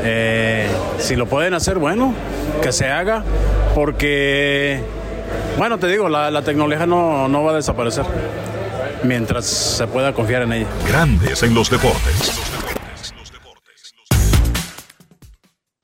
Eh, 0.03 0.67
si 0.99 1.17
lo 1.17 1.27
pueden 1.27 1.55
hacer, 1.55 1.79
bueno, 1.79 2.15
que 2.63 2.73
se 2.73 2.89
haga, 2.89 3.23
porque, 3.75 4.81
bueno, 5.59 5.79
te 5.79 5.89
digo, 5.89 6.09
la, 6.09 6.31
la 6.31 6.43
tecnología 6.43 6.87
no, 6.87 7.29
no 7.29 7.43
va 7.45 7.53
a 7.53 7.57
desaparecer 7.57 8.05
mientras 9.05 9.47
se 9.47 9.87
pueda 9.87 10.13
confiar 10.13 10.43
en 10.43 10.53
ella. 10.53 10.69
Grandes 10.89 11.43
en 11.43 11.55
los 11.55 11.71
deportes. 11.71 12.43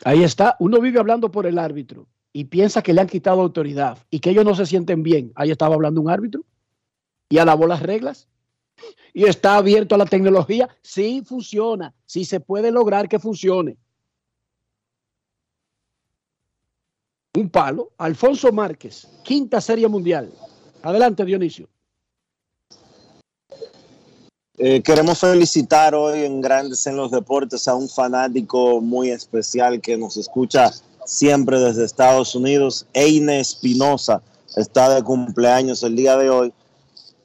Ahí 0.05 0.25
está, 0.25 0.57
uno 0.59 0.81
vive 0.81 0.99
hablando 0.99 1.31
por 1.31 1.47
el 1.47 1.59
árbitro 1.59 2.09
y 2.33 2.45
piensa 2.45 2.83
que 2.83 2.93
le 2.93 3.01
han 3.01 3.07
quitado 3.07 3.41
autoridad 3.41 3.99
y 4.11 4.19
que 4.19 4.31
ellos 4.31 4.45
no 4.45 4.55
se 4.55 4.67
sienten 4.67 5.03
bien. 5.03 5.33
Ahí 5.37 5.51
estaba 5.51 5.75
hablando 5.75 6.01
un 6.01 6.11
árbitro 6.11 6.43
y 7.29 7.39
alabó 7.39 7.67
las 7.67 7.83
reglas 7.83 8.29
y 9.13 9.25
está 9.25 9.57
abierto 9.57 9.95
a 9.95 9.99
la 9.99 10.07
tecnología. 10.07 10.69
Sí 10.83 11.23
funciona, 11.25 11.95
sí 12.05 12.25
se 12.25 12.41
puede 12.41 12.73
lograr 12.73 13.09
que 13.09 13.19
funcione. 13.21 13.77
Un 17.35 17.49
palo, 17.49 17.93
Alfonso 17.97 18.53
Márquez, 18.53 19.07
quinta 19.23 19.59
serie 19.61 19.89
mundial. 19.89 20.31
Adelante, 20.83 21.25
Dionisio. 21.25 21.67
Eh, 24.59 24.83
queremos 24.83 25.19
felicitar 25.19 25.95
hoy 25.95 26.25
en 26.25 26.43
Grandes 26.43 26.87
en 26.87 26.97
los 26.97 27.11
Deportes 27.11 27.67
a 27.69 27.75
un 27.75 27.89
fanático 27.89 28.83
muy 28.83 29.11
especial 29.11 29.81
que 29.81 29.97
nos 29.97 30.19
escucha 30.19 30.71
siempre 31.07 31.59
desde 31.59 31.87
Estados 31.87 32.35
Unidos. 32.35 32.87
Eine 32.93 33.41
Espinosa 33.41 34.23
está 34.55 34.95
de 34.95 35.03
cumpleaños 35.03 35.83
el 35.83 35.97
día 35.97 36.19
de 36.19 36.29
hoy. 36.29 36.53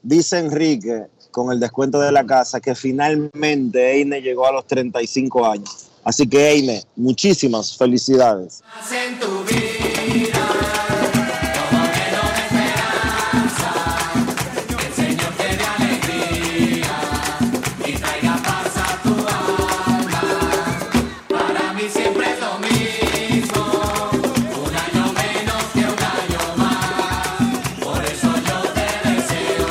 Dice 0.02 0.38
Enrique, 0.38 1.06
con 1.30 1.52
el 1.52 1.60
descuento 1.60 2.00
de 2.00 2.12
la 2.12 2.24
casa, 2.24 2.60
que 2.60 2.74
finalmente 2.74 4.00
Eine 4.00 4.22
llegó 4.22 4.46
a 4.46 4.52
los 4.52 4.66
35 4.66 5.44
años. 5.44 5.90
Así 6.02 6.26
que 6.26 6.50
Eine, 6.52 6.82
muchísimas 6.96 7.76
felicidades. 7.76 8.62
en 8.90 9.20
tu 9.20 9.44
vida, 9.44 9.87
como 10.12 11.84
lleno 11.94 12.22
de 12.34 12.40
esperanza, 12.46 13.70
que 14.78 14.86
el 14.86 14.92
Señor 14.94 15.32
te 15.36 15.48
dé 15.56 15.64
alegría 15.76 16.96
y 17.86 17.92
traiga 17.92 18.34
paz 18.42 18.74
a 18.76 19.02
tu 19.02 19.14
alma. 19.28 20.22
Para 21.28 21.72
mí 21.74 21.82
siempre 21.90 22.24
es 22.32 22.40
lo 22.40 22.58
mismo, 22.58 23.62
un 24.64 24.74
año 24.86 25.04
menos 25.12 25.62
que 25.74 25.84
un 25.94 26.02
año 26.18 26.42
más. 26.56 27.84
Por 27.84 28.00
eso 28.04 28.30
yo 28.48 28.58
te 28.76 28.88
deseo 29.10 29.68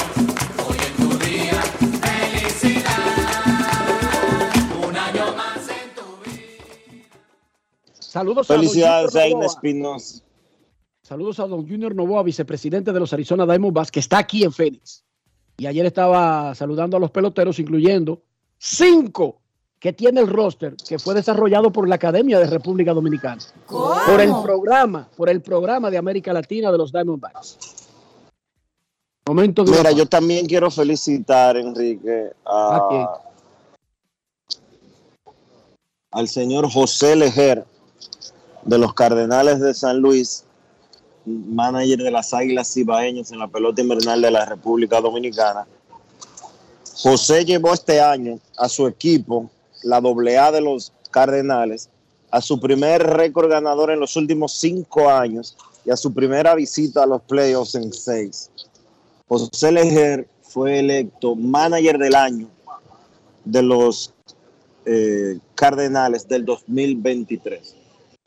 hoy 0.68 0.77
en 0.88 0.93
tu 1.01 1.09
día 1.26 1.61
felicidad, 2.05 3.05
un 4.88 4.95
año 4.95 5.26
más 5.35 5.68
en 5.69 5.88
tu 5.95 6.05
vida. 6.23 7.18
Saludos 7.99 8.47
Felicidades 8.47 9.15
a. 9.15 9.26
Espinosa. 9.26 10.26
Saludos 11.07 11.39
a 11.39 11.47
don 11.47 11.65
Junior 11.65 11.95
Novoa, 11.95 12.21
vicepresidente 12.21 12.91
de 12.91 12.99
los 12.99 13.13
Arizona 13.13 13.45
Diamondbacks, 13.45 13.91
que 13.91 14.01
está 14.01 14.17
aquí 14.17 14.43
en 14.43 14.51
Phoenix. 14.51 15.05
Y 15.57 15.65
ayer 15.65 15.85
estaba 15.85 16.53
saludando 16.53 16.97
a 16.97 16.99
los 16.99 17.11
peloteros, 17.11 17.59
incluyendo 17.59 18.23
cinco 18.57 19.39
que 19.79 19.93
tiene 19.93 20.19
el 20.19 20.27
roster 20.27 20.75
que 20.75 20.99
fue 20.99 21.15
desarrollado 21.15 21.71
por 21.71 21.88
la 21.88 21.95
Academia 21.95 22.39
de 22.39 22.47
República 22.47 22.93
Dominicana. 22.93 23.41
Por 23.67 24.19
el 24.19 24.34
programa, 24.43 25.07
por 25.15 25.29
el 25.29 25.41
programa 25.41 25.89
de 25.89 25.97
América 25.97 26.34
Latina 26.34 26.73
de 26.73 26.77
los 26.77 26.91
Diamondbacks. 26.91 27.57
Momento 29.25 29.63
de 29.63 29.71
Mira, 29.71 29.91
yo 29.93 30.07
también 30.07 30.45
quiero 30.45 30.69
felicitar, 30.69 31.55
Enrique, 31.55 32.34
¿A 32.45 32.85
quién? 32.89 33.01
a, 33.01 33.21
al 36.11 36.27
señor 36.27 36.69
José 36.69 37.15
Lejer 37.15 37.63
de 38.63 38.77
los 38.77 38.93
Cardenales 38.93 39.61
de 39.61 39.73
San 39.73 39.99
Luis, 39.99 40.47
manager 41.27 41.99
de 41.99 42.11
las 42.11 42.33
Águilas 42.33 42.73
Cibaeñas 42.73 43.31
en 43.31 43.39
la 43.39 43.47
pelota 43.47 43.81
invernal 43.81 44.21
de 44.21 44.31
la 44.31 44.45
República 44.45 45.01
Dominicana. 45.01 45.67
José 46.95 47.45
llevó 47.45 47.73
este 47.73 48.01
año 48.01 48.39
a 48.57 48.67
su 48.69 48.87
equipo, 48.87 49.49
la 49.83 49.97
AA 49.97 50.51
de 50.51 50.61
los 50.61 50.91
Cardenales, 51.11 51.89
a 52.31 52.41
su 52.41 52.59
primer 52.59 53.03
récord 53.03 53.49
ganador 53.49 53.91
en 53.91 53.99
los 53.99 54.15
últimos 54.15 54.53
cinco 54.53 55.09
años 55.09 55.55
y 55.85 55.91
a 55.91 55.97
su 55.97 56.13
primera 56.13 56.55
visita 56.55 57.03
a 57.03 57.05
los 57.05 57.21
playoffs 57.21 57.75
en 57.75 57.93
seis. 57.93 58.49
José 59.27 59.71
Lejer 59.71 60.27
fue 60.41 60.79
electo 60.79 61.35
manager 61.35 61.97
del 61.97 62.15
año 62.15 62.47
de 63.45 63.61
los 63.61 64.13
eh, 64.85 65.39
Cardenales 65.55 66.27
del 66.27 66.45
2023, 66.45 67.75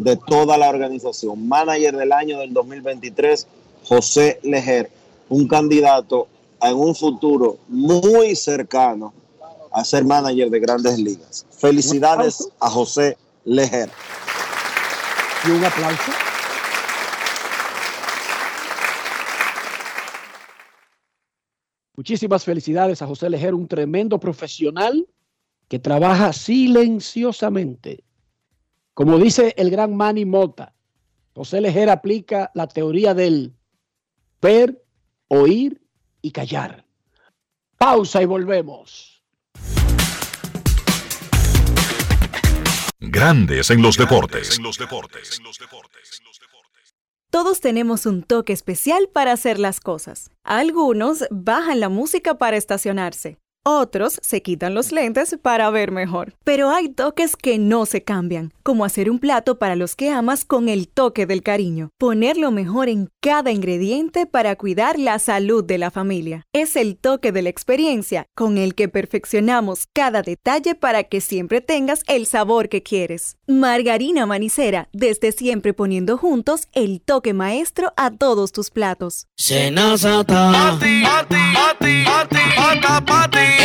de 0.00 0.16
toda 0.16 0.56
la 0.56 0.70
organización. 0.70 1.46
Manager 1.46 1.94
del 1.94 2.12
año 2.12 2.38
del 2.38 2.54
2023, 2.54 3.46
José 3.84 4.40
Lejer, 4.42 4.90
un 5.28 5.46
candidato 5.46 6.26
en 6.62 6.74
un 6.74 6.94
futuro 6.94 7.58
muy 7.68 8.34
cercano 8.34 9.12
a 9.70 9.84
ser 9.84 10.04
manager 10.04 10.48
de 10.48 10.58
grandes 10.58 10.98
ligas. 10.98 11.46
Felicidades 11.50 12.48
a 12.60 12.70
José 12.70 13.18
Lejer. 13.44 13.90
Y 15.46 15.50
un 15.50 15.64
aplauso. 15.64 16.12
Muchísimas 21.94 22.42
felicidades 22.44 23.02
a 23.02 23.06
José 23.06 23.28
Lejer, 23.28 23.52
un 23.52 23.68
tremendo 23.68 24.18
profesional 24.18 25.06
que 25.68 25.78
trabaja 25.78 26.32
silenciosamente. 26.32 28.02
Como 29.00 29.18
dice 29.18 29.54
el 29.56 29.70
gran 29.70 29.96
Manny 29.96 30.26
Mota, 30.26 30.74
José 31.34 31.62
Lejer 31.62 31.88
aplica 31.88 32.50
la 32.52 32.68
teoría 32.68 33.14
del 33.14 33.54
ver, 34.42 34.84
oír 35.28 35.80
y 36.20 36.32
callar. 36.32 36.84
Pausa 37.78 38.20
y 38.20 38.26
volvemos. 38.26 39.24
Grandes 42.98 43.70
en 43.70 43.80
los 43.80 43.96
deportes. 43.96 44.60
Todos 47.30 47.60
tenemos 47.62 48.04
un 48.04 48.22
toque 48.22 48.52
especial 48.52 49.08
para 49.10 49.32
hacer 49.32 49.58
las 49.58 49.80
cosas. 49.80 50.30
Algunos 50.44 51.24
bajan 51.30 51.80
la 51.80 51.88
música 51.88 52.36
para 52.36 52.58
estacionarse. 52.58 53.38
Otros 53.62 54.18
se 54.22 54.40
quitan 54.40 54.72
los 54.72 54.90
lentes 54.90 55.36
para 55.40 55.68
ver 55.68 55.90
mejor. 55.90 56.34
Pero 56.44 56.70
hay 56.70 56.88
toques 56.88 57.36
que 57.36 57.58
no 57.58 57.84
se 57.84 58.02
cambian, 58.02 58.54
como 58.70 58.84
hacer 58.84 59.10
un 59.10 59.18
plato 59.18 59.58
para 59.58 59.74
los 59.74 59.96
que 59.96 60.10
amas 60.10 60.44
con 60.44 60.68
el 60.68 60.86
toque 60.86 61.26
del 61.26 61.42
cariño. 61.42 61.90
Poner 61.98 62.36
lo 62.36 62.52
mejor 62.52 62.88
en 62.88 63.10
cada 63.18 63.50
ingrediente 63.50 64.26
para 64.26 64.54
cuidar 64.54 64.96
la 64.96 65.18
salud 65.18 65.64
de 65.64 65.76
la 65.76 65.90
familia. 65.90 66.46
Es 66.52 66.76
el 66.76 66.96
toque 66.96 67.32
de 67.32 67.42
la 67.42 67.48
experiencia 67.48 68.28
con 68.36 68.58
el 68.58 68.76
que 68.76 68.88
perfeccionamos 68.88 69.88
cada 69.92 70.22
detalle 70.22 70.76
para 70.76 71.02
que 71.02 71.20
siempre 71.20 71.60
tengas 71.60 72.04
el 72.06 72.26
sabor 72.26 72.68
que 72.68 72.84
quieres. 72.84 73.38
Margarina 73.48 74.24
Manicera, 74.24 74.88
desde 74.92 75.32
siempre 75.32 75.74
poniendo 75.74 76.16
juntos 76.16 76.68
el 76.72 77.00
toque 77.00 77.34
maestro 77.34 77.92
a 77.96 78.12
todos 78.12 78.52
tus 78.52 78.70
platos. 78.70 79.26
Senazata. 79.36 80.78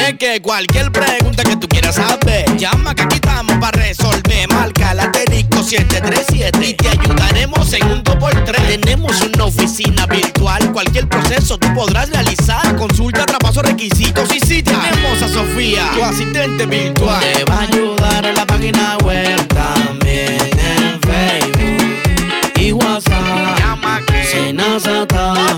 Es 0.08 0.18
que 0.18 0.42
cualquier 0.42 0.92
pregunta 0.92 1.44
que 1.44 1.58
tú 1.58 1.68
quieras 1.68 1.94
saber, 1.94 2.58
llama 2.58 2.96
que 2.96 3.04
aquí 3.04 3.16
estamos 3.18 3.56
para 3.60 3.75
resolver. 3.88 4.48
Marca 4.50 4.94
la 4.94 5.04
asterisco 5.04 5.64
737 5.64 6.70
y 6.70 6.74
te 6.74 6.90
ayudaremos 6.90 7.74
en 7.74 7.84
un 7.86 8.04
2x3. 8.04 8.68
Tenemos 8.68 9.22
una 9.22 9.46
oficina 9.46 10.06
virtual, 10.08 10.72
cualquier 10.72 11.08
proceso 11.08 11.58
tú 11.58 11.68
podrás 11.74 12.10
realizar. 12.10 12.76
Consulta, 12.76 13.26
traspaso, 13.26 13.62
requisitos 13.62 14.34
y 14.34 14.40
si 14.40 14.64
tenemos 14.64 15.22
a 15.22 15.28
Sofía, 15.28 15.92
tu 15.94 16.04
asistente 16.04 16.66
virtual. 16.66 17.22
Te 17.22 17.44
va 17.46 17.60
a 17.60 17.62
ayudar 17.62 18.26
en 18.26 18.36
la 18.36 18.46
página 18.46 18.98
web 19.04 19.48
también 19.48 20.40
en 20.42 21.00
Facebook 21.02 22.60
y 22.60 22.72
WhatsApp. 22.72 23.60
Llama 23.60 24.02
que 24.06 24.24
Senazata. 24.26 25.58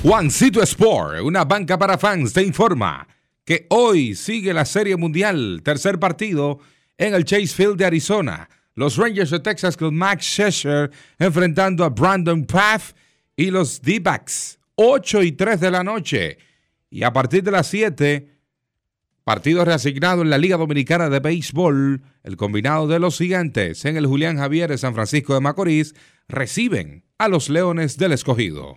Juancito 0.00 0.62
Sport, 0.62 1.22
una 1.22 1.44
banca 1.44 1.76
para 1.76 1.98
fans, 1.98 2.32
te 2.32 2.40
informa 2.42 3.08
que 3.44 3.66
hoy 3.70 4.14
sigue 4.14 4.54
la 4.54 4.64
Serie 4.64 4.96
Mundial, 4.96 5.60
tercer 5.64 5.98
partido 5.98 6.60
en 6.96 7.14
el 7.14 7.24
Chase 7.24 7.48
Field 7.48 7.76
de 7.76 7.86
Arizona. 7.86 8.48
Los 8.76 8.96
Rangers 8.96 9.30
de 9.30 9.40
Texas 9.40 9.76
con 9.76 9.96
Max 9.96 10.24
Scherzer 10.24 10.92
enfrentando 11.18 11.82
a 11.82 11.88
Brandon 11.88 12.44
Paff 12.44 12.92
y 13.34 13.50
los 13.50 13.82
D-Backs, 13.82 14.60
8 14.76 15.24
y 15.24 15.32
3 15.32 15.60
de 15.60 15.70
la 15.72 15.82
noche. 15.82 16.38
Y 16.90 17.02
a 17.02 17.12
partir 17.12 17.42
de 17.42 17.50
las 17.50 17.66
7, 17.66 18.38
partido 19.24 19.64
reasignado 19.64 20.22
en 20.22 20.30
la 20.30 20.38
Liga 20.38 20.56
Dominicana 20.56 21.10
de 21.10 21.18
Béisbol, 21.18 22.02
el 22.22 22.36
combinado 22.36 22.86
de 22.86 23.00
los 23.00 23.18
gigantes 23.18 23.84
en 23.84 23.96
el 23.96 24.06
Julián 24.06 24.38
Javier 24.38 24.70
de 24.70 24.78
San 24.78 24.94
Francisco 24.94 25.34
de 25.34 25.40
Macorís 25.40 25.96
reciben 26.28 27.04
a 27.18 27.26
los 27.26 27.48
Leones 27.48 27.98
del 27.98 28.12
Escogido. 28.12 28.76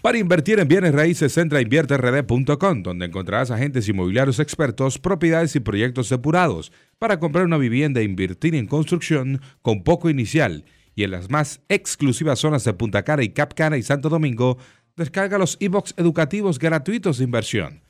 Para 0.00 0.18
invertir 0.18 0.60
en 0.60 0.68
bienes 0.68 0.94
raíces, 0.94 1.36
entra 1.38 1.58
a 1.58 1.62
invierterd.com, 1.62 2.84
donde 2.84 3.06
encontrarás 3.06 3.50
agentes 3.50 3.88
inmobiliarios 3.88 4.38
expertos, 4.38 4.96
propiedades 4.96 5.56
y 5.56 5.60
proyectos 5.60 6.08
depurados 6.08 6.70
para 7.00 7.18
comprar 7.18 7.44
una 7.44 7.58
vivienda 7.58 8.00
e 8.00 8.04
invertir 8.04 8.54
en 8.54 8.66
construcción 8.66 9.40
con 9.60 9.82
poco 9.82 10.08
inicial. 10.08 10.64
Y 10.94 11.02
en 11.02 11.10
las 11.10 11.30
más 11.30 11.62
exclusivas 11.68 12.38
zonas 12.38 12.62
de 12.62 12.74
Punta 12.74 13.02
Cana 13.02 13.24
y 13.24 13.30
Cap 13.30 13.54
Cana 13.54 13.76
y 13.76 13.82
Santo 13.82 14.08
Domingo, 14.08 14.58
descarga 14.96 15.36
los 15.36 15.56
e-books 15.58 15.94
educativos 15.96 16.60
gratuitos 16.60 17.18
de 17.18 17.24
inversión. 17.24 17.82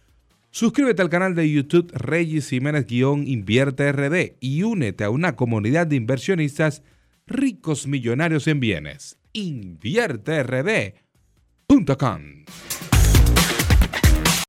Suscríbete 0.50 1.02
al 1.02 1.10
canal 1.10 1.34
de 1.34 1.50
YouTube 1.50 1.92
Reyes 1.92 2.48
Jiménez-Invierte 2.48 3.92
RD 3.92 4.36
y 4.40 4.62
únete 4.62 5.04
a 5.04 5.10
una 5.10 5.36
comunidad 5.36 5.86
de 5.86 5.96
inversionistas 5.96 6.82
ricos 7.26 7.86
millonarios 7.86 8.46
en 8.46 8.60
bienes. 8.60 9.18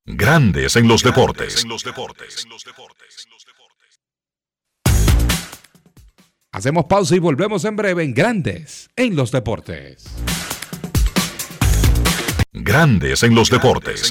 Grandes 0.06 0.74
en 0.76 0.88
los 0.88 1.02
deportes. 1.02 1.66
Hacemos 6.50 6.86
pausa 6.86 7.14
y 7.14 7.18
volvemos 7.18 7.66
en 7.66 7.76
breve 7.76 8.04
en 8.04 8.14
Grandes 8.14 8.88
en 8.96 9.16
los 9.16 9.30
deportes. 9.32 10.06
Grandes 12.54 13.22
en 13.22 13.34
los 13.34 13.50
deportes. 13.50 14.10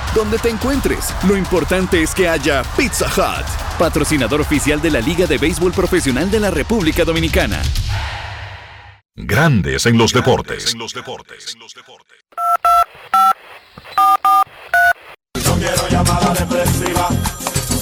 Donde 0.15 0.37
te 0.39 0.49
encuentres, 0.49 1.15
lo 1.25 1.37
importante 1.37 2.03
es 2.03 2.13
que 2.13 2.27
haya 2.27 2.63
Pizza 2.75 3.05
Hut, 3.05 3.45
patrocinador 3.79 4.41
oficial 4.41 4.81
de 4.81 4.91
la 4.91 4.99
Liga 4.99 5.25
de 5.25 5.37
Béisbol 5.37 5.71
Profesional 5.71 6.29
de 6.29 6.41
la 6.41 6.51
República 6.51 7.05
Dominicana. 7.05 7.61
Grandes 9.15 9.85
en 9.85 9.97
los 9.97 10.11
deportes. 10.11 10.75
No 10.75 10.85
quiero 15.55 15.87
llamada 15.89 16.33
depresiva. 16.33 17.09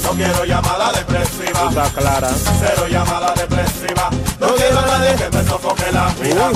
No 0.04 0.12
quiero 0.12 0.46
llamada 0.46 0.92
depresiva. 0.92 1.70
Está 1.70 1.90
clara. 1.90 2.30
Cero 2.30 2.88
llamada 2.88 3.34
depresiva. 3.34 4.10
No 4.40 4.56
quiero 4.56 4.80
a 4.80 4.86
nadie 4.86 5.16
que 5.16 5.36
me 5.36 5.44
sofoque 5.46 5.92
la 5.92 6.14
vida. 6.22 6.52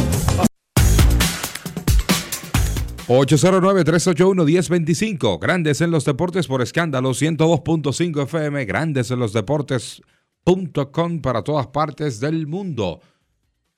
809-381-1025. 3.07 5.39
Grandes 5.39 5.79
en 5.81 5.91
los 5.91 6.05
deportes 6.05 6.47
por 6.47 6.61
escándalo 6.61 7.09
102.5 7.11 8.23
FM. 8.23 8.63
Grandes 8.65 9.11
en 9.11 9.19
los 9.19 9.33
deportes.com 9.33 11.21
para 11.21 11.43
todas 11.43 11.67
partes 11.67 12.19
del 12.19 12.47
mundo. 12.47 13.01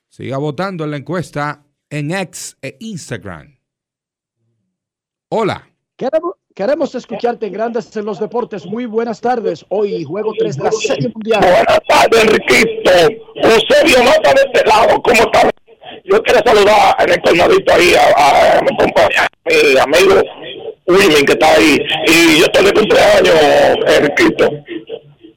Siga 0.09 0.37
votando 0.37 0.85
en 0.85 0.91
la 0.91 0.97
encuesta 0.97 1.65
en 1.89 2.11
X 2.11 2.57
e 2.61 2.77
Instagram. 2.79 3.57
Hola. 5.29 5.67
Queremos, 5.97 6.35
queremos 6.53 6.93
escucharte 6.93 7.47
en 7.47 7.53
Grandes 7.53 7.97
en 7.97 8.05
los 8.05 8.19
Deportes. 8.19 8.63
Muy 8.65 8.85
buenas 8.85 9.21
tardes. 9.21 9.65
Hoy 9.69 10.03
juego 10.03 10.33
3 10.37 10.57
de 10.57 10.63
la 10.63 10.71
Serie 10.71 11.09
Mundial. 11.13 11.39
Buenas 11.41 11.79
tardes, 11.87 12.23
Enriquito. 12.23 12.91
Eusebio 13.35 14.03
Mata 14.03 14.33
de 14.33 14.41
este 14.45 14.63
lado. 14.67 15.01
¿Cómo 15.01 15.21
está? 15.21 15.49
Yo 16.03 16.21
quiero 16.23 16.39
saludar 16.45 16.95
en 16.99 17.11
el 17.11 17.21
tornadito 17.21 17.73
ahí 17.73 17.93
a, 17.93 18.03
a, 18.17 18.57
a 18.57 18.61
mi 18.61 18.75
compañero, 18.77 19.23
a 19.81 19.87
mi 19.87 19.97
amigo 19.97 20.21
Wilmin 20.87 21.25
que 21.25 21.33
está 21.33 21.53
ahí. 21.53 21.77
Y 22.07 22.39
yo 22.39 22.45
estoy 22.45 22.65
de 22.65 22.73
cumpleaños, 22.73 23.35
Enriquito. 23.87 24.49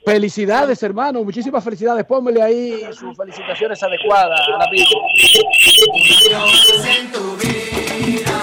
Felicidades, 0.04 0.82
hermano. 0.82 1.22
Muchísimas 1.22 1.62
felicidades. 1.62 2.04
Pónmele 2.04 2.42
ahí 2.42 2.80
sus 2.92 3.16
felicitaciones 3.16 3.82
adecuadas 3.82 4.40
al 4.40 4.62
amigo. 4.62 5.00
en 6.88 7.12
tu 7.12 7.36
vida, 7.36 8.40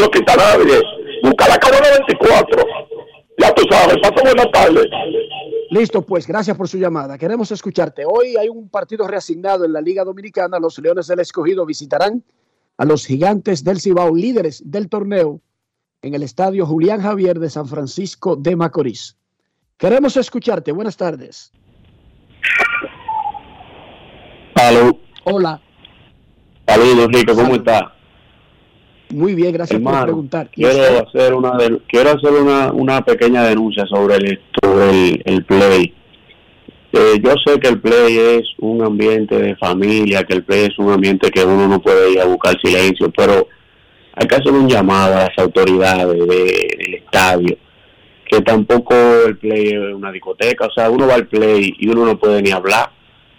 Lo 0.00 0.10
quita 0.10 0.34
nadie. 0.36 0.80
Busca 1.22 1.48
la 1.48 1.58
cámara 1.58 1.86
24. 2.06 2.64
Ya 3.38 3.54
tú 3.54 3.62
sabes. 3.70 3.96
Pasa 4.02 4.22
buenas 4.22 4.50
tardes. 4.52 4.86
Listo, 5.70 6.02
pues 6.02 6.26
gracias 6.26 6.56
por 6.56 6.68
su 6.68 6.78
llamada. 6.78 7.18
Queremos 7.18 7.50
escucharte. 7.52 8.04
Hoy 8.04 8.36
hay 8.36 8.48
un 8.48 8.68
partido 8.68 9.06
reasignado 9.06 9.64
en 9.64 9.72
la 9.72 9.80
Liga 9.80 10.04
Dominicana. 10.04 10.58
Los 10.58 10.78
Leones 10.78 11.06
del 11.06 11.20
Escogido 11.20 11.66
visitarán 11.66 12.24
a 12.76 12.84
los 12.84 13.06
Gigantes 13.06 13.62
del 13.62 13.80
Cibao, 13.80 14.14
líderes 14.14 14.62
del 14.64 14.88
torneo, 14.88 15.40
en 16.02 16.14
el 16.14 16.22
estadio 16.22 16.66
Julián 16.66 17.02
Javier 17.02 17.38
de 17.38 17.50
San 17.50 17.68
Francisco 17.68 18.36
de 18.36 18.56
Macorís. 18.56 19.16
Queremos 19.76 20.16
escucharte. 20.16 20.72
Buenas 20.72 20.96
tardes. 20.96 21.52
Salud. 24.56 24.96
Hola. 25.24 25.60
Saludos, 26.66 27.04
Enrique. 27.04 27.34
¿Cómo 27.34 27.54
estás? 27.54 27.99
Muy 29.12 29.34
bien, 29.34 29.52
gracias 29.52 29.80
por 29.80 29.92
preguntar. 30.04 30.48
¿Y 30.54 30.62
quiero 30.64 31.06
hacer 31.08 31.34
una 31.34 31.56
de- 31.56 31.80
quiero 31.88 32.10
hacer 32.10 32.30
una, 32.32 32.72
una 32.72 33.04
pequeña 33.04 33.42
denuncia 33.44 33.84
sobre 33.86 34.16
el 34.16 34.40
sobre 34.62 34.90
el, 34.90 35.22
el 35.24 35.44
play. 35.44 35.94
Eh, 36.92 37.20
yo 37.22 37.32
sé 37.46 37.60
que 37.60 37.68
el 37.68 37.80
play 37.80 38.16
es 38.18 38.42
un 38.58 38.82
ambiente 38.82 39.36
de 39.36 39.56
familia, 39.56 40.24
que 40.24 40.34
el 40.34 40.42
play 40.44 40.66
es 40.66 40.78
un 40.78 40.90
ambiente 40.92 41.30
que 41.30 41.44
uno 41.44 41.68
no 41.68 41.80
puede 41.80 42.12
ir 42.12 42.20
a 42.20 42.24
buscar 42.24 42.56
silencio, 42.62 43.10
pero 43.16 43.46
hay 44.14 44.26
que 44.26 44.34
hacer 44.34 44.52
un 44.52 44.68
llamado 44.68 45.14
a 45.16 45.20
las 45.20 45.38
autoridades 45.38 46.18
de- 46.18 46.76
del 46.78 46.94
estadio, 46.94 47.56
que 48.28 48.40
tampoco 48.42 48.94
el 49.26 49.36
play 49.38 49.68
es 49.68 49.94
una 49.94 50.10
discoteca, 50.10 50.66
o 50.66 50.72
sea, 50.72 50.90
uno 50.90 51.06
va 51.06 51.14
al 51.14 51.26
play 51.28 51.74
y 51.78 51.88
uno 51.88 52.04
no 52.04 52.18
puede 52.18 52.42
ni 52.42 52.50
hablar 52.50 52.90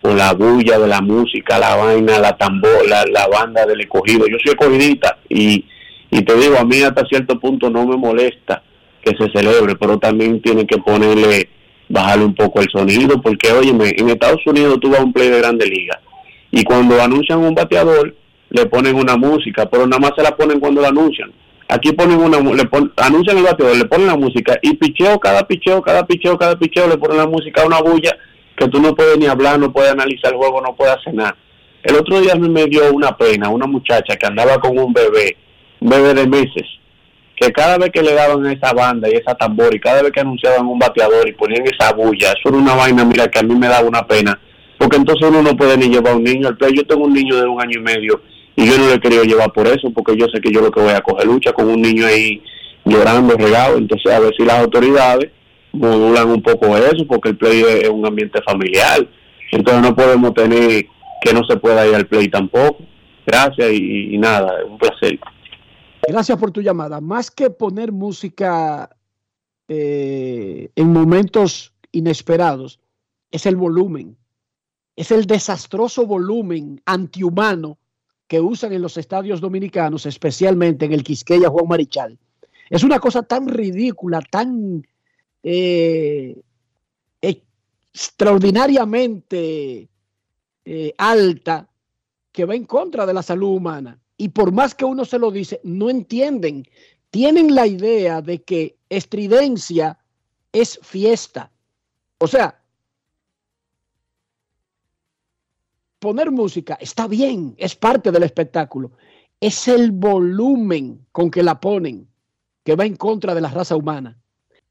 con 0.01 0.17
la 0.17 0.33
bulla 0.33 0.79
de 0.79 0.87
la 0.87 1.01
música, 1.01 1.59
la 1.59 1.75
vaina, 1.75 2.19
la 2.19 2.35
tambor, 2.37 2.87
la, 2.87 3.03
la 3.11 3.27
banda 3.27 3.65
del 3.65 3.81
escogido. 3.81 4.25
Yo 4.27 4.37
soy 4.43 4.53
escogidita 4.53 5.17
y, 5.29 5.65
y 6.09 6.21
te 6.23 6.35
digo, 6.35 6.57
a 6.57 6.65
mí 6.65 6.81
hasta 6.81 7.05
cierto 7.05 7.39
punto 7.39 7.69
no 7.69 7.85
me 7.85 7.97
molesta 7.97 8.63
que 9.03 9.11
se 9.17 9.31
celebre, 9.31 9.75
pero 9.75 9.97
también 9.99 10.41
tienen 10.41 10.65
que 10.67 10.77
ponerle, 10.77 11.49
bajarle 11.89 12.25
un 12.25 12.35
poco 12.35 12.61
el 12.61 12.67
sonido, 12.71 13.21
porque 13.21 13.51
óyeme, 13.51 13.93
en 13.97 14.09
Estados 14.09 14.41
Unidos 14.45 14.79
tú 14.79 14.89
vas 14.89 15.01
a 15.01 15.03
un 15.03 15.13
play 15.13 15.29
de 15.29 15.39
grande 15.39 15.65
liga 15.67 15.99
y 16.51 16.63
cuando 16.63 17.01
anuncian 17.01 17.39
un 17.39 17.55
bateador 17.55 18.15
le 18.49 18.65
ponen 18.65 18.95
una 18.95 19.15
música, 19.17 19.69
pero 19.69 19.87
nada 19.87 19.99
más 19.99 20.11
se 20.15 20.23
la 20.23 20.35
ponen 20.35 20.59
cuando 20.59 20.81
la 20.81 20.89
anuncian. 20.89 21.31
Aquí 21.69 21.93
ponen 21.93 22.19
una, 22.19 22.37
le 22.53 22.65
pon- 22.65 22.91
anuncian 22.97 23.37
el 23.37 23.43
bateador, 23.43 23.77
le 23.77 23.85
ponen 23.85 24.07
la 24.07 24.17
música 24.17 24.59
y 24.61 24.75
picheo, 24.75 25.17
cada 25.19 25.47
picheo, 25.47 25.81
cada 25.81 26.05
picheo, 26.05 26.37
cada 26.37 26.59
picheo, 26.59 26.87
le 26.87 26.97
ponen 26.97 27.17
la 27.17 27.27
música 27.27 27.61
a 27.61 27.65
una 27.65 27.79
bulla 27.81 28.13
que 28.61 28.67
tú 28.67 28.79
no 28.79 28.93
puedes 28.93 29.17
ni 29.17 29.25
hablar, 29.25 29.57
no 29.57 29.73
puedes 29.73 29.91
analizar 29.91 30.31
el 30.31 30.37
juego, 30.37 30.61
no 30.61 30.75
puedes 30.75 30.95
hacer 30.95 31.15
nada. 31.15 31.35
El 31.81 31.95
otro 31.95 32.21
día 32.21 32.33
a 32.33 32.35
mí 32.35 32.47
me 32.47 32.65
dio 32.65 32.93
una 32.93 33.17
pena, 33.17 33.49
una 33.49 33.65
muchacha 33.65 34.15
que 34.15 34.27
andaba 34.27 34.59
con 34.59 34.77
un 34.77 34.93
bebé, 34.93 35.35
bebé 35.79 36.13
de 36.13 36.27
meses, 36.27 36.67
que 37.35 37.51
cada 37.51 37.79
vez 37.79 37.89
que 37.89 38.03
le 38.03 38.13
daban 38.13 38.45
esa 38.45 38.71
banda 38.71 39.09
y 39.09 39.13
esa 39.13 39.33
tambor 39.33 39.73
y 39.73 39.79
cada 39.79 40.03
vez 40.03 40.11
que 40.11 40.19
anunciaban 40.19 40.67
un 40.67 40.77
bateador 40.77 41.27
y 41.27 41.31
ponían 41.31 41.63
esa 41.65 41.91
bulla, 41.93 42.33
eso 42.33 42.49
era 42.49 42.57
una 42.57 42.75
vaina, 42.75 43.03
mira, 43.03 43.27
que 43.29 43.39
a 43.39 43.43
mí 43.43 43.55
me 43.55 43.67
daba 43.67 43.87
una 43.87 44.05
pena, 44.05 44.39
porque 44.77 44.97
entonces 44.97 45.27
uno 45.27 45.41
no 45.41 45.57
puede 45.57 45.75
ni 45.75 45.87
llevar 45.87 46.13
a 46.13 46.17
un 46.17 46.23
niño 46.23 46.49
al 46.49 46.57
play. 46.57 46.75
Yo 46.75 46.85
tengo 46.85 47.05
un 47.05 47.13
niño 47.13 47.37
de 47.37 47.47
un 47.47 47.59
año 47.59 47.79
y 47.79 47.81
medio 47.81 48.21
y 48.55 48.67
yo 48.67 48.77
no 48.77 48.89
le 48.89 48.99
querido 48.99 49.23
llevar 49.23 49.51
por 49.53 49.67
eso, 49.67 49.89
porque 49.89 50.15
yo 50.15 50.27
sé 50.31 50.39
que 50.39 50.53
yo 50.53 50.61
lo 50.61 50.69
que 50.69 50.81
voy 50.81 50.93
a 50.93 51.01
coger 51.01 51.25
lucha 51.25 51.51
con 51.51 51.67
un 51.67 51.81
niño 51.81 52.05
ahí 52.05 52.43
llorando, 52.85 53.35
regado, 53.35 53.77
entonces 53.77 54.11
a 54.13 54.19
ver 54.19 54.35
si 54.37 54.45
las 54.45 54.59
autoridades 54.59 55.31
modulan 55.71 56.29
un 56.29 56.41
poco 56.41 56.75
eso, 56.77 57.05
porque 57.07 57.29
el 57.29 57.37
play 57.37 57.61
es 57.61 57.89
un 57.89 58.05
ambiente 58.05 58.41
familiar, 58.43 59.07
entonces 59.51 59.81
no 59.81 59.95
podemos 59.95 60.33
tener 60.33 60.85
que 61.21 61.33
no 61.33 61.43
se 61.45 61.57
pueda 61.57 61.87
ir 61.87 61.95
al 61.95 62.07
play 62.07 62.27
tampoco. 62.27 62.83
Gracias 63.25 63.71
y, 63.71 64.15
y 64.15 64.17
nada, 64.17 64.65
un 64.65 64.77
placer. 64.77 65.19
Gracias 66.07 66.37
por 66.37 66.51
tu 66.51 66.61
llamada. 66.61 66.99
Más 66.99 67.29
que 67.29 67.49
poner 67.49 67.91
música 67.91 68.89
eh, 69.67 70.69
en 70.75 70.91
momentos 70.91 71.73
inesperados, 71.91 72.79
es 73.31 73.45
el 73.45 73.55
volumen. 73.55 74.17
Es 74.95 75.11
el 75.11 75.25
desastroso 75.25 76.05
volumen 76.05 76.81
antihumano 76.85 77.77
que 78.27 78.41
usan 78.41 78.73
en 78.73 78.81
los 78.81 78.97
estadios 78.97 79.39
dominicanos, 79.39 80.05
especialmente 80.05 80.85
en 80.85 80.93
el 80.93 81.03
Quisqueya 81.03 81.49
Juan 81.49 81.67
Marichal. 81.67 82.17
Es 82.69 82.83
una 82.83 82.99
cosa 82.99 83.23
tan 83.23 83.47
ridícula, 83.47 84.21
tan 84.21 84.85
eh, 85.43 86.41
extraordinariamente 87.21 89.89
eh, 90.65 90.93
alta 90.97 91.69
que 92.31 92.45
va 92.45 92.55
en 92.55 92.65
contra 92.65 93.05
de 93.05 93.13
la 93.13 93.23
salud 93.23 93.55
humana. 93.55 93.99
Y 94.17 94.29
por 94.29 94.51
más 94.51 94.75
que 94.75 94.85
uno 94.85 95.05
se 95.05 95.19
lo 95.19 95.31
dice, 95.31 95.59
no 95.63 95.89
entienden. 95.89 96.65
Tienen 97.09 97.55
la 97.55 97.67
idea 97.67 98.21
de 98.21 98.43
que 98.43 98.77
estridencia 98.89 99.97
es 100.51 100.79
fiesta. 100.83 101.51
O 102.19 102.27
sea, 102.27 102.61
poner 105.99 106.31
música 106.31 106.77
está 106.79 107.07
bien, 107.07 107.55
es 107.57 107.75
parte 107.75 108.11
del 108.11 108.23
espectáculo. 108.23 108.91
Es 109.39 109.67
el 109.67 109.91
volumen 109.91 111.05
con 111.11 111.31
que 111.31 111.43
la 111.43 111.59
ponen 111.59 112.07
que 112.63 112.75
va 112.75 112.85
en 112.85 112.95
contra 112.95 113.33
de 113.33 113.41
la 113.41 113.49
raza 113.49 113.75
humana. 113.75 114.20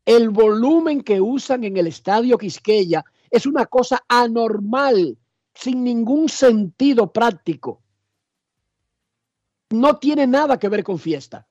El 0.04 0.30
volumen 0.30 1.02
que 1.02 1.20
usan 1.20 1.64
en 1.64 1.76
el 1.76 1.86
estadio 1.86 2.38
Quisqueya 2.38 3.04
es 3.30 3.46
una 3.46 3.66
cosa 3.66 4.02
anormal, 4.08 5.16
sin 5.54 5.84
ningún 5.84 6.28
sentido 6.28 7.12
práctico. 7.12 7.80
No 9.70 9.98
tiene 9.98 10.26
nada 10.26 10.58
que 10.58 10.68
ver 10.68 10.82
con 10.82 10.98
fiesta. 10.98 11.46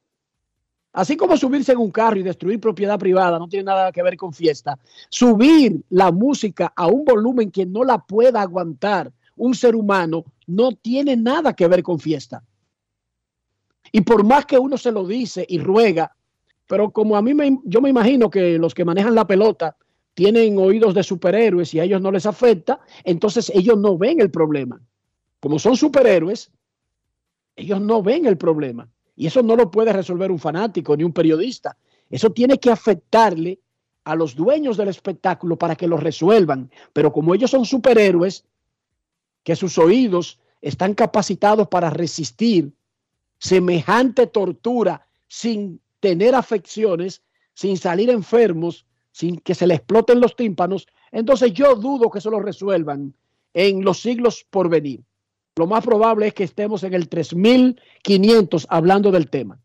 Así 0.92 1.16
como 1.16 1.38
subirse 1.38 1.72
en 1.72 1.78
un 1.78 1.92
carro 1.92 2.18
y 2.18 2.24
destruir 2.24 2.60
propiedad 2.60 2.98
privada 2.98 3.38
no 3.38 3.48
tiene 3.48 3.66
nada 3.66 3.92
que 3.92 4.02
ver 4.02 4.18
con 4.18 4.34
fiesta, 4.34 4.80
subir 5.10 5.84
la 5.90 6.12
música 6.12 6.74
a 6.76 6.88
un 6.88 7.06
volumen 7.06 7.52
que 7.52 7.66
no 7.66 7.84
la 7.84 8.00
pueda 8.00 8.42
aguantar 8.42 9.14
un 9.36 9.56
ser 9.56 9.76
humano 9.76 10.26
no 10.48 10.74
tiene 10.74 11.16
nada 11.16 11.54
que 11.54 11.68
ver 11.68 11.82
con 11.82 12.00
fiesta. 12.00 12.44
Y 13.92 14.02
por 14.02 14.24
más 14.24 14.46
que 14.46 14.60
uno 14.60 14.78
se 14.78 14.92
lo 14.92 15.06
dice 15.06 15.46
y 15.48 15.60
ruega, 15.60 16.16
pero 16.70 16.92
como 16.92 17.18
a 17.18 17.24
mí 17.24 17.34
me, 17.34 17.60
yo 17.64 17.82
me 17.82 17.90
imagino 17.90 18.30
que 18.30 18.60
los 18.60 18.76
que 18.76 18.86
manejan 18.86 19.16
la 19.16 19.26
pelota 19.26 19.76
tienen 20.14 20.56
oídos 20.60 20.94
de 20.94 21.02
superhéroes 21.02 21.74
y 21.74 21.80
a 21.80 21.84
ellos 21.84 22.00
no 22.00 22.12
les 22.12 22.28
afecta, 22.28 22.80
entonces 23.04 23.52
ellos 23.56 23.76
no 23.76 23.98
ven 23.98 24.22
el 24.22 24.30
problema. 24.30 24.80
Como 25.40 25.58
son 25.58 25.76
superhéroes, 25.76 26.52
ellos 27.56 27.82
no 27.82 28.04
ven 28.04 28.28
el 28.28 28.38
problema. 28.38 28.88
Y 29.16 29.26
eso 29.26 29.42
no 29.42 29.56
lo 29.56 29.72
puede 29.72 29.92
resolver 29.92 30.30
un 30.30 30.38
fanático 30.38 30.96
ni 30.96 31.04
un 31.04 31.12
periodista. 31.12 31.76
Eso 32.08 32.30
tiene 32.30 32.60
que 32.60 32.70
afectarle 32.70 33.60
a 34.04 34.14
los 34.14 34.36
dueños 34.36 34.78
del 34.78 34.90
espectáculo 34.90 35.58
para 35.58 35.76
que 35.76 35.88
lo 35.88 35.98
resuelvan. 35.98 36.70
Pero 36.94 37.12
como 37.12 37.34
ellos 37.34 37.50
son 37.50 37.66
superhéroes, 37.66 38.46
que 39.44 39.56
sus 39.56 39.80
oídos 39.80 40.40
están 40.62 40.94
capacitados 40.94 41.68
para 41.68 41.90
resistir 41.90 42.72
semejante 43.40 44.28
tortura 44.28 45.08
sin 45.28 45.82
tener 46.00 46.36
afecciones, 46.36 47.22
sin 47.54 47.78
salir 47.78 48.10
enfermos, 48.10 48.86
sin 49.12 49.38
que 49.38 49.56
se 49.56 49.68
le 49.68 49.76
exploten 49.76 50.20
los 50.20 50.36
tímpanos, 50.36 50.88
entonces 51.12 51.54
yo 51.54 51.76
dudo 51.76 52.10
que 52.10 52.20
eso 52.20 52.30
lo 52.30 52.40
resuelvan 52.40 53.14
en 53.54 53.84
los 53.84 54.00
siglos 54.00 54.46
por 54.50 54.70
venir. 54.70 55.02
Lo 55.56 55.68
más 55.68 55.84
probable 55.84 56.28
es 56.28 56.34
que 56.34 56.44
estemos 56.44 56.84
en 56.84 56.94
el 56.94 57.10
3500 57.10 58.68
hablando 58.70 59.12
del 59.12 59.30
tema. 59.30 59.60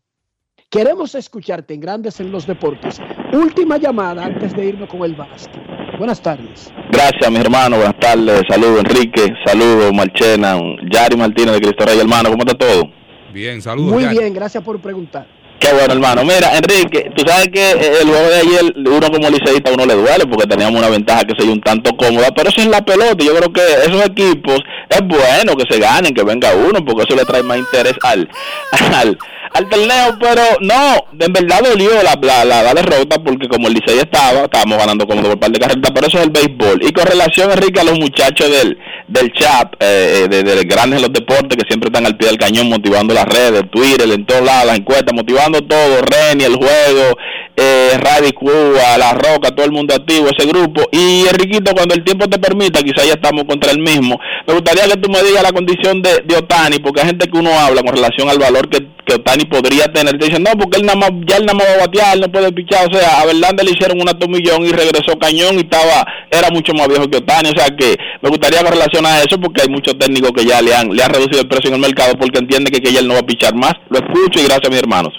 Queremos 0.69 1.15
escucharte 1.15 1.73
en 1.73 1.79
Grandes 1.79 2.19
en 2.19 2.31
los 2.31 2.45
Deportes. 2.47 2.99
Última 3.31 3.77
llamada 3.77 4.25
antes 4.25 4.53
de 4.53 4.65
irnos 4.65 4.89
con 4.89 5.03
el 5.03 5.15
básquet. 5.15 5.61
Buenas 5.97 6.21
tardes. 6.21 6.69
Gracias, 6.91 7.31
mi 7.31 7.37
hermano. 7.37 7.77
Buenas 7.77 7.97
tardes. 7.99 8.41
Saludos, 8.49 8.79
Enrique. 8.79 9.33
Saludos, 9.45 9.93
Marchena. 9.93 10.57
Yari 10.91 11.15
Martínez 11.15 11.53
de 11.53 11.61
Cristo 11.61 11.85
Rey, 11.85 11.99
hermano. 11.99 12.29
¿Cómo 12.31 12.43
está 12.45 12.57
todo? 12.57 12.89
Bien, 13.31 13.61
saludos. 13.61 13.93
Muy 13.93 14.03
Yari. 14.03 14.17
bien, 14.17 14.33
gracias 14.33 14.61
por 14.63 14.81
preguntar. 14.81 15.27
Bueno, 15.73 15.93
hermano. 15.93 16.23
Mira, 16.23 16.55
Enrique, 16.55 17.11
tú 17.15 17.23
sabes 17.27 17.49
que 17.49 17.71
eh, 17.71 17.97
el 18.01 18.07
juego 18.07 18.27
de 18.27 18.35
ayer, 18.35 18.73
uno 18.77 19.11
como 19.11 19.29
liceísta, 19.29 19.71
uno 19.71 19.85
le 19.85 19.95
duele 19.95 20.25
porque 20.25 20.47
teníamos 20.47 20.79
una 20.79 20.89
ventaja 20.89 21.23
que 21.23 21.33
se 21.37 21.49
un 21.49 21.61
tanto 21.61 21.95
cómoda, 21.95 22.29
pero 22.35 22.49
eso 22.49 22.61
es 22.61 22.67
la 22.67 22.83
pelota. 22.83 23.23
Yo 23.23 23.35
creo 23.35 23.51
que 23.51 23.61
esos 23.85 24.05
equipos 24.05 24.59
es 24.89 25.01
bueno 25.01 25.55
que 25.55 25.65
se 25.69 25.79
ganen, 25.79 26.13
que 26.13 26.23
venga 26.23 26.53
uno, 26.53 26.83
porque 26.85 27.03
eso 27.03 27.15
le 27.15 27.25
trae 27.25 27.43
más 27.43 27.57
interés 27.57 27.95
al, 28.03 28.29
al, 28.93 29.17
al 29.53 29.69
torneo. 29.69 30.17
Pero 30.19 30.41
no, 30.61 31.25
en 31.25 31.33
verdad 31.33 31.61
dolió 31.63 31.91
la, 32.03 32.17
la, 32.21 32.63
la, 32.63 32.73
derrota 32.73 33.17
porque 33.23 33.47
como 33.47 33.67
el 33.67 33.77
estaba, 33.77 34.43
estábamos 34.43 34.77
ganando 34.77 35.07
como 35.07 35.21
por 35.21 35.39
par 35.39 35.51
de 35.51 35.59
carreras, 35.59 35.91
pero 35.93 36.07
eso 36.07 36.17
es 36.17 36.25
el 36.25 36.31
béisbol. 36.31 36.83
Y 36.83 36.91
con 36.91 37.05
relación, 37.05 37.51
Enrique, 37.51 37.79
a 37.79 37.83
los 37.83 37.99
muchachos 37.99 38.49
del, 38.49 38.77
del 39.07 39.31
chat, 39.33 39.73
eh, 39.79 40.27
de, 40.29 40.43
de 40.43 40.63
grandes 40.63 40.97
en 40.97 41.03
los 41.03 41.13
deportes, 41.13 41.57
que 41.57 41.67
siempre 41.67 41.87
están 41.87 42.05
al 42.05 42.17
pie 42.17 42.27
del 42.27 42.37
cañón 42.37 42.69
motivando 42.69 43.13
las 43.13 43.25
redes, 43.25 43.63
Twitter, 43.71 44.09
en 44.11 44.25
todos 44.25 44.43
lados, 44.43 44.67
las 44.67 44.77
encuestas, 44.77 45.13
motivando 45.13 45.54
todo, 45.61 46.01
Reni, 46.01 46.43
el 46.43 46.55
juego, 46.55 47.17
eh, 47.55 47.91
Radi 47.97 48.31
Cuba, 48.33 48.97
La 48.97 49.13
Roca, 49.13 49.55
todo 49.55 49.65
el 49.65 49.71
mundo 49.71 49.93
activo, 49.93 50.27
ese 50.27 50.47
grupo. 50.47 50.87
Y 50.91 51.25
Enriquito, 51.27 51.73
cuando 51.73 51.95
el 51.95 52.03
tiempo 52.03 52.27
te 52.27 52.39
permita, 52.39 52.81
quizá 52.81 53.05
ya 53.05 53.13
estamos 53.13 53.45
contra 53.45 53.71
el 53.71 53.79
mismo. 53.79 54.19
Me 54.47 54.53
gustaría 54.53 54.85
que 54.85 54.97
tú 54.97 55.09
me 55.09 55.23
digas 55.23 55.43
la 55.43 55.51
condición 55.51 56.01
de, 56.01 56.21
de 56.25 56.37
Otani, 56.37 56.79
porque 56.79 57.01
hay 57.01 57.07
gente 57.07 57.27
que 57.27 57.37
uno 57.37 57.57
habla 57.57 57.81
con 57.81 57.95
relación 57.95 58.29
al 58.29 58.39
valor 58.39 58.69
que, 58.69 58.94
que 59.05 59.15
Otani 59.15 59.45
podría 59.45 59.85
tener. 59.85 60.17
Te 60.17 60.25
dicen, 60.25 60.43
no, 60.43 60.51
porque 60.51 60.79
él 60.79 60.85
nada 60.85 60.97
más, 60.97 61.11
ya 61.27 61.37
él 61.37 61.45
nada 61.45 61.59
va 61.59 61.73
a 61.75 61.85
batear, 61.85 62.15
él 62.15 62.21
no 62.21 62.31
puede 62.31 62.51
pichar. 62.51 62.87
O 62.89 62.93
sea, 62.93 63.21
a 63.21 63.25
Verlander 63.25 63.65
le 63.65 63.71
hicieron 63.71 63.99
un 63.99 64.31
millón 64.31 64.65
y 64.65 64.71
regresó 64.71 65.17
cañón 65.19 65.55
y 65.55 65.59
estaba, 65.59 66.05
era 66.31 66.49
mucho 66.49 66.73
más 66.73 66.87
viejo 66.87 67.09
que 67.09 67.17
Otani. 67.17 67.49
O 67.49 67.57
sea 67.57 67.67
que 67.75 67.95
me 68.21 68.29
gustaría 68.29 68.61
con 68.61 68.71
relación 68.71 69.05
a 69.05 69.19
eso, 69.19 69.39
porque 69.39 69.61
hay 69.61 69.69
muchos 69.69 69.97
técnicos 69.97 70.31
que 70.31 70.45
ya 70.45 70.61
le 70.61 70.73
han, 70.73 70.89
le 70.89 71.03
han 71.03 71.13
reducido 71.13 71.41
el 71.41 71.47
precio 71.47 71.69
en 71.69 71.75
el 71.75 71.81
mercado 71.81 72.13
porque 72.19 72.39
entienden 72.39 72.73
que, 72.73 72.81
que 72.81 72.91
ya 72.91 72.99
él 72.99 73.07
no 73.07 73.13
va 73.13 73.21
a 73.21 73.25
pichar 73.25 73.55
más. 73.55 73.73
Lo 73.89 73.99
escucho 73.99 74.39
y 74.39 74.45
gracias, 74.45 74.69
mis 74.69 74.79
hermanos. 74.79 75.13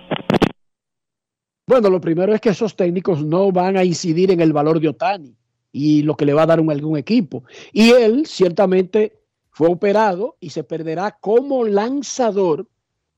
Bueno, 1.68 1.90
lo 1.90 2.00
primero 2.00 2.32
es 2.32 2.40
que 2.40 2.50
esos 2.50 2.76
técnicos 2.76 3.24
no 3.24 3.50
van 3.50 3.76
a 3.76 3.84
incidir 3.84 4.30
en 4.30 4.40
el 4.40 4.52
valor 4.52 4.78
de 4.78 4.88
Otani 4.88 5.34
y 5.72 6.02
lo 6.02 6.16
que 6.16 6.24
le 6.24 6.32
va 6.32 6.42
a 6.42 6.46
dar 6.46 6.60
un, 6.60 6.70
algún 6.70 6.96
equipo. 6.96 7.44
Y 7.72 7.90
él 7.90 8.24
ciertamente 8.26 9.18
fue 9.50 9.68
operado 9.68 10.36
y 10.38 10.50
se 10.50 10.64
perderá 10.64 11.16
como 11.20 11.64
lanzador 11.64 12.66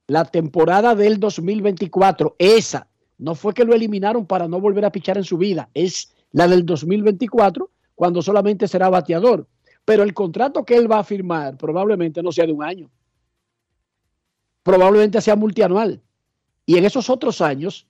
la 0.08 0.24
temporada 0.24 0.94
del 0.94 1.20
2024. 1.20 2.34
Esa 2.38 2.88
no 3.18 3.34
fue 3.34 3.54
que 3.54 3.64
lo 3.64 3.74
eliminaron 3.74 4.26
para 4.26 4.48
no 4.48 4.60
volver 4.60 4.84
a 4.84 4.90
pichar 4.90 5.18
en 5.18 5.24
su 5.24 5.38
vida, 5.38 5.68
es 5.74 6.12
la 6.32 6.48
del 6.48 6.66
2024 6.66 7.70
cuando 7.94 8.22
solamente 8.22 8.66
será 8.66 8.88
bateador. 8.88 9.46
Pero 9.84 10.02
el 10.02 10.14
contrato 10.14 10.64
que 10.64 10.76
él 10.76 10.90
va 10.90 10.98
a 10.98 11.04
firmar 11.04 11.56
probablemente 11.56 12.22
no 12.22 12.32
sea 12.32 12.46
de 12.46 12.52
un 12.52 12.62
año. 12.62 12.90
Probablemente 14.62 15.20
sea 15.20 15.36
multianual. 15.36 16.00
Y 16.66 16.76
en 16.76 16.84
esos 16.84 17.08
otros 17.08 17.40
años 17.40 17.86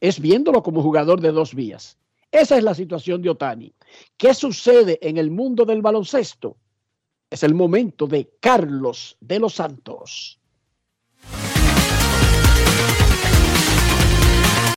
es 0.00 0.20
viéndolo 0.20 0.62
como 0.62 0.82
jugador 0.82 1.20
de 1.20 1.32
dos 1.32 1.54
vías. 1.54 1.98
Esa 2.30 2.56
es 2.56 2.64
la 2.64 2.74
situación 2.74 3.22
de 3.22 3.30
Otani. 3.30 3.72
¿Qué 4.16 4.34
sucede 4.34 4.98
en 5.02 5.16
el 5.16 5.30
mundo 5.30 5.64
del 5.64 5.82
baloncesto? 5.82 6.56
Es 7.28 7.42
el 7.42 7.54
momento 7.54 8.06
de 8.06 8.30
Carlos 8.40 9.16
de 9.20 9.38
los 9.38 9.54
Santos. 9.54 10.39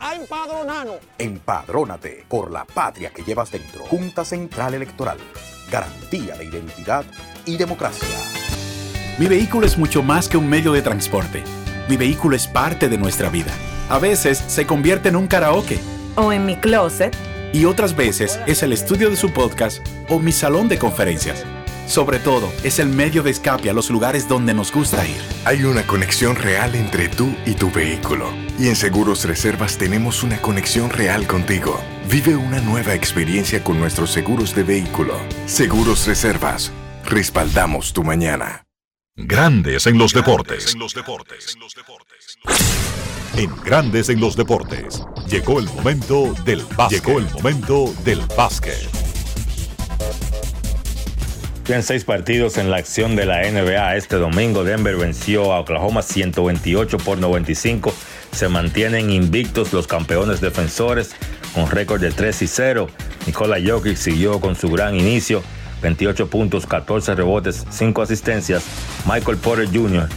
a 0.00 0.14
empadronarnos. 0.14 0.98
Empadrónate 1.18 2.24
por 2.28 2.50
la 2.50 2.64
patria 2.64 3.10
que 3.10 3.22
llevas 3.22 3.50
dentro. 3.50 3.84
Junta 3.86 4.24
Central 4.24 4.74
Electoral. 4.74 5.18
Garantía 5.70 6.36
de 6.36 6.44
identidad 6.44 7.04
y 7.44 7.56
democracia. 7.56 8.08
Mi 9.18 9.26
vehículo 9.26 9.66
es 9.66 9.76
mucho 9.76 10.02
más 10.02 10.28
que 10.28 10.36
un 10.36 10.48
medio 10.48 10.72
de 10.72 10.82
transporte. 10.82 11.42
Mi 11.88 11.96
vehículo 11.96 12.36
es 12.36 12.46
parte 12.46 12.88
de 12.88 12.98
nuestra 12.98 13.28
vida. 13.30 13.52
A 13.88 13.98
veces 13.98 14.38
se 14.38 14.66
convierte 14.66 15.08
en 15.08 15.16
un 15.16 15.26
karaoke. 15.26 15.78
O 16.16 16.32
en 16.32 16.46
mi 16.46 16.56
closet. 16.56 17.16
Y 17.52 17.64
otras 17.64 17.96
veces 17.96 18.38
es 18.46 18.62
el 18.62 18.72
estudio 18.72 19.10
de 19.10 19.16
su 19.16 19.32
podcast 19.32 19.84
o 20.08 20.18
mi 20.18 20.32
salón 20.32 20.68
de 20.68 20.78
conferencias. 20.78 21.44
Sobre 21.88 22.18
todo, 22.18 22.52
es 22.64 22.78
el 22.78 22.90
medio 22.90 23.22
de 23.22 23.30
escape 23.30 23.70
a 23.70 23.72
los 23.72 23.88
lugares 23.88 24.28
donde 24.28 24.52
nos 24.52 24.70
gusta 24.70 25.06
ir. 25.06 25.16
Hay 25.46 25.64
una 25.64 25.86
conexión 25.86 26.36
real 26.36 26.74
entre 26.74 27.08
tú 27.08 27.34
y 27.46 27.54
tu 27.54 27.70
vehículo. 27.70 28.30
Y 28.58 28.68
en 28.68 28.76
Seguros 28.76 29.24
Reservas 29.24 29.78
tenemos 29.78 30.22
una 30.22 30.40
conexión 30.42 30.90
real 30.90 31.26
contigo. 31.26 31.80
Vive 32.10 32.36
una 32.36 32.60
nueva 32.60 32.94
experiencia 32.94 33.64
con 33.64 33.80
nuestros 33.80 34.10
seguros 34.10 34.54
de 34.54 34.64
vehículo. 34.64 35.14
Seguros 35.46 36.06
Reservas. 36.06 36.70
Respaldamos 37.06 37.94
tu 37.94 38.04
mañana. 38.04 38.66
Grandes 39.16 39.86
en 39.86 39.96
los 39.96 40.12
deportes. 40.12 40.76
En 43.34 43.56
Grandes 43.64 44.10
en 44.10 44.20
los 44.20 44.36
deportes. 44.36 45.02
Llegó 45.26 45.58
el 45.58 45.66
momento 45.66 46.34
del 46.44 46.62
básquet. 46.76 47.02
Llegó 47.02 47.18
el 47.18 47.30
momento 47.30 47.94
del 48.04 48.20
básquet. 48.36 49.07
En 51.68 51.82
seis 51.82 52.02
partidos 52.04 52.56
en 52.56 52.70
la 52.70 52.78
acción 52.78 53.14
de 53.14 53.26
la 53.26 53.42
NBA 53.42 53.96
este 53.96 54.16
domingo, 54.16 54.64
Denver 54.64 54.96
venció 54.96 55.52
a 55.52 55.60
Oklahoma 55.60 56.00
128 56.00 56.96
por 56.96 57.18
95. 57.18 57.92
Se 58.32 58.48
mantienen 58.48 59.10
invictos 59.10 59.74
los 59.74 59.86
campeones 59.86 60.40
defensores 60.40 61.10
con 61.54 61.70
récord 61.70 62.00
de 62.00 62.10
3 62.10 62.40
y 62.40 62.46
0. 62.46 62.88
Nikola 63.26 63.58
Jokic 63.62 63.98
siguió 63.98 64.40
con 64.40 64.56
su 64.56 64.70
gran 64.70 64.94
inicio, 64.94 65.42
28 65.82 66.30
puntos, 66.30 66.64
14 66.64 67.14
rebotes, 67.14 67.66
5 67.68 68.00
asistencias. 68.00 68.64
Michael 69.04 69.36
Porter 69.36 69.66
Jr., 69.66 70.08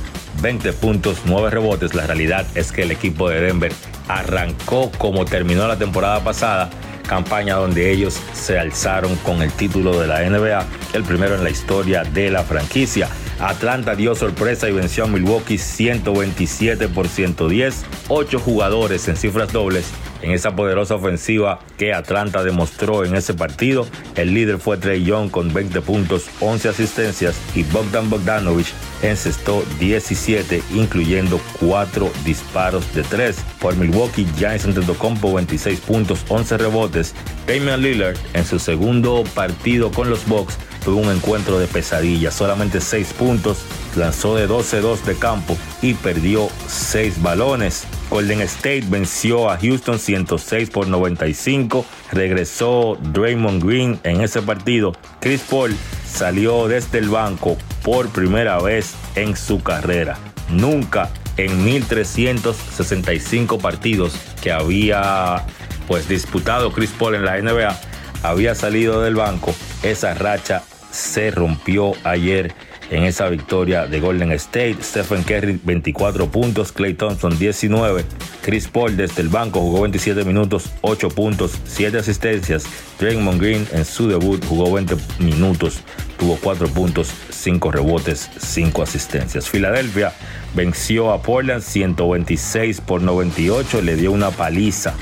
20 0.42 0.72
puntos, 0.72 1.18
9 1.26 1.50
rebotes. 1.50 1.94
La 1.94 2.08
realidad 2.08 2.46
es 2.56 2.72
que 2.72 2.84
el 2.84 2.92
equipo 2.92 3.30
de 3.30 3.42
Denver 3.42 3.74
arrancó 4.08 4.90
como 4.98 5.26
terminó 5.26 5.68
la 5.68 5.78
temporada 5.78 6.24
pasada 6.24 6.70
campaña 7.02 7.56
donde 7.56 7.92
ellos 7.92 8.20
se 8.34 8.58
alzaron 8.58 9.16
con 9.18 9.42
el 9.42 9.52
título 9.52 10.00
de 10.00 10.08
la 10.08 10.22
NBA, 10.30 10.66
el 10.94 11.04
primero 11.04 11.36
en 11.36 11.44
la 11.44 11.50
historia 11.50 12.04
de 12.04 12.32
la 12.32 12.44
franquicia. 12.44 13.10
Atlanta 13.40 13.96
dio 13.96 14.16
sorpresa 14.16 14.70
y 14.70 14.72
venció 14.72 15.06
a 15.06 15.08
Milwaukee 15.08 15.58
127 15.58 16.88
por 16.90 17.08
110, 17.08 17.86
ocho 18.08 18.40
jugadores 18.40 19.08
en 19.08 19.18
cifras 19.18 19.52
dobles 19.52 19.86
en 20.22 20.32
esa 20.32 20.56
poderosa 20.56 20.96
ofensiva 20.96 21.60
que 21.78 21.94
Atlanta 21.94 22.44
demostró 22.44 23.06
en 23.06 23.16
ese 23.16 23.34
partido. 23.34 23.88
El 24.16 24.34
líder 24.34 24.58
fue 24.58 24.78
Trey 24.78 25.04
Young 25.04 25.30
con 25.30 25.54
20 25.54 25.82
puntos, 25.82 26.26
11 26.40 26.70
asistencias 26.70 27.36
y 27.56 27.64
Bogdan 27.64 28.10
Bogdanovich 28.10 28.74
encestó 29.02 29.64
17, 29.80 30.64
incluyendo 30.74 31.40
4 31.60 32.12
disparos 32.24 32.94
de 32.94 33.04
3. 33.04 33.38
Por 33.60 33.76
Milwaukee, 33.76 34.28
Giants 34.38 34.66
Antetokounmpo 34.66 35.34
26 35.34 35.80
puntos, 35.82 36.26
11 36.30 36.58
rebotes. 36.58 37.14
Damian 37.48 37.82
Lillard 37.82 38.18
en 38.34 38.46
su 38.46 38.60
segundo 38.60 39.24
partido 39.34 39.92
con 39.92 40.10
los 40.10 40.28
Bucks 40.28 40.58
tuvo 40.84 41.00
un 41.00 41.10
encuentro 41.10 41.60
de 41.60 41.68
pesadilla, 41.68 42.32
solamente 42.32 42.82
6 42.82 43.14
puntos, 43.14 43.60
lanzó 43.96 44.36
de 44.36 44.48
12-2 44.48 45.04
de 45.04 45.16
campo 45.16 45.58
y 45.82 45.94
perdió 45.94 46.50
6 46.68 47.22
balones. 47.22 47.86
Golden 48.12 48.42
State 48.42 48.84
venció 48.90 49.50
a 49.50 49.58
Houston 49.58 49.98
106 49.98 50.70
por 50.70 50.86
95. 50.88 51.86
Regresó 52.12 52.98
Draymond 53.02 53.64
Green 53.64 54.00
en 54.04 54.20
ese 54.20 54.42
partido. 54.42 54.92
Chris 55.22 55.42
Paul 55.50 55.74
salió 56.06 56.68
desde 56.68 56.98
el 56.98 57.08
banco 57.08 57.58
por 57.84 58.10
primera 58.10 58.62
vez 58.62 58.96
en 59.16 59.38
su 59.38 59.64
carrera. 59.64 60.18
Nunca 60.50 61.10
en 61.38 61.64
1365 61.64 63.60
partidos 63.60 64.14
que 64.44 64.52
había 64.52 65.46
pues 65.88 66.10
disputado 66.10 66.74
Chris 66.74 66.92
Paul 66.92 67.16
en 67.16 67.24
la 67.24 67.42
NBA 67.42 67.80
había 68.24 68.56
salido 68.56 69.02
del 69.02 69.16
banco. 69.16 69.56
Esa 69.84 70.14
racha 70.16 70.64
se 70.92 71.32
rompió 71.32 71.94
ayer 72.04 72.54
en 72.92 73.06
esa 73.06 73.30
victoria 73.30 73.88
de 73.88 74.00
Golden 74.00 74.32
State. 74.34 74.78
Stephen 74.84 75.24
Curry 75.24 75.60
24 75.64 76.30
puntos, 76.30 76.72
Clay 76.72 76.94
Thompson 76.94 77.40
19, 77.40 78.06
Chris 78.42 78.68
Paul 78.68 78.96
desde 78.96 79.22
el 79.22 79.30
banco 79.30 79.62
jugó 79.62 79.82
27 79.82 80.24
minutos, 80.26 80.70
8 80.82 81.10
puntos, 81.10 81.54
7 81.66 81.98
asistencias. 81.98 82.66
Draymond 83.00 83.42
Green 83.42 83.68
en 83.72 83.86
su 83.86 84.08
debut 84.08 84.44
jugó 84.46 84.72
20 84.74 84.96
minutos, 85.20 85.80
tuvo 86.20 86.38
4 86.42 86.68
puntos, 86.68 87.10
5 87.30 87.72
rebotes, 87.72 88.30
5 88.38 88.84
asistencias. 88.84 89.50
Filadelfia 89.50 90.14
venció 90.54 91.12
a 91.12 91.22
Portland 91.22 91.64
126 91.64 92.82
por 92.82 93.02
98, 93.02 93.82
le 93.82 93.96
dio 93.96 94.12
una 94.12 94.30
paliza 94.30 94.94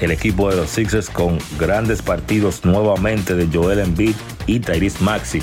el 0.00 0.10
equipo 0.10 0.50
de 0.50 0.56
los 0.56 0.70
Sixers 0.70 1.08
con 1.08 1.38
grandes 1.56 2.02
partidos 2.02 2.64
nuevamente 2.64 3.36
de 3.36 3.46
Joel 3.46 3.78
Embiid 3.78 4.16
y 4.46 4.58
Tyrese 4.58 5.02
Maxey 5.04 5.40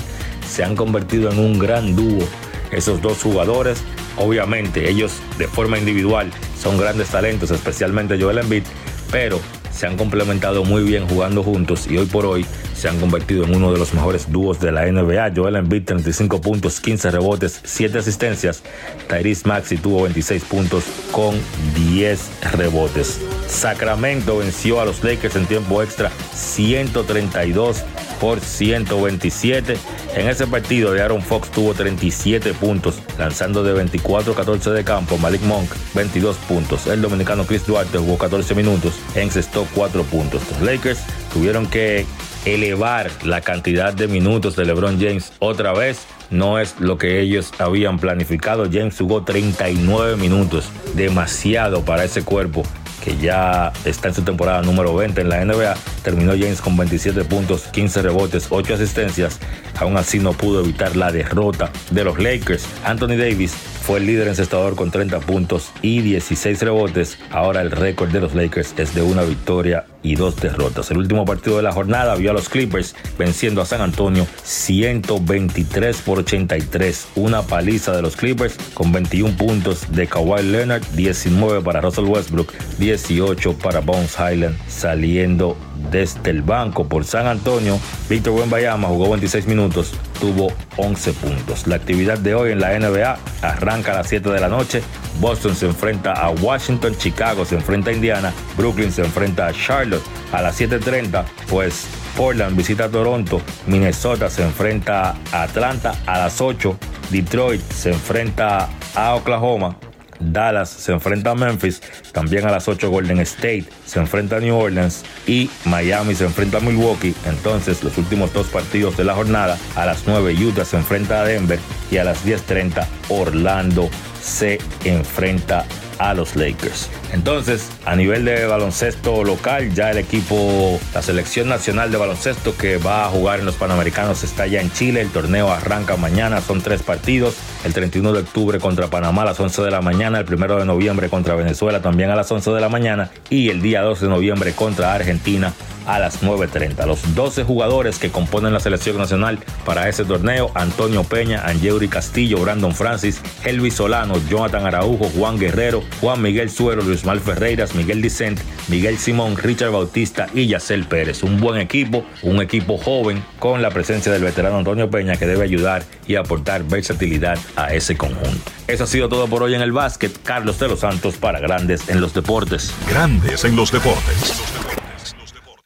se 0.52 0.62
han 0.62 0.76
convertido 0.76 1.32
en 1.32 1.38
un 1.38 1.58
gran 1.58 1.96
dúo. 1.96 2.28
Esos 2.70 3.00
dos 3.00 3.22
jugadores, 3.22 3.82
obviamente 4.16 4.90
ellos 4.90 5.12
de 5.38 5.48
forma 5.48 5.78
individual 5.78 6.30
son 6.60 6.78
grandes 6.78 7.08
talentos, 7.08 7.50
especialmente 7.50 8.20
Joel 8.20 8.38
Embiid, 8.38 8.64
pero 9.10 9.40
se 9.72 9.86
han 9.86 9.96
complementado 9.96 10.62
muy 10.62 10.82
bien 10.82 11.08
jugando 11.08 11.42
juntos 11.42 11.86
y 11.90 11.96
hoy 11.96 12.04
por 12.04 12.26
hoy 12.26 12.44
se 12.82 12.88
han 12.88 12.98
convertido 12.98 13.44
en 13.44 13.54
uno 13.54 13.72
de 13.72 13.78
los 13.78 13.94
mejores 13.94 14.32
dúos 14.32 14.58
de 14.58 14.72
la 14.72 14.84
NBA. 14.90 15.30
Joel 15.36 15.54
Embiid 15.54 15.84
35 15.84 16.40
puntos, 16.40 16.80
15 16.80 17.12
rebotes, 17.12 17.60
7 17.62 17.98
asistencias. 17.98 18.64
Tyrese 19.08 19.46
Maxey 19.46 19.78
tuvo 19.78 20.02
26 20.02 20.42
puntos 20.42 20.82
con 21.12 21.40
10 21.76 22.20
rebotes. 22.56 23.20
Sacramento 23.46 24.38
venció 24.38 24.80
a 24.80 24.84
los 24.84 25.04
Lakers 25.04 25.36
en 25.36 25.46
tiempo 25.46 25.80
extra 25.80 26.10
132 26.34 27.84
por 28.20 28.40
127. 28.40 29.76
En 30.16 30.28
ese 30.28 30.48
partido 30.48 30.90
de 30.92 31.02
Aaron 31.02 31.22
Fox 31.22 31.52
tuvo 31.52 31.74
37 31.74 32.52
puntos, 32.54 32.96
lanzando 33.16 33.62
de 33.62 33.80
24-14 33.80 34.72
de 34.72 34.82
campo. 34.82 35.18
Malik 35.18 35.42
Monk 35.42 35.70
22 35.94 36.36
puntos. 36.48 36.88
El 36.88 37.00
dominicano 37.00 37.46
Chris 37.46 37.64
Duarte 37.64 37.98
jugó 37.98 38.18
14 38.18 38.56
minutos, 38.56 38.94
encestó 39.14 39.68
4 39.76 40.02
puntos. 40.02 40.42
Los 40.50 40.62
Lakers 40.62 40.98
tuvieron 41.32 41.68
que 41.68 42.06
elevar 42.44 43.10
la 43.24 43.40
cantidad 43.40 43.92
de 43.92 44.08
minutos 44.08 44.56
de 44.56 44.64
LeBron 44.64 45.00
James 45.00 45.32
otra 45.38 45.72
vez. 45.72 46.06
No 46.30 46.58
es 46.58 46.80
lo 46.80 46.98
que 46.98 47.20
ellos 47.20 47.52
habían 47.58 47.98
planificado. 47.98 48.68
James 48.70 48.96
jugó 48.98 49.22
39 49.22 50.16
minutos, 50.16 50.70
demasiado 50.94 51.84
para 51.84 52.04
ese 52.04 52.24
cuerpo 52.24 52.62
que 53.02 53.16
ya 53.16 53.72
está 53.84 54.08
en 54.08 54.14
su 54.14 54.22
temporada 54.22 54.62
número 54.62 54.94
20 54.94 55.20
en 55.20 55.28
la 55.28 55.44
NBA. 55.44 55.74
Terminó 56.02 56.32
James 56.32 56.60
con 56.60 56.76
27 56.76 57.24
puntos, 57.24 57.62
15 57.64 58.02
rebotes, 58.02 58.46
8 58.48 58.74
asistencias. 58.74 59.40
Aún 59.78 59.96
así 59.96 60.20
no 60.20 60.32
pudo 60.32 60.60
evitar 60.60 60.96
la 60.96 61.10
derrota 61.10 61.70
de 61.90 62.04
los 62.04 62.18
Lakers. 62.18 62.64
Anthony 62.84 63.16
Davis 63.16 63.54
fue 63.82 63.98
el 63.98 64.06
líder 64.06 64.28
encestador 64.28 64.76
con 64.76 64.90
30 64.90 65.20
puntos 65.20 65.72
y 65.82 66.00
16 66.00 66.62
rebotes. 66.62 67.18
Ahora 67.30 67.60
el 67.60 67.70
récord 67.70 68.10
de 68.10 68.20
los 68.20 68.34
Lakers 68.34 68.74
es 68.78 68.94
de 68.94 69.02
una 69.02 69.22
victoria 69.22 69.86
y 70.02 70.14
dos 70.14 70.36
derrotas. 70.36 70.90
El 70.90 70.98
último 70.98 71.24
partido 71.24 71.56
de 71.56 71.62
la 71.62 71.72
jornada 71.72 72.14
vio 72.14 72.30
a 72.30 72.34
los 72.34 72.48
Clippers 72.48 72.94
venciendo 73.18 73.60
a 73.60 73.66
San 73.66 73.80
Antonio 73.80 74.26
123 74.44 76.00
por 76.02 76.20
83. 76.20 77.08
Una 77.16 77.42
paliza 77.42 77.94
de 77.94 78.02
los 78.02 78.16
Clippers 78.16 78.56
con 78.74 78.92
21 78.92 79.36
puntos 79.36 79.92
de 79.92 80.06
Kawhi 80.06 80.42
Leonard, 80.44 80.82
19 80.94 81.62
para 81.62 81.80
Russell 81.80 82.04
Westbrook, 82.04 82.52
18 82.78 83.54
para 83.58 83.80
Bones 83.80 84.16
Highland 84.16 84.56
saliendo 84.68 85.56
desde 85.90 86.30
el 86.30 86.42
banco 86.42 86.88
por 86.88 87.04
San 87.04 87.26
Antonio. 87.26 87.78
Víctor 88.08 88.34
Wembayama 88.34 88.88
jugó 88.88 89.10
26 89.10 89.46
minutos, 89.46 89.92
tuvo 90.20 90.52
11 90.76 91.12
puntos. 91.14 91.66
La 91.66 91.76
actividad 91.76 92.18
de 92.18 92.34
hoy 92.34 92.52
en 92.52 92.60
la 92.60 92.78
NBA 92.78 93.18
arranca 93.42 93.92
a 93.92 93.96
las 93.96 94.08
7 94.08 94.30
de 94.30 94.40
la 94.40 94.48
noche. 94.48 94.82
Boston 95.20 95.54
se 95.54 95.66
enfrenta 95.66 96.12
a 96.12 96.30
Washington, 96.30 96.96
Chicago 96.96 97.44
se 97.44 97.56
enfrenta 97.56 97.90
a 97.90 97.92
Indiana, 97.92 98.32
Brooklyn 98.56 98.90
se 98.90 99.02
enfrenta 99.02 99.46
a 99.46 99.52
Charlotte 99.52 100.02
a 100.32 100.42
las 100.42 100.60
7.30, 100.60 101.24
pues 101.48 101.86
Portland 102.16 102.56
visita 102.56 102.84
a 102.84 102.88
Toronto, 102.88 103.40
Minnesota 103.66 104.30
se 104.30 104.42
enfrenta 104.42 105.14
a 105.32 105.42
Atlanta 105.42 105.94
a 106.06 106.18
las 106.18 106.40
8, 106.40 106.76
Detroit 107.10 107.60
se 107.70 107.90
enfrenta 107.90 108.68
a 108.94 109.14
Oklahoma, 109.14 109.76
Dallas 110.22 110.70
se 110.70 110.92
enfrenta 110.92 111.32
a 111.32 111.34
Memphis, 111.34 111.82
también 112.12 112.46
a 112.46 112.50
las 112.50 112.68
8 112.68 112.90
Golden 112.90 113.20
State 113.20 113.66
se 113.84 113.98
enfrenta 113.98 114.36
a 114.36 114.40
New 114.40 114.56
Orleans 114.56 115.04
y 115.26 115.50
Miami 115.64 116.14
se 116.14 116.24
enfrenta 116.24 116.58
a 116.58 116.60
Milwaukee. 116.60 117.14
Entonces 117.26 117.82
los 117.82 117.96
últimos 117.98 118.32
dos 118.32 118.46
partidos 118.48 118.96
de 118.96 119.04
la 119.04 119.14
jornada, 119.14 119.58
a 119.76 119.86
las 119.86 120.04
9 120.06 120.34
Utah 120.34 120.64
se 120.64 120.76
enfrenta 120.76 121.20
a 121.20 121.24
Denver 121.24 121.58
y 121.90 121.96
a 121.98 122.04
las 122.04 122.24
10.30 122.24 122.86
Orlando 123.08 123.90
se 124.22 124.58
enfrenta 124.84 125.64
a 125.98 126.14
los 126.14 126.36
Lakers. 126.36 126.88
Entonces, 127.12 127.70
a 127.84 127.94
nivel 127.94 128.24
de 128.24 128.46
baloncesto 128.46 129.22
local, 129.24 129.72
ya 129.74 129.90
el 129.90 129.98
equipo, 129.98 130.80
la 130.94 131.02
selección 131.02 131.48
nacional 131.48 131.92
de 131.92 131.98
baloncesto 131.98 132.56
que 132.56 132.78
va 132.78 133.04
a 133.04 133.08
jugar 133.08 133.40
en 133.40 133.46
los 133.46 133.54
Panamericanos 133.56 134.24
está 134.24 134.46
ya 134.46 134.60
en 134.60 134.72
Chile. 134.72 135.00
El 135.02 135.10
torneo 135.10 135.52
arranca 135.52 135.96
mañana, 135.96 136.40
son 136.40 136.60
tres 136.60 136.82
partidos. 136.82 137.36
El 137.64 137.72
31 137.72 138.12
de 138.12 138.20
octubre 138.20 138.58
contra 138.58 138.88
Panamá 138.88 139.22
a 139.22 139.26
las 139.26 139.40
11 139.40 139.62
de 139.62 139.70
la 139.70 139.80
mañana, 139.80 140.18
el 140.18 140.34
1 140.34 140.56
de 140.56 140.64
noviembre 140.64 141.08
contra 141.08 141.34
Venezuela 141.34 141.80
también 141.80 142.10
a 142.10 142.16
las 142.16 142.30
11 142.30 142.50
de 142.50 142.60
la 142.60 142.68
mañana 142.68 143.10
y 143.30 143.50
el 143.50 143.62
día 143.62 143.82
12 143.82 144.06
de 144.06 144.10
noviembre 144.10 144.52
contra 144.52 144.94
Argentina 144.94 145.52
a 145.86 145.98
las 145.98 146.22
9.30. 146.22 146.86
Los 146.86 147.14
12 147.14 147.44
jugadores 147.44 147.98
que 147.98 148.10
componen 148.10 148.52
la 148.52 148.60
selección 148.60 148.98
nacional 148.98 149.38
para 149.64 149.88
ese 149.88 150.04
torneo, 150.04 150.50
Antonio 150.54 151.04
Peña, 151.04 151.42
Angeuri 151.44 151.88
Castillo, 151.88 152.38
Brandon 152.38 152.74
Francis, 152.74 153.20
Elvis 153.44 153.74
Solano, 153.74 154.14
Jonathan 154.28 154.66
Araujo, 154.66 155.10
Juan 155.16 155.38
Guerrero, 155.38 155.82
Juan 156.00 156.22
Miguel 156.22 156.50
Suero, 156.50 156.82
Luis 156.82 157.04
Mal 157.04 157.20
Ferreiras, 157.20 157.74
Miguel 157.74 158.02
Dicent, 158.02 158.40
Miguel 158.68 158.98
Simón, 158.98 159.36
Richard 159.36 159.70
Bautista 159.70 160.28
y 160.34 160.46
Yacel 160.46 160.84
Pérez. 160.84 161.22
Un 161.22 161.40
buen 161.40 161.60
equipo, 161.60 162.04
un 162.22 162.40
equipo 162.40 162.78
joven 162.78 163.22
con 163.38 163.62
la 163.62 163.70
presencia 163.70 164.12
del 164.12 164.22
veterano 164.22 164.58
Antonio 164.58 164.90
Peña 164.90 165.16
que 165.16 165.26
debe 165.26 165.44
ayudar 165.44 165.84
y 166.06 166.16
aportar 166.16 166.64
versatilidad 166.64 167.38
a 167.56 167.74
ese 167.74 167.96
conjunto. 167.96 168.50
Eso 168.66 168.84
ha 168.84 168.86
sido 168.86 169.08
todo 169.08 169.26
por 169.28 169.42
hoy 169.42 169.54
en 169.54 169.62
el 169.62 169.72
básquet. 169.72 170.12
Carlos 170.22 170.58
de 170.58 170.68
los 170.68 170.80
Santos 170.80 171.16
para 171.16 171.40
Grandes 171.40 171.88
en 171.88 172.00
los 172.00 172.14
Deportes. 172.14 172.74
Grandes 172.88 173.44
en 173.44 173.56
los 173.56 173.72
deportes. 173.72 174.40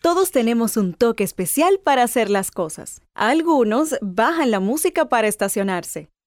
Todos 0.01 0.31
tenemos 0.31 0.77
un 0.77 0.95
toque 0.95 1.25
especial 1.25 1.81
para 1.83 2.05
hacer 2.05 2.31
las 2.31 2.51
cosas. 2.53 3.03
Algunos 3.15 3.97
bajan 4.03 4.53
la 4.53 4.61
música 4.61 5.07
para 5.07 5.27
estacionarse. 5.27 6.11